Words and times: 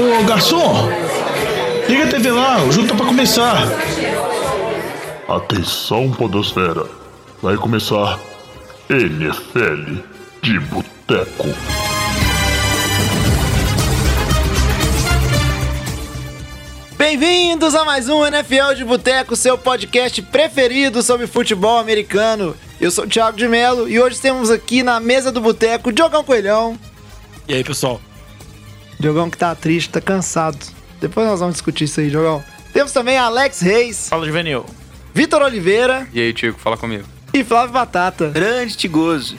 Ô 0.00 0.24
garçom, 0.24 0.88
liga 1.86 2.04
a 2.04 2.08
TV 2.08 2.30
lá, 2.30 2.64
o 2.64 2.72
jogo 2.72 2.88
tá 2.88 2.94
pra 2.94 3.04
começar. 3.04 3.68
Atenção, 5.28 6.10
Podosfera. 6.10 6.86
Vai 7.42 7.54
começar 7.58 8.18
NFL 8.88 10.00
de 10.40 10.58
Boteco. 10.58 11.48
Bem-vindos 16.96 17.74
a 17.74 17.84
mais 17.84 18.08
um 18.08 18.24
NFL 18.24 18.72
de 18.76 18.86
Boteco, 18.86 19.36
seu 19.36 19.58
podcast 19.58 20.22
preferido 20.22 21.02
sobre 21.02 21.26
futebol 21.26 21.78
americano. 21.78 22.56
Eu 22.80 22.90
sou 22.90 23.04
o 23.04 23.06
Thiago 23.06 23.36
de 23.36 23.46
Melo 23.46 23.86
e 23.86 24.00
hoje 24.00 24.18
temos 24.18 24.50
aqui 24.50 24.82
na 24.82 24.98
mesa 24.98 25.30
do 25.30 25.42
Boteco 25.42 25.92
Diogão 25.92 26.24
Coelhão. 26.24 26.78
E 27.46 27.52
aí, 27.52 27.62
pessoal? 27.62 28.00
Diogão 29.00 29.30
que 29.30 29.36
tá 29.38 29.54
triste, 29.54 29.90
tá 29.90 30.00
cansado. 30.00 30.58
Depois 31.00 31.26
nós 31.26 31.40
vamos 31.40 31.54
discutir 31.54 31.84
isso 31.84 31.98
aí, 32.00 32.10
Diogão. 32.10 32.44
Temos 32.72 32.92
também 32.92 33.16
Alex 33.16 33.60
Reis, 33.60 34.08
Fala, 34.08 34.26
Juvenil. 34.26 34.64
Vitor 35.12 35.42
Oliveira 35.42 36.06
E 36.12 36.20
aí, 36.20 36.32
Tico, 36.32 36.60
fala 36.60 36.76
comigo. 36.76 37.04
e 37.34 37.42
Flávio 37.42 37.72
Batata. 37.72 38.28
Grande 38.28 38.76
Tigoso. 38.76 39.36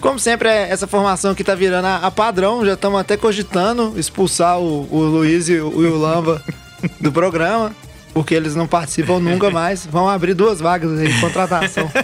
Como 0.00 0.18
sempre, 0.18 0.48
é 0.48 0.68
essa 0.70 0.86
formação 0.86 1.30
aqui 1.32 1.42
tá 1.42 1.54
virando 1.54 1.86
a, 1.86 1.96
a 1.96 2.10
padrão. 2.10 2.64
Já 2.64 2.74
estamos 2.74 3.00
até 3.00 3.16
cogitando 3.16 3.94
expulsar 3.96 4.58
o, 4.58 4.86
o 4.92 5.00
Luiz 5.04 5.48
e 5.48 5.58
o, 5.58 5.68
o 5.68 5.98
Lamba 5.98 6.42
do 7.00 7.10
programa. 7.10 7.74
Porque 8.12 8.34
eles 8.34 8.54
não 8.54 8.66
participam 8.66 9.18
nunca 9.18 9.50
mais. 9.50 9.86
Vão 9.86 10.08
abrir 10.08 10.34
duas 10.34 10.60
vagas 10.60 10.98
aí 10.98 11.12
de 11.12 11.20
contratação. 11.20 11.90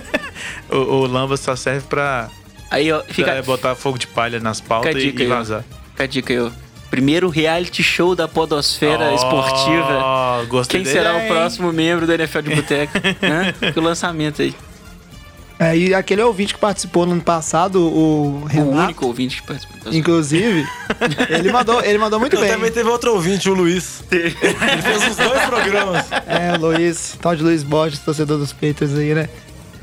O, 0.68 0.76
o 0.76 1.06
Lamba 1.06 1.36
só 1.36 1.54
serve 1.54 1.86
pra, 1.88 2.28
Aí, 2.70 2.90
ó, 2.90 3.00
pra 3.02 3.14
fica, 3.14 3.42
botar 3.42 3.74
fogo 3.76 3.96
de 3.96 4.08
palha 4.08 4.40
nas 4.40 4.60
pautas 4.60 4.94
e, 4.96 5.14
e 5.16 5.22
aí, 5.22 5.26
vazar. 5.28 5.64
Fica 5.94 6.04
a 6.04 6.06
dica 6.06 6.32
aí, 6.32 6.40
ó. 6.40 6.50
Primeiro 6.90 7.28
reality 7.28 7.82
show 7.82 8.14
da 8.14 8.28
podosfera 8.28 9.10
Oh, 9.10 9.14
esportiva. 9.16 10.44
Gostei 10.48 10.80
Quem 10.80 10.84
dele, 10.84 10.96
será 11.04 11.16
o 11.16 11.20
hein? 11.20 11.26
próximo 11.28 11.72
membro 11.72 12.06
do 12.06 12.12
NFL 12.12 12.40
de 12.42 12.54
Boteco? 12.56 12.92
Hã? 13.22 13.52
Fica 13.58 13.80
o 13.80 13.82
lançamento 13.82 14.42
aí. 14.42 14.54
É, 15.58 15.76
e 15.76 15.94
aquele 15.94 16.20
ouvinte 16.22 16.52
que 16.54 16.60
participou 16.60 17.06
no 17.06 17.12
ano 17.12 17.20
passado, 17.22 17.80
o 17.80 18.42
O 18.42 18.44
Renato, 18.44 18.82
único 18.84 19.06
ouvinte 19.06 19.40
que 19.40 19.46
participou. 19.46 19.92
inclusive, 19.92 20.66
ele 21.30 21.50
mandou, 21.52 21.82
ele 21.82 21.96
mandou 21.98 22.18
muito 22.20 22.34
Eu 22.36 22.40
bem. 22.40 22.50
também 22.50 22.70
teve 22.72 22.88
outro 22.88 23.12
ouvinte, 23.14 23.48
o 23.48 23.54
Luiz. 23.54 24.02
Ele 24.10 24.30
fez 24.30 25.02
uns 25.08 25.16
dois 25.16 25.42
programas. 25.46 26.06
É, 26.26 26.56
o 26.56 26.60
Luiz, 26.60 27.16
tal 27.20 27.34
de 27.36 27.42
Luiz 27.44 27.62
Borges, 27.62 28.00
torcedor 28.00 28.36
dos 28.38 28.52
Patriots 28.52 28.96
aí, 28.98 29.14
né? 29.14 29.28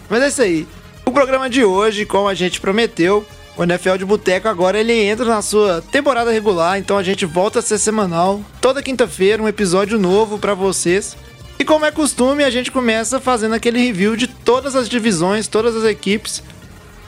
Mas 0.10 0.22
é 0.24 0.28
isso 0.28 0.42
aí. 0.42 0.68
O 1.06 1.12
programa 1.12 1.50
de 1.50 1.64
hoje, 1.64 2.06
como 2.06 2.28
a 2.28 2.34
gente 2.34 2.60
prometeu, 2.60 3.26
o 3.58 3.64
NFL 3.64 3.98
de 3.98 4.06
Boteco 4.06 4.48
agora 4.48 4.80
ele 4.80 4.94
entra 4.94 5.26
na 5.26 5.42
sua 5.42 5.82
temporada 5.92 6.32
regular, 6.32 6.78
então 6.80 6.98
a 6.98 7.04
gente 7.04 7.26
volta 7.26 7.60
a 7.60 7.62
ser 7.62 7.78
semanal. 7.78 8.42
Toda 8.62 8.82
quinta-feira, 8.82 9.44
um 9.44 9.48
episódio 9.48 10.00
novo 10.00 10.40
pra 10.40 10.54
vocês. 10.54 11.18
E 11.60 11.64
como 11.64 11.86
é 11.86 11.92
costume, 11.92 12.44
a 12.44 12.50
gente 12.50 12.72
começa 12.72 13.20
fazendo 13.20 13.54
aquele 13.54 13.80
review 13.80 14.16
de 14.16 14.26
todas 14.26 14.76
as 14.76 14.90
divisões, 14.90 15.48
todas 15.48 15.76
as 15.76 15.84
equipes, 15.84 16.42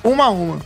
uma 0.03 0.25
a 0.25 0.29
uma. 0.29 0.59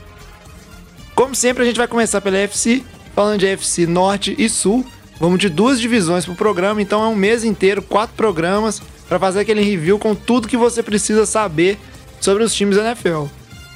Como 1.15 1.33
sempre, 1.33 1.63
a 1.63 1.65
gente 1.65 1.77
vai 1.77 1.87
começar 1.87 2.19
pela 2.21 2.37
FC, 2.37 2.83
falando 3.15 3.39
de 3.39 3.47
FC 3.47 3.87
Norte 3.87 4.35
e 4.37 4.49
Sul. 4.49 4.85
Vamos 5.19 5.39
de 5.39 5.49
duas 5.49 5.79
divisões 5.79 6.25
pro 6.25 6.35
programa, 6.35 6.81
então 6.81 7.03
é 7.03 7.07
um 7.07 7.15
mês 7.15 7.43
inteiro, 7.43 7.81
quatro 7.81 8.15
programas, 8.15 8.81
para 9.07 9.17
fazer 9.17 9.39
aquele 9.39 9.61
review 9.61 9.97
com 9.97 10.13
tudo 10.13 10.47
que 10.47 10.57
você 10.57 10.83
precisa 10.83 11.25
saber 11.25 11.79
sobre 12.19 12.43
os 12.43 12.53
times 12.53 12.75
da 12.75 12.83
NFL. 12.83 13.25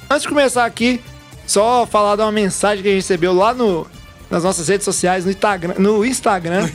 Antes 0.09 0.23
de 0.23 0.27
começar 0.27 0.65
aqui, 0.65 1.01
só 1.45 1.85
falar 1.85 2.15
de 2.15 2.21
uma 2.21 2.31
mensagem 2.31 2.81
que 2.81 2.89
a 2.89 2.91
gente 2.91 3.01
recebeu 3.01 3.33
lá 3.33 3.53
no, 3.53 3.87
nas 4.29 4.43
nossas 4.43 4.67
redes 4.69 4.85
sociais, 4.85 5.25
no 5.25 5.31
Instagram. 5.31 5.73
No 5.77 6.05
Instagram. 6.05 6.69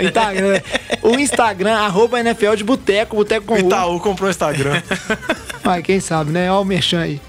Instagram. 0.00 0.60
O 1.02 1.14
Instagram, 1.20 1.76
arroba 1.76 2.18
NFL 2.18 2.54
de 2.56 2.64
Boteco, 2.64 3.14
Boteco 3.14 3.46
com 3.46 3.54
O 3.54 3.56
U. 3.56 3.66
Itaú 3.66 4.00
comprou 4.00 4.26
o 4.26 4.30
Instagram. 4.30 4.82
Mas 5.62 5.84
quem 5.84 6.00
sabe, 6.00 6.32
né? 6.32 6.50
Olha 6.50 6.60
o 6.60 6.64
merchan 6.64 7.00
aí. 7.00 7.20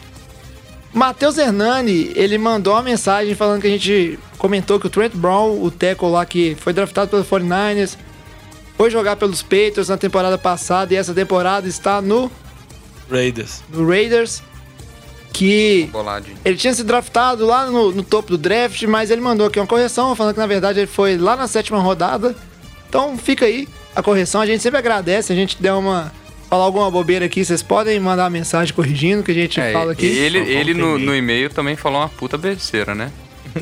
Matheus 0.91 1.37
Hernani, 1.37 2.11
ele 2.15 2.39
mandou 2.39 2.73
uma 2.73 2.81
mensagem 2.81 3.35
falando 3.35 3.61
que 3.61 3.67
a 3.67 3.69
gente 3.69 4.17
comentou 4.39 4.79
que 4.79 4.87
o 4.87 4.89
Trent 4.89 5.13
Brown, 5.13 5.61
o 5.61 5.69
tackle 5.69 6.09
lá 6.09 6.25
que 6.25 6.57
foi 6.59 6.73
draftado 6.73 7.11
pelos 7.11 7.27
49ers, 7.27 7.97
foi 8.75 8.89
jogar 8.89 9.15
pelos 9.15 9.43
Patriots 9.43 9.89
na 9.89 9.97
temporada 9.97 10.37
passada 10.39 10.93
e 10.93 10.97
essa 10.97 11.13
temporada 11.13 11.67
está 11.67 12.01
no, 12.01 12.31
Raiders. 13.11 13.63
no 13.69 13.87
Raiders. 13.87 14.41
Que 15.37 15.87
Boladinho. 15.91 16.35
ele 16.43 16.57
tinha 16.57 16.73
sido 16.73 16.87
draftado 16.87 17.45
lá 17.45 17.67
no, 17.67 17.91
no 17.91 18.01
topo 18.03 18.31
do 18.31 18.37
draft, 18.37 18.81
mas 18.83 19.11
ele 19.11 19.21
mandou 19.21 19.45
aqui 19.45 19.59
uma 19.59 19.67
correção, 19.67 20.15
falando 20.15 20.33
que 20.33 20.39
na 20.39 20.47
verdade 20.47 20.79
ele 20.79 20.87
foi 20.87 21.15
lá 21.17 21.35
na 21.35 21.47
sétima 21.47 21.79
rodada. 21.79 22.35
Então 22.89 23.15
fica 23.17 23.45
aí 23.45 23.67
a 23.95 24.01
correção, 24.01 24.41
a 24.41 24.45
gente 24.47 24.63
sempre 24.63 24.79
agradece, 24.79 25.31
a 25.31 25.35
gente 25.35 25.61
der 25.61 25.73
uma. 25.73 26.11
Falar 26.49 26.63
alguma 26.63 26.89
bobeira 26.89 27.25
aqui, 27.25 27.43
vocês 27.43 27.61
podem 27.61 27.99
mandar 27.99 28.23
uma 28.23 28.29
mensagem 28.29 28.73
corrigindo 28.73 29.21
que 29.21 29.31
a 29.31 29.33
gente 29.33 29.59
É, 29.59 29.73
fala 29.73 29.91
aqui. 29.91 30.05
ele, 30.05 30.37
ele 30.39 30.73
no, 30.73 30.91
e-mail. 30.95 31.05
no 31.05 31.15
e-mail 31.15 31.49
também 31.49 31.75
falou 31.75 31.99
uma 31.99 32.07
puta 32.07 32.37
besteira, 32.37 32.95
né? 32.95 33.11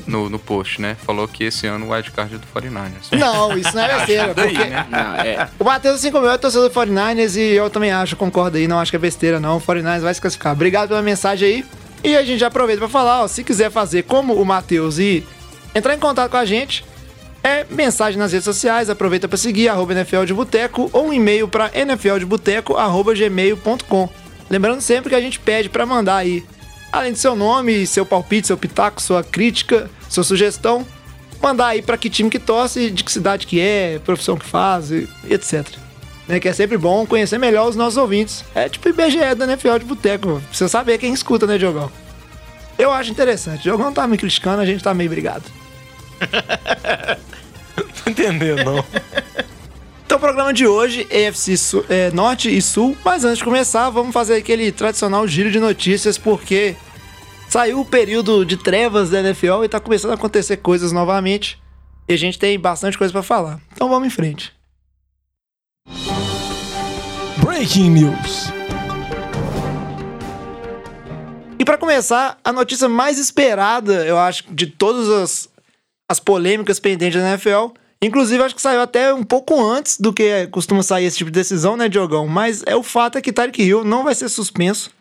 No, 0.07 0.29
no 0.29 0.39
post, 0.39 0.81
né? 0.81 0.95
Falou 1.06 1.28
que 1.28 1.44
esse 1.44 1.67
ano 1.67 1.88
o 1.88 1.91
wildcard 1.91 2.35
é 2.35 2.38
do 2.38 2.47
49ers. 2.47 3.17
Não, 3.17 3.57
isso 3.57 3.75
não 3.75 3.83
é 3.83 3.95
besteira. 3.97 4.33
Porque 4.33 4.57
né? 4.57 4.85
Não, 4.89 5.16
é. 5.16 5.50
O 5.59 5.63
Matheus, 5.63 5.95
assim 5.95 6.11
como 6.11 6.25
eu, 6.25 6.31
é 6.31 6.38
torcedor 6.38 6.69
do 6.69 6.75
49ers 6.75 7.35
e 7.35 7.56
eu 7.56 7.69
também 7.69 7.91
acho, 7.91 8.16
concordo 8.16 8.57
aí, 8.57 8.67
não 8.67 8.79
acho 8.79 8.91
que 8.91 8.95
é 8.95 9.00
besteira 9.00 9.39
não. 9.39 9.57
O 9.57 9.61
49ers 9.61 10.01
vai 10.01 10.13
se 10.13 10.22
classificar. 10.22 10.53
Obrigado 10.53 10.89
pela 10.89 11.01
mensagem 11.01 11.47
aí. 11.47 11.66
E 12.03 12.16
a 12.16 12.23
gente 12.23 12.39
já 12.39 12.47
aproveita 12.47 12.79
pra 12.79 12.89
falar, 12.89 13.23
ó, 13.23 13.28
se 13.28 13.44
quiser 13.44 13.72
fazer 13.72 14.03
como 14.03 14.35
o 14.35 14.45
Matheus 14.45 15.00
e 15.00 15.25
entrar 15.73 15.95
em 15.95 16.00
contato 16.00 16.29
com 16.29 16.38
a 16.38 16.45
gente, 16.45 16.85
é 17.44 17.66
mensagem 17.69 18.17
nas 18.17 18.31
redes 18.31 18.45
sociais, 18.45 18.89
aproveita 18.89 19.27
pra 19.27 19.38
seguir, 19.38 19.69
arroba 19.69 19.94
NFL 19.94 20.23
de 20.23 20.33
Boteco, 20.33 20.89
ou 20.94 21.07
um 21.07 21.13
e-mail 21.13 21.47
pra 21.47 21.72
nfldeboteco, 21.73 22.75
arroba 22.75 23.13
gmail.com. 23.13 24.09
Lembrando 24.50 24.81
sempre 24.81 25.09
que 25.09 25.16
a 25.16 25.22
gente 25.22 25.39
pede 25.39 25.69
pra 25.69 25.85
mandar 25.85 26.17
aí, 26.17 26.44
além 26.95 27.11
do 27.11 27.17
seu 27.17 27.35
nome, 27.35 27.85
seu 27.85 28.06
palpite, 28.06 28.47
seu 28.47 28.57
pitaco, 28.57 29.01
sua 29.01 29.23
crítica, 29.23 29.89
sua 30.09 30.23
sugestão, 30.23 30.85
mandar 31.41 31.67
aí 31.67 31.81
pra 31.81 31.97
que 31.97 32.09
time 32.09 32.29
que 32.29 32.39
torce, 32.39 32.89
de 32.89 33.03
que 33.03 33.11
cidade 33.11 33.45
que 33.45 33.59
é, 33.59 34.00
profissão 34.00 34.38
que 34.38 34.45
faz, 34.45 34.91
etc. 35.29 35.67
Né, 36.28 36.39
que 36.39 36.47
é 36.47 36.53
sempre 36.53 36.78
bom 36.78 37.06
conhecer 37.06 37.38
melhor 37.38 37.67
os 37.69 37.75
nossos 37.75 37.97
ouvintes. 37.97 38.44
É 38.56 38.69
tipo 38.69 38.89
IBGE 38.89 39.35
da 39.35 39.45
NFL 39.45 39.78
de 39.78 39.85
Boteco, 39.85 40.41
precisa 40.47 40.69
saber 40.69 40.97
quem 40.97 41.13
escuta, 41.13 41.45
né, 41.45 41.57
Diogão? 41.57 41.91
Eu 42.78 42.91
acho 42.91 43.12
interessante. 43.12 43.59
O 43.59 43.63
Diogão 43.63 43.94
tá 43.94 44.07
me 44.07 44.17
criticando, 44.17 44.62
a 44.62 44.66
gente 44.66 44.83
tá 44.83 44.94
meio 44.94 45.09
brigado. 45.09 45.44
Não 48.06 48.12
entendeu, 48.12 48.56
não. 48.63 48.85
Então, 50.06 50.17
o 50.17 50.22
programa 50.22 50.53
de 50.53 50.67
hoje, 50.67 51.07
EFC 51.09 51.56
é, 51.89 52.12
Norte 52.12 52.56
e 52.56 52.62
Sul. 52.62 52.95
Mas 53.03 53.25
antes 53.25 53.39
de 53.39 53.44
começar, 53.44 53.89
vamos 53.89 54.13
fazer 54.13 54.35
aquele 54.35 54.72
tradicional 54.72 55.27
giro 55.27 55.51
de 55.51 55.59
notícias, 55.59 56.17
porque 56.17 56.75
saiu 57.55 57.79
o 57.79 57.85
período 57.85 58.45
de 58.45 58.57
trevas 58.57 59.09
da 59.09 59.21
NFL 59.21 59.63
e 59.63 59.69
tá 59.69 59.79
começando 59.79 60.11
a 60.11 60.16
acontecer 60.16 60.57
coisas 60.57 60.91
novamente. 60.91 61.57
E 62.05 62.13
a 62.13 62.17
gente 62.17 62.38
tem 62.38 62.59
bastante 62.59 62.97
coisa 62.97 63.13
pra 63.13 63.23
falar. 63.23 63.61
Então 63.71 63.88
vamos 63.88 64.07
em 64.07 64.09
frente. 64.09 64.53
Breaking 67.38 67.91
News. 67.91 68.47
E 71.57 71.63
pra 71.63 71.77
começar, 71.77 72.38
a 72.44 72.51
notícia 72.51 72.89
mais 72.89 73.17
esperada, 73.17 74.05
eu 74.05 74.19
acho, 74.19 74.44
de 74.53 74.67
todas 74.67 75.07
as, 75.09 75.49
as 76.11 76.19
polêmicas 76.19 76.77
pendentes 76.77 77.21
da 77.21 77.29
NFL. 77.29 77.67
Inclusive, 78.01 78.44
acho 78.44 78.55
que 78.55 78.61
saiu 78.61 78.81
até 78.81 79.13
um 79.13 79.23
pouco 79.23 79.65
antes 79.65 79.97
do 79.97 80.11
que 80.11 80.45
costuma 80.47 80.83
sair 80.83 81.05
esse 81.05 81.19
tipo 81.19 81.31
de 81.31 81.39
decisão, 81.39 81.77
né, 81.77 81.88
Diogão? 81.88 82.27
Mas 82.27 82.63
é 82.65 82.75
o 82.75 82.83
fato 82.83 83.17
é 83.17 83.21
que 83.21 83.31
Tyreek 83.31 83.63
Hill 83.63 83.85
não 83.85 84.03
vai 84.03 84.13
ser 84.13 84.27
suspenso 84.27 84.91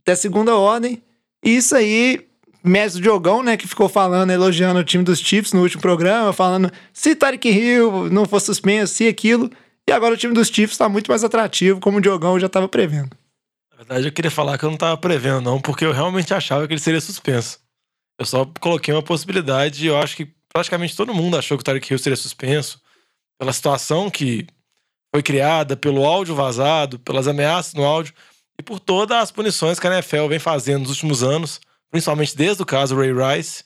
até 0.00 0.14
segunda 0.14 0.54
ordem. 0.54 1.02
Isso 1.42 1.74
aí, 1.76 2.26
mestre 2.62 3.00
Diogão, 3.00 3.42
né, 3.42 3.56
que 3.56 3.66
ficou 3.66 3.88
falando, 3.88 4.30
elogiando 4.30 4.80
o 4.80 4.84
time 4.84 5.04
dos 5.04 5.20
Chiefs 5.20 5.52
no 5.52 5.62
último 5.62 5.80
programa, 5.80 6.32
falando 6.32 6.70
se 6.92 7.14
Tyreek 7.14 7.48
Hill 7.48 8.10
não 8.10 8.26
for 8.26 8.40
suspenso, 8.40 8.94
se 8.94 9.08
aquilo. 9.08 9.50
E 9.88 9.92
agora 9.92 10.14
o 10.14 10.18
time 10.18 10.34
dos 10.34 10.48
Chiefs 10.48 10.76
tá 10.76 10.88
muito 10.88 11.08
mais 11.08 11.24
atrativo, 11.24 11.80
como 11.80 11.98
o 11.98 12.00
Diogão 12.00 12.38
já 12.38 12.48
tava 12.48 12.68
prevendo. 12.68 13.10
Na 13.70 13.78
verdade, 13.78 14.08
eu 14.08 14.12
queria 14.12 14.30
falar 14.30 14.58
que 14.58 14.64
eu 14.64 14.70
não 14.70 14.76
tava 14.76 14.96
prevendo, 14.96 15.40
não, 15.40 15.60
porque 15.60 15.84
eu 15.84 15.92
realmente 15.92 16.34
achava 16.34 16.66
que 16.66 16.74
ele 16.74 16.80
seria 16.80 17.00
suspenso. 17.00 17.60
Eu 18.18 18.26
só 18.26 18.44
coloquei 18.60 18.92
uma 18.92 19.02
possibilidade 19.02 19.84
e 19.84 19.86
eu 19.86 19.96
acho 19.96 20.16
que 20.16 20.28
praticamente 20.52 20.96
todo 20.96 21.14
mundo 21.14 21.38
achou 21.38 21.56
que 21.56 21.62
o 21.62 21.64
Tarek 21.64 21.90
Hill 21.90 21.98
seria 21.98 22.16
suspenso 22.16 22.80
pela 23.38 23.52
situação 23.52 24.10
que 24.10 24.46
foi 25.14 25.22
criada, 25.22 25.76
pelo 25.76 26.04
áudio 26.04 26.34
vazado, 26.34 26.98
pelas 26.98 27.28
ameaças 27.28 27.74
no 27.74 27.84
áudio 27.84 28.12
e 28.58 28.62
por 28.62 28.80
todas 28.80 29.16
as 29.16 29.30
punições 29.30 29.78
que 29.78 29.86
a 29.86 29.92
NFL 29.94 30.26
vem 30.26 30.38
fazendo 30.38 30.80
nos 30.80 30.90
últimos 30.90 31.22
anos, 31.22 31.60
principalmente 31.90 32.36
desde 32.36 32.62
o 32.62 32.66
caso 32.66 32.96
Ray 32.96 33.12
Rice, 33.12 33.64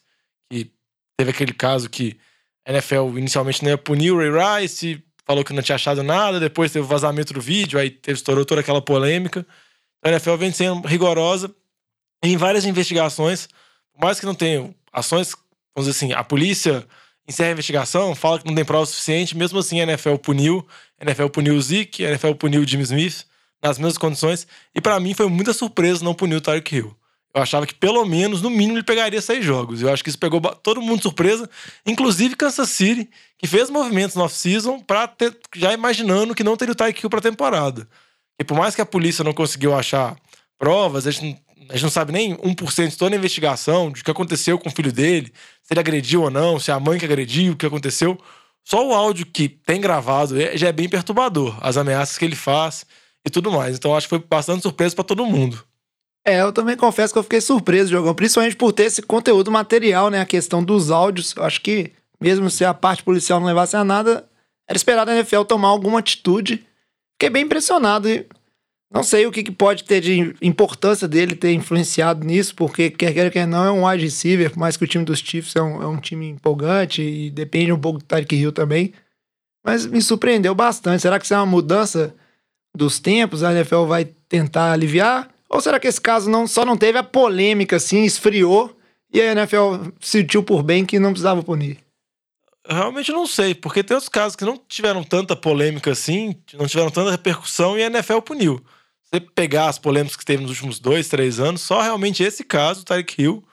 que 0.51 0.71
teve 1.17 1.31
aquele 1.31 1.55
caso 1.55 1.89
que 1.89 2.19
a 2.67 2.73
NFL 2.73 3.17
inicialmente 3.17 3.63
não 3.63 3.71
ia 3.71 3.79
punir 3.79 4.13
o 4.13 4.19
Ray 4.19 4.61
Rice, 4.61 5.03
falou 5.25 5.43
que 5.43 5.53
não 5.55 5.63
tinha 5.63 5.77
achado 5.77 6.03
nada, 6.03 6.39
depois 6.39 6.71
teve 6.71 6.85
o 6.85 6.89
vazamento 6.89 7.33
do 7.33 7.41
vídeo, 7.41 7.79
aí 7.79 7.91
teve, 7.91 8.17
estourou 8.17 8.45
toda 8.45 8.61
aquela 8.61 8.83
polêmica. 8.83 9.47
A 10.05 10.11
NFL 10.11 10.37
vem 10.37 10.53
sendo 10.53 10.87
rigorosa 10.87 11.53
em 12.23 12.37
várias 12.37 12.67
investigações, 12.67 13.49
por 13.93 14.05
mais 14.05 14.21
que 14.21 14.27
não 14.27 14.35
tenham 14.35 14.75
ações, 14.93 15.35
vamos 15.75 15.89
dizer 15.89 15.91
assim, 15.91 16.13
a 16.13 16.23
polícia 16.23 16.87
encerra 17.27 17.49
a 17.49 17.53
investigação, 17.53 18.15
fala 18.15 18.41
que 18.41 18.47
não 18.47 18.55
tem 18.55 18.65
prova 18.65 18.85
suficiente, 18.85 19.37
mesmo 19.37 19.59
assim 19.59 19.81
a 19.81 19.85
NFL 19.85 20.17
puniu, 20.17 20.67
a 21.01 21.05
NFL 21.05 21.29
puniu 21.29 21.55
o 21.55 21.63
Zeke, 21.63 22.05
a 22.05 22.11
NFL 22.11 22.35
puniu 22.35 22.61
o 22.61 22.67
Jimmy 22.67 22.83
Smith 22.83 23.32
nas 23.63 23.79
mesmas 23.79 23.99
condições, 23.99 24.47
e 24.75 24.81
pra 24.81 24.99
mim 24.99 25.15
foi 25.15 25.29
muita 25.29 25.53
surpresa 25.53 26.05
não 26.05 26.15
punir 26.15 26.35
o 26.35 26.41
Tyreek 26.41 26.75
Hill. 26.77 26.97
Eu 27.35 27.41
achava 27.41 27.67
que 27.67 27.75
pelo 27.75 28.05
menos, 28.05 28.43
no 28.43 28.51
mínimo, 28.51 28.77
ele 28.77 28.83
pegaria 28.85 29.23
seis 29.23 29.43
jogos. 29.43 29.81
Eu 29.81 29.91
acho 29.91 30.03
que 30.05 30.11
isso 30.11 30.19
pegou 30.19 30.39
todo 30.41 30.83
mundo 30.83 30.97
de 30.99 31.03
surpresa, 31.05 31.49
inclusive 31.87 32.37
Kansas 32.37 32.69
City, 32.69 33.09
que 33.39 33.47
fez 33.47 33.71
movimentos 33.71 34.15
no 34.17 34.25
off-season 34.25 34.85
ter, 35.17 35.35
já 35.57 35.73
imaginando 35.73 36.35
que 36.35 36.45
não 36.45 36.57
teria 36.57 36.73
o 36.73 36.75
Tyreek 36.75 37.03
Hill 37.03 37.09
pra 37.09 37.21
temporada. 37.23 37.89
E 38.39 38.45
por 38.45 38.57
mais 38.59 38.75
que 38.75 38.83
a 38.83 38.87
polícia 38.87 39.25
não 39.25 39.33
conseguiu 39.33 39.75
achar 39.75 40.15
provas, 40.59 41.07
a 41.07 41.11
gente, 41.11 41.25
não- 41.25 41.67
a 41.71 41.73
gente 41.73 41.83
não 41.85 41.91
sabe 41.91 42.13
nem 42.13 42.35
1% 42.37 42.91
de 42.91 42.97
toda 42.99 43.15
a 43.15 43.19
investigação, 43.19 43.91
de 43.91 44.03
o 44.03 44.05
que 44.05 44.11
aconteceu 44.11 44.59
com 44.59 44.69
o 44.69 44.73
filho 44.73 44.93
dele, 44.93 45.33
se 45.63 45.73
ele 45.73 45.81
agrediu 45.81 46.23
ou 46.23 46.31
não, 46.31 46.59
se 46.61 46.71
é 46.71 46.75
a 46.75 46.81
mãe 46.81 46.99
que 46.99 47.05
agrediu, 47.07 47.55
o 47.55 47.57
que 47.57 47.65
aconteceu. 47.65 48.19
Só 48.63 48.87
o 48.87 48.93
áudio 48.93 49.25
que 49.25 49.49
tem 49.49 49.81
gravado 49.81 50.39
é- 50.41 50.55
já 50.57 50.69
é 50.69 50.73
bem 50.73 50.89
perturbador, 50.89 51.57
as 51.63 51.77
ameaças 51.79 52.19
que 52.19 52.25
ele 52.27 52.37
faz 52.37 52.85
e 53.27 53.31
tudo 53.31 53.51
mais. 53.51 53.77
Então 53.77 53.97
acho 53.97 54.07
que 54.07 54.11
foi 54.11 54.19
bastante 54.19 54.63
surpresa 54.63 54.95
pra 54.95 55.05
todo 55.05 55.27
mundo. 55.27 55.63
É, 56.25 56.41
eu 56.41 56.53
também 56.53 56.77
confesso 56.77 57.13
que 57.13 57.19
eu 57.19 57.23
fiquei 57.23 57.41
surpreso, 57.41 57.89
Diogão, 57.89 58.15
principalmente 58.15 58.57
por 58.57 58.73
ter 58.73 58.85
esse 58.85 59.03
conteúdo 59.03 59.51
material, 59.51 60.09
né? 60.09 60.21
A 60.21 60.27
questão 60.27 60.63
dos 60.63 60.91
áudios. 60.91 61.35
Eu 61.37 61.43
acho 61.43 61.61
que, 61.61 61.93
mesmo 62.21 62.49
se 62.49 62.65
a 62.65 62.73
parte 62.73 63.03
policial 63.03 63.41
não 63.41 63.47
levasse 63.47 63.77
a 63.77 63.83
nada, 63.83 64.29
era 64.69 64.77
esperado 64.77 65.11
a 65.11 65.15
NFL 65.15 65.43
tomar 65.43 65.69
alguma 65.69 65.99
atitude. 65.99 66.65
Fiquei 67.15 67.29
bem 67.29 67.45
impressionado 67.45 68.09
e 68.09 68.25
não 68.93 69.03
sei 69.03 69.27
o 69.27 69.33
que, 69.33 69.43
que 69.43 69.51
pode 69.51 69.85
ter 69.85 70.01
de 70.01 70.35
importância 70.43 71.09
dele 71.09 71.35
ter 71.35 71.53
influenciado 71.53 72.25
nisso, 72.25 72.55
porque 72.55 72.91
quer 72.91 73.13
queira, 73.13 73.31
quer 73.31 73.47
não, 73.47 73.65
é 73.65 73.71
um 73.71 73.87
wide 73.87 74.05
receiver, 74.05 74.51
por 74.51 74.59
mais 74.59 74.77
que 74.77 74.85
o 74.85 74.87
time 74.87 75.05
dos 75.05 75.19
Chiefs 75.19 75.57
é 75.57 75.63
um, 75.63 75.83
é 75.83 75.87
um 75.87 75.97
time 75.97 76.29
empolgante 76.29 77.03
e 77.03 77.31
depende 77.31 77.73
um 77.73 77.79
pouco 77.79 77.99
do 77.99 78.05
Tyreek 78.05 78.37
Hill 78.37 78.53
também. 78.53 78.93
Mas 79.65 79.87
me 79.87 80.03
surpreendeu 80.03 80.55
bastante. 80.55 81.03
Será 81.03 81.19
que 81.19 81.25
isso 81.25 81.33
é 81.35 81.37
uma 81.39 81.47
mudança 81.47 82.15
dos 82.75 82.99
tempos? 82.99 83.43
A 83.43 83.53
NFL 83.53 83.85
vai 83.85 84.05
tentar 84.05 84.73
aliviar? 84.73 85.29
Ou 85.49 85.61
será 85.61 85.79
que 85.79 85.87
esse 85.87 86.01
caso 86.01 86.31
não, 86.31 86.47
só 86.47 86.65
não 86.65 86.77
teve 86.77 86.99
a 86.99 87.03
polêmica, 87.03 87.77
assim, 87.77 88.05
esfriou 88.05 88.75
e 89.13 89.21
a 89.21 89.33
NFL 89.33 89.91
sentiu 90.01 90.43
por 90.43 90.63
bem 90.63 90.85
que 90.85 90.99
não 90.99 91.11
precisava 91.11 91.43
punir? 91.43 91.79
Realmente 92.67 93.13
não 93.13 93.27
sei, 93.27 93.55
porque 93.55 93.83
tem 93.83 93.95
outros 93.95 94.09
casos 94.09 94.37
que 94.37 94.45
não 94.45 94.57
tiveram 94.57 95.03
tanta 95.03 95.35
polêmica 95.35 95.91
assim, 95.91 96.37
não 96.55 96.67
tiveram 96.67 96.91
tanta 96.91 97.11
repercussão 97.11 97.77
e 97.77 97.83
a 97.83 97.87
NFL 97.87 98.21
puniu. 98.21 98.65
Se 99.03 99.19
você 99.19 99.21
pegar 99.21 99.69
as 99.69 99.79
polêmicas 99.79 100.17
que 100.17 100.25
teve 100.25 100.43
nos 100.43 100.53
últimos 100.53 100.79
dois, 100.79 101.09
três 101.09 101.41
anos, 101.41 101.61
só 101.61 101.83
realmente 101.83 102.23
esse 102.23 102.45
caso, 102.45 102.81
o 102.81 102.85
Tyreek 102.85 103.21
Hill, 103.21 103.45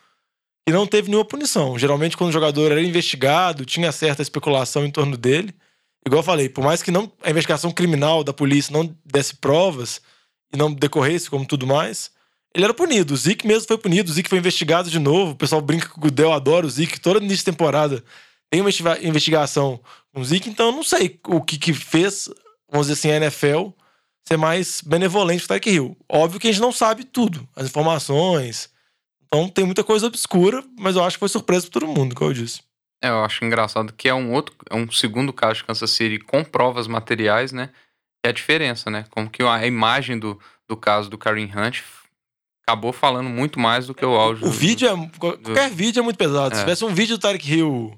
que 0.66 0.72
não 0.72 0.86
teve 0.86 1.10
nenhuma 1.10 1.26
punição. 1.26 1.78
Geralmente, 1.78 2.16
quando 2.16 2.30
o 2.30 2.34
jogador 2.34 2.72
era 2.72 2.82
investigado, 2.82 3.66
tinha 3.66 3.92
certa 3.92 4.22
especulação 4.22 4.86
em 4.86 4.92
torno 4.92 5.18
dele. 5.18 5.54
Igual 6.10 6.22
eu 6.22 6.26
falei, 6.26 6.50
por 6.50 6.64
mais 6.64 6.82
que 6.82 6.90
não, 6.90 7.12
a 7.24 7.30
investigação 7.30 7.72
criminal 7.72 8.24
da 8.24 8.34
polícia 8.34 8.74
não 8.74 8.96
desse 9.06 9.36
provas 9.36 10.02
e 10.52 10.58
não 10.58 10.74
decorresse 10.74 11.30
como 11.30 11.46
tudo 11.46 11.68
mais, 11.68 12.10
ele 12.54 12.66
era 12.66 12.74
punido. 12.74 13.14
O 13.14 13.18
Zeke 13.18 13.46
mesmo 13.46 13.68
foi 13.68 13.78
punido, 13.78 14.10
o 14.10 14.14
Zeke 14.14 14.28
foi 14.28 14.40
investigado 14.40 14.90
de 14.90 14.98
novo. 14.98 15.34
O 15.34 15.36
pessoal 15.36 15.62
brinca 15.62 15.88
que 15.88 15.96
o 15.96 16.02
Gudel 16.02 16.34
adora 16.34 16.66
o 16.66 16.70
Zeke, 16.70 17.00
toda 17.00 17.20
início 17.20 17.38
de 17.38 17.46
temporada 17.46 18.04
tem 18.50 18.60
uma 18.60 18.72
investigação 19.04 19.80
com 20.12 20.22
o 20.22 20.26
Zeke, 20.26 20.50
então 20.50 20.68
eu 20.68 20.72
não 20.72 20.82
sei 20.82 21.20
o 21.28 21.40
que, 21.40 21.60
que 21.60 21.72
fez, 21.72 22.28
vamos 22.72 22.88
dizer 22.88 23.00
assim, 23.00 23.12
a 23.12 23.18
NFL 23.18 23.70
ser 24.28 24.38
mais 24.38 24.82
benevolente 24.82 25.42
com 25.42 25.46
o 25.46 25.48
Tyreek 25.50 25.70
Hill. 25.70 25.98
Óbvio 26.10 26.40
que 26.40 26.48
a 26.48 26.52
gente 26.52 26.62
não 26.62 26.72
sabe 26.72 27.04
tudo, 27.04 27.48
as 27.56 27.68
informações. 27.68 28.72
Então 29.28 29.48
tem 29.48 29.64
muita 29.64 29.84
coisa 29.84 30.08
obscura, 30.08 30.64
mas 30.80 30.96
eu 30.96 31.04
acho 31.04 31.18
que 31.18 31.20
foi 31.20 31.30
surpresa 31.30 31.68
pra 31.70 31.80
todo 31.80 31.88
mundo, 31.88 32.16
como 32.16 32.32
eu 32.32 32.34
disse. 32.34 32.62
É, 33.02 33.10
eu 33.10 33.24
acho 33.24 33.46
engraçado 33.46 33.94
que 33.94 34.10
é 34.10 34.14
um 34.14 34.34
outro, 34.34 34.56
é 34.70 34.76
um 34.76 34.90
segundo 34.92 35.32
caso 35.32 35.56
de 35.56 35.64
Kansas 35.64 35.90
City 35.92 36.20
com 36.20 36.44
provas 36.44 36.88
materiais, 36.88 37.52
né? 37.52 37.70
É 38.26 38.30
a 38.30 38.34
diferença, 38.34 38.90
né? 38.90 39.06
Como 39.10 39.30
que 39.30 39.42
a 39.42 39.66
imagem 39.66 40.20
do, 40.20 40.38
do 40.68 40.76
caso 40.76 41.10
do 41.10 41.18
Kareem 41.18 41.50
Hunt 41.56 41.82
acabou 42.68 42.92
falando 42.92 43.30
muito 43.30 43.58
mais 43.60 43.88
do 43.88 43.96
que 43.96 44.06
o 44.06 44.16
áudio. 44.16 44.46
O 44.46 44.50
do- 44.50 44.56
vídeo 44.56 44.88
é. 44.90 45.18
Qualquer 45.18 45.70
vídeo 45.70 46.02
é 46.02 46.04
muito 46.04 46.18
pesado. 46.18 46.54
Se 46.56 46.62
É. 46.62 46.64
tivesse 46.66 46.84
um 46.84 46.94
vídeo 46.94 47.18
do 47.18 47.22
Tyreek 47.22 47.50
Hill 47.52 47.98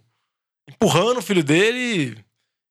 empurrando 0.69 1.18
o 1.18 1.21
filho 1.21 1.44
dele, 1.44 2.24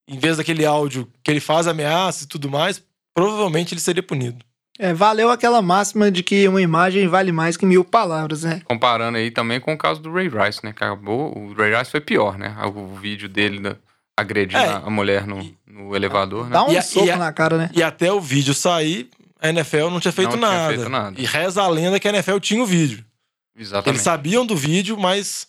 em 0.08 0.18
vez 0.18 0.36
daquele 0.36 0.64
áudio 0.64 1.10
que 1.24 1.30
ele 1.30 1.40
faz 1.40 1.66
ameaça 1.66 2.24
e 2.24 2.26
tudo 2.28 2.48
mais, 2.48 2.82
provavelmente 3.12 3.74
ele 3.74 3.80
seria 3.80 4.02
punido. 4.02 4.44
É, 4.82 4.94
valeu 4.94 5.30
aquela 5.30 5.60
máxima 5.60 6.10
de 6.10 6.22
que 6.22 6.48
uma 6.48 6.62
imagem 6.62 7.06
vale 7.06 7.30
mais 7.32 7.54
que 7.56 7.66
mil 7.66 7.84
palavras, 7.84 8.44
né? 8.44 8.62
Comparando 8.64 9.18
aí 9.18 9.30
também 9.30 9.60
com 9.60 9.74
o 9.74 9.78
caso 9.78 10.00
do 10.00 10.10
Ray 10.10 10.28
Rice, 10.28 10.64
né? 10.64 10.72
Que 10.72 10.82
acabou. 10.82 11.36
O 11.36 11.52
Ray 11.52 11.76
Rice 11.76 11.90
foi 11.90 12.00
pior, 12.00 12.38
né? 12.38 12.56
O 12.74 12.94
vídeo 12.96 13.28
dele 13.28 13.60
da- 13.60 13.76
agredindo 14.16 14.62
É. 14.62 14.68
a 14.76 14.88
mulher 14.88 15.26
no, 15.26 15.54
no 15.66 15.94
elevador, 15.94 16.44
né? 16.46 16.52
Dá 16.52 16.64
um 16.64 16.72
E 16.72 16.80
soco 16.80 17.04
e 17.06 17.10
a- 17.10 17.16
na 17.18 17.30
cara, 17.32 17.58
né? 17.58 17.70
E 17.74 17.82
até 17.82 18.10
o 18.10 18.20
vídeo 18.20 18.54
sair, 18.54 19.10
a 19.38 19.50
NFL 19.50 19.90
não 19.90 20.00
tinha 20.00 20.12
feito, 20.12 20.30
Não 20.30 20.38
tinha 20.38 20.50
nada. 20.50 20.74
feito 20.74 20.88
nada. 20.88 21.20
E 21.20 21.26
reza 21.26 21.62
a 21.62 21.68
lenda 21.68 22.00
que 22.00 22.08
a 22.08 22.10
NFL 22.12 22.38
tinha 22.38 22.62
o 22.62 22.66
vídeo. 22.66 23.04
Eles 23.54 23.68
Exatamente. 23.68 24.02
sabiam 24.02 24.46
do 24.46 24.56
vídeo, 24.56 24.96
mas 24.98 25.46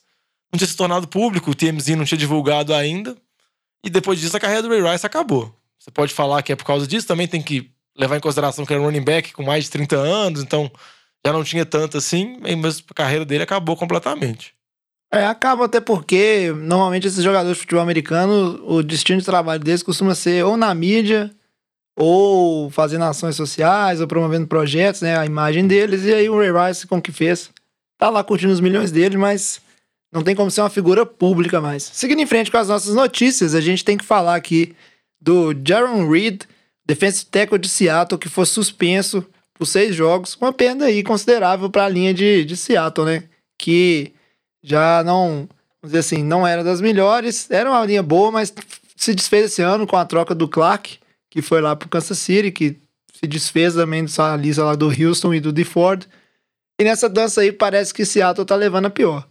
não 0.52 0.58
tinha 0.58 0.68
se 0.68 0.76
tornado 0.76 1.08
público, 1.08 1.52
o 1.52 1.56
TMZ 1.56 1.96
não 1.96 2.04
tinha 2.04 2.18
divulgado 2.18 2.74
ainda. 2.74 3.16
E 3.82 3.90
depois 3.90 4.20
disso, 4.20 4.36
a 4.36 4.40
carreira 4.42 4.62
do 4.62 4.68
Ray 4.70 4.82
Rice 4.92 5.06
acabou. 5.06 5.56
Você 5.80 5.90
pode 5.90 6.14
falar 6.14 6.42
que 6.44 6.52
é 6.52 6.56
por 6.58 6.66
causa 6.66 6.86
disso, 6.86 7.08
também 7.08 7.28
tem 7.30 7.42
que 7.42 7.72
levar 7.98 8.18
em 8.18 8.22
consideração 8.22 8.66
que 8.66 8.74
era 8.74 8.82
um 8.82 8.86
running 8.86 9.04
back 9.04 9.34
com 9.34 9.44
mais 9.44 9.66
de 9.66 9.72
30 9.72 9.96
anos, 9.98 10.42
então 10.42 10.72
já 11.26 11.32
não 11.32 11.44
tinha 11.44 11.66
tanto 11.66 11.98
assim, 11.98 12.38
mas 12.62 12.84
a 12.90 12.94
carreira 12.94 13.26
dele 13.26 13.44
acabou 13.44 13.76
completamente. 13.76 14.54
É, 15.14 15.26
acaba 15.26 15.66
até 15.66 15.82
porque, 15.82 16.54
normalmente, 16.56 17.06
esses 17.06 17.22
jogadores 17.24 17.58
de 17.58 17.62
futebol 17.62 17.84
americano, 17.84 18.64
o 18.66 18.82
destino 18.82 19.20
de 19.20 19.26
trabalho 19.26 19.62
deles 19.62 19.84
costuma 19.84 20.16
ser 20.16 20.46
ou 20.46 20.56
na 20.56 20.74
mídia, 20.74 21.30
ou 21.98 22.70
fazendo 22.70 23.04
ações 23.04 23.36
sociais, 23.36 24.00
ou 24.00 24.08
promovendo 24.08 24.48
projetos, 24.48 25.02
né? 25.02 25.18
A 25.18 25.26
imagem 25.26 25.68
deles. 25.68 26.06
E 26.06 26.14
aí 26.14 26.30
o 26.30 26.38
Ray 26.38 26.70
Rice, 26.70 26.88
com 26.88 26.98
o 26.98 27.02
que 27.02 27.12
fez, 27.12 27.52
tá 27.98 28.10
lá 28.10 28.24
curtindo 28.24 28.54
os 28.54 28.62
milhões 28.62 28.90
dele, 28.90 29.18
mas 29.18 29.62
não 30.14 30.24
tem 30.24 30.34
como 30.34 30.50
ser 30.50 30.62
uma 30.62 30.70
figura 30.70 31.06
pública 31.06 31.60
mais. 31.60 31.84
Seguindo 31.84 32.22
em 32.22 32.26
frente 32.26 32.50
com 32.50 32.58
as 32.58 32.70
nossas 32.70 32.96
notícias, 32.96 33.54
a 33.54 33.60
gente 33.60 33.84
tem 33.84 33.98
que 33.98 34.06
falar 34.06 34.36
aqui 34.36 34.74
do 35.22 35.54
Jaron 35.66 36.10
Reed, 36.10 36.44
defensive 36.92 37.26
tackle 37.26 37.58
de 37.58 37.70
Seattle, 37.70 38.20
que 38.20 38.28
foi 38.28 38.46
suspenso 38.46 39.26
por 39.54 39.66
seis 39.66 39.96
jogos. 39.96 40.36
Uma 40.36 40.52
perda 40.52 40.86
aí 40.86 41.04
considerável 41.04 41.70
para 41.70 41.86
a 41.86 41.90
linha 41.90 42.14
de, 42.14 42.44
de 42.44 42.58
Seattle, 42.58 43.06
né? 43.06 43.24
Que 43.58 44.14
já 44.62 45.02
não, 45.04 45.48
vamos 45.82 45.94
dizer 45.94 46.00
assim, 46.00 46.24
não 46.24 46.46
era 46.46 46.64
das 46.64 46.82
melhores. 46.82 47.50
Era 47.50 47.70
uma 47.70 47.86
linha 47.86 48.04
boa, 48.04 48.30
mas 48.30 48.54
se 48.96 49.16
desfez 49.16 49.46
esse 49.46 49.62
ano 49.62 49.88
com 49.88 49.96
a 49.96 50.06
troca 50.06 50.36
do 50.36 50.50
Clark, 50.50 51.00
que 51.30 51.42
foi 51.42 51.62
lá 51.62 51.76
pro 51.76 51.88
Kansas 51.88 52.20
City, 52.20 52.52
que 52.52 52.78
se 53.14 53.26
desfez 53.26 53.76
também 53.76 54.04
dessa 54.04 54.36
lista 54.36 54.66
lá 54.66 54.76
do 54.76 54.88
Houston 54.88 55.34
e 55.34 55.40
do 55.40 55.54
DeFord. 55.54 56.08
E 56.80 56.84
nessa 56.84 57.08
dança 57.08 57.42
aí 57.42 57.52
parece 57.52 57.94
que 57.94 58.04
Seattle 58.04 58.46
tá 58.46 58.56
levando 58.56 58.88
a 58.88 58.90
pior. 58.90 59.26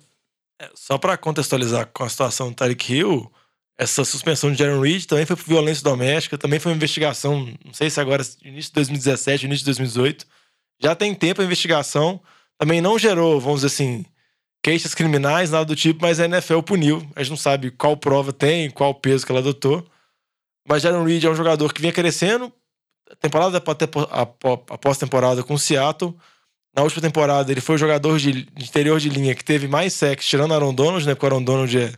É, 0.61 0.71
só 0.75 0.97
pra 0.97 1.17
contextualizar 1.19 1.91
com 1.93 2.05
a 2.05 2.09
situação 2.09 2.49
do 2.49 2.55
Tyreek 2.55 2.95
Hill, 2.95 3.31
essa 3.81 4.05
suspensão 4.05 4.53
de 4.53 4.59
Jaron 4.59 4.79
Reed 4.79 5.07
também 5.07 5.25
foi 5.25 5.35
por 5.35 5.47
violência 5.47 5.83
doméstica, 5.83 6.37
também 6.37 6.61
foi 6.61 6.71
uma 6.71 6.77
investigação, 6.77 7.51
não 7.65 7.73
sei 7.73 7.89
se 7.89 7.99
agora 7.99 8.23
início 8.45 8.71
de 8.71 8.75
2017, 8.75 9.47
início 9.47 9.61
de 9.61 9.65
2018. 9.67 10.27
Já 10.83 10.95
tem 10.95 11.15
tempo 11.15 11.41
a 11.41 11.45
investigação, 11.45 12.21
também 12.59 12.83
não 12.83 12.99
gerou, 12.99 13.41
vamos 13.41 13.63
dizer 13.63 13.69
assim, 13.69 14.05
queixas 14.63 14.95
criminais, 14.95 15.51
nada 15.51 15.65
do 15.65 15.75
tipo, 15.75 16.03
mas 16.03 16.21
a 16.21 16.27
NFL 16.27 16.61
puniu. 16.61 16.99
A 17.17 17.23
gente 17.23 17.31
não 17.31 17.39
sabe 17.39 17.71
qual 17.71 17.97
prova 17.97 18.35
tem, 18.35 18.69
qual 18.71 18.93
peso 18.95 19.25
que 19.25 19.33
ela 19.33 19.41
adotou. 19.41 19.87
Mas 20.69 20.83
Jaron 20.83 21.03
Reed 21.03 21.25
é 21.25 21.31
um 21.31 21.35
jogador 21.35 21.73
que 21.73 21.81
vinha 21.81 21.93
crescendo, 21.93 22.53
temporada 23.19 23.57
após 23.57 23.79
tempo- 23.79 24.07
apó- 24.11 24.63
após 24.69 24.99
temporada 24.99 25.43
com 25.43 25.55
o 25.55 25.59
Seattle. 25.59 26.15
Na 26.77 26.83
última 26.83 27.01
temporada, 27.01 27.51
ele 27.51 27.63
foi 27.63 27.77
o 27.77 27.79
jogador 27.79 28.19
de, 28.19 28.47
interior 28.59 29.01
de 29.01 29.09
linha 29.09 29.35
que 29.35 29.43
teve 29.43 29.67
mais 29.67 29.95
sacks, 29.95 30.27
tirando 30.27 30.53
Aaron 30.53 30.75
Donald, 30.75 31.05
né? 31.07 31.15
Porque 31.15 31.25
o 31.25 31.29
Aaron 31.31 31.43
Donald 31.43 31.77
é, 31.79 31.93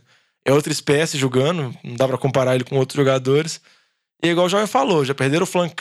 é 0.45 0.51
outra 0.51 0.71
espécie 0.71 1.17
jogando, 1.17 1.73
não 1.83 1.95
dá 1.95 2.07
pra 2.07 2.17
comparar 2.17 2.55
ele 2.55 2.63
com 2.63 2.77
outros 2.77 2.97
jogadores. 2.97 3.61
E 4.21 4.29
igual 4.29 4.45
o 4.45 4.49
Jovem 4.49 4.67
falou, 4.67 5.03
já 5.03 5.13
perderam 5.13 5.43
o 5.43 5.47
Frank, 5.47 5.75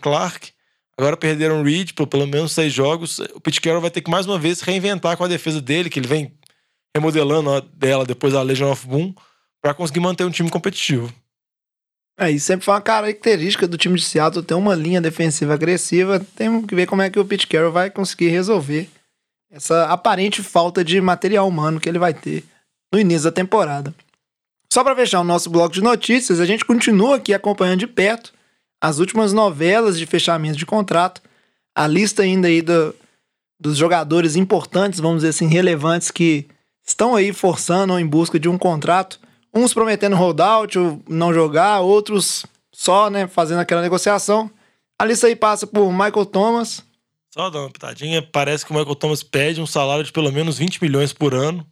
Clark, 0.00 0.52
agora 0.98 1.16
perderam 1.16 1.60
o 1.60 1.64
Reed 1.64 1.92
por 1.92 2.06
pelo 2.06 2.26
menos 2.26 2.52
seis 2.52 2.72
jogos. 2.72 3.18
O 3.18 3.40
Pete 3.40 3.60
Carroll 3.60 3.80
vai 3.80 3.90
ter 3.90 4.00
que 4.00 4.10
mais 4.10 4.26
uma 4.26 4.38
vez 4.38 4.60
reinventar 4.60 5.16
com 5.16 5.24
a 5.24 5.28
defesa 5.28 5.60
dele, 5.60 5.90
que 5.90 5.98
ele 5.98 6.08
vem 6.08 6.32
remodelando 6.94 7.60
dela 7.74 8.04
depois 8.04 8.32
da 8.32 8.42
Legion 8.42 8.70
of 8.70 8.86
Boom, 8.86 9.14
pra 9.60 9.74
conseguir 9.74 10.00
manter 10.00 10.24
um 10.24 10.30
time 10.30 10.50
competitivo. 10.50 11.12
É, 12.18 12.30
e 12.30 12.40
sempre 12.40 12.64
foi 12.64 12.72
uma 12.72 12.80
característica 12.80 13.68
do 13.68 13.76
time 13.76 13.96
de 13.96 14.04
Seattle 14.04 14.42
ter 14.42 14.54
uma 14.54 14.74
linha 14.74 15.02
defensiva 15.02 15.52
agressiva. 15.52 16.18
Temos 16.34 16.64
que 16.64 16.74
ver 16.74 16.86
como 16.86 17.02
é 17.02 17.10
que 17.10 17.18
o 17.18 17.24
Pete 17.24 17.46
Carroll 17.46 17.72
vai 17.72 17.90
conseguir 17.90 18.28
resolver 18.28 18.88
essa 19.50 19.84
aparente 19.84 20.42
falta 20.42 20.82
de 20.82 20.98
material 21.00 21.46
humano 21.46 21.78
que 21.78 21.88
ele 21.88 21.98
vai 21.98 22.14
ter 22.14 22.42
no 22.92 22.98
início 22.98 23.24
da 23.24 23.32
temporada. 23.32 23.94
Só 24.76 24.84
para 24.84 24.94
fechar 24.94 25.20
o 25.22 25.24
nosso 25.24 25.48
bloco 25.48 25.72
de 25.72 25.82
notícias, 25.82 26.38
a 26.38 26.44
gente 26.44 26.62
continua 26.62 27.16
aqui 27.16 27.32
acompanhando 27.32 27.78
de 27.78 27.86
perto 27.86 28.34
as 28.78 28.98
últimas 28.98 29.32
novelas 29.32 29.98
de 29.98 30.04
fechamento 30.04 30.58
de 30.58 30.66
contrato, 30.66 31.22
a 31.74 31.86
lista 31.86 32.22
ainda 32.24 32.46
aí 32.46 32.60
do- 32.60 32.94
dos 33.58 33.74
jogadores 33.78 34.36
importantes, 34.36 35.00
vamos 35.00 35.20
dizer 35.22 35.30
assim, 35.30 35.46
relevantes 35.46 36.10
que 36.10 36.46
estão 36.86 37.16
aí 37.16 37.32
forçando 37.32 37.94
ou 37.94 37.98
em 37.98 38.06
busca 38.06 38.38
de 38.38 38.50
um 38.50 38.58
contrato. 38.58 39.18
uns 39.54 39.72
prometendo 39.72 40.14
holdout, 40.14 40.78
ou 40.78 41.02
não 41.08 41.32
jogar, 41.32 41.80
outros 41.80 42.44
só, 42.70 43.08
né, 43.08 43.26
fazendo 43.26 43.60
aquela 43.60 43.80
negociação. 43.80 44.50
A 45.00 45.06
lista 45.06 45.26
aí 45.26 45.34
passa 45.34 45.66
por 45.66 45.90
Michael 45.90 46.26
Thomas, 46.26 46.84
Só 47.32 47.48
dar 47.48 47.60
uma 47.60 47.70
pitadinha, 47.70 48.20
parece 48.20 48.66
que 48.66 48.72
o 48.72 48.74
Michael 48.74 48.94
Thomas 48.96 49.22
pede 49.22 49.58
um 49.58 49.66
salário 49.66 50.04
de 50.04 50.12
pelo 50.12 50.30
menos 50.30 50.58
20 50.58 50.82
milhões 50.82 51.14
por 51.14 51.32
ano. 51.32 51.66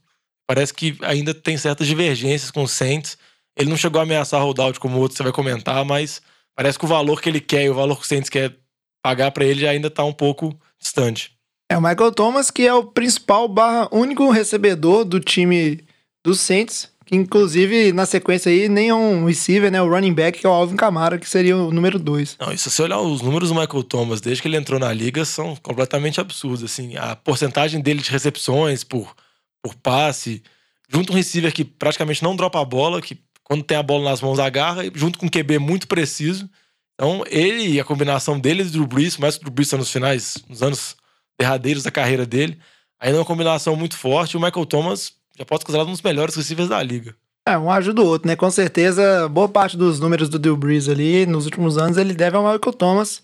Parece 0.47 0.75
que 0.75 0.97
ainda 1.03 1.33
tem 1.33 1.57
certas 1.57 1.87
divergências 1.87 2.51
com 2.51 2.63
o 2.63 2.69
Saints. 2.69 3.17
Ele 3.57 3.71
não 3.71 3.77
chegou 3.77 4.01
a 4.01 4.03
ameaçar 4.03 4.43
holdout 4.43 4.79
como 4.79 4.99
o 4.99 5.01
outro 5.01 5.17
você 5.17 5.23
vai 5.23 5.33
comentar, 5.33 5.85
mas 5.85 6.21
parece 6.57 6.79
que 6.79 6.85
o 6.85 6.89
valor 6.89 7.21
que 7.21 7.29
ele 7.29 7.41
quer 7.41 7.65
e 7.65 7.71
o 7.71 7.75
valor 7.75 7.97
que 7.97 8.05
o 8.05 8.07
Saints 8.07 8.29
quer 8.29 8.55
pagar 9.03 9.31
pra 9.31 9.45
ele 9.45 9.67
ainda 9.67 9.91
tá 9.91 10.05
um 10.05 10.13
pouco 10.13 10.59
distante. 10.81 11.33
É 11.71 11.77
o 11.77 11.83
Michael 11.83 12.13
Thomas, 12.13 12.51
que 12.51 12.67
é 12.67 12.75
o 12.75 12.85
principal 12.85 13.49
barra 13.49 13.89
único 13.91 14.31
recebedor 14.31 15.05
do 15.05 15.19
time 15.19 15.81
dos 16.25 16.41
Saints, 16.41 16.91
que 17.05 17.17
inclusive 17.17 17.93
na 17.93 18.07
sequência 18.07 18.51
aí 18.51 18.69
nem 18.69 18.89
é 18.89 18.95
um 18.95 19.27
receiver, 19.27 19.71
né? 19.71 19.81
O 19.81 19.89
running 19.89 20.13
back, 20.13 20.39
que 20.39 20.47
é 20.47 20.49
o 20.49 20.53
Alvin 20.53 20.77
Kamara, 20.77 21.19
que 21.19 21.29
seria 21.29 21.57
o 21.57 21.71
número 21.71 21.99
2. 21.99 22.37
Não, 22.41 22.53
e 22.53 22.59
se 22.59 22.71
você 22.71 22.83
olhar 22.83 23.01
os 23.01 23.21
números 23.21 23.49
do 23.51 23.55
Michael 23.55 23.83
Thomas 23.85 24.21
desde 24.21 24.43
que 24.43 24.49
ele 24.49 24.57
entrou 24.57 24.79
na 24.79 24.93
liga, 24.93 25.25
são 25.25 25.57
completamente 25.57 26.21
absurdos. 26.21 26.65
Assim, 26.65 26.97
a 26.97 27.15
porcentagem 27.17 27.81
dele 27.81 28.03
de 28.03 28.11
recepções 28.11 28.85
por, 28.85 29.15
por 29.65 29.75
passe, 29.75 30.43
junto 30.91 31.11
um 31.11 31.17
receiver 31.17 31.51
que 31.51 31.65
praticamente 31.65 32.23
não 32.23 32.37
dropa 32.37 32.61
a 32.61 32.65
bola, 32.67 33.01
que 33.01 33.19
quando 33.43 33.65
tem 33.65 33.79
a 33.79 33.83
bola 33.83 34.11
nas 34.11 34.21
mãos 34.21 34.39
agarra, 34.39 34.85
e 34.85 34.93
junto 34.95 35.19
com 35.19 35.25
um 35.25 35.31
QB 35.31 35.59
muito 35.59 35.89
preciso. 35.89 36.49
Então, 36.95 37.25
ele 37.27 37.67
e 37.67 37.81
a 37.81 37.85
combinação 37.85 38.39
dele 38.39 38.61
e 38.61 38.65
do 38.67 38.73
Drew 38.73 38.87
Brees, 38.87 39.17
mais 39.17 39.37
que 39.37 39.41
o 39.41 39.45
Drew 39.45 39.55
Brees 39.55 39.71
tá 39.71 39.79
nos 39.79 39.91
finais, 39.91 40.37
nos 40.47 40.63
anos 40.63 40.97
derradeiros 41.39 41.83
da 41.83 41.91
carreira 41.91 42.27
dele, 42.27 42.59
ainda 43.01 43.17
é 43.17 43.21
uma 43.21 43.27
combinação 43.27 43.75
muito 43.75 43.97
forte. 43.97 44.33
E 44.33 44.37
o 44.37 44.41
Michael 44.41 44.67
Thomas 44.67 45.15
já 45.37 45.47
pode 45.47 45.63
ser 45.63 45.67
considerado 45.67 45.89
um 45.89 45.93
dos 45.93 46.03
melhores 46.03 46.37
receivers 46.37 46.69
da 46.69 46.83
liga. 46.83 47.17
É, 47.49 47.59
um 47.59 47.71
ajuda 47.71 48.03
o 48.03 48.07
outro, 48.07 48.29
né? 48.29 48.37
Com 48.37 48.51
certeza, 48.51 49.29
boa 49.29 49.49
parte 49.49 49.77
dos 49.77 49.99
números 49.99 50.29
do 50.29 50.39
Drew 50.39 50.57
Brees 50.57 50.89
ali, 50.89 51.27
nos 51.27 51.47
últimos 51.47 51.79
anos, 51.79 51.97
ele 51.97 52.15
deve 52.15 52.37
ao 52.37 52.43
Michael 52.43 52.73
Thomas. 52.73 53.23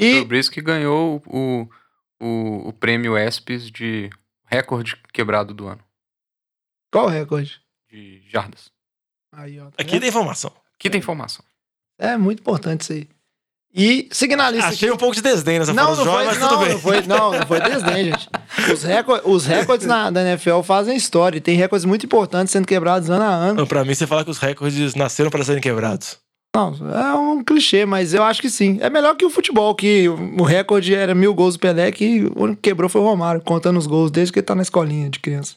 O 0.00 0.04
E 0.04 0.24
Brees 0.24 0.48
que 0.48 0.62
ganhou 0.62 1.22
o, 1.26 1.68
o, 2.20 2.68
o 2.68 2.72
prêmio 2.74 3.18
ESPYs 3.18 3.70
de 3.70 4.10
recorde 4.50 4.96
quebrado 5.12 5.54
do 5.54 5.66
ano, 5.68 5.80
qual 6.92 7.06
o 7.06 7.08
recorde? 7.08 7.60
de 7.90 8.22
jardas. 8.28 8.70
Aí, 9.32 9.58
ó. 9.60 9.64
tá 9.66 9.70
Aqui 9.78 9.92
vendo? 9.92 10.00
tem 10.00 10.08
informação. 10.08 10.52
Que 10.78 10.88
tem 10.90 10.98
informação. 10.98 11.44
É 11.98 12.16
muito 12.16 12.40
importante 12.40 12.80
isso 12.82 12.92
aí. 12.92 13.08
E 13.72 14.08
seguindo 14.10 14.40
a 14.42 14.50
lista 14.50 14.66
aqui- 14.66 14.74
Achei 14.76 14.90
um 14.90 14.96
pouco 14.96 15.14
de 15.14 15.22
desdém 15.22 15.58
nessa 15.60 15.72
Não, 15.72 15.94
fala 15.94 15.96
não 16.04 16.12
foi, 16.12 16.24
mas 16.24 16.38
não, 16.38 16.48
tudo 16.48 16.58
bem. 16.64 16.72
não 16.72 16.78
foi, 16.80 17.02
não, 17.02 17.32
não 17.32 17.46
foi 17.46 17.60
desdém, 17.60 18.04
gente. 18.06 18.28
Os, 18.72 18.82
reco- 18.82 19.30
os 19.30 19.46
recordes 19.46 19.86
na, 19.86 20.10
da 20.10 20.22
NFL 20.22 20.62
fazem 20.62 20.96
história. 20.96 21.38
e 21.38 21.40
Tem 21.40 21.56
recordes 21.56 21.84
muito 21.84 22.04
importantes 22.04 22.50
sendo 22.52 22.66
quebrados 22.66 23.08
ano 23.10 23.22
a 23.22 23.28
ano. 23.28 23.54
Não, 23.60 23.66
Pra 23.68 23.84
mim, 23.84 23.94
você 23.94 24.06
fala 24.08 24.24
que 24.24 24.30
os 24.30 24.38
recordes 24.38 24.94
nasceram 24.96 25.30
para 25.30 25.44
serem 25.44 25.60
quebrados. 25.62 26.18
Não, 26.54 26.74
é 26.92 27.14
um 27.14 27.44
clichê, 27.44 27.86
mas 27.86 28.12
eu 28.12 28.22
acho 28.24 28.40
que 28.42 28.50
sim. 28.50 28.78
É 28.80 28.90
melhor 28.90 29.14
que 29.14 29.24
o 29.24 29.30
futebol, 29.30 29.72
que 29.74 30.08
o 30.08 30.42
recorde 30.42 30.94
era 30.94 31.14
mil 31.14 31.32
gols 31.32 31.54
do 31.54 31.60
Pelé, 31.60 31.92
que 31.92 32.24
o 32.34 32.42
único 32.42 32.60
que 32.60 32.70
quebrou 32.70 32.88
foi 32.88 33.00
o 33.00 33.04
Romário, 33.04 33.40
contando 33.40 33.78
os 33.78 33.86
gols 33.86 34.10
desde 34.10 34.32
que 34.32 34.40
ele 34.40 34.46
tá 34.46 34.54
na 34.54 34.62
escolinha 34.62 35.08
de 35.08 35.20
criança. 35.20 35.54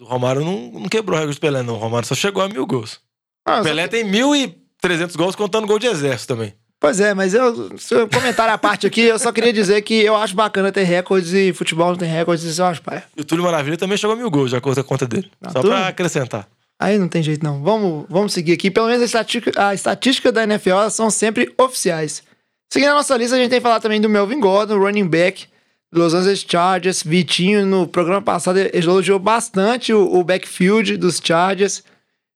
O 0.00 0.04
Romário 0.04 0.44
não, 0.44 0.80
não 0.80 0.88
quebrou 0.88 1.16
o 1.16 1.20
recorde 1.20 1.38
do 1.38 1.40
Pelé, 1.40 1.62
não. 1.62 1.74
O 1.74 1.78
Romário 1.78 2.08
só 2.08 2.14
chegou 2.16 2.42
a 2.42 2.48
mil 2.48 2.66
gols. 2.66 2.98
Ah, 3.46 3.60
O 3.60 3.62
Pelé 3.62 3.86
tem 3.86 4.04
1.300 4.04 5.16
gols 5.16 5.36
contando 5.36 5.66
gol 5.66 5.78
de 5.78 5.86
exército 5.86 6.34
também. 6.34 6.54
Pois 6.80 6.98
é, 6.98 7.14
mas 7.14 7.32
eu, 7.32 7.78
seu 7.78 8.08
comentário 8.08 8.52
à 8.52 8.58
parte 8.58 8.88
aqui, 8.88 9.02
eu 9.02 9.16
só 9.16 9.30
queria 9.30 9.52
dizer 9.52 9.80
que 9.82 9.94
eu 9.94 10.16
acho 10.16 10.34
bacana 10.34 10.72
ter 10.72 10.82
recordes 10.82 11.32
e 11.32 11.52
futebol 11.52 11.90
não 11.90 11.96
tem 11.96 12.08
recordes, 12.10 12.44
isso 12.44 12.60
eu 12.60 12.66
acho 12.66 12.82
pai. 12.82 13.04
E 13.16 13.20
o 13.20 13.24
Túlio 13.24 13.44
Maravilha 13.44 13.76
também 13.76 13.96
chegou 13.96 14.14
a 14.14 14.18
mil 14.18 14.28
gols, 14.28 14.50
já 14.50 14.60
conta 14.60 14.80
a 14.80 14.84
conta 14.84 15.06
dele. 15.06 15.30
Ah, 15.40 15.50
Só 15.52 15.60
Túlio? 15.60 15.76
pra 15.76 15.86
acrescentar. 15.86 16.48
Aí 16.82 16.98
não 16.98 17.06
tem 17.06 17.22
jeito 17.22 17.44
não. 17.44 17.62
Vamos, 17.62 18.06
vamos 18.08 18.32
seguir 18.32 18.52
aqui. 18.52 18.70
Pelo 18.70 18.86
menos 18.86 19.02
a 19.02 19.04
estatística, 19.04 19.68
a 19.68 19.72
estatística 19.72 20.32
da 20.32 20.42
NFL 20.42 20.88
são 20.90 21.10
sempre 21.10 21.54
oficiais. 21.56 22.24
Seguindo 22.72 22.90
a 22.90 22.94
nossa 22.94 23.16
lista, 23.16 23.36
a 23.36 23.38
gente 23.38 23.50
tem 23.50 23.60
que 23.60 23.62
falar 23.62 23.78
também 23.78 24.00
do 24.00 24.08
Melvin 24.08 24.40
Gordon, 24.40 24.78
running 24.78 25.06
back 25.06 25.46
dos 25.92 26.12
Los 26.12 26.14
Angeles 26.14 26.44
Chargers. 26.48 27.02
Vitinho, 27.04 27.64
no 27.64 27.86
programa 27.86 28.20
passado, 28.20 28.58
elogiou 28.72 29.20
bastante 29.20 29.92
o, 29.92 30.12
o 30.12 30.24
backfield 30.24 30.96
dos 30.96 31.20
Chargers. 31.22 31.84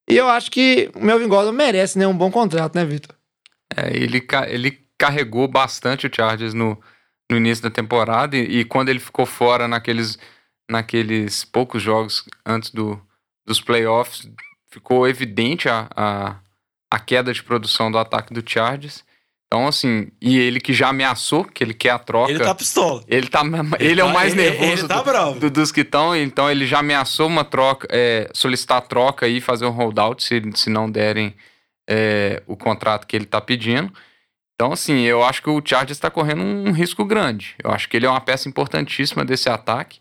E 0.09 0.17
eu 0.17 0.29
acho 0.29 0.49
que 0.49 0.91
o 0.95 1.05
Melvin 1.05 1.27
Gordon 1.27 1.51
merece 1.51 1.99
né, 1.99 2.07
um 2.07 2.17
bom 2.17 2.31
contrato, 2.31 2.77
né, 2.77 2.85
Vitor? 2.85 3.17
É, 3.77 3.97
ele, 3.97 4.25
ele 4.47 4.79
carregou 4.97 5.49
bastante 5.49 6.07
o 6.07 6.11
Chargers 6.15 6.55
no, 6.55 6.79
no 7.29 7.37
início 7.37 7.65
da 7.65 7.71
temporada 7.71 8.37
e, 8.37 8.61
e 8.61 8.65
quando 8.65 8.91
ele 8.91 9.01
ficou 9.01 9.27
fora 9.27 9.67
naqueles, 9.67 10.17
naqueles 10.71 11.45
poucos 11.45 11.83
jogos 11.83 12.25
antes 12.47 12.71
do, 12.71 13.01
dos 13.47 13.61
playoffs, 13.61 14.29
ficou 14.71 15.07
evidente 15.09 15.69
a, 15.69 15.89
a, 15.95 16.37
a 16.91 16.99
queda 16.99 17.33
de 17.33 17.43
produção 17.43 17.91
do 17.91 17.99
ataque 17.99 18.35
do 18.35 18.43
Chargers. 18.49 19.05
Então, 19.47 19.69
assim, 19.69 20.09
e 20.21 20.37
ele 20.39 20.59
que 20.61 20.73
já 20.75 20.89
ameaçou 20.89 21.45
que 21.45 21.63
ele 21.63 21.73
quer 21.73 21.91
a 21.91 21.99
troca. 22.01 22.33
Ele 22.33 22.41
tá 22.43 22.53
pistola. 22.55 23.05
Ele, 23.07 23.29
tá, 23.29 23.43
ele 23.79 24.01
é 24.01 24.05
o 24.05 24.09
tá- 24.09 24.13
mais 24.13 24.33
ele- 24.33 24.43
nervoso 24.43 24.73
ele 24.83 24.89
tá 24.89 24.97
do- 24.99 25.05
bravo. 25.05 25.39
do- 25.41 25.51
dos 25.51 25.71
que 25.71 25.83
estão, 25.83 26.17
então 26.17 26.51
ele 26.51 26.67
já 26.67 26.81
ameaçou 26.81 27.29
uma 27.29 27.45
troca, 27.45 27.87
é, 27.91 28.29
solicitar 28.35 28.79
a 28.79 28.81
troca 28.81 29.29
e 29.29 29.41
fazer 29.41 29.65
um 29.65 29.71
holdout 29.71 30.23
se, 30.25 30.43
se 30.57 30.69
não 30.69 30.91
derem 30.91 31.33
é, 31.89 32.43
o 32.49 32.57
contrato 32.57 33.07
que 33.07 33.15
ele 33.15 33.25
tá 33.27 33.41
pedindo. 33.41 33.93
Então, 34.57 34.73
assim, 34.73 35.03
eu 35.03 35.23
acho 35.23 35.41
que 35.41 35.49
o 35.51 35.63
Chargers 35.65 35.97
está 35.97 36.11
correndo 36.11 36.43
um 36.43 36.73
risco 36.73 37.05
grande. 37.05 37.55
Eu 37.63 37.71
acho 37.71 37.89
que 37.89 37.97
ele 37.97 38.07
é 38.07 38.11
uma 38.11 38.21
peça 38.21 38.49
importantíssima 38.49 39.25
desse 39.25 39.49
ataque. 39.49 40.01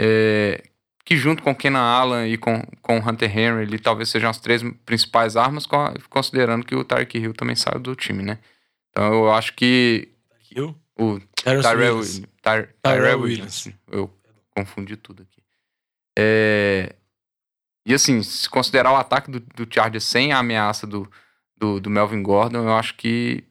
é, 0.00 0.62
que 1.04 1.16
junto 1.16 1.42
com 1.42 1.50
o 1.50 1.54
Kenan 1.56 1.80
Allen 1.80 2.32
e 2.32 2.36
com, 2.38 2.62
com 2.80 2.98
o 2.98 3.08
Hunter 3.08 3.36
Henry, 3.36 3.62
ele 3.62 3.78
talvez 3.78 4.08
sejam 4.08 4.30
as 4.30 4.38
três 4.38 4.62
principais 4.86 5.36
armas, 5.36 5.66
co- 5.66 5.92
considerando 6.08 6.64
que 6.64 6.74
o 6.74 6.84
Tyreek 6.84 7.18
Hill 7.18 7.34
também 7.34 7.56
saiu 7.56 7.80
do 7.80 7.94
time, 7.96 8.22
né? 8.22 8.38
Então 8.90 9.12
eu 9.12 9.32
acho 9.32 9.54
que 9.54 10.08
Eu? 10.54 10.76
o 10.98 11.18
Tyrell 11.42 11.96
Williams. 11.96 12.22
Tyre- 12.40 12.68
Tyrell 12.82 13.20
Williams. 13.20 13.66
Williams. 13.66 13.80
Eu 13.90 14.10
confundi 14.54 14.96
tudo 14.96 15.22
aqui. 15.22 15.42
É, 16.18 16.94
E 17.86 17.92
assim, 17.94 18.22
se 18.22 18.48
considerar 18.48 18.92
o 18.92 18.96
ataque 18.96 19.30
do, 19.30 19.40
do 19.40 19.66
Chargers 19.72 20.04
sem 20.04 20.32
a 20.32 20.38
ameaça 20.38 20.86
do, 20.86 21.10
do, 21.56 21.80
do 21.80 21.90
Melvin 21.90 22.22
Gordon, 22.22 22.58
eu 22.64 22.74
acho 22.76 22.94
que 22.94 23.42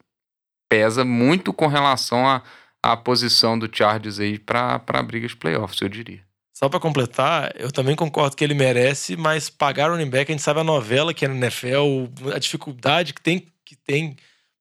pesa 0.70 1.04
muito 1.04 1.52
com 1.52 1.68
relação 1.68 2.28
à 2.28 2.42
à 2.84 2.98
posição 2.98 3.60
do 3.60 3.70
Chargers 3.72 4.20
aí 4.20 4.40
para 4.40 4.82
a 4.88 5.04
briga 5.04 5.28
de 5.28 5.36
playoffs, 5.36 5.80
eu 5.82 5.88
diria. 5.90 6.24
Só 6.64 6.70
pra 6.70 6.80
completar, 6.80 7.52
eu 7.58 7.72
também 7.72 7.96
concordo 7.96 8.36
que 8.36 8.44
ele 8.44 8.54
merece, 8.54 9.18
mas 9.18 9.50
pagar 9.50 9.90
running 9.90 10.10
back, 10.10 10.32
a 10.32 10.34
gente 10.36 10.44
sabe 10.44 10.60
a 10.60 10.64
novela 10.64 11.12
que 11.12 11.26
é 11.26 11.28
na 11.28 11.34
NFL, 11.34 12.32
a 12.36 12.38
dificuldade 12.38 13.14
que 13.14 13.22
tem. 13.22 13.48
Que 13.66 13.76
tem 13.76 14.16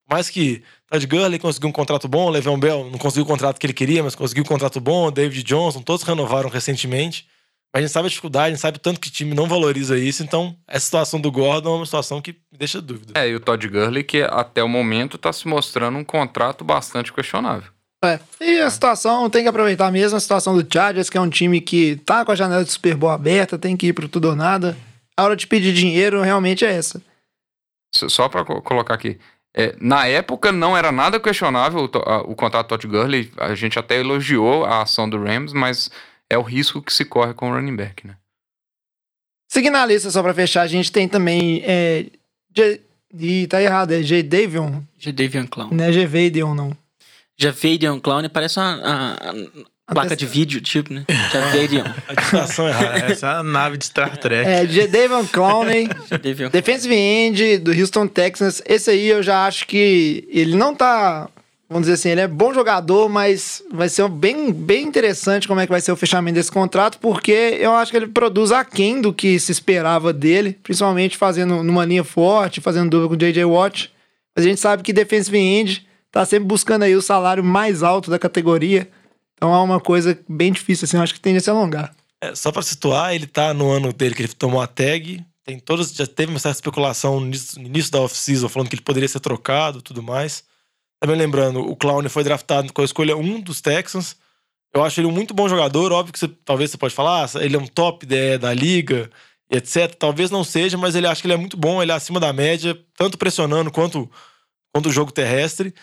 mais 0.09 0.29
que 0.29 0.63
Todd 0.89 1.05
Gurley 1.05 1.37
conseguiu 1.37 1.69
um 1.69 1.71
contrato 1.71 2.07
bom, 2.07 2.25
o 2.25 2.29
Le'Veon 2.29 2.59
Bell 2.59 2.89
não 2.89 2.97
conseguiu 2.97 3.23
o 3.23 3.27
contrato 3.27 3.59
que 3.59 3.65
ele 3.65 3.73
queria, 3.73 4.03
mas 4.03 4.15
conseguiu 4.15 4.43
um 4.43 4.47
contrato 4.47 4.79
bom, 4.81 5.11
David 5.11 5.43
Johnson, 5.43 5.81
todos 5.81 6.03
renovaram 6.03 6.49
recentemente. 6.49 7.27
Mas 7.73 7.83
a 7.83 7.85
gente 7.85 7.93
sabe 7.93 8.07
a 8.07 8.09
dificuldade, 8.09 8.47
a 8.47 8.49
gente 8.49 8.61
sabe 8.61 8.77
o 8.77 8.81
tanto 8.81 8.99
que 8.99 9.07
o 9.07 9.11
time 9.11 9.33
não 9.33 9.47
valoriza 9.47 9.97
isso, 9.97 10.23
então 10.23 10.57
essa 10.67 10.85
situação 10.85 11.21
do 11.21 11.31
Gordon 11.31 11.75
é 11.75 11.77
uma 11.77 11.85
situação 11.85 12.21
que 12.21 12.33
me 12.51 12.57
deixa 12.57 12.81
dúvida. 12.81 13.13
É, 13.15 13.29
e 13.29 13.35
o 13.35 13.39
Todd 13.39 13.65
Gurley, 13.67 14.03
que 14.03 14.23
até 14.23 14.63
o 14.63 14.67
momento 14.67 15.15
está 15.15 15.31
se 15.31 15.47
mostrando 15.47 15.97
um 15.97 16.03
contrato 16.03 16.65
bastante 16.65 17.13
questionável. 17.13 17.71
É. 18.03 18.19
E 18.39 18.59
a 18.59 18.69
situação 18.69 19.29
tem 19.29 19.43
que 19.43 19.49
aproveitar 19.49 19.91
mesmo 19.91 20.17
a 20.17 20.19
situação 20.19 20.57
do 20.57 20.67
Chargers, 20.73 21.09
que 21.09 21.17
é 21.17 21.21
um 21.21 21.29
time 21.29 21.61
que 21.61 21.97
tá 21.97 22.25
com 22.25 22.31
a 22.31 22.35
janela 22.35 22.63
de 22.65 22.71
Super 22.71 22.95
Bowl 22.95 23.11
aberta, 23.11 23.59
tem 23.59 23.77
que 23.77 23.87
ir 23.87 23.93
pro 23.93 24.09
tudo 24.09 24.29
ou 24.29 24.35
nada. 24.35 24.75
A 25.15 25.23
hora 25.23 25.35
de 25.35 25.45
pedir 25.45 25.71
dinheiro 25.73 26.21
realmente 26.21 26.65
é 26.65 26.71
essa. 26.73 27.01
Só 27.93 28.27
para 28.27 28.43
colocar 28.45 28.93
aqui. 28.95 29.19
é, 29.55 29.75
na 29.79 30.07
época 30.07 30.51
não 30.51 30.75
era 30.75 30.91
nada 30.91 31.19
questionável 31.19 31.81
o, 31.81 31.87
to- 31.87 31.99
a- 32.07 32.21
o 32.21 32.33
contrato 32.35 32.67
do 32.67 32.69
Todd 32.69 32.87
Gurley. 32.87 33.31
A 33.37 33.53
gente 33.53 33.77
até 33.77 33.99
elogiou 33.99 34.65
a 34.65 34.81
ação 34.81 35.07
do 35.09 35.21
Rams, 35.21 35.53
mas 35.53 35.91
é 36.29 36.37
o 36.37 36.41
risco 36.41 36.81
que 36.81 36.91
se 36.93 37.03
corre 37.05 37.33
com 37.35 37.51
o 37.51 37.53
running 37.53 37.75
back, 37.75 38.07
né? 38.07 38.15
Seguindo 39.51 39.75
a 39.75 39.85
lista, 39.85 40.09
só 40.09 40.23
pra 40.23 40.33
fechar, 40.33 40.61
a 40.61 40.67
gente 40.67 40.91
tem 40.91 41.07
também. 41.07 41.61
É, 41.65 42.05
J... 42.55 42.81
Ih, 43.13 43.45
tá 43.47 43.61
errado, 43.61 43.91
é 43.91 44.01
J. 44.01 44.23
Davion, 44.23 44.79
Jadavion 44.97 45.45
Clown. 45.45 45.69
não 45.73 45.83
é 45.83 45.91
G. 45.91 46.07
Vadeon, 46.07 46.55
não. 46.55 46.80
Jadavion 47.41 47.99
Clown 47.99 48.29
parece 48.29 48.59
uma, 48.59 48.79
a- 48.83 49.33
a 49.87 49.93
placa 49.93 50.15
de 50.15 50.25
vídeo, 50.25 50.61
tipo, 50.61 50.93
né? 50.93 51.03
Jadavion. 51.33 51.83
A 52.07 52.13
distração 52.13 52.67
é 52.67 52.71
errada. 52.71 52.97
Essa 53.11 53.27
é 53.27 53.29
a 53.37 53.43
nave 53.43 53.77
de 53.77 53.85
Star 53.85 54.15
Trek. 54.17 54.49
É, 54.49 54.65
J. 54.65 54.87
Davion 54.87 55.25
Clowney, 55.25 55.89
Jadavion 56.09 56.49
defensive 56.49 56.93
end 56.95 57.57
do 57.57 57.71
Houston 57.71 58.07
Texans. 58.07 58.61
Esse 58.65 58.91
aí 58.91 59.07
eu 59.07 59.21
já 59.21 59.45
acho 59.45 59.67
que 59.67 60.25
ele 60.29 60.55
não 60.55 60.73
tá. 60.75 61.27
Vamos 61.69 61.83
dizer 61.87 61.93
assim, 61.93 62.09
ele 62.09 62.19
é 62.19 62.27
bom 62.27 62.53
jogador, 62.53 63.07
mas 63.07 63.63
vai 63.71 63.87
ser 63.87 64.05
bem, 64.09 64.51
bem 64.51 64.83
interessante 64.85 65.47
como 65.47 65.61
é 65.61 65.65
que 65.65 65.71
vai 65.71 65.79
ser 65.79 65.93
o 65.93 65.95
fechamento 65.95 66.35
desse 66.35 66.51
contrato, 66.51 66.97
porque 66.99 67.31
eu 67.61 67.71
acho 67.73 67.91
que 67.91 67.95
ele 67.97 68.07
produz 68.07 68.51
aquém 68.51 68.99
do 68.99 69.13
que 69.13 69.39
se 69.39 69.53
esperava 69.53 70.11
dele, 70.11 70.57
principalmente 70.61 71.15
fazendo 71.15 71.63
numa 71.63 71.85
linha 71.85 72.03
forte, 72.03 72.59
fazendo 72.59 72.89
dupla 72.89 73.07
com 73.07 73.13
o 73.13 73.17
J.J. 73.17 73.45
Watt. 73.45 73.89
Mas 74.35 74.45
a 74.45 74.49
gente 74.49 74.59
sabe 74.59 74.83
que 74.83 74.91
defensive 74.91 75.37
end 75.37 75.87
tá 76.11 76.25
sempre 76.25 76.47
buscando 76.47 76.83
aí 76.83 76.95
o 76.95 77.01
salário 77.01 77.43
mais 77.43 77.81
alto 77.81 78.11
da 78.11 78.19
categoria. 78.19 78.89
Então 79.35 79.53
é 79.53 79.59
uma 79.59 79.79
coisa 79.79 80.19
bem 80.29 80.51
difícil, 80.51 80.85
assim, 80.85 80.97
eu 80.97 81.03
acho 81.03 81.13
que 81.13 81.19
tende 81.19 81.37
a 81.37 81.41
se 81.41 81.49
alongar. 81.49 81.95
É, 82.21 82.35
só 82.35 82.51
pra 82.51 82.61
situar, 82.61 83.15
ele 83.15 83.25
tá 83.25 83.53
no 83.53 83.71
ano 83.71 83.91
dele 83.91 84.13
que 84.13 84.21
ele 84.21 84.33
tomou 84.33 84.61
a 84.61 84.67
tag, 84.67 85.25
Tem 85.43 85.57
todas, 85.57 85.91
já 85.91 86.05
teve 86.05 86.31
uma 86.31 86.39
certa 86.39 86.57
especulação 86.57 87.19
no 87.19 87.25
início, 87.25 87.91
da 87.91 87.99
off-season 87.99 88.47
falando 88.47 88.69
que 88.69 88.75
ele 88.75 88.83
poderia 88.83 89.09
ser 89.09 89.19
trocado 89.19 89.81
tudo 89.81 90.03
mais. 90.03 90.43
Também 90.99 91.17
lembrando, 91.17 91.61
o 91.61 91.75
Clown 91.75 92.07
foi 92.09 92.23
draftado 92.23 92.71
com 92.71 92.83
a 92.83 92.85
escolha 92.85 93.17
1 93.17 93.41
dos 93.41 93.59
Texans. 93.59 94.15
Eu 94.71 94.83
acho 94.83 94.99
ele 94.99 95.07
um 95.07 95.11
muito 95.11 95.33
bom 95.33 95.49
jogador. 95.49 95.91
Óbvio 95.91 96.13
que 96.13 96.19
você, 96.19 96.27
talvez 96.27 96.69
você 96.69 96.77
pode 96.77 96.93
falar, 96.93 97.25
ah, 97.25 97.43
ele 97.43 97.55
é 97.55 97.59
um 97.59 97.65
top 97.65 98.05
da, 98.05 98.37
da 98.37 98.53
liga, 98.53 99.09
etc. 99.49 99.95
Talvez 99.95 100.29
não 100.29 100.43
seja, 100.43 100.77
mas 100.77 100.93
ele 100.93 101.07
acha 101.07 101.19
que 101.19 101.25
ele 101.25 101.33
é 101.33 101.37
muito 101.37 101.57
bom, 101.57 101.81
ele 101.81 101.91
é 101.91 101.95
acima 101.95 102.19
da 102.19 102.31
média, 102.31 102.79
tanto 102.95 103.17
pressionando 103.17 103.71
quanto, 103.71 104.09
quanto 104.71 104.89
o 104.89 104.91
jogo 104.91 105.11
terrestre. 105.11 105.73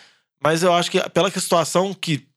Mas 0.43 0.63
eu 0.63 0.73
acho 0.73 0.89
que 0.89 1.09
pela 1.09 1.29
situação 1.29 1.93
que 1.93 2.27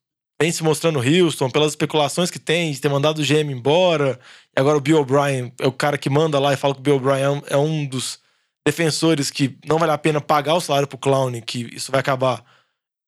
vem 0.41 0.51
se 0.51 0.65
mostrando 0.65 0.99
Houston, 0.99 1.49
pelas 1.51 1.73
especulações 1.73 2.31
que 2.31 2.39
tem 2.39 2.73
de 2.73 2.81
ter 2.81 2.89
mandado 2.89 3.21
o 3.21 3.25
GM 3.25 3.53
embora, 3.53 4.19
e 4.57 4.61
agora 4.61 4.77
o 4.77 4.81
Bill 4.81 5.01
O'Brien 5.01 5.53
é 5.61 5.67
o 5.67 5.73
cara 5.73 5.97
que 5.97 6.11
manda 6.11 6.39
lá 6.39 6.53
e 6.53 6.57
fala 6.57 6.75
que 6.75 6.81
o 6.81 6.83
Bill 6.83 6.97
O'Brien 6.97 7.43
é 7.47 7.57
um 7.57 7.87
dos 7.87 8.19
defensores 8.67 9.31
que 9.31 9.57
não 9.65 9.79
vale 9.79 9.93
a 9.93 9.99
pena 9.99 10.21
pagar 10.21 10.55
o 10.55 10.61
salário 10.61 10.89
pro 10.89 10.99
Clown, 10.99 11.41
que 11.41 11.69
isso 11.75 11.93
vai 11.93 12.01
acabar 12.01 12.45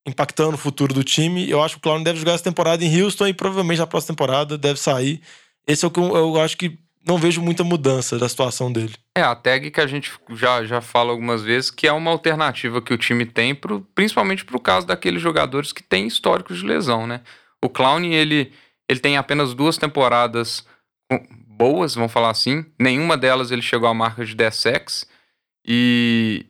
impactando 0.07 0.55
o 0.55 0.59
futuro 0.59 0.93
do 0.93 1.03
time. 1.03 1.49
Eu 1.49 1.63
acho 1.63 1.75
que 1.75 1.79
o 1.79 1.83
Clown 1.83 2.03
deve 2.03 2.19
jogar 2.19 2.33
essa 2.33 2.45
temporada 2.45 2.85
em 2.85 3.03
Houston 3.03 3.27
e 3.27 3.35
provavelmente 3.35 3.79
na 3.79 3.87
próxima 3.87 4.15
temporada 4.15 4.59
deve 4.59 4.79
sair. 4.79 5.21
Esse 5.67 5.85
é 5.85 5.89
o 5.89 5.91
que 5.91 5.99
eu 5.99 6.41
acho 6.41 6.57
que 6.57 6.79
não 7.07 7.19
vejo 7.19 7.43
muita 7.43 7.63
mudança 7.63 8.19
da 8.19 8.29
situação 8.29 8.73
dele. 8.73 8.95
É, 9.17 9.23
a 9.23 9.35
tag 9.35 9.71
que 9.71 9.81
a 9.81 9.87
gente 9.87 10.13
já, 10.31 10.65
já 10.65 10.81
fala 10.81 11.11
algumas 11.11 11.43
vezes, 11.43 11.71
que 11.71 11.87
é 11.87 11.93
uma 11.93 12.11
alternativa 12.11 12.81
que 12.81 12.95
o 12.95 12.99
time 12.99 13.27
tem, 13.27 13.55
pro, 13.55 13.81
principalmente 13.95 14.45
pro 14.45 14.59
caso 14.59 14.87
daqueles 14.87 15.21
jogadores 15.21 15.73
que 15.73 15.83
têm 15.83 16.07
históricos 16.07 16.59
de 16.59 16.67
lesão, 16.67 17.07
né? 17.07 17.21
O 17.63 17.69
Clown, 17.69 18.05
ele, 18.05 18.53
ele 18.89 19.01
tem 19.01 19.17
apenas 19.17 19.55
duas 19.55 19.77
temporadas 19.77 20.67
boas, 21.55 21.95
vamos 21.95 22.13
falar 22.13 22.31
assim. 22.31 22.65
Nenhuma 22.79 23.17
delas 23.17 23.51
ele 23.51 23.63
chegou 23.63 23.89
à 23.89 23.95
marca 23.95 24.25
de 24.25 24.35
10 24.35 24.55
sacks. 24.55 25.07
E, 25.67 26.47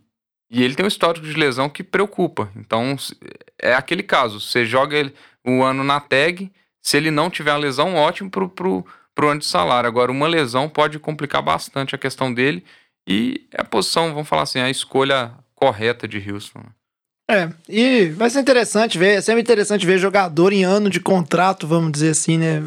e 0.51 0.63
ele 0.63 0.75
tem 0.75 0.85
um 0.85 0.89
histórico 0.89 1.27
de 1.27 1.35
lesão 1.35 1.69
que 1.69 1.85
preocupa. 1.85 2.51
Então, 2.57 2.97
é 3.61 3.75
aquele 3.75 4.03
caso. 4.03 4.41
Você 4.41 4.65
joga 4.65 5.13
o 5.47 5.63
ano 5.63 5.85
na 5.85 6.01
tag, 6.01 6.51
se 6.81 6.97
ele 6.97 7.11
não 7.11 7.31
tiver 7.31 7.51
a 7.51 7.57
lesão, 7.57 7.95
ótimo 7.95 8.31
pro, 8.31 8.49
pro, 8.49 8.87
pro 9.14 9.28
ano 9.28 9.40
de 9.40 9.47
salário. 9.47 9.88
Agora, 9.88 10.11
uma 10.11 10.26
lesão 10.26 10.68
pode 10.68 10.99
complicar 10.99 11.42
bastante 11.42 11.94
a 11.94 11.99
questão 11.99 12.33
dele. 12.33 12.64
E 13.06 13.47
é 13.52 13.61
a 13.61 13.64
posição, 13.64 14.12
vamos 14.12 14.28
falar 14.28 14.42
assim, 14.42 14.59
a 14.59 14.71
escolha 14.71 15.33
correta 15.54 16.09
de 16.09 16.18
Houston. 16.18 16.61
Né? 16.61 16.71
É, 17.30 17.49
e 17.68 18.06
vai 18.09 18.28
ser 18.28 18.40
interessante 18.40 18.99
ver, 18.99 19.18
é 19.18 19.21
sempre 19.21 19.40
interessante 19.40 19.87
ver 19.87 19.99
jogador 19.99 20.52
em 20.52 20.64
ano 20.64 20.90
de 20.90 21.00
contrato, 21.00 21.66
vamos 21.66 21.92
dizer 21.92 22.11
assim, 22.11 22.37
né? 22.37 22.62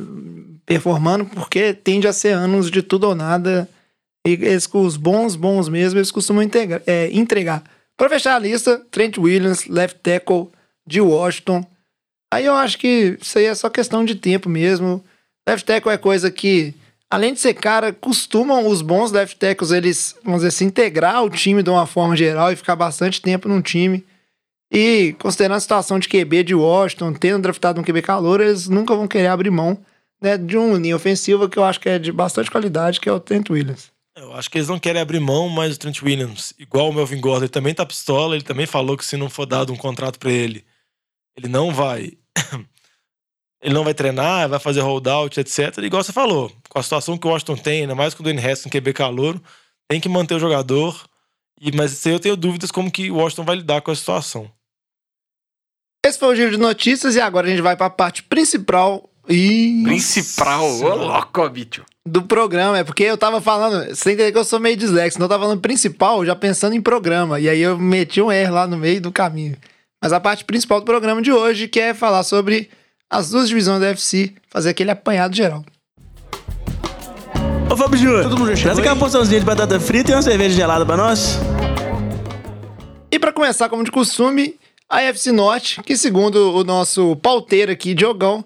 Performando, 0.65 1.25
porque 1.25 1.73
tende 1.73 2.07
a 2.07 2.13
ser 2.13 2.33
anos 2.33 2.71
de 2.71 2.81
tudo 2.81 3.07
ou 3.07 3.15
nada 3.15 3.69
e 4.27 4.33
eles, 4.33 4.67
os 4.73 4.97
bons, 4.97 5.35
bons 5.35 5.69
mesmo, 5.69 5.99
eles 5.99 6.11
costumam 6.11 6.43
integra, 6.43 6.83
é, 6.85 7.09
entregar. 7.11 7.63
Para 7.95 8.09
fechar 8.09 8.35
a 8.35 8.39
lista, 8.39 8.77
Trent 8.91 9.17
Williams, 9.17 9.65
left 9.67 9.99
tackle 10.01 10.49
de 10.85 10.99
Washington. 10.99 11.65
Aí 12.33 12.45
eu 12.45 12.53
acho 12.53 12.77
que 12.77 13.17
isso 13.21 13.37
aí 13.37 13.45
é 13.45 13.55
só 13.55 13.69
questão 13.69 14.03
de 14.03 14.15
tempo 14.15 14.49
mesmo. 14.49 15.03
Left 15.47 15.65
tackle 15.65 15.91
é 15.93 15.97
coisa 15.97 16.29
que, 16.29 16.73
além 17.09 17.33
de 17.33 17.39
ser 17.39 17.53
cara, 17.53 17.93
costumam 17.93 18.67
os 18.67 18.81
bons 18.81 19.11
left 19.11 19.37
tackles, 19.37 19.71
eles, 19.71 20.15
vamos 20.23 20.41
dizer, 20.41 20.51
se 20.51 20.65
integrar 20.65 21.15
ao 21.15 21.29
time 21.29 21.63
de 21.63 21.69
uma 21.69 21.85
forma 21.85 22.17
geral 22.17 22.51
e 22.51 22.55
ficar 22.55 22.75
bastante 22.75 23.21
tempo 23.21 23.47
num 23.47 23.61
time. 23.61 24.03
E 24.69 25.15
considerando 25.19 25.57
a 25.57 25.61
situação 25.61 25.97
de 25.97 26.09
QB 26.09 26.43
de 26.43 26.53
Washington, 26.53 27.13
tendo 27.13 27.43
draftado 27.43 27.79
um 27.79 27.83
QB 27.83 28.01
calor, 28.01 28.41
eles 28.41 28.67
nunca 28.67 28.93
vão 28.93 29.07
querer 29.07 29.27
abrir 29.27 29.49
mão 29.49 29.77
né, 30.21 30.37
de 30.37 30.57
um 30.57 30.75
linha 30.75 30.95
ofensiva 30.95 31.47
que 31.47 31.57
eu 31.57 31.63
acho 31.63 31.79
que 31.79 31.87
é 31.87 31.97
de 31.97 32.11
bastante 32.11 32.51
qualidade, 32.51 32.99
que 32.99 33.07
é 33.07 33.11
o 33.11 33.19
Trent 33.19 33.49
Williams. 33.49 33.89
Eu 34.15 34.33
acho 34.33 34.49
que 34.49 34.57
eles 34.57 34.67
não 34.67 34.79
querem 34.79 35.01
abrir 35.01 35.19
mão, 35.19 35.47
mas 35.47 35.75
o 35.75 35.79
Trent 35.79 36.01
Williams, 36.01 36.53
igual 36.57 36.89
o 36.89 36.93
Melvin 36.93 37.21
Gordon, 37.21 37.45
ele 37.45 37.49
também 37.49 37.73
tá 37.73 37.85
pistola, 37.85 38.35
ele 38.35 38.43
também 38.43 38.65
falou 38.65 38.97
que 38.97 39.05
se 39.05 39.15
não 39.15 39.29
for 39.29 39.45
dado 39.45 39.71
um 39.71 39.77
contrato 39.77 40.17
para 40.17 40.31
ele, 40.31 40.65
ele 41.37 41.47
não 41.47 41.73
vai. 41.73 42.13
ele 43.67 43.75
não 43.75 43.83
vai 43.83 43.93
treinar, 43.93 44.47
vai 44.47 44.59
fazer 44.59 44.79
holdout, 44.79 45.37
etc. 45.37 45.77
E 45.79 45.87
igual 45.87 46.01
você 46.01 46.13
falou, 46.13 46.49
com 46.69 46.79
a 46.79 46.83
situação 46.83 47.17
que 47.17 47.27
o 47.27 47.29
Washington 47.29 47.57
tem, 47.57 47.81
ainda 47.81 47.93
mais 47.93 48.13
com 48.13 48.21
o 48.21 48.23
Dwayne 48.23 48.39
Haskins, 48.39 48.71
QB 48.71 48.93
calor, 48.93 49.41
tem 49.89 49.99
que 49.99 50.07
manter 50.07 50.35
o 50.35 50.39
jogador. 50.39 51.05
E, 51.59 51.75
mas 51.75 51.91
isso 51.91 52.07
aí 52.07 52.13
eu 52.13 52.19
tenho 52.19 52.37
dúvidas 52.37 52.71
como 52.71 52.89
que 52.89 53.11
o 53.11 53.15
Washington 53.15 53.43
vai 53.43 53.57
lidar 53.57 53.81
com 53.81 53.91
a 53.91 53.95
situação. 53.95 54.49
Esse 56.05 56.17
foi 56.17 56.29
o 56.29 56.35
giro 56.35 56.51
de 56.51 56.57
notícias 56.57 57.15
e 57.15 57.19
agora 57.19 57.47
a 57.47 57.49
gente 57.49 57.61
vai 57.61 57.75
para 57.75 57.87
a 57.87 57.89
parte 57.89 58.23
principal. 58.23 59.09
E... 59.27 59.83
Principal, 59.83 60.63
ô 60.63 60.95
louco, 60.95 61.49
bicho 61.49 61.83
do 62.07 62.21
programa. 62.21 62.77
É 62.77 62.83
porque 62.85 63.03
eu 63.03 63.17
tava 63.17 63.41
falando. 63.41 63.93
Você 63.93 64.11
entender 64.11 64.31
que 64.31 64.37
eu 64.37 64.45
sou 64.45 64.61
meio 64.61 64.77
dislexo. 64.77 65.19
Não 65.19 65.25
eu 65.25 65.29
tava 65.29 65.43
falando 65.43 65.59
principal, 65.59 66.25
já 66.25 66.35
pensando 66.35 66.73
em 66.73 66.81
programa. 66.81 67.37
E 67.37 67.49
aí 67.49 67.59
eu 67.59 67.77
meti 67.77 68.21
um 68.21 68.31
R 68.31 68.49
lá 68.49 68.65
no 68.65 68.77
meio 68.77 69.01
do 69.01 69.11
caminho. 69.11 69.57
Mas 70.01 70.13
a 70.13 70.19
parte 70.21 70.45
principal 70.45 70.79
do 70.79 70.85
programa 70.85 71.21
de 71.21 71.33
hoje, 71.33 71.67
que 71.67 71.81
é 71.81 71.93
falar 71.93 72.23
sobre 72.23 72.69
as 73.09 73.29
duas 73.29 73.47
divisões 73.47 73.79
da 73.79 73.87
UFC, 73.87 74.33
fazer 74.49 74.69
aquele 74.69 74.91
apanhado 74.91 75.35
geral. 75.35 75.63
Ô 77.69 77.75
Fábio 77.75 77.97
Júnior, 77.97 78.57
traz 78.57 78.79
aquela 78.79 78.95
porçãozinha 78.95 79.39
de 79.39 79.45
batata 79.45 79.79
frita 79.79 80.11
e 80.11 80.15
uma 80.15 80.21
cerveja 80.21 80.55
gelada 80.55 80.85
pra 80.85 80.95
nós. 80.95 81.37
E 83.11 83.19
para 83.19 83.33
começar, 83.33 83.69
como 83.69 83.83
de 83.83 83.91
costume, 83.91 84.55
a 84.89 84.97
UFC 84.97 85.31
Norte, 85.31 85.81
que 85.83 85.97
segundo 85.97 86.55
o 86.55 86.63
nosso 86.63 87.15
pauteiro 87.17 87.71
aqui, 87.71 87.93
Diogão, 87.93 88.43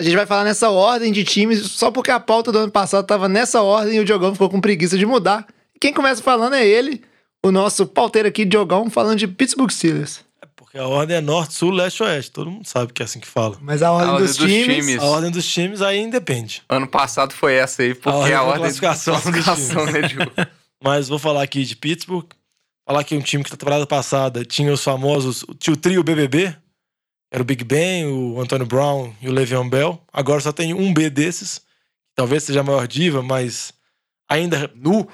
a 0.00 0.02
gente 0.02 0.16
vai 0.16 0.26
falar 0.26 0.44
nessa 0.44 0.70
ordem 0.70 1.12
de 1.12 1.24
times, 1.24 1.72
só 1.72 1.90
porque 1.90 2.10
a 2.10 2.20
pauta 2.20 2.52
do 2.52 2.58
ano 2.58 2.70
passado 2.70 3.02
estava 3.02 3.28
nessa 3.28 3.62
ordem 3.62 3.96
e 3.96 4.00
o 4.00 4.04
Diogão 4.04 4.32
ficou 4.32 4.48
com 4.48 4.60
preguiça 4.60 4.96
de 4.96 5.04
mudar. 5.04 5.46
E 5.74 5.78
quem 5.78 5.92
começa 5.92 6.22
falando 6.22 6.54
é 6.54 6.66
ele, 6.66 7.02
o 7.44 7.50
nosso 7.50 7.86
pauteiro 7.86 8.28
aqui, 8.28 8.44
Diogão, 8.44 8.88
falando 8.90 9.18
de 9.18 9.26
Pittsburgh 9.26 9.70
Steelers. 9.70 10.27
Porque 10.68 10.76
a 10.76 10.86
ordem 10.86 11.16
é 11.16 11.20
norte, 11.22 11.54
sul, 11.54 11.70
leste, 11.70 12.02
oeste. 12.02 12.30
Todo 12.30 12.50
mundo 12.50 12.68
sabe 12.68 12.92
que 12.92 13.00
é 13.00 13.06
assim 13.06 13.18
que 13.18 13.26
fala. 13.26 13.56
Mas 13.58 13.82
a 13.82 13.90
ordem, 13.90 14.10
a 14.10 14.12
ordem 14.12 14.26
dos, 14.26 14.36
dos 14.36 14.52
times, 14.52 14.76
times, 14.76 15.02
A 15.02 15.06
ordem 15.06 15.30
dos 15.30 15.50
times 15.50 15.80
aí 15.80 15.98
independe. 15.98 16.62
Ano 16.68 16.86
passado 16.86 17.32
foi 17.32 17.54
essa 17.54 17.80
aí, 17.80 17.94
porque 17.94 18.10
a 18.10 18.14
ordem, 18.14 18.34
a 18.34 18.42
ordem 18.42 18.60
classificação, 18.60 19.14
de 19.14 19.42
classificação 19.42 19.86
né, 19.86 20.48
Mas 20.84 21.08
vou 21.08 21.18
falar 21.18 21.42
aqui 21.42 21.64
de 21.64 21.74
Pittsburgh. 21.74 22.26
Falar 22.86 23.02
que 23.02 23.16
um 23.16 23.22
time 23.22 23.42
que 23.42 23.50
na 23.50 23.56
temporada 23.56 23.86
passada 23.86 24.44
tinha 24.44 24.70
os 24.70 24.84
famosos. 24.84 25.42
Tinha 25.58 25.72
o 25.72 25.76
trio 25.76 26.04
BBB, 26.04 26.54
era 27.32 27.42
o 27.42 27.46
Big 27.46 27.64
Ben, 27.64 28.04
o 28.04 28.38
Antônio 28.38 28.66
Brown 28.66 29.14
e 29.22 29.28
o 29.28 29.32
Le'Veon 29.32 29.70
Bell. 29.70 29.98
Agora 30.12 30.40
só 30.42 30.52
tem 30.52 30.74
um 30.74 30.92
B 30.92 31.08
desses. 31.08 31.62
Talvez 32.14 32.44
seja 32.44 32.60
a 32.60 32.64
maior 32.64 32.86
diva, 32.86 33.22
mas 33.22 33.72
ainda 34.28 34.70
nu. 34.74 35.08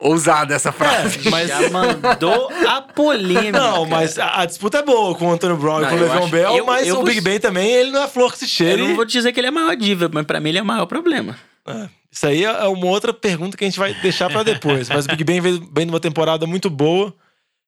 Ousada 0.00 0.54
essa 0.54 0.72
frase. 0.72 1.28
É, 1.28 1.30
mas 1.30 1.48
já 1.48 1.68
mandou 1.68 2.50
a 2.66 2.80
polêmica. 2.80 3.52
Não, 3.52 3.84
mas 3.84 4.18
a, 4.18 4.40
a, 4.40 4.46
disputa 4.46 4.78
é 4.78 4.82
boa 4.82 5.14
com 5.14 5.28
o 5.28 5.32
Antônio 5.32 5.58
Brown 5.58 5.80
não, 5.80 5.86
e 5.86 5.90
com 5.90 5.96
o 5.96 5.98
Le'Veon 5.98 6.28
Bell, 6.28 6.56
eu, 6.56 6.64
mas 6.64 6.86
eu 6.86 7.00
o 7.00 7.04
Big 7.04 7.20
Ben 7.20 7.38
também, 7.38 7.70
ele 7.70 7.90
não 7.90 8.02
é 8.02 8.08
flor 8.08 8.32
que 8.32 8.38
se 8.38 8.48
cheira. 8.48 8.80
Eu 8.80 8.88
não 8.88 8.96
vou 8.96 9.04
dizer 9.04 9.30
que 9.30 9.38
ele 9.38 9.48
é 9.48 9.50
a 9.50 9.52
maior 9.52 9.76
diva, 9.76 10.10
mas 10.10 10.24
pra 10.24 10.40
mim 10.40 10.48
ele 10.48 10.58
é 10.58 10.62
o 10.62 10.64
maior 10.64 10.86
problema. 10.86 11.36
É, 11.66 11.88
isso 12.10 12.26
aí 12.26 12.44
é 12.44 12.66
uma 12.66 12.86
outra 12.86 13.12
pergunta 13.12 13.56
que 13.56 13.64
a 13.64 13.68
gente 13.68 13.78
vai 13.78 13.92
deixar 13.92 14.30
para 14.30 14.42
depois. 14.42 14.88
mas 14.88 15.04
o 15.04 15.08
Big 15.08 15.22
Ben 15.22 15.40
veio, 15.40 15.68
vem 15.70 15.84
numa 15.84 16.00
temporada 16.00 16.46
muito 16.46 16.70
boa. 16.70 17.14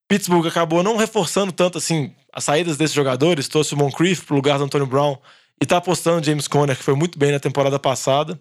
Pittsburgh 0.08 0.46
acabou 0.46 0.82
não 0.82 0.96
reforçando 0.96 1.52
tanto 1.52 1.76
assim 1.76 2.12
as 2.32 2.44
saídas 2.44 2.78
desses 2.78 2.94
jogadores, 2.94 3.46
trouxe 3.46 3.74
o 3.74 3.76
Moncrief 3.76 4.24
pro 4.24 4.34
lugar 4.34 4.56
do 4.56 4.64
Antônio 4.64 4.86
Brown 4.86 5.18
e 5.60 5.66
tá 5.66 5.76
apostando 5.76 6.24
James 6.24 6.48
Conner, 6.48 6.76
que 6.76 6.82
foi 6.82 6.94
muito 6.94 7.18
bem 7.18 7.30
na 7.30 7.38
temporada 7.38 7.78
passada. 7.78 8.40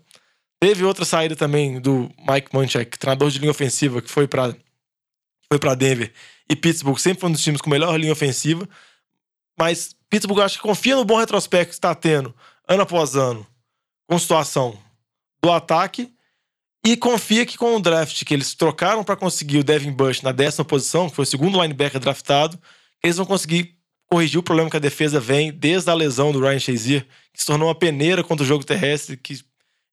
Teve 0.62 0.84
outra 0.84 1.04
saída 1.04 1.36
também 1.36 1.82
do 1.82 2.12
Mike 2.20 2.54
Munchak, 2.54 3.00
treinador 3.00 3.32
de 3.32 3.40
linha 3.40 3.50
ofensiva, 3.50 4.00
que 4.00 4.12
foi 4.12 4.28
para 4.28 4.56
foi 5.52 5.60
para 5.60 5.74
Denver. 5.74 6.14
E 6.48 6.56
Pittsburgh 6.56 7.00
sempre 7.00 7.22
foi 7.22 7.30
um 7.30 7.34
dos 7.34 7.44
times 7.44 7.60
com 7.60 7.70
melhor 7.70 8.00
linha 8.00 8.14
ofensiva. 8.14 8.70
Mas 9.58 9.96
Pittsburgh 10.08 10.40
acho 10.42 10.58
que 10.58 10.64
confia 10.64 10.96
no 10.96 11.04
bom 11.04 11.18
retrospecto 11.18 11.70
que 11.70 11.74
está 11.74 11.96
tendo 11.96 12.34
ano 12.68 12.84
após 12.84 13.16
ano 13.16 13.46
com 14.08 14.20
situação 14.20 14.78
do 15.44 15.52
ataque 15.52 16.14
e 16.86 16.96
confia 16.96 17.46
que 17.46 17.58
com 17.58 17.76
o 17.76 17.82
draft 17.82 18.24
que 18.24 18.34
eles 18.34 18.54
trocaram 18.54 19.04
para 19.04 19.16
conseguir 19.16 19.58
o 19.58 19.64
Devin 19.64 19.92
Bush 19.92 20.22
na 20.22 20.32
décima 20.32 20.64
posição, 20.64 21.10
que 21.10 21.16
foi 21.16 21.24
o 21.24 21.28
segundo 21.28 21.62
linebacker 21.62 22.00
draftado, 22.00 22.60
eles 23.04 23.18
vão 23.18 23.26
conseguir 23.26 23.78
corrigir 24.10 24.40
o 24.40 24.44
problema 24.44 24.70
que 24.70 24.78
a 24.78 24.80
defesa 24.80 25.20
vem 25.20 25.52
desde 25.52 25.90
a 25.90 25.94
lesão 25.94 26.32
do 26.32 26.40
Ryan 26.40 26.60
Shazier, 26.60 27.08
que 27.34 27.40
se 27.40 27.46
tornou 27.46 27.68
uma 27.68 27.76
peneira 27.76 28.24
contra 28.24 28.44
o 28.44 28.48
jogo 28.48 28.64
terrestre, 28.64 29.18
que 29.18 29.44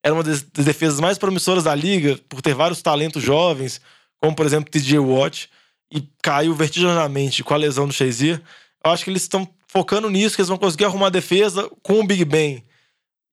era 0.02 0.14
uma 0.14 0.22
das 0.22 0.42
defesas 0.42 1.00
mais 1.00 1.18
promissoras 1.18 1.64
da 1.64 1.74
liga, 1.74 2.18
por 2.28 2.40
ter 2.40 2.54
vários 2.54 2.82
talentos 2.82 3.22
jovens, 3.22 3.80
como 4.20 4.34
por 4.34 4.46
exemplo 4.46 4.70
TJ 4.70 4.98
Watt, 4.98 5.50
e 5.92 6.02
caiu 6.22 6.54
vertiginosamente 6.54 7.42
com 7.42 7.54
a 7.54 7.56
lesão 7.56 7.86
do 7.86 7.92
Shazier. 7.92 8.40
Eu 8.84 8.90
acho 8.90 9.04
que 9.04 9.10
eles 9.10 9.22
estão 9.22 9.48
focando 9.66 10.08
nisso, 10.10 10.34
que 10.34 10.40
eles 10.40 10.48
vão 10.48 10.58
conseguir 10.58 10.84
arrumar 10.84 11.06
a 11.06 11.10
defesa 11.10 11.70
com 11.82 12.00
o 12.00 12.06
Big 12.06 12.24
Ben 12.24 12.64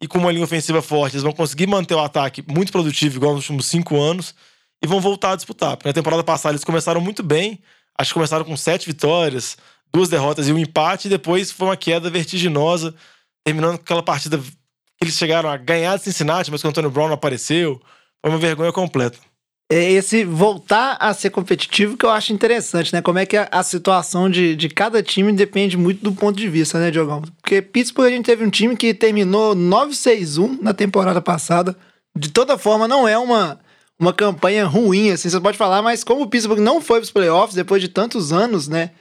e 0.01 0.07
com 0.07 0.17
uma 0.17 0.31
linha 0.31 0.43
ofensiva 0.43 0.81
forte. 0.81 1.15
Eles 1.15 1.23
vão 1.23 1.31
conseguir 1.31 1.67
manter 1.67 1.95
o 1.95 1.99
ataque 1.99 2.43
muito 2.47 2.71
produtivo, 2.71 3.17
igual 3.17 3.33
nos 3.33 3.43
últimos 3.43 3.67
cinco 3.67 3.99
anos, 3.99 4.35
e 4.83 4.87
vão 4.87 4.99
voltar 4.99 5.31
a 5.31 5.35
disputar. 5.35 5.77
Porque 5.77 5.89
na 5.89 5.93
temporada 5.93 6.23
passada 6.23 6.53
eles 6.53 6.63
começaram 6.63 6.99
muito 7.01 7.23
bem, 7.23 7.59
acho 7.97 8.09
que 8.09 8.13
começaram 8.13 8.45
com 8.45 8.55
sete 8.57 8.85
vitórias, 8.85 9.57
duas 9.93 10.09
derrotas 10.09 10.47
e 10.47 10.53
um 10.53 10.57
empate, 10.57 11.07
e 11.07 11.09
depois 11.09 11.51
foi 11.51 11.67
uma 11.67 11.77
queda 11.77 12.09
vertiginosa, 12.09 12.93
terminando 13.43 13.77
com 13.77 13.83
aquela 13.83 14.03
partida 14.03 14.41
eles 15.01 15.15
chegaram 15.15 15.49
a 15.49 15.57
ganhar 15.57 15.97
de 15.97 16.03
Cincinnati, 16.03 16.51
mas 16.51 16.61
que 16.61 16.67
o 16.67 16.69
Antônio 16.69 16.89
Brown 16.89 17.07
não 17.07 17.15
apareceu. 17.15 17.81
Foi 18.21 18.31
uma 18.31 18.39
vergonha 18.39 18.71
completa. 18.71 19.17
é 19.71 19.91
esse 19.91 20.23
voltar 20.23 20.97
a 20.99 21.13
ser 21.13 21.29
competitivo 21.29 21.97
que 21.97 22.05
eu 22.05 22.09
acho 22.09 22.33
interessante, 22.33 22.93
né? 22.93 23.01
Como 23.01 23.19
é 23.19 23.25
que 23.25 23.37
a, 23.37 23.47
a 23.51 23.63
situação 23.63 24.29
de, 24.29 24.55
de 24.55 24.69
cada 24.69 25.01
time 25.03 25.31
depende 25.33 25.77
muito 25.77 26.03
do 26.03 26.11
ponto 26.11 26.37
de 26.37 26.47
vista, 26.47 26.79
né, 26.79 26.91
Diogão? 26.91 27.21
Porque 27.41 27.61
Pittsburgh 27.61 28.07
a 28.07 28.15
gente 28.15 28.25
teve 28.25 28.45
um 28.45 28.49
time 28.49 28.75
que 28.75 28.93
terminou 28.93 29.55
9-6-1 29.55 30.61
na 30.61 30.73
temporada 30.73 31.21
passada. 31.21 31.75
De 32.17 32.29
toda 32.29 32.57
forma, 32.57 32.87
não 32.87 33.07
é 33.07 33.17
uma, 33.17 33.59
uma 33.99 34.13
campanha 34.13 34.65
ruim, 34.65 35.11
assim, 35.11 35.29
você 35.29 35.39
pode 35.39 35.57
falar, 35.57 35.81
mas 35.81 36.03
como 36.03 36.21
o 36.21 36.29
Pittsburgh 36.29 36.61
não 36.61 36.79
foi 36.79 36.99
para 36.99 37.05
os 37.05 37.11
playoffs 37.11 37.55
depois 37.55 37.81
de 37.81 37.89
tantos 37.89 38.31
anos, 38.31 38.67
né? 38.67 38.91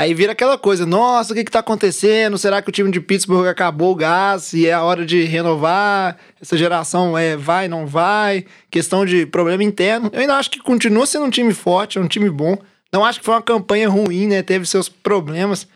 Aí 0.00 0.14
vira 0.14 0.30
aquela 0.30 0.56
coisa, 0.56 0.86
nossa, 0.86 1.32
o 1.32 1.36
que 1.36 1.42
que 1.42 1.50
tá 1.50 1.58
acontecendo? 1.58 2.38
Será 2.38 2.62
que 2.62 2.68
o 2.68 2.72
time 2.72 2.88
de 2.88 3.00
Pittsburgh 3.00 3.48
acabou 3.48 3.90
o 3.90 3.96
gás 3.96 4.52
e 4.52 4.64
é 4.64 4.72
a 4.72 4.84
hora 4.84 5.04
de 5.04 5.24
renovar? 5.24 6.16
Essa 6.40 6.56
geração 6.56 7.18
é 7.18 7.36
vai, 7.36 7.66
não 7.66 7.84
vai? 7.84 8.46
Questão 8.70 9.04
de 9.04 9.26
problema 9.26 9.64
interno. 9.64 10.08
Eu 10.12 10.20
ainda 10.20 10.36
acho 10.36 10.52
que 10.52 10.60
continua 10.60 11.04
sendo 11.04 11.24
um 11.24 11.30
time 11.30 11.52
forte, 11.52 11.98
é 11.98 12.00
um 12.00 12.06
time 12.06 12.30
bom. 12.30 12.56
Não 12.92 13.04
acho 13.04 13.18
que 13.18 13.24
foi 13.24 13.34
uma 13.34 13.42
campanha 13.42 13.88
ruim, 13.88 14.28
né? 14.28 14.40
Teve 14.40 14.66
seus 14.66 14.88
problemas. 14.88 15.66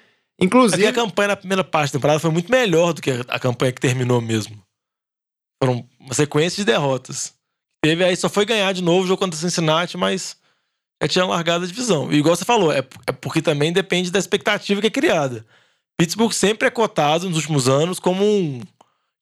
Inclusive. 0.41 0.85
É 0.85 0.89
a 0.89 0.93
campanha 0.93 1.29
na 1.29 1.37
primeira 1.37 1.65
parte 1.65 1.93
da 1.93 1.99
temporada 1.99 2.21
foi 2.21 2.31
muito 2.31 2.49
melhor 2.49 2.93
do 2.93 3.03
que 3.03 3.11
a 3.11 3.41
campanha 3.41 3.73
que 3.73 3.81
terminou 3.81 4.21
mesmo. 4.21 4.57
Foram 5.61 5.85
uma 5.99 6.15
sequência 6.15 6.65
de 6.65 6.65
derrotas. 6.65 7.35
Teve 7.85 8.05
aí, 8.05 8.17
só 8.17 8.29
foi 8.29 8.45
ganhar 8.45 8.73
de 8.73 8.83
novo 8.83 9.03
o 9.03 9.07
jogo 9.09 9.19
contra 9.19 9.37
o 9.37 9.41
Cincinnati, 9.41 9.97
mas 9.97 10.37
já 11.03 11.09
tinha 11.09 11.27
largado 11.27 11.65
a 11.65 11.69
divisão. 11.69 12.13
E 12.13 12.17
igual 12.17 12.37
você 12.37 12.45
falou, 12.45 12.73
é, 12.73 12.79
é 13.07 13.13
porque 13.13 13.43
também 13.43 13.73
depende 13.73 14.11
da 14.11 14.19
expectativa 14.19 14.81
que 14.81 14.87
é 14.87 14.91
criada. 14.91 15.45
Pittsburgh 15.99 16.33
sempre 16.33 16.69
é 16.69 16.71
cotado 16.71 17.29
nos 17.29 17.37
últimos 17.37 17.69
anos 17.69 17.99
como 17.99 18.25
um 18.25 18.61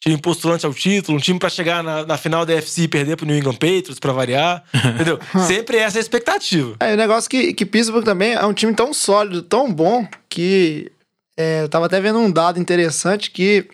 time 0.00 0.16
postulante 0.18 0.64
ao 0.64 0.72
título, 0.72 1.18
um 1.18 1.20
time 1.20 1.38
para 1.38 1.50
chegar 1.50 1.82
na, 1.82 2.06
na, 2.06 2.16
final 2.16 2.46
da 2.46 2.54
FC 2.54 2.82
e 2.82 2.88
perder 2.88 3.16
pro 3.16 3.26
New 3.26 3.36
England 3.36 3.54
Patriots, 3.54 3.98
para 3.98 4.12
variar. 4.12 4.64
entendeu? 4.94 5.18
Sempre 5.46 5.76
essa 5.76 5.98
é 5.98 6.00
a 6.00 6.02
expectativa. 6.02 6.76
É, 6.80 6.94
o 6.94 6.96
negócio 6.96 7.28
que, 7.28 7.52
que 7.52 7.66
Pittsburgh 7.66 8.04
também 8.04 8.32
é 8.32 8.44
um 8.46 8.54
time 8.54 8.74
tão 8.74 8.94
sólido, 8.94 9.42
tão 9.42 9.72
bom, 9.72 10.06
que 10.28 10.90
é, 11.36 11.62
eu 11.62 11.68
tava 11.68 11.86
até 11.86 12.00
vendo 12.00 12.18
um 12.18 12.30
dado 12.30 12.58
interessante 12.58 13.30
que 13.30 13.68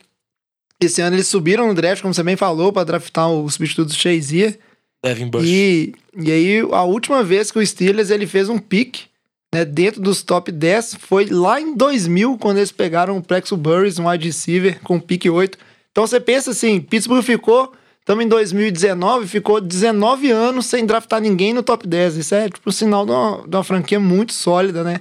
esse 0.81 1.01
ano 1.01 1.17
eles 1.17 1.29
subiram 1.29 1.69
no 1.69 1.75
draft, 1.75 2.03
como 2.03 2.13
você 2.13 2.23
bem 2.23 2.37
falou, 2.37 2.73
para 2.73 2.85
draftar 2.85 3.31
o 3.31 3.49
substituto 3.49 3.89
do 3.89 3.95
Shazier. 3.95 4.59
Devin 5.05 5.29
Bush. 5.29 5.47
E, 5.47 5.95
e 6.17 6.33
aí, 6.33 6.61
a 6.73 6.83
última 6.83 7.23
vez 7.23 7.51
que 7.51 7.59
o 7.59 7.67
Steelers 7.67 8.11
ele 8.11 8.27
fez 8.27 8.49
um 8.49 8.59
pick 8.59 9.07
né, 9.55 9.65
dentro 9.65 10.01
dos 10.01 10.23
top 10.23 10.51
10 10.51 10.97
foi 11.01 11.27
lá 11.27 11.61
em 11.61 11.75
2000, 11.75 12.37
quando 12.39 12.59
eles 12.59 12.73
pegaram 12.73 13.17
o 13.17 13.23
Plexo 13.23 13.57
Burris, 13.57 13.99
um 13.99 14.09
wide 14.09 14.27
receiver, 14.27 14.81
com 14.83 15.01
pick 15.01 15.27
8. 15.27 15.59
Então 15.91 16.07
você 16.07 16.21
pensa 16.21 16.51
assim, 16.51 16.81
Pittsburgh 16.81 17.23
ficou, 17.23 17.73
estamos 18.01 18.25
em 18.25 18.29
2019, 18.29 19.27
ficou 19.27 19.61
19 19.61 20.31
anos 20.31 20.67
sem 20.67 20.85
draftar 20.85 21.21
ninguém 21.21 21.55
no 21.55 21.63
top 21.63 21.87
10. 21.87 22.17
Isso 22.17 22.35
é 22.35 22.51
tipo 22.51 22.69
um 22.69 22.73
sinal 22.73 23.07
de 23.07 23.13
uma, 23.13 23.49
de 23.49 23.57
uma 23.57 23.65
franquia 23.65 23.99
muito 23.99 24.33
sólida, 24.33 24.85
né? 24.85 25.01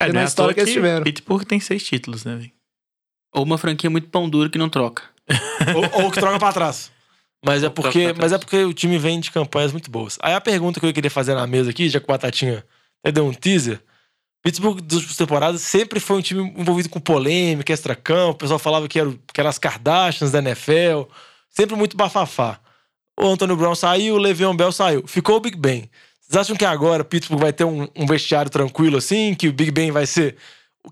É, 0.00 0.12
na 0.12 0.20
é 0.20 0.24
história 0.24 0.54
que 0.54 0.60
eles 0.60 0.72
tiveram. 0.72 1.02
Pittsburgh 1.02 1.44
tem 1.44 1.58
seis 1.58 1.82
títulos, 1.82 2.24
né, 2.24 2.36
véio? 2.36 2.52
Ou 3.34 3.42
uma 3.44 3.58
franquia 3.58 3.90
muito 3.90 4.08
pão 4.08 4.28
duro 4.28 4.48
que 4.50 4.58
não 4.58 4.68
troca. 4.68 5.02
ou, 5.74 6.04
ou 6.04 6.10
que 6.10 6.20
troca 6.20 6.38
pra 6.38 6.52
trás. 6.52 6.92
Mas 7.46 7.62
é, 7.62 7.68
porque, 7.70 8.12
mas 8.18 8.32
é 8.32 8.38
porque 8.38 8.64
o 8.64 8.74
time 8.74 8.98
vem 8.98 9.20
de 9.20 9.30
campanhas 9.30 9.70
muito 9.70 9.88
boas. 9.88 10.18
Aí 10.20 10.34
a 10.34 10.40
pergunta 10.40 10.80
que 10.80 10.86
eu 10.86 10.92
queria 10.92 11.10
fazer 11.10 11.34
na 11.36 11.46
mesa 11.46 11.70
aqui, 11.70 11.88
já 11.88 12.00
que 12.00 12.04
o 12.04 12.08
Batatinha 12.08 12.64
até 13.00 13.12
deu 13.12 13.24
um 13.24 13.32
teaser. 13.32 13.80
Pittsburgh 14.42 14.80
das 14.80 14.98
últimas 14.98 15.16
temporadas 15.16 15.60
sempre 15.60 16.00
foi 16.00 16.16
um 16.16 16.20
time 16.20 16.52
envolvido 16.56 16.88
com 16.88 16.98
polêmica, 16.98 17.72
extra-campo. 17.72 18.32
O 18.32 18.38
pessoal 18.38 18.58
falava 18.58 18.88
que, 18.88 18.98
era, 18.98 19.14
que 19.32 19.40
eram 19.40 19.50
as 19.50 19.58
Kardashians 19.58 20.32
da 20.32 20.40
NFL. 20.40 21.02
Sempre 21.48 21.76
muito 21.76 21.96
bafafá. 21.96 22.58
O 23.18 23.28
Antônio 23.28 23.56
Brown 23.56 23.76
saiu, 23.76 24.16
o 24.16 24.18
Le'Veon 24.18 24.56
Bell 24.56 24.72
saiu. 24.72 25.06
Ficou 25.06 25.36
o 25.36 25.40
Big 25.40 25.56
Ben. 25.56 25.88
Vocês 26.20 26.36
acham 26.40 26.56
que 26.56 26.64
agora 26.64 27.04
Pittsburgh 27.04 27.40
vai 27.40 27.52
ter 27.52 27.64
um, 27.64 27.86
um, 27.96 28.06
vestiário 28.06 28.50
tranquilo 28.50 28.96
assim? 28.96 29.34
Que 29.36 29.46
o 29.46 29.52
Big 29.52 29.70
Ben 29.70 29.92
vai 29.92 30.06
ser 30.06 30.36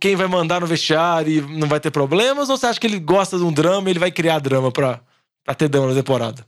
quem 0.00 0.14
vai 0.14 0.28
mandar 0.28 0.60
no 0.60 0.66
vestiário 0.68 1.32
e 1.32 1.40
não 1.40 1.66
vai 1.66 1.80
ter 1.80 1.90
problemas? 1.90 2.48
Ou 2.48 2.56
você 2.56 2.66
acha 2.66 2.78
que 2.78 2.86
ele 2.86 3.00
gosta 3.00 3.36
de 3.36 3.44
um 3.44 3.52
drama 3.52 3.88
e 3.88 3.92
ele 3.92 3.98
vai 3.98 4.10
criar 4.10 4.38
drama 4.38 4.72
pra, 4.72 5.00
pra 5.44 5.54
ter 5.54 5.68
dano 5.68 5.88
na 5.88 5.94
temporada? 5.94 6.46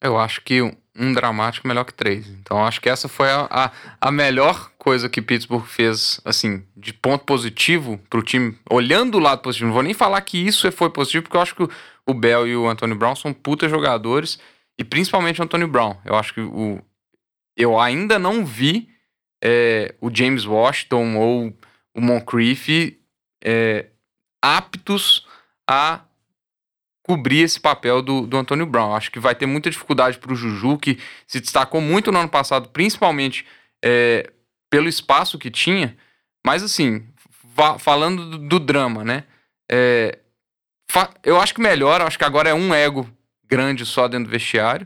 Eu 0.00 0.18
acho 0.18 0.40
que 0.42 0.62
um, 0.62 1.12
dramático 1.12 1.66
melhor 1.66 1.84
que 1.84 1.92
três. 1.92 2.28
Então 2.28 2.64
acho 2.64 2.80
que 2.80 2.88
essa 2.88 3.08
foi 3.08 3.30
a, 3.30 3.46
a, 3.50 3.72
a, 4.00 4.10
melhor 4.10 4.70
coisa 4.78 5.08
que 5.08 5.20
Pittsburgh 5.20 5.64
fez, 5.64 6.20
assim, 6.24 6.64
de 6.76 6.92
ponto 6.92 7.24
positivo 7.24 7.98
pro 8.08 8.22
time. 8.22 8.56
Olhando 8.70 9.16
o 9.16 9.20
lado 9.20 9.42
positivo, 9.42 9.68
não 9.68 9.74
vou 9.74 9.82
nem 9.82 9.94
falar 9.94 10.20
que 10.20 10.38
isso 10.38 10.70
foi 10.72 10.90
positivo, 10.90 11.24
porque 11.24 11.36
eu 11.36 11.40
acho 11.40 11.54
que 11.54 11.62
o, 11.62 11.70
o 12.06 12.14
Bell 12.14 12.46
e 12.46 12.56
o 12.56 12.68
Antonio 12.68 12.96
Brown 12.96 13.16
são 13.16 13.32
puta 13.32 13.68
jogadores. 13.68 14.38
E 14.78 14.84
principalmente 14.84 15.40
o 15.40 15.44
Antonio 15.44 15.68
Brown. 15.68 15.96
Eu 16.04 16.14
acho 16.14 16.34
que 16.34 16.40
o. 16.40 16.80
Eu 17.56 17.80
ainda 17.80 18.18
não 18.18 18.44
vi 18.44 18.90
é, 19.42 19.94
o 20.00 20.14
James 20.14 20.44
Washington 20.44 21.16
ou 21.16 21.58
o 21.94 22.00
Moncrief 22.00 22.98
é, 23.42 23.86
aptos 24.42 25.26
a 25.68 26.00
cobrir 27.06 27.42
esse 27.42 27.60
papel 27.60 28.02
do, 28.02 28.26
do 28.26 28.36
Antônio 28.36 28.66
Brown. 28.66 28.92
Acho 28.92 29.12
que 29.12 29.20
vai 29.20 29.32
ter 29.32 29.46
muita 29.46 29.70
dificuldade 29.70 30.18
para 30.18 30.32
o 30.32 30.34
Juju, 30.34 30.76
que 30.76 30.98
se 31.24 31.38
destacou 31.38 31.80
muito 31.80 32.10
no 32.10 32.18
ano 32.18 32.28
passado, 32.28 32.68
principalmente 32.70 33.46
é, 33.82 34.28
pelo 34.68 34.88
espaço 34.88 35.38
que 35.38 35.48
tinha. 35.48 35.96
Mas, 36.44 36.64
assim, 36.64 37.06
falando 37.78 38.28
do, 38.28 38.38
do, 38.38 38.58
drama, 38.58 39.04
né? 39.04 39.22
É, 39.70 40.18
eu 41.22 41.40
acho 41.40 41.54
que 41.54 41.60
melhor, 41.60 42.02
acho 42.02 42.18
que 42.18 42.24
agora 42.24 42.48
é 42.48 42.54
um 42.54 42.74
ego 42.74 43.08
grande 43.48 43.86
só 43.86 44.08
dentro 44.08 44.26
do 44.26 44.32
vestiário. 44.32 44.84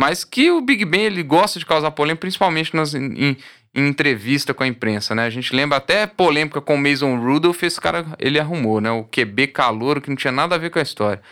Mas 0.00 0.24
que 0.24 0.50
o 0.50 0.62
Big 0.62 0.86
Ben 0.86 1.02
ele 1.02 1.22
gosta 1.22 1.58
de 1.58 1.66
causar 1.66 1.90
polêmica, 1.90 2.22
principalmente 2.22 2.74
nas, 2.74 2.94
em, 2.94 3.12
em, 3.14 3.36
entrevista 3.74 4.54
com 4.54 4.62
a 4.62 4.66
imprensa, 4.66 5.14
né? 5.14 5.26
A 5.26 5.30
gente 5.30 5.54
lembra 5.54 5.76
até 5.76 6.06
polêmica 6.06 6.62
com 6.62 6.76
o 6.76 6.78
Mason 6.78 7.16
Rudolph, 7.16 7.62
esse 7.62 7.80
cara 7.80 8.06
ele 8.18 8.40
arrumou, 8.40 8.80
né? 8.80 8.90
O 8.90 9.04
QB 9.04 9.48
calouro 9.48 10.00
que 10.00 10.08
não 10.08 10.16
tinha 10.16 10.32
nada 10.32 10.54
a 10.54 10.58
ver 10.58 10.70
com 10.70 10.78
a 10.78 10.82
história. 10.82 11.22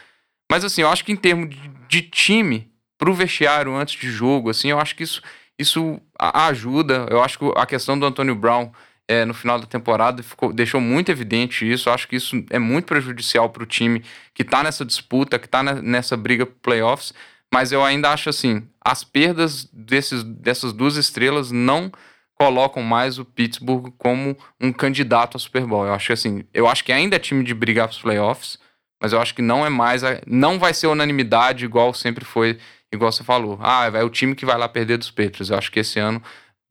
Mas 0.50 0.64
assim, 0.64 0.82
eu 0.82 0.88
acho 0.88 1.04
que 1.04 1.12
em 1.12 1.16
termos 1.16 1.54
de, 1.88 2.02
time, 2.02 2.68
pro 2.98 3.14
vestiário 3.14 3.72
antes 3.76 3.94
de 3.94 4.10
jogo, 4.10 4.50
assim, 4.50 4.68
eu 4.68 4.80
acho 4.80 4.96
que 4.96 5.04
isso, 5.04 5.22
isso 5.56 6.00
ajuda. 6.18 7.06
Eu 7.08 7.22
acho 7.22 7.38
que 7.38 7.52
a 7.56 7.64
questão 7.64 7.96
do 7.96 8.04
Antônio 8.04 8.34
Brown 8.34 8.72
é, 9.06 9.24
no 9.24 9.32
final 9.32 9.60
da 9.60 9.66
temporada 9.66 10.24
ficou, 10.24 10.52
deixou 10.52 10.80
muito 10.80 11.08
evidente 11.12 11.70
isso. 11.70 11.88
Eu 11.88 11.92
acho 11.92 12.08
que 12.08 12.16
isso 12.16 12.44
é 12.50 12.58
muito 12.58 12.86
prejudicial 12.86 13.48
para 13.48 13.62
o 13.62 13.66
time 13.66 14.02
que 14.34 14.42
está 14.42 14.64
nessa 14.64 14.84
disputa, 14.84 15.38
que 15.38 15.46
está 15.46 15.62
nessa 15.62 16.16
briga 16.16 16.44
por 16.44 16.56
playoffs. 16.56 17.14
Mas 17.52 17.70
eu 17.70 17.84
ainda 17.84 18.10
acho 18.12 18.28
assim, 18.28 18.66
as 18.84 19.04
perdas 19.04 19.68
desses, 19.72 20.24
dessas 20.24 20.72
duas 20.72 20.96
estrelas 20.96 21.52
não 21.52 21.92
colocam 22.34 22.82
mais 22.82 23.20
o 23.20 23.24
Pittsburgh 23.24 23.92
como 23.98 24.36
um 24.60 24.72
candidato 24.72 25.36
a 25.36 25.40
Super 25.40 25.64
Bowl. 25.64 25.86
Eu 25.86 25.94
acho 25.94 26.12
assim, 26.12 26.42
eu 26.52 26.66
acho 26.66 26.84
que 26.84 26.92
ainda 26.92 27.14
é 27.14 27.18
time 27.20 27.44
de 27.44 27.54
brigar 27.54 27.86
para 27.86 27.94
os 27.94 28.02
playoffs, 28.02 28.58
mas 29.00 29.12
eu 29.12 29.20
acho 29.20 29.34
que 29.34 29.42
não 29.42 29.64
é 29.64 29.70
mais. 29.70 30.02
Não 30.26 30.58
vai 30.58 30.74
ser 30.74 30.86
unanimidade 30.86 31.64
igual 31.64 31.94
sempre 31.94 32.24
foi, 32.24 32.58
igual 32.92 33.10
você 33.10 33.24
falou. 33.24 33.58
Ah, 33.62 33.90
é 33.94 34.04
o 34.04 34.10
time 34.10 34.34
que 34.34 34.44
vai 34.44 34.58
lá 34.58 34.68
perder 34.68 34.98
dos 34.98 35.10
Patriots. 35.10 35.50
Eu 35.50 35.56
acho 35.56 35.72
que 35.72 35.80
esse 35.80 35.98
ano 35.98 36.22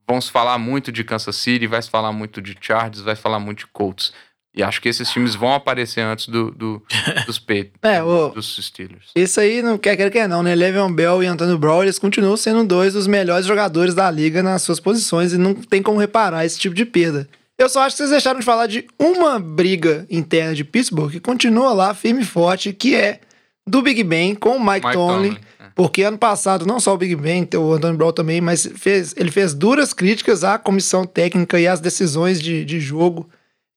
vão 0.08 0.22
se 0.22 0.32
falar 0.32 0.58
muito 0.58 0.92
de 0.92 1.04
Kansas 1.04 1.36
City, 1.36 1.68
vai 1.68 1.82
se 1.82 1.90
falar 1.90 2.12
muito 2.12 2.42
de 2.42 2.56
Chargers, 2.60 3.02
vai 3.02 3.16
falar 3.16 3.40
muito 3.40 3.60
de 3.60 3.68
Colts. 3.68 4.14
E 4.56 4.64
acho 4.64 4.82
que 4.82 4.90
esses 4.90 5.10
times 5.12 5.36
vão 5.36 5.54
aparecer 5.54 6.02
antes 6.02 6.28
do, 6.28 6.52
do 6.52 6.84
dos 7.26 7.38
Patriots, 7.38 7.80
é, 7.84 8.02
o, 8.02 8.30
dos 8.30 8.58
Steelers. 8.58 9.12
Isso 9.16 9.40
aí 9.40 9.62
não 9.62 9.78
quer 9.78 9.96
querer 9.96 10.10
que 10.10 10.28
não, 10.28 10.42
né? 10.42 10.56
Le'Veon 10.56 10.92
Bell 10.92 11.24
e 11.24 11.28
Antônio 11.28 11.58
Brown, 11.58 11.84
eles 11.84 12.00
continuam 12.00 12.36
sendo 12.36 12.64
dois 12.64 12.94
dos 12.94 13.06
melhores 13.06 13.46
jogadores 13.46 13.94
da 13.94 14.10
liga 14.10 14.42
nas 14.42 14.64
suas 14.64 14.80
posições 14.80 15.34
e 15.34 15.38
não 15.38 15.54
tem 15.54 15.84
como 15.84 16.00
reparar 16.00 16.46
esse 16.46 16.60
tipo 16.60 16.74
de 16.74 16.84
perda. 16.84 17.30
Eu 17.60 17.68
só 17.68 17.82
acho 17.82 17.94
que 17.94 17.98
vocês 17.98 18.12
deixaram 18.12 18.40
de 18.40 18.46
falar 18.46 18.68
de 18.68 18.88
uma 18.98 19.38
briga 19.38 20.08
interna 20.10 20.56
de 20.56 20.64
Pittsburgh 20.64 21.12
que 21.12 21.20
continua 21.20 21.74
lá 21.74 21.94
firme 21.94 22.22
e 22.22 22.26
forte, 22.26 22.72
que 22.72 22.96
é 22.96 23.20
do 23.68 23.82
Big 23.82 24.02
Ben 24.02 24.34
com 24.34 24.56
o 24.56 24.60
Mike, 24.60 24.86
Mike 24.86 24.94
Tomlin. 24.94 25.30
Tomlin. 25.34 25.40
É. 25.60 25.64
Porque 25.76 26.04
ano 26.04 26.18
passado, 26.18 26.66
não 26.66 26.80
só 26.80 26.94
o 26.94 26.98
Big 26.98 27.18
Ben, 27.18 27.46
o 27.58 27.74
Anthony 27.74 27.98
Brown 27.98 28.14
também, 28.14 28.40
mas 28.40 28.66
fez, 28.76 29.14
ele 29.18 29.30
fez 29.30 29.54
duras 29.54 29.92
críticas 29.92 30.46
à 30.46 30.58
comissão 30.58 31.06
técnica 31.06 31.60
e 31.60 31.68
às 31.68 31.82
decisões 31.82 32.42
de, 32.42 32.64
de 32.64 32.80
jogo. 32.80 33.30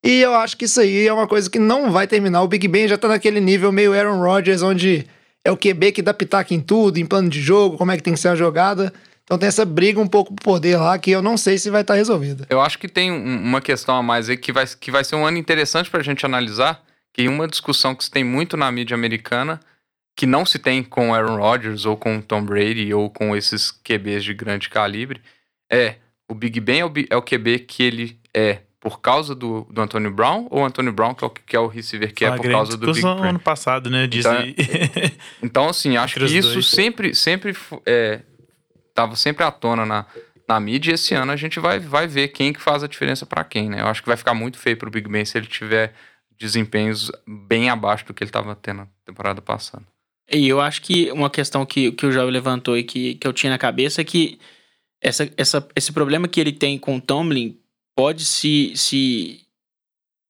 E 0.05 0.21
eu 0.21 0.33
acho 0.33 0.57
que 0.57 0.67
isso 0.67 0.81
aí 0.81 1.09
é 1.09 1.13
uma 1.13 1.27
coisa 1.27 1.51
que 1.51 1.59
não 1.59 1.91
vai 1.91 2.07
terminar. 2.07 2.43
O 2.43 2.49
Big 2.49 2.69
Ben 2.69 2.87
já 2.87 2.97
tá 2.97 3.09
naquele 3.09 3.41
nível 3.41 3.73
meio 3.73 3.93
Aaron 3.93 4.21
Rodgers, 4.21 4.63
onde 4.63 5.05
é 5.45 5.51
o 5.51 5.57
QB 5.57 5.91
que 5.91 6.03
dá 6.03 6.15
pitaco 6.15 6.55
em 6.55 6.61
tudo, 6.61 6.99
em 6.99 7.07
plano 7.07 7.29
de 7.29 7.41
jogo, 7.41 7.77
como 7.77 7.91
é 7.91 7.97
que 7.97 8.03
tem 8.05 8.15
que 8.15 8.21
ser 8.21 8.29
a 8.29 8.37
jogada. 8.37 8.93
Então 9.33 9.39
tem 9.39 9.49
essa 9.49 9.65
briga 9.65 9.99
um 9.99 10.07
pouco 10.07 10.35
por 10.35 10.43
poder 10.43 10.77
lá 10.77 10.99
que 10.99 11.11
eu 11.11 11.23
não 11.23 11.39
sei 11.39 11.57
se 11.57 11.71
vai 11.71 11.81
estar 11.81 11.95
tá 11.95 11.97
resolvida. 11.97 12.47
Eu 12.51 12.61
acho 12.61 12.79
que 12.79 12.87
tem 12.87 13.11
um, 13.11 13.43
uma 13.43 13.63
questão 13.63 13.97
a 13.97 14.03
mais 14.03 14.29
aí 14.29 14.37
que 14.37 14.53
vai, 14.53 14.67
que 14.79 14.91
vai 14.91 15.03
ser 15.05 15.15
um 15.15 15.25
ano 15.25 15.39
interessante 15.39 15.89
para 15.89 16.01
a 16.01 16.03
gente 16.03 16.27
analisar, 16.27 16.85
que 17.15 17.27
uma 17.27 17.49
discussão 17.49 17.95
que 17.95 18.05
se 18.05 18.11
tem 18.11 18.23
muito 18.23 18.59
na 18.59 18.71
mídia 18.71 18.95
americana, 18.95 19.59
que 20.15 20.27
não 20.27 20.45
se 20.45 20.59
tem 20.59 20.85
com 20.85 21.15
Aaron 21.15 21.39
Rodgers 21.39 21.87
ou 21.87 21.97
com 21.97 22.21
Tom 22.21 22.45
Brady 22.45 22.93
ou 22.93 23.09
com 23.09 23.35
esses 23.35 23.71
QBs 23.71 24.23
de 24.23 24.35
grande 24.35 24.69
calibre, 24.69 25.19
é 25.71 25.95
o 26.29 26.35
Big 26.35 26.61
Ben 26.61 26.81
é 26.81 26.85
o, 26.85 26.93
é 27.09 27.17
o 27.17 27.23
QB 27.23 27.61
que 27.61 27.83
ele 27.83 28.19
é 28.35 28.59
por 28.79 29.01
causa 29.01 29.35
do, 29.35 29.67
do 29.71 29.81
Antônio 29.81 30.11
Brown 30.11 30.47
ou 30.51 30.61
o 30.61 30.65
Antônio 30.67 30.93
Brown 30.93 31.15
que 31.15 31.25
é 31.25 31.27
o, 31.27 31.31
que 31.31 31.57
é 31.57 31.59
o 31.59 31.69
receiver 31.69 32.13
que 32.13 32.27
é 32.27 32.37
por 32.37 32.51
causa 32.51 32.77
do 32.77 32.93
Big 32.93 33.01
Ben? 33.01 33.29
ano 33.29 33.39
passado, 33.39 33.89
né? 33.89 34.07
Diz 34.07 34.27
então, 34.27 34.43
então, 35.43 35.69
assim, 35.71 35.97
acho 35.97 36.21
que 36.21 36.27
isso 36.27 36.53
dois. 36.53 36.67
sempre, 36.67 37.15
sempre 37.15 37.57
é, 37.87 38.21
tava 38.95 39.17
sempre 39.17 39.45
à 39.45 39.51
tona 39.51 39.85
na, 39.85 40.07
na 40.49 40.61
mídia. 40.61 40.93
E 40.93 40.95
esse 40.95 41.15
ano 41.15 41.33
a 41.33 41.37
gente 41.37 41.59
vai, 41.61 41.79
vai 41.79 42.07
ver 42.07 42.29
quem 42.29 42.53
que 42.53 42.61
faz 42.61 42.83
a 42.83 42.89
diferença 42.89 43.27
para 43.27 43.45
quem, 43.45 43.69
né? 43.69 43.81
Eu 43.81 43.87
acho 43.87 44.03
que 44.03 44.09
vai 44.09 44.17
ficar 44.17 44.35
muito 44.35 44.59
feio 44.59 44.77
pro 44.77 44.91
Big 44.91 45.09
Ben 45.09 45.25
se 45.25 45.39
ele 45.39 45.47
tiver 45.47 45.95
desempenhos 46.39 47.11
bem 47.27 47.71
abaixo 47.71 48.07
do 48.07 48.15
que 48.15 48.23
ele 48.23 48.29
estava 48.29 48.55
tendo 48.57 48.79
na 48.79 48.89
temporada 49.05 49.41
passada. 49.41 49.85
E 50.31 50.49
eu 50.49 50.61
acho 50.61 50.83
que 50.83 51.11
uma 51.13 51.31
questão 51.31 51.65
que, 51.67 51.93
que 51.93 52.07
o 52.07 52.13
Jovem 52.13 52.33
levantou 52.33 52.77
e 52.77 52.83
que, 52.83 53.15
que 53.17 53.27
eu 53.27 53.33
tinha 53.33 53.51
na 53.51 53.59
cabeça 53.59 54.01
é 54.01 54.05
que 54.05 54.39
essa, 55.01 55.31
essa, 55.37 55.69
esse 55.77 55.93
problema 55.93 56.29
que 56.29 56.41
ele 56.41 56.53
tem 56.53 56.79
com 56.79 56.97
o 56.97 57.01
Tomlin 57.01 57.59
pode 57.95 58.25
se, 58.25 58.73
se 58.77 59.43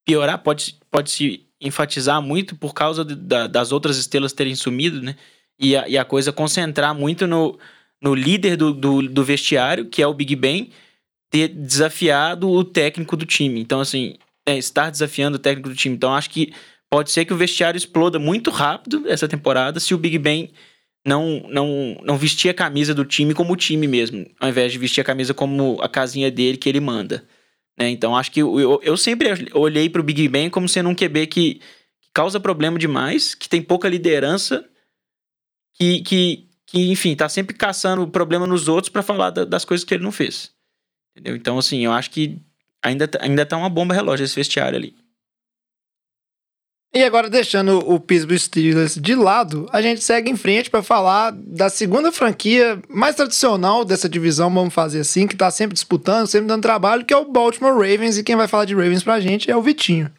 piorar, 0.04 0.38
pode, 0.38 0.76
pode 0.90 1.10
se 1.10 1.46
enfatizar 1.60 2.20
muito 2.20 2.56
por 2.56 2.74
causa 2.74 3.04
de, 3.04 3.14
da, 3.14 3.46
das 3.46 3.70
outras 3.70 3.96
estrelas 3.96 4.32
terem 4.32 4.54
sumido, 4.54 5.00
né? 5.00 5.16
E 5.58 5.76
a, 5.76 5.88
e 5.88 5.96
a 5.96 6.04
coisa 6.04 6.32
concentrar 6.32 6.94
muito 6.94 7.26
no, 7.26 7.58
no 8.02 8.14
líder 8.14 8.56
do, 8.56 8.72
do, 8.72 9.08
do 9.08 9.24
vestiário, 9.24 9.86
que 9.86 10.02
é 10.02 10.06
o 10.06 10.12
Big 10.12 10.34
Ben, 10.34 10.70
ter 11.30 11.48
desafiado 11.48 12.50
o 12.50 12.64
técnico 12.64 13.16
do 13.16 13.24
time. 13.24 13.60
Então, 13.60 13.80
assim, 13.80 14.16
é, 14.44 14.58
estar 14.58 14.90
desafiando 14.90 15.36
o 15.36 15.40
técnico 15.40 15.68
do 15.68 15.74
time. 15.74 15.94
Então, 15.94 16.12
acho 16.14 16.28
que 16.28 16.52
pode 16.90 17.10
ser 17.10 17.24
que 17.24 17.32
o 17.32 17.36
vestiário 17.36 17.78
exploda 17.78 18.18
muito 18.18 18.50
rápido 18.50 19.04
essa 19.06 19.28
temporada 19.28 19.80
se 19.80 19.94
o 19.94 19.98
Big 19.98 20.18
Ben 20.18 20.50
não, 21.06 21.42
não, 21.48 21.96
não 22.02 22.18
vestir 22.18 22.50
a 22.50 22.54
camisa 22.54 22.94
do 22.94 23.04
time 23.04 23.34
como 23.34 23.52
o 23.52 23.56
time 23.56 23.86
mesmo, 23.86 24.26
ao 24.38 24.48
invés 24.48 24.72
de 24.72 24.78
vestir 24.78 25.00
a 25.00 25.04
camisa 25.04 25.32
como 25.32 25.80
a 25.80 25.88
casinha 25.88 26.30
dele 26.30 26.58
que 26.58 26.68
ele 26.68 26.80
manda. 26.80 27.24
Né? 27.78 27.88
Então, 27.88 28.16
acho 28.16 28.30
que 28.30 28.40
eu, 28.40 28.80
eu 28.82 28.96
sempre 28.96 29.28
olhei 29.54 29.88
para 29.88 30.00
o 30.00 30.04
Big 30.04 30.28
Ben 30.28 30.50
como 30.50 30.68
sendo 30.68 30.88
um 30.88 30.94
QB 30.94 31.26
que, 31.28 31.54
que 31.54 32.10
causa 32.12 32.38
problema 32.38 32.78
demais, 32.78 33.34
que 33.34 33.48
tem 33.48 33.62
pouca 33.62 33.88
liderança, 33.88 34.64
que, 35.74 36.02
que, 36.02 36.48
que 36.72 36.90
enfim, 36.90 37.14
tá 37.14 37.28
sempre 37.28 37.54
caçando 37.54 38.08
problema 38.08 38.46
nos 38.46 38.66
outros 38.66 38.88
para 38.88 39.02
falar 39.02 39.28
da, 39.28 39.44
das 39.44 39.62
coisas 39.62 39.84
que 39.84 39.92
ele 39.92 40.02
não 40.02 40.10
fez. 40.10 40.50
Entendeu? 41.10 41.36
Então, 41.36 41.58
assim, 41.58 41.84
eu 41.84 41.92
acho 41.92 42.10
que 42.10 42.40
ainda, 42.82 43.10
ainda 43.20 43.44
tá 43.44 43.58
uma 43.58 43.68
bomba 43.68 43.92
relógio 43.92 44.24
esse 44.24 44.34
vestiário 44.34 44.78
ali. 44.78 44.96
E 46.94 47.04
agora, 47.04 47.28
deixando 47.28 47.78
o 47.78 48.00
Pittsburgh 48.00 48.38
Steelers 48.38 48.94
de 48.96 49.14
lado, 49.14 49.68
a 49.70 49.82
gente 49.82 50.02
segue 50.02 50.30
em 50.30 50.36
frente 50.36 50.70
para 50.70 50.82
falar 50.82 51.30
da 51.32 51.68
segunda 51.68 52.10
franquia 52.10 52.82
mais 52.88 53.16
tradicional 53.16 53.84
dessa 53.84 54.08
divisão, 54.08 54.52
vamos 54.52 54.72
fazer 54.72 55.00
assim, 55.00 55.26
que 55.26 55.36
tá 55.36 55.50
sempre 55.50 55.74
disputando, 55.74 56.26
sempre 56.26 56.48
dando 56.48 56.62
trabalho, 56.62 57.04
que 57.04 57.12
é 57.12 57.16
o 57.16 57.30
Baltimore 57.30 57.74
Ravens. 57.74 58.16
E 58.16 58.24
quem 58.24 58.36
vai 58.36 58.48
falar 58.48 58.64
de 58.64 58.74
Ravens 58.74 59.02
pra 59.02 59.20
gente 59.20 59.50
é 59.50 59.56
o 59.56 59.62
Vitinho. 59.62 60.10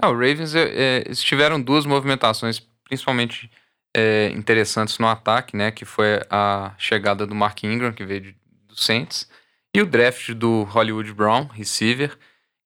Ah, 0.00 0.10
o 0.10 0.12
Ravens 0.12 0.54
é, 0.54 0.62
é, 0.64 1.02
eles 1.06 1.22
tiveram 1.22 1.60
duas 1.60 1.86
movimentações, 1.86 2.60
principalmente 2.84 3.50
é, 3.96 4.28
interessantes 4.34 4.98
no 4.98 5.08
ataque, 5.08 5.56
né? 5.56 5.70
Que 5.70 5.86
foi 5.86 6.20
a 6.28 6.74
chegada 6.76 7.26
do 7.26 7.34
Mark 7.34 7.64
Ingram, 7.64 7.94
que 7.94 8.04
veio 8.04 8.20
de, 8.20 8.36
do 8.68 8.78
Saints, 8.78 9.26
e 9.74 9.80
o 9.80 9.86
draft 9.86 10.32
do 10.34 10.64
Hollywood 10.64 11.14
Brown, 11.14 11.46
receiver. 11.46 12.14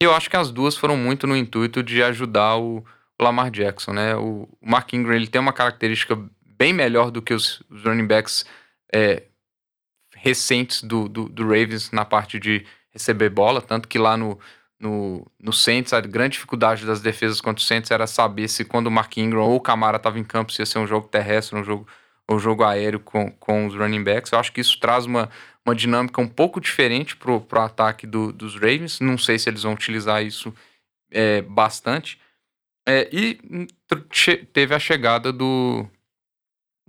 Eu 0.03 0.12
acho 0.12 0.29
que 0.29 0.37
as 0.37 0.51
duas 0.51 0.77
foram 0.77 0.97
muito 0.97 1.29
no 1.29 1.37
intuito 1.37 1.85
de 1.85 2.03
ajudar 2.03 2.57
o 2.57 2.85
Lamar 3.21 3.49
Jackson, 3.51 3.93
né? 3.93 4.16
O 4.16 4.49
Mark 4.61 4.93
Ingram 4.93 5.14
ele 5.14 5.29
tem 5.29 5.40
uma 5.40 5.53
característica 5.53 6.19
bem 6.59 6.73
melhor 6.73 7.12
do 7.12 7.23
que 7.23 7.33
os, 7.33 7.62
os 7.71 7.85
running 7.85 8.07
backs 8.07 8.45
é, 8.93 9.23
recentes 10.16 10.83
do, 10.83 11.09
do, 11.09 11.29
do, 11.29 11.45
Ravens 11.45 11.93
na 11.93 12.05
parte 12.05 12.40
de 12.40 12.66
receber 12.90 13.31
bola, 13.31 13.62
tanto 13.62 13.87
que 13.87 13.99
lá 13.99 14.16
no, 14.16 14.37
no, 14.81 15.27
no 15.38 15.53
Saints 15.53 15.93
a 15.93 16.01
grande 16.01 16.33
dificuldade 16.33 16.87
das 16.87 17.01
defesas 17.01 17.40
contra 17.40 17.62
o 17.62 17.64
Saints 17.64 17.90
era 17.90 18.07
saber 18.07 18.49
se 18.49 18.64
quando 18.64 18.87
o 18.87 18.90
Mark 18.90 19.16
Ingram 19.19 19.43
ou 19.43 19.57
o 19.57 19.61
Camara 19.61 19.99
estava 19.99 20.19
em 20.19 20.25
campo 20.25 20.51
se 20.51 20.62
ia 20.62 20.66
ser 20.66 20.79
um 20.79 20.87
jogo 20.87 21.07
terrestre, 21.07 21.59
um 21.59 21.62
jogo 21.62 21.87
ou 22.27 22.37
um 22.37 22.38
jogo 22.38 22.64
aéreo 22.64 23.01
com, 23.01 23.31
com 23.33 23.66
os 23.66 23.75
running 23.75 24.03
backs. 24.03 24.33
Eu 24.33 24.38
acho 24.38 24.53
que 24.53 24.61
isso 24.61 24.79
traz 24.81 25.05
uma, 25.05 25.29
uma 25.66 25.75
dinâmica 25.75 26.21
um 26.21 26.29
pouco 26.29 26.61
diferente 26.61 27.16
para 27.16 27.31
o 27.33 27.45
ataque 27.59 28.07
do, 28.07 28.33
dos 28.33 28.55
Ravens. 28.55 29.01
Não 29.01 29.19
sei 29.19 29.38
se 29.38 29.51
eles 29.51 29.64
vão 29.64 29.73
utilizar 29.73 30.25
isso 30.25 30.55
é, 31.11 31.43
bastante, 31.43 32.19
é, 32.87 33.09
e 33.12 33.38
teve 34.53 34.75
a 34.75 34.79
chegada 34.79 35.33
do, 35.33 35.87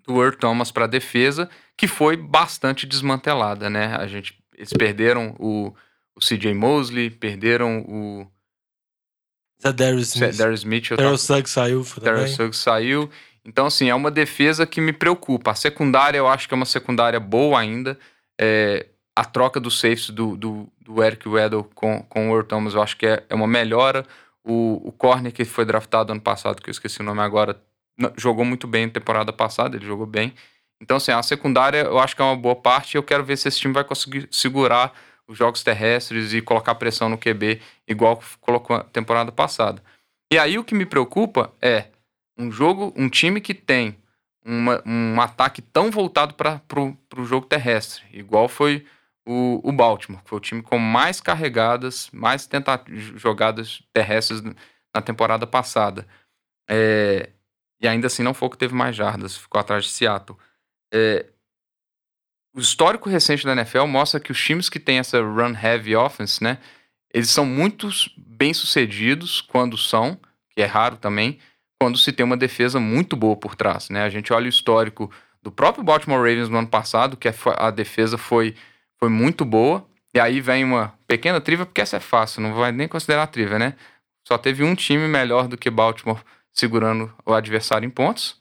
do 0.05 0.21
Earl 0.21 0.35
Thomas 0.35 0.71
para 0.71 0.85
a 0.85 0.87
defesa, 0.87 1.49
que 1.75 1.87
foi 1.87 2.15
bastante 2.15 2.85
desmantelada, 2.85 3.69
né? 3.69 3.95
A 3.95 4.07
gente, 4.07 4.37
eles 4.55 4.71
perderam 4.73 5.35
o, 5.39 5.73
o 6.21 6.27
CJ 6.27 6.53
Mosley, 6.53 7.09
perderam 7.09 7.79
o. 7.81 8.27
É 9.63 9.71
Darius 9.71 10.15
Smith. 10.15 10.37
Darius 10.37 10.63
Mitchell. 10.63 10.97
Darius 10.97 11.21
Suggs 11.21 11.51
saiu. 11.51 11.85
Darius 12.01 12.31
Suggs 12.31 12.57
saiu. 12.57 13.09
Então, 13.45 13.65
assim, 13.65 13.89
é 13.89 13.95
uma 13.95 14.11
defesa 14.11 14.65
que 14.65 14.79
me 14.79 14.93
preocupa. 14.93 15.51
A 15.51 15.55
secundária, 15.55 16.17
eu 16.17 16.27
acho 16.27 16.47
que 16.47 16.53
é 16.53 16.57
uma 16.57 16.65
secundária 16.65 17.19
boa 17.19 17.59
ainda. 17.59 17.97
É, 18.39 18.87
a 19.15 19.25
troca 19.25 19.59
do 19.59 19.69
safes 19.69 20.09
do, 20.09 20.35
do, 20.37 20.67
do 20.79 21.03
Eric 21.03 21.27
Weddle 21.27 21.63
com, 21.75 22.03
com 22.03 22.29
o 22.29 22.33
Earl 22.33 22.45
Thomas, 22.45 22.73
eu 22.73 22.81
acho 22.81 22.97
que 22.97 23.05
é, 23.05 23.23
é 23.29 23.35
uma 23.35 23.47
melhora. 23.47 24.05
O, 24.43 24.81
o 24.87 24.91
Corner, 24.91 25.31
que 25.31 25.45
foi 25.45 25.65
draftado 25.65 26.11
ano 26.11 26.21
passado, 26.21 26.61
que 26.61 26.69
eu 26.69 26.71
esqueci 26.71 27.01
o 27.01 27.03
nome 27.03 27.21
agora, 27.21 27.61
jogou 28.17 28.45
muito 28.45 28.67
bem 28.67 28.87
na 28.87 28.91
temporada 28.91 29.31
passada, 29.31 29.75
ele 29.75 29.85
jogou 29.85 30.05
bem. 30.05 30.33
Então, 30.81 30.97
assim, 30.97 31.11
a 31.11 31.21
secundária 31.21 31.79
eu 31.83 31.99
acho 31.99 32.15
que 32.15 32.21
é 32.21 32.25
uma 32.25 32.35
boa 32.35 32.55
parte 32.55 32.95
e 32.95 32.97
eu 32.97 33.03
quero 33.03 33.23
ver 33.23 33.37
se 33.37 33.47
esse 33.47 33.59
time 33.59 33.73
vai 33.73 33.83
conseguir 33.83 34.27
segurar 34.31 34.93
os 35.27 35.37
jogos 35.37 35.63
terrestres 35.63 36.33
e 36.33 36.41
colocar 36.41 36.75
pressão 36.75 37.09
no 37.09 37.17
QB, 37.17 37.61
igual 37.87 38.21
colocou 38.39 38.77
na 38.77 38.83
temporada 38.83 39.31
passada. 39.31 39.81
E 40.31 40.37
aí 40.37 40.57
o 40.57 40.63
que 40.63 40.75
me 40.75 40.85
preocupa 40.85 41.53
é 41.61 41.85
um 42.37 42.51
jogo, 42.51 42.93
um 42.95 43.09
time 43.09 43.39
que 43.41 43.53
tem 43.53 43.97
uma, 44.43 44.81
um 44.85 45.21
ataque 45.21 45.61
tão 45.61 45.91
voltado 45.91 46.33
para 46.33 46.61
o 47.17 47.25
jogo 47.25 47.45
terrestre, 47.45 48.03
igual 48.11 48.47
foi 48.47 48.85
o, 49.25 49.61
o 49.63 49.71
Baltimore, 49.71 50.21
que 50.23 50.29
foi 50.29 50.37
o 50.37 50.41
time 50.41 50.61
com 50.61 50.79
mais 50.79 51.21
carregadas, 51.21 52.09
mais 52.11 52.49
jogadas 53.15 53.83
terrestres 53.93 54.41
na 54.93 55.01
temporada 55.01 55.45
passada. 55.45 56.07
É, 56.69 57.29
e 57.81 57.87
ainda 57.87 58.07
assim 58.07 58.23
não 58.23 58.33
foi 58.33 58.47
o 58.47 58.51
que 58.51 58.57
teve 58.57 58.73
mais 58.73 58.95
jardas, 58.95 59.37
ficou 59.37 59.59
atrás 59.59 59.85
de 59.85 59.91
Seattle. 59.91 60.37
É, 60.93 61.25
o 62.53 62.59
histórico 62.59 63.09
recente 63.09 63.45
da 63.45 63.53
NFL 63.53 63.85
mostra 63.85 64.19
que 64.19 64.31
os 64.31 64.41
times 64.41 64.69
que 64.69 64.79
têm 64.79 64.99
essa 64.99 65.21
run 65.21 65.53
heavy 65.61 65.95
offense, 65.95 66.43
né, 66.43 66.57
eles 67.13 67.29
são 67.29 67.45
muito 67.45 67.89
bem 68.17 68.53
sucedidos 68.53 69.41
quando 69.41 69.77
são, 69.77 70.19
que 70.49 70.61
é 70.61 70.65
raro 70.65 70.97
também, 70.97 71.39
quando 71.79 71.97
se 71.97 72.11
tem 72.11 72.25
uma 72.25 72.37
defesa 72.37 72.79
muito 72.79 73.15
boa 73.15 73.35
por 73.35 73.55
trás, 73.55 73.89
né? 73.89 74.03
A 74.03 74.09
gente 74.09 74.31
olha 74.31 74.45
o 74.45 74.49
histórico 74.49 75.11
do 75.41 75.51
próprio 75.51 75.83
Baltimore 75.83 76.19
Ravens 76.19 76.47
no 76.47 76.57
ano 76.57 76.67
passado, 76.67 77.17
que 77.17 77.27
a 77.27 77.71
defesa 77.71 78.17
foi 78.17 78.55
foi 78.97 79.09
muito 79.09 79.43
boa. 79.43 79.85
E 80.13 80.19
aí 80.19 80.39
vem 80.39 80.63
uma 80.63 80.93
pequena 81.07 81.41
trivia, 81.41 81.65
porque 81.65 81.81
essa 81.81 81.97
é 81.97 81.99
fácil, 81.99 82.41
não 82.41 82.53
vai 82.53 82.71
nem 82.71 82.87
considerar 82.87 83.27
trivia, 83.27 83.57
né? 83.57 83.75
Só 84.27 84.37
teve 84.37 84.63
um 84.63 84.75
time 84.75 85.07
melhor 85.07 85.47
do 85.47 85.57
que 85.57 85.69
Baltimore 85.69 86.21
segurando 86.53 87.11
o 87.25 87.33
adversário 87.33 87.85
em 87.85 87.89
pontos. 87.89 88.39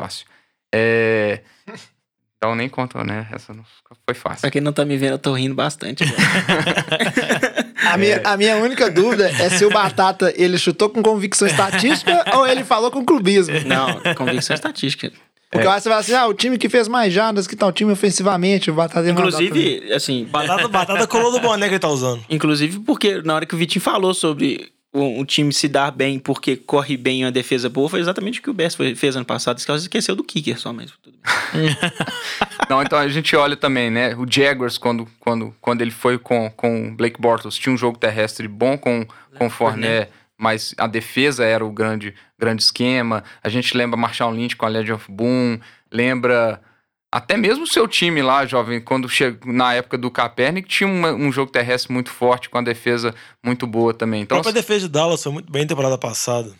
Fácil. 0.00 0.26
É... 0.74 1.42
Então 2.38 2.54
nem 2.54 2.68
contou, 2.68 3.04
né? 3.04 3.26
Essa 3.32 3.52
não 3.52 3.64
foi 4.06 4.14
fácil. 4.14 4.42
Pra 4.42 4.50
quem 4.50 4.60
não 4.60 4.72
tá 4.72 4.84
me 4.84 4.96
vendo, 4.96 5.12
eu 5.12 5.18
tô 5.18 5.34
rindo 5.34 5.56
bastante. 5.56 6.04
a, 7.84 7.96
minha, 7.96 8.20
a 8.24 8.36
minha 8.36 8.56
única 8.58 8.88
dúvida 8.88 9.28
é 9.28 9.50
se 9.50 9.64
o 9.64 9.70
Batata 9.70 10.32
ele 10.36 10.56
chutou 10.56 10.88
com 10.88 11.02
convicção 11.02 11.48
estatística 11.48 12.24
ou 12.36 12.46
ele 12.46 12.62
falou 12.62 12.92
com 12.92 13.04
clubismo. 13.04 13.54
Não, 13.66 14.14
convicção 14.14 14.54
estatística. 14.54 15.10
Porque 15.50 15.66
é. 15.66 15.80
você 15.80 15.88
vai 15.88 15.98
assim, 15.98 16.12
ah, 16.12 16.26
o 16.26 16.34
time 16.34 16.58
que 16.58 16.68
fez 16.68 16.86
mais 16.86 17.12
jardas, 17.12 17.46
que 17.46 17.56
tá 17.56 17.66
o 17.66 17.72
time 17.72 17.90
ofensivamente, 17.90 18.70
o 18.70 18.74
Batata 18.74 19.08
Inclusive, 19.10 19.92
assim. 19.92 20.24
Batata, 20.26 20.68
batata 20.68 21.06
colou 21.08 21.32
do 21.32 21.40
boné 21.40 21.66
que 21.66 21.74
ele 21.74 21.80
tá 21.80 21.88
usando. 21.88 22.22
Inclusive, 22.30 22.78
porque 22.80 23.20
na 23.22 23.34
hora 23.34 23.46
que 23.46 23.54
o 23.54 23.58
Vitinho 23.58 23.82
falou 23.82 24.14
sobre 24.14 24.70
o, 24.92 25.20
o, 25.20 25.24
time 25.24 25.52
se 25.52 25.66
dar 25.66 25.90
bem 25.90 26.18
porque 26.18 26.56
corre 26.56 26.96
bem 26.96 27.24
uma 27.24 27.32
defesa 27.32 27.68
boa, 27.68 27.88
foi 27.88 28.00
exatamente 28.00 28.40
o 28.40 28.42
que 28.42 28.50
o 28.50 28.54
Bess 28.54 28.76
fez 28.96 29.16
ano 29.16 29.24
passado. 29.24 29.60
Ela 29.66 29.78
esqueceu 29.78 30.14
do 30.14 30.22
kicker 30.22 30.58
só 30.58 30.72
mesmo. 30.72 30.94
Não, 32.68 32.82
então 32.82 32.98
a 32.98 33.08
gente 33.08 33.34
olha 33.34 33.56
também, 33.56 33.90
né? 33.90 34.14
O 34.14 34.26
Jaguars, 34.30 34.76
quando, 34.78 35.08
quando, 35.18 35.54
quando 35.60 35.80
ele 35.80 35.90
foi 35.90 36.18
com, 36.18 36.50
com 36.50 36.88
o 36.88 36.94
Blake 36.94 37.20
Bortles, 37.20 37.56
tinha 37.56 37.72
um 37.72 37.78
jogo 37.78 37.98
terrestre 37.98 38.46
bom 38.46 38.76
com, 38.76 39.06
com 39.36 39.46
o 39.46 39.50
Fournette 39.50 40.12
mas 40.38 40.72
a 40.78 40.86
defesa 40.86 41.44
era 41.44 41.66
o 41.66 41.72
grande, 41.72 42.14
grande 42.38 42.62
esquema. 42.62 43.24
A 43.42 43.48
gente 43.48 43.76
lembra 43.76 43.96
Marshall 43.96 44.30
Lynch 44.30 44.54
com 44.54 44.64
a 44.64 44.68
Legend 44.68 44.92
of 44.92 45.10
Boom, 45.10 45.58
lembra 45.90 46.62
até 47.10 47.36
mesmo 47.36 47.64
o 47.64 47.66
seu 47.66 47.88
time 47.88 48.22
lá, 48.22 48.46
jovem, 48.46 48.80
quando 48.80 49.08
chegou 49.08 49.52
na 49.52 49.74
época 49.74 49.98
do 49.98 50.10
Kaepernick, 50.10 50.68
tinha 50.68 50.88
uma, 50.88 51.10
um 51.10 51.32
jogo 51.32 51.50
terrestre 51.50 51.92
muito 51.92 52.10
forte, 52.10 52.48
com 52.48 52.58
a 52.58 52.62
defesa 52.62 53.14
muito 53.42 53.66
boa 53.66 53.92
também. 53.92 54.22
Então, 54.22 54.38
a 54.38 54.42
própria 54.42 54.62
defesa 54.62 54.86
de 54.86 54.92
Dallas 54.92 55.22
foi 55.22 55.32
muito 55.32 55.50
bem 55.50 55.62
na 55.62 55.68
temporada 55.68 55.98
passada. 55.98 56.52